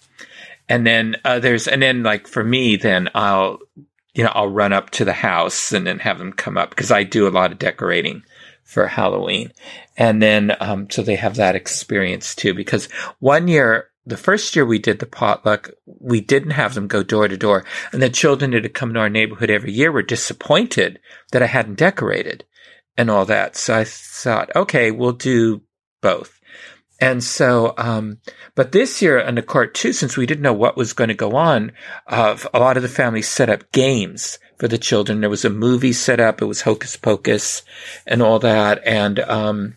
and 0.68 0.84
then 0.84 1.16
there's 1.24 1.68
and 1.68 1.80
then 1.80 2.02
like 2.02 2.26
for 2.26 2.42
me, 2.42 2.74
then 2.76 3.08
I'll 3.14 3.60
you 4.14 4.24
know, 4.24 4.32
I'll 4.34 4.48
run 4.48 4.72
up 4.72 4.90
to 4.90 5.04
the 5.04 5.12
house 5.12 5.72
and 5.72 5.86
then 5.86 5.98
have 6.00 6.18
them 6.18 6.32
come 6.32 6.56
up 6.56 6.70
because 6.70 6.90
I 6.90 7.04
do 7.04 7.28
a 7.28 7.30
lot 7.30 7.52
of 7.52 7.58
decorating 7.58 8.22
for 8.64 8.86
Halloween. 8.86 9.52
And 9.96 10.22
then, 10.22 10.56
um, 10.60 10.88
so 10.90 11.02
they 11.02 11.16
have 11.16 11.36
that 11.36 11.56
experience 11.56 12.34
too. 12.34 12.54
Because 12.54 12.86
one 13.18 13.48
year, 13.48 13.88
the 14.06 14.16
first 14.16 14.54
year 14.56 14.64
we 14.64 14.78
did 14.78 14.98
the 14.98 15.06
potluck, 15.06 15.70
we 15.86 16.20
didn't 16.20 16.50
have 16.50 16.74
them 16.74 16.86
go 16.86 17.02
door 17.02 17.28
to 17.28 17.36
door. 17.36 17.64
And 17.92 18.02
the 18.02 18.08
children 18.08 18.52
that 18.52 18.62
had 18.62 18.74
come 18.74 18.94
to 18.94 19.00
our 19.00 19.10
neighborhood 19.10 19.50
every 19.50 19.72
year 19.72 19.92
were 19.92 20.02
disappointed 20.02 21.00
that 21.32 21.42
I 21.42 21.46
hadn't 21.46 21.78
decorated 21.78 22.44
and 22.96 23.10
all 23.10 23.24
that. 23.26 23.56
So 23.56 23.76
I 23.76 23.84
thought, 23.84 24.54
okay, 24.54 24.90
we'll 24.90 25.12
do 25.12 25.62
both. 26.00 26.40
And 27.00 27.24
so, 27.24 27.72
um, 27.78 28.18
but 28.54 28.72
this 28.72 29.00
year 29.00 29.18
in 29.18 29.34
the 29.34 29.42
court 29.42 29.74
too, 29.74 29.92
since 29.92 30.16
we 30.16 30.26
didn't 30.26 30.42
know 30.42 30.52
what 30.52 30.76
was 30.76 30.92
going 30.92 31.08
to 31.08 31.14
go 31.14 31.34
on, 31.34 31.72
uh, 32.06 32.36
a 32.52 32.58
lot 32.58 32.76
of 32.76 32.82
the 32.82 32.88
families 32.88 33.28
set 33.28 33.48
up 33.48 33.72
games 33.72 34.38
for 34.58 34.68
the 34.68 34.78
children. 34.78 35.20
There 35.20 35.30
was 35.30 35.44
a 35.44 35.50
movie 35.50 35.94
set 35.94 36.20
up. 36.20 36.42
It 36.42 36.46
was 36.46 36.62
Hocus 36.62 36.96
Pocus 36.96 37.62
and 38.06 38.20
all 38.20 38.38
that. 38.40 38.82
And, 38.84 39.18
um, 39.20 39.76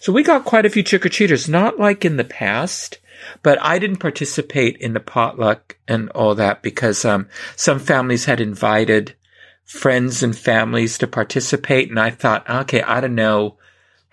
so 0.00 0.12
we 0.12 0.22
got 0.22 0.44
quite 0.44 0.66
a 0.66 0.70
few 0.70 0.82
trick 0.82 1.04
or 1.04 1.10
treaters, 1.10 1.48
not 1.48 1.78
like 1.78 2.04
in 2.04 2.16
the 2.16 2.24
past, 2.24 2.98
but 3.42 3.58
I 3.60 3.78
didn't 3.78 3.98
participate 3.98 4.76
in 4.78 4.94
the 4.94 5.00
potluck 5.00 5.76
and 5.86 6.08
all 6.10 6.34
that 6.36 6.62
because, 6.62 7.04
um, 7.04 7.28
some 7.54 7.78
families 7.78 8.24
had 8.24 8.40
invited 8.40 9.14
friends 9.64 10.22
and 10.22 10.36
families 10.36 10.98
to 10.98 11.06
participate. 11.06 11.90
And 11.90 12.00
I 12.00 12.10
thought, 12.10 12.48
okay, 12.48 12.82
I 12.82 13.00
don't 13.00 13.14
know 13.14 13.58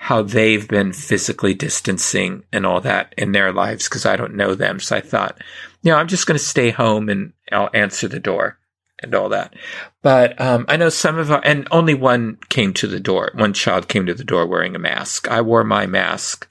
how 0.02 0.22
they've 0.22 0.66
been 0.66 0.94
physically 0.94 1.54
distancing 1.54 2.42
and 2.54 2.66
all 2.66 2.80
that 2.80 3.14
in 3.18 3.34
their 3.34 3.52
lives 3.52 3.90
because 3.90 4.06
I 4.06 4.16
don't 4.16 4.34
know 4.34 4.56
them. 4.56 4.80
So 4.80 4.96
I 4.96 5.02
thought, 5.02 5.38
you 5.82 5.92
know, 5.92 5.98
I'm 5.98 6.08
just 6.08 6.26
going 6.26 6.38
to 6.38 6.44
stay 6.44 6.70
home 6.70 7.10
and 7.10 7.34
I'll 7.52 7.70
answer 7.74 8.08
the 8.08 8.20
door 8.20 8.58
and 9.00 9.14
all 9.14 9.28
that. 9.28 9.54
But 10.02 10.40
um, 10.40 10.64
I 10.70 10.78
know 10.78 10.88
some 10.88 11.18
of 11.18 11.30
our, 11.34 11.42
and 11.44 11.68
only 11.70 11.96
one 11.96 12.38
came 12.48 12.74
to 12.76 12.88
the 12.88 13.02
door. 13.02 13.32
One 13.36 13.52
child 13.52 13.90
came 13.90 14.06
to 14.06 14.14
the 14.14 14.24
door 14.24 14.48
wearing 14.48 14.74
a 14.74 14.80
mask. 14.80 15.28
I 15.28 15.42
wore 15.42 15.66
my 15.66 15.86
mask 15.86 16.48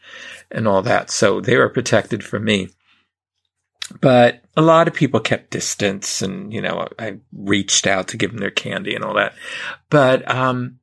and 0.51 0.69
all 0.69 0.83
that. 0.83 1.09
So 1.11 1.41
they 1.41 1.57
were 1.57 1.71
protected 1.71 2.23
from 2.23 2.45
me. 2.45 2.69
But 4.03 4.45
a 4.59 4.63
lot 4.63 4.89
of 4.89 4.95
people 4.95 5.21
kept 5.21 5.53
distance 5.53 6.21
and, 6.21 6.53
you 6.53 6.61
know, 6.61 6.87
I 6.99 7.17
reached 7.33 7.87
out 7.87 8.09
to 8.09 8.19
give 8.19 8.33
them 8.33 8.41
their 8.41 8.51
candy 8.51 8.95
and 8.95 9.03
all 9.03 9.15
that. 9.15 9.33
But, 9.89 10.31
um, 10.31 10.81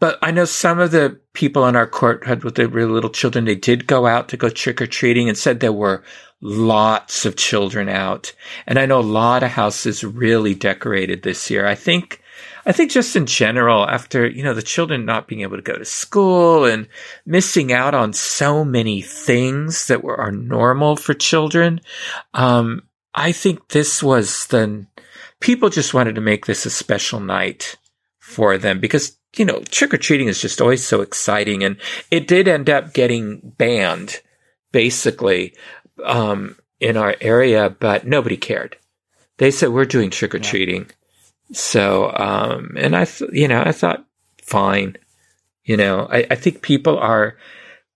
but 0.00 0.18
I 0.22 0.30
know 0.30 0.46
some 0.46 0.78
of 0.80 0.90
the 0.90 1.20
people 1.34 1.66
in 1.66 1.76
our 1.76 1.86
court 1.86 2.26
had 2.26 2.42
with 2.42 2.56
their 2.56 2.68
really 2.68 2.90
little 2.90 3.10
children. 3.10 3.44
They 3.44 3.54
did 3.54 3.86
go 3.86 4.06
out 4.06 4.30
to 4.30 4.36
go 4.36 4.48
trick 4.48 4.80
or 4.82 4.86
treating 4.86 5.28
and 5.28 5.38
said 5.38 5.60
there 5.60 5.72
were 5.72 6.02
lots 6.40 7.26
of 7.26 7.36
children 7.36 7.88
out. 7.88 8.32
And 8.66 8.78
I 8.78 8.86
know 8.86 8.98
a 8.98 9.02
lot 9.02 9.42
of 9.42 9.50
houses 9.50 10.02
really 10.02 10.54
decorated 10.54 11.22
this 11.22 11.50
year. 11.50 11.66
I 11.66 11.74
think, 11.74 12.22
I 12.64 12.72
think 12.72 12.90
just 12.90 13.14
in 13.14 13.26
general, 13.26 13.86
after, 13.86 14.26
you 14.26 14.42
know, 14.42 14.54
the 14.54 14.62
children 14.62 15.04
not 15.04 15.28
being 15.28 15.42
able 15.42 15.56
to 15.56 15.62
go 15.62 15.76
to 15.76 15.84
school 15.84 16.64
and 16.64 16.88
missing 17.26 17.70
out 17.70 17.94
on 17.94 18.14
so 18.14 18.64
many 18.64 19.02
things 19.02 19.86
that 19.88 20.02
were 20.02 20.16
are 20.16 20.32
normal 20.32 20.96
for 20.96 21.12
children, 21.12 21.82
um, 22.32 22.82
I 23.14 23.32
think 23.32 23.68
this 23.68 24.02
was 24.02 24.46
the, 24.46 24.86
people 25.40 25.68
just 25.68 25.92
wanted 25.92 26.14
to 26.14 26.22
make 26.22 26.46
this 26.46 26.64
a 26.64 26.70
special 26.70 27.20
night 27.20 27.76
for 28.18 28.56
them 28.56 28.80
because 28.80 29.18
you 29.36 29.44
know, 29.44 29.60
trick 29.70 29.94
or 29.94 29.98
treating 29.98 30.28
is 30.28 30.40
just 30.40 30.60
always 30.60 30.86
so 30.86 31.00
exciting. 31.00 31.62
And 31.62 31.76
it 32.10 32.26
did 32.26 32.48
end 32.48 32.68
up 32.68 32.92
getting 32.92 33.40
banned 33.58 34.20
basically, 34.72 35.54
um, 36.04 36.56
in 36.80 36.96
our 36.96 37.14
area, 37.20 37.70
but 37.70 38.06
nobody 38.06 38.36
cared. 38.36 38.76
They 39.38 39.50
said, 39.50 39.70
we're 39.70 39.84
doing 39.84 40.10
trick 40.10 40.34
or 40.34 40.38
treating. 40.38 40.82
Yeah. 41.48 41.56
So, 41.56 42.12
um, 42.16 42.74
and 42.76 42.96
I, 42.96 43.04
th- 43.04 43.30
you 43.32 43.48
know, 43.48 43.62
I 43.64 43.72
thought, 43.72 44.04
fine. 44.42 44.96
You 45.64 45.76
know, 45.76 46.08
I, 46.10 46.26
I, 46.30 46.34
think 46.34 46.62
people 46.62 46.98
are 46.98 47.36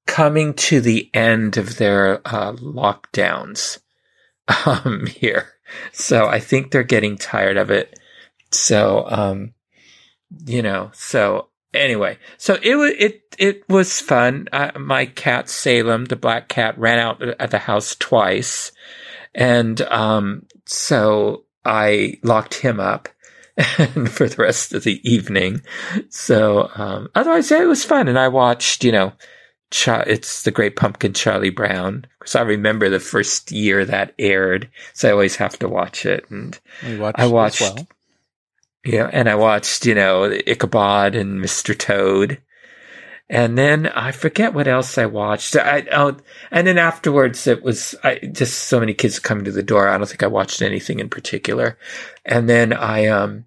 coming 0.07 0.55
to 0.55 0.81
the 0.81 1.11
end 1.15 1.57
of 1.57 1.77
their, 1.77 2.21
uh, 2.27 2.53
lockdowns, 2.53 3.79
um, 4.67 5.07
here. 5.07 5.53
So 5.93 6.27
I 6.27 6.41
think 6.41 6.71
they're 6.71 6.83
getting 6.83 7.17
tired 7.17 7.57
of 7.57 7.71
it. 7.71 7.99
So, 8.51 9.07
um, 9.09 9.54
you 10.47 10.63
know, 10.63 10.91
so 10.95 11.49
anyway, 11.75 12.19
so 12.39 12.59
it 12.63 12.77
was 12.77 12.93
it 12.99 13.23
it 13.39 13.69
was 13.69 14.01
fun. 14.01 14.49
Uh, 14.53 14.71
my 14.79 15.07
cat 15.07 15.49
Salem, 15.49 16.07
the 16.07 16.17
black 16.17 16.49
cat, 16.49 16.79
ran 16.79 16.99
out 16.99 17.23
at 17.23 17.51
the 17.51 17.59
house 17.59 17.97
twice, 17.97 18.73
and 19.35 19.81
um, 19.83 20.47
so 20.67 21.45
I 21.65 22.19
locked 22.23 22.55
him 22.55 22.81
up 22.81 23.09
for 24.09 24.29
the 24.29 24.37
rest 24.39 24.73
of 24.73 24.85
the 24.85 25.01
evening. 25.09 25.63
So 26.09 26.71
um, 26.75 27.09
otherwise, 27.15 27.51
yeah, 27.51 27.63
it 27.63 27.67
was 27.67 27.85
fun, 27.85 28.09
and 28.09 28.19
I 28.19 28.29
watched, 28.29 28.85
you 28.85 28.93
know. 28.93 29.13
it's 29.73 30.43
the 30.43 30.53
Great 30.53 30.77
Pumpkin, 30.77 31.15
Charlie 31.15 31.51
Brown. 31.51 32.07
Because 32.19 32.37
I 32.37 32.43
remember 32.43 32.89
the 32.89 33.01
first 33.01 33.51
year 33.51 33.85
that 33.85 34.15
aired, 34.19 34.71
so 34.93 35.09
I 35.09 35.13
always 35.13 35.37
have 35.37 35.59
to 35.59 35.69
watch 35.69 36.07
it. 36.07 36.25
And 36.31 36.59
watched 36.99 37.19
I 37.19 37.27
watched 37.27 37.61
well. 37.61 37.87
Yeah, 38.85 39.09
and 39.13 39.29
I 39.29 39.35
watched, 39.35 39.87
you 39.87 39.95
know, 39.95 40.25
Ichabod 40.25 41.15
and 41.15 41.43
Mr. 41.43 41.77
Toad. 41.77 42.41
And 43.31 43.57
then 43.57 43.87
I 43.87 44.13
forget 44.13 44.53
what 44.53 44.69
else 44.69 44.99
I 44.99 45.07
watched. 45.07 45.57
I, 45.57 45.87
oh, 45.91 46.19
and 46.51 46.67
then 46.67 46.77
afterwards 46.77 47.47
it 47.47 47.63
was 47.63 47.95
I, 48.05 48.17
just 48.17 48.65
so 48.65 48.79
many 48.79 48.93
kids 48.93 49.19
coming 49.19 49.47
to 49.47 49.53
the 49.53 49.63
door. 49.63 49.89
I 49.89 49.97
don't 49.97 50.07
think 50.07 50.23
I 50.23 50.27
watched 50.27 50.61
anything 50.61 51.01
in 51.01 51.09
particular. 51.09 51.79
And 52.27 52.49
then 52.49 52.75
I, 52.75 53.07
um, 53.07 53.47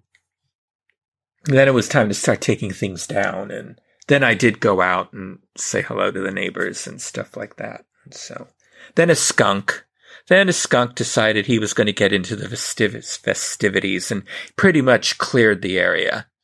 then 1.44 1.68
it 1.68 1.74
was 1.74 1.88
time 1.88 2.08
to 2.08 2.14
start 2.14 2.40
taking 2.40 2.72
things 2.72 3.06
down. 3.06 3.52
And 3.52 3.80
then 4.08 4.24
I 4.24 4.34
did 4.34 4.58
go 4.58 4.80
out 4.80 5.12
and 5.12 5.38
say 5.56 5.82
hello 5.82 6.10
to 6.10 6.20
the 6.20 6.32
neighbors 6.32 6.88
and 6.88 7.00
stuff 7.00 7.36
like 7.36 7.56
that. 7.56 7.84
So 8.10 8.48
then 8.96 9.10
a 9.10 9.14
skunk 9.14 9.84
then 10.28 10.48
a 10.48 10.52
skunk 10.52 10.94
decided 10.94 11.46
he 11.46 11.58
was 11.58 11.74
going 11.74 11.86
to 11.86 11.92
get 11.92 12.12
into 12.12 12.36
the 12.36 12.48
festivities 12.48 14.10
and 14.10 14.22
pretty 14.56 14.80
much 14.80 15.18
cleared 15.18 15.62
the 15.62 15.78
area. 15.78 16.26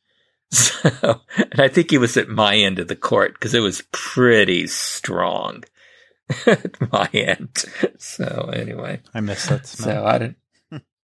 So, 0.50 1.20
and 1.36 1.60
I 1.60 1.66
think 1.66 1.90
he 1.90 1.98
was 1.98 2.16
at 2.16 2.28
my 2.28 2.54
end 2.54 2.78
of 2.78 2.86
the 2.86 2.94
court 2.94 3.32
because 3.32 3.54
it 3.54 3.60
was 3.60 3.82
pretty 3.90 4.68
strong 4.68 5.64
at 6.46 6.92
my 6.92 7.08
end. 7.12 7.64
So 7.98 8.50
anyway, 8.52 9.00
I 9.12 9.20
miss 9.20 9.46
that 9.46 9.66
smell. 9.66 10.04
So 10.04 10.06
I 10.06 10.18
didn't. 10.18 10.36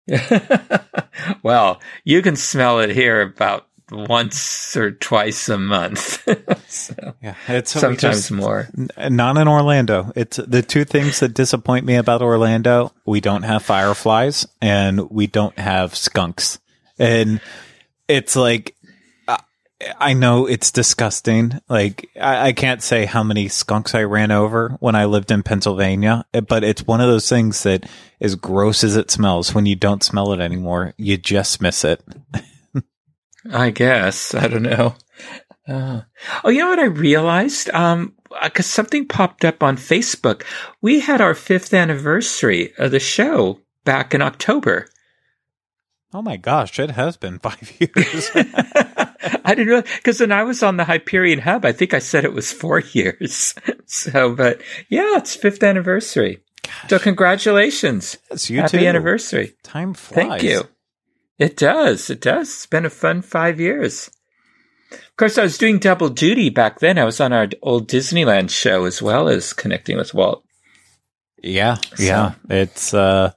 well, 1.43 1.81
you 2.05 2.21
can 2.21 2.37
smell 2.37 2.79
it 2.79 2.91
here 2.91 3.21
about 3.21 3.67
once 3.91 4.75
or 4.75 4.91
twice 4.91 5.49
a 5.49 5.57
month. 5.57 6.27
so 6.67 7.13
yeah, 7.21 7.35
it's 7.47 7.71
sometimes 7.71 7.99
just, 7.99 8.31
more. 8.31 8.69
Not 8.97 9.37
in 9.37 9.47
Orlando. 9.47 10.11
It's 10.15 10.37
the 10.37 10.61
two 10.61 10.85
things 10.85 11.19
that 11.19 11.33
disappoint 11.33 11.85
me 11.85 11.95
about 11.95 12.21
Orlando. 12.21 12.91
We 13.05 13.21
don't 13.21 13.43
have 13.43 13.63
fireflies 13.63 14.47
and 14.61 15.09
we 15.09 15.27
don't 15.27 15.57
have 15.57 15.95
skunks. 15.95 16.59
And 16.99 17.41
it's 18.07 18.35
like, 18.35 18.75
I 19.99 20.13
know 20.13 20.45
it's 20.45 20.71
disgusting. 20.71 21.59
Like 21.67 22.09
I, 22.19 22.47
I, 22.47 22.53
can't 22.53 22.81
say 22.81 23.05
how 23.05 23.23
many 23.23 23.47
skunks 23.49 23.95
I 23.95 24.03
ran 24.03 24.31
over 24.31 24.77
when 24.79 24.95
I 24.95 25.05
lived 25.05 25.31
in 25.31 25.43
Pennsylvania, 25.43 26.25
but 26.47 26.63
it's 26.63 26.87
one 26.87 27.01
of 27.01 27.07
those 27.07 27.27
things 27.27 27.63
that 27.63 27.89
as 28.21 28.35
gross 28.35 28.83
as 28.83 28.95
it 28.95 29.11
smells, 29.11 29.53
when 29.53 29.65
you 29.65 29.75
don't 29.75 30.03
smell 30.03 30.31
it 30.31 30.39
anymore, 30.39 30.93
you 30.97 31.17
just 31.17 31.61
miss 31.61 31.83
it. 31.83 32.01
I 33.51 33.69
guess. 33.69 34.33
I 34.35 34.47
don't 34.47 34.63
know. 34.63 34.95
Uh, 35.67 36.01
oh, 36.43 36.49
you 36.49 36.59
know 36.59 36.69
what 36.69 36.79
I 36.79 36.85
realized? 36.85 37.69
Um, 37.69 38.13
because 38.43 38.65
something 38.65 39.07
popped 39.07 39.45
up 39.45 39.63
on 39.63 39.77
Facebook. 39.77 40.43
We 40.81 40.99
had 40.99 41.21
our 41.21 41.35
fifth 41.35 41.73
anniversary 41.73 42.73
of 42.77 42.91
the 42.91 42.99
show 42.99 43.59
back 43.85 44.13
in 44.13 44.21
October. 44.21 44.87
Oh 46.13 46.21
my 46.21 46.37
gosh, 46.37 46.79
it 46.79 46.91
has 46.91 47.17
been 47.17 47.39
five 47.43 47.71
years. 47.79 48.29
I 49.45 49.55
didn't 49.55 49.67
know 49.67 49.81
because 49.81 50.19
when 50.19 50.31
I 50.31 50.43
was 50.43 50.63
on 50.63 50.77
the 50.77 50.83
Hyperion 50.85 51.39
Hub, 51.39 51.65
I 51.65 51.71
think 51.71 51.93
I 51.93 51.99
said 51.99 52.25
it 52.25 52.33
was 52.33 52.51
four 52.51 52.79
years. 52.79 53.55
so, 53.85 54.35
but 54.35 54.61
yeah, 54.89 55.17
it's 55.17 55.35
fifth 55.35 55.63
anniversary. 55.63 56.39
Gosh. 56.63 56.89
So, 56.89 56.99
congratulations! 56.99 58.17
Yes, 58.31 58.49
you 58.49 58.61
Happy 58.61 58.79
too. 58.79 58.87
anniversary! 58.87 59.53
Time 59.63 59.93
flies. 59.93 60.15
Thank 60.15 60.43
you. 60.43 60.63
It 61.37 61.57
does. 61.57 62.09
It 62.09 62.21
does. 62.21 62.49
It's 62.49 62.65
been 62.65 62.85
a 62.85 62.89
fun 62.89 63.21
five 63.21 63.59
years. 63.59 64.09
Of 64.91 65.17
course, 65.17 65.37
I 65.37 65.43
was 65.43 65.57
doing 65.57 65.79
double 65.79 66.09
duty 66.09 66.49
back 66.49 66.79
then. 66.79 66.99
I 66.99 67.03
was 67.03 67.19
on 67.19 67.33
our 67.33 67.47
old 67.61 67.89
Disneyland 67.89 68.49
show 68.49 68.85
as 68.85 69.01
well 69.01 69.27
as 69.27 69.53
connecting 69.53 69.97
with 69.97 70.13
Walt. 70.13 70.43
Yeah, 71.41 71.75
so. 71.95 72.03
yeah. 72.03 72.33
It's 72.49 72.93
uh 72.93 73.31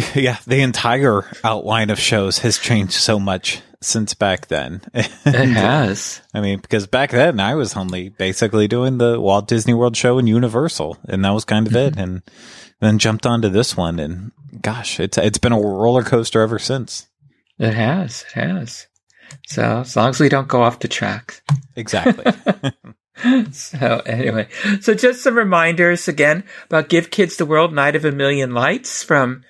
yeah, 0.14 0.38
the 0.46 0.60
entire 0.60 1.24
outline 1.44 1.90
of 1.90 1.98
shows 1.98 2.38
has 2.38 2.58
changed 2.58 2.92
so 2.92 3.18
much 3.18 3.60
since 3.82 4.14
back 4.14 4.46
then. 4.46 4.82
it 4.94 5.06
has. 5.30 6.20
I 6.32 6.40
mean, 6.40 6.60
because 6.60 6.86
back 6.86 7.10
then 7.10 7.40
I 7.40 7.54
was 7.54 7.76
only 7.76 8.10
basically 8.10 8.68
doing 8.68 8.98
the 8.98 9.20
Walt 9.20 9.48
Disney 9.48 9.74
World 9.74 9.96
show 9.96 10.18
and 10.18 10.28
Universal, 10.28 10.98
and 11.08 11.24
that 11.24 11.34
was 11.34 11.44
kind 11.44 11.66
of 11.66 11.74
it. 11.74 11.94
Mm-hmm. 11.94 12.00
And 12.00 12.22
then 12.80 12.98
jumped 12.98 13.26
onto 13.26 13.48
this 13.48 13.76
one, 13.76 13.98
and 13.98 14.32
gosh, 14.60 15.00
it's 15.00 15.18
it's 15.18 15.38
been 15.38 15.52
a 15.52 15.60
roller 15.60 16.02
coaster 16.02 16.40
ever 16.40 16.58
since. 16.58 17.08
It 17.58 17.74
has. 17.74 18.24
It 18.34 18.40
has. 18.40 18.86
So 19.46 19.80
as 19.80 19.96
long 19.96 20.10
as 20.10 20.20
we 20.20 20.28
don't 20.28 20.48
go 20.48 20.62
off 20.62 20.80
the 20.80 20.88
track. 20.88 21.42
Exactly. 21.76 22.32
so 23.52 24.02
anyway, 24.06 24.48
so 24.80 24.94
just 24.94 25.22
some 25.22 25.36
reminders 25.36 26.08
again 26.08 26.44
about 26.66 26.88
Give 26.88 27.10
Kids 27.10 27.36
the 27.36 27.46
World 27.46 27.72
Night 27.72 27.96
of 27.96 28.04
a 28.04 28.12
Million 28.12 28.54
Lights 28.54 29.02
from 29.02 29.42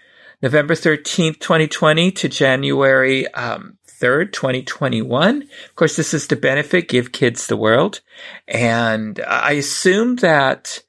November 0.42 0.74
13th, 0.74 1.38
2020 1.38 2.10
to 2.12 2.28
January 2.28 3.28
um, 3.34 3.78
3rd, 4.00 4.32
2021. 4.32 5.42
Of 5.42 5.74
course, 5.76 5.96
this 5.96 6.14
is 6.14 6.26
to 6.28 6.36
benefit 6.36 6.88
Give 6.88 7.12
Kids 7.12 7.46
the 7.46 7.56
World. 7.56 8.00
And 8.48 9.20
I 9.26 9.52
assume 9.52 10.16
that 10.16 10.82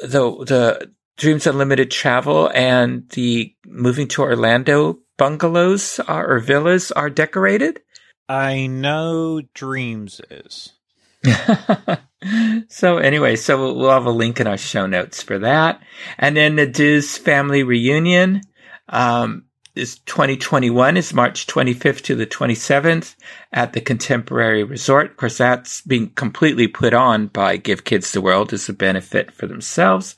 the, 0.00 0.44
the 0.44 0.92
Dreams 1.20 1.46
Unlimited 1.46 1.90
travel 1.90 2.50
and 2.54 3.06
the 3.10 3.54
moving 3.66 4.08
to 4.08 4.22
Orlando 4.22 5.00
bungalows 5.18 6.00
are, 6.00 6.26
or 6.26 6.38
villas 6.38 6.90
are 6.92 7.10
decorated. 7.10 7.82
I 8.26 8.68
know 8.68 9.42
Dreams 9.52 10.22
is. 10.30 10.72
so 12.70 12.96
anyway, 12.96 13.36
so 13.36 13.74
we'll 13.74 13.90
have 13.90 14.06
a 14.06 14.10
link 14.10 14.40
in 14.40 14.46
our 14.46 14.56
show 14.56 14.86
notes 14.86 15.22
for 15.22 15.38
that. 15.40 15.82
And 16.16 16.38
then 16.38 16.56
the 16.56 16.66
DIS 16.66 17.18
family 17.18 17.64
reunion 17.64 18.40
um, 18.88 19.44
is 19.74 19.98
2021 20.00 20.96
is 20.96 21.14
March 21.14 21.46
25th 21.46 22.02
to 22.02 22.14
the 22.14 22.26
27th 22.26 23.14
at 23.52 23.72
the 23.72 23.80
Contemporary 23.80 24.64
Resort. 24.64 25.10
Of 25.10 25.16
course, 25.16 25.38
that's 25.38 25.80
being 25.82 26.10
completely 26.10 26.66
put 26.66 26.94
on 26.94 27.28
by 27.28 27.56
Give 27.56 27.84
Kids 27.84 28.12
the 28.12 28.20
World 28.20 28.52
as 28.52 28.68
a 28.68 28.72
benefit 28.72 29.32
for 29.32 29.46
themselves, 29.46 30.16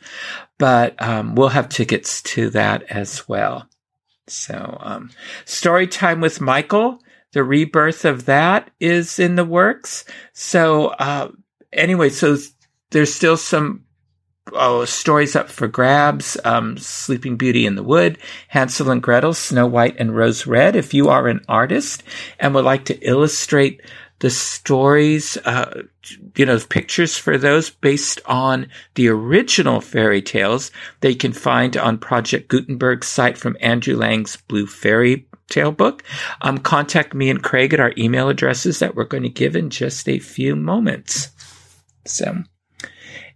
but 0.59 1.01
um, 1.03 1.35
we'll 1.35 1.49
have 1.49 1.69
tickets 1.69 2.23
to 2.23 2.51
that 2.51 2.85
as 2.85 3.29
well. 3.29 3.69
So, 4.27 4.79
um, 4.81 5.11
story 5.45 5.87
time 5.87 6.21
with 6.21 6.41
Michael. 6.41 7.01
The 7.33 7.45
rebirth 7.45 8.05
of 8.05 8.27
that 8.27 8.71
is 8.79 9.19
in 9.19 9.37
the 9.37 9.45
works. 9.45 10.05
So, 10.33 10.89
uh, 10.89 11.31
anyway, 11.73 12.11
so 12.11 12.37
there's 12.91 13.15
still 13.15 13.37
some 13.37 13.85
oh, 14.53 14.85
stories 14.85 15.37
up 15.37 15.49
for 15.49 15.69
grabs. 15.69 16.37
Um, 16.45 16.77
Sleeping 16.79 17.37
Beauty 17.37 17.67
in 17.67 17.77
the 17.77 17.83
Wood, 17.83 18.19
Hansel 18.49 18.91
and 18.91 19.03
Gretel, 19.03 19.35
Snow 19.35 19.67
White 19.67 19.97
and 19.99 20.17
Rose 20.17 20.47
Red. 20.47 20.77
If 20.77 20.95
you 20.95 21.09
are 21.09 21.29
an 21.29 21.45
artist 21.49 22.03
and 22.39 22.55
would 22.55 22.65
like 22.65 22.85
to 22.87 22.99
illustrate 23.01 23.83
the 24.23 24.31
stories, 24.31 25.37
uh, 25.39 25.83
you 26.37 26.47
know, 26.47 26.59
pictures 26.61 27.17
for 27.19 27.37
those 27.37 27.71
based 27.71 28.21
on 28.27 28.69
the 28.95 29.09
original 29.09 29.81
fairy 29.81 30.23
tales 30.23 30.71
you 31.03 31.17
can 31.17 31.33
find 31.33 31.77
on 31.77 31.99
Project 31.99 32.49
Gutenberg's 32.49 33.09
site 33.09 33.37
from 33.37 33.57
Andrew 33.61 33.97
Lang's 33.97 34.37
Blue 34.37 34.67
Fairy 34.67 35.27
Tale 35.49 35.73
book. 35.73 36.05
Um, 36.41 36.59
contact 36.59 37.15
me 37.15 37.31
and 37.31 37.43
Craig 37.43 37.75
at 37.75 37.81
our 37.81 37.93
email 37.99 38.29
addresses 38.29 38.79
that 38.79 38.95
we're 38.95 39.05
going 39.05 39.25
to 39.25 39.29
give 39.29 39.57
in 39.57 39.71
just 39.71 40.09
a 40.09 40.21
few 40.21 40.55
moments. 40.55 41.31
So, 42.07 42.45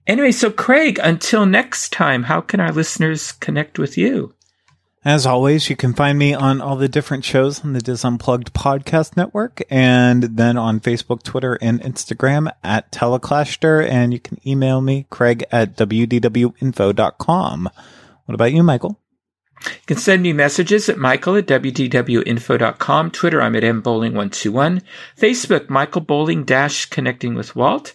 Anyway, 0.06 0.30
so 0.30 0.50
Craig, 0.50 1.00
until 1.02 1.46
next 1.46 1.92
time, 1.92 2.24
how 2.24 2.40
can 2.40 2.60
our 2.60 2.70
listeners 2.70 3.32
connect 3.32 3.78
with 3.78 3.98
you? 3.98 4.34
As 5.04 5.24
always, 5.24 5.70
you 5.70 5.76
can 5.76 5.94
find 5.94 6.18
me 6.18 6.34
on 6.34 6.60
all 6.60 6.74
the 6.74 6.88
different 6.88 7.24
shows 7.24 7.64
on 7.64 7.74
the 7.74 7.80
DIS 7.80 8.04
Unplugged 8.04 8.52
podcast 8.52 9.16
network 9.16 9.62
and 9.70 10.22
then 10.24 10.56
on 10.56 10.80
Facebook, 10.80 11.22
Twitter, 11.22 11.58
and 11.62 11.80
Instagram 11.80 12.52
at 12.64 12.90
Teleclaster. 12.90 13.88
And 13.88 14.12
you 14.12 14.18
can 14.18 14.40
email 14.44 14.80
me, 14.80 15.06
Craig 15.08 15.44
at 15.52 15.76
WDWinfo.com. 15.76 17.70
What 18.24 18.34
about 18.34 18.52
you, 18.52 18.64
Michael? 18.64 18.98
You 19.64 19.86
can 19.86 19.96
send 19.96 20.22
me 20.22 20.32
messages 20.32 20.88
at 20.88 20.98
michael 20.98 21.36
at 21.36 21.46
wdwinfo.com. 21.46 23.10
Twitter, 23.12 23.40
I'm 23.40 23.56
at 23.56 23.62
mbowling121. 23.62 24.82
Facebook, 25.16 25.70
Michael 25.70 26.00
Bowling 26.00 26.44
dash 26.44 26.86
connecting 26.86 27.34
with 27.34 27.54
Walt. 27.54 27.94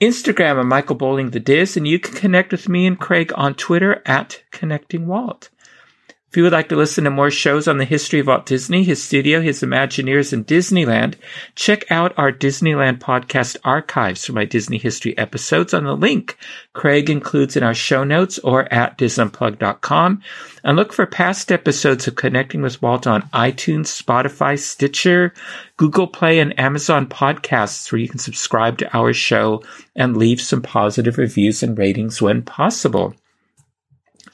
Instagram, 0.00 0.58
I'm 0.58 0.68
Michael 0.68 0.96
Bowling 0.96 1.28
the 1.28 1.40
Diz, 1.40 1.76
and 1.76 1.86
you 1.86 1.98
can 1.98 2.14
connect 2.14 2.52
with 2.52 2.70
me 2.70 2.86
and 2.86 2.98
Craig 2.98 3.34
on 3.34 3.52
Twitter 3.54 4.00
at 4.06 4.42
Connecting 4.50 5.06
Walt. 5.06 5.50
If 6.30 6.36
you 6.36 6.44
would 6.44 6.52
like 6.52 6.68
to 6.68 6.76
listen 6.76 7.02
to 7.04 7.10
more 7.10 7.32
shows 7.32 7.66
on 7.66 7.78
the 7.78 7.84
history 7.84 8.20
of 8.20 8.28
Walt 8.28 8.46
Disney, 8.46 8.84
his 8.84 9.02
studio, 9.02 9.40
his 9.40 9.62
Imagineers, 9.62 10.32
and 10.32 10.46
Disneyland, 10.46 11.16
check 11.56 11.90
out 11.90 12.14
our 12.16 12.30
Disneyland 12.30 13.00
podcast 13.00 13.56
archives 13.64 14.24
for 14.24 14.32
my 14.32 14.44
Disney 14.44 14.78
history 14.78 15.18
episodes 15.18 15.74
on 15.74 15.82
the 15.82 15.96
link 15.96 16.38
Craig 16.72 17.10
includes 17.10 17.56
in 17.56 17.64
our 17.64 17.74
show 17.74 18.04
notes 18.04 18.38
or 18.38 18.72
at 18.72 18.96
disunplug.com. 18.96 20.22
And 20.62 20.76
look 20.76 20.92
for 20.92 21.04
past 21.04 21.50
episodes 21.50 22.06
of 22.06 22.14
Connecting 22.14 22.62
with 22.62 22.80
Walt 22.80 23.08
on 23.08 23.22
iTunes, 23.30 23.86
Spotify, 23.86 24.56
Stitcher, 24.56 25.34
Google 25.78 26.06
Play, 26.06 26.38
and 26.38 26.56
Amazon 26.60 27.08
podcasts, 27.08 27.90
where 27.90 28.00
you 28.00 28.08
can 28.08 28.20
subscribe 28.20 28.78
to 28.78 28.96
our 28.96 29.12
show 29.12 29.64
and 29.96 30.16
leave 30.16 30.40
some 30.40 30.62
positive 30.62 31.18
reviews 31.18 31.64
and 31.64 31.76
ratings 31.76 32.22
when 32.22 32.42
possible. 32.42 33.16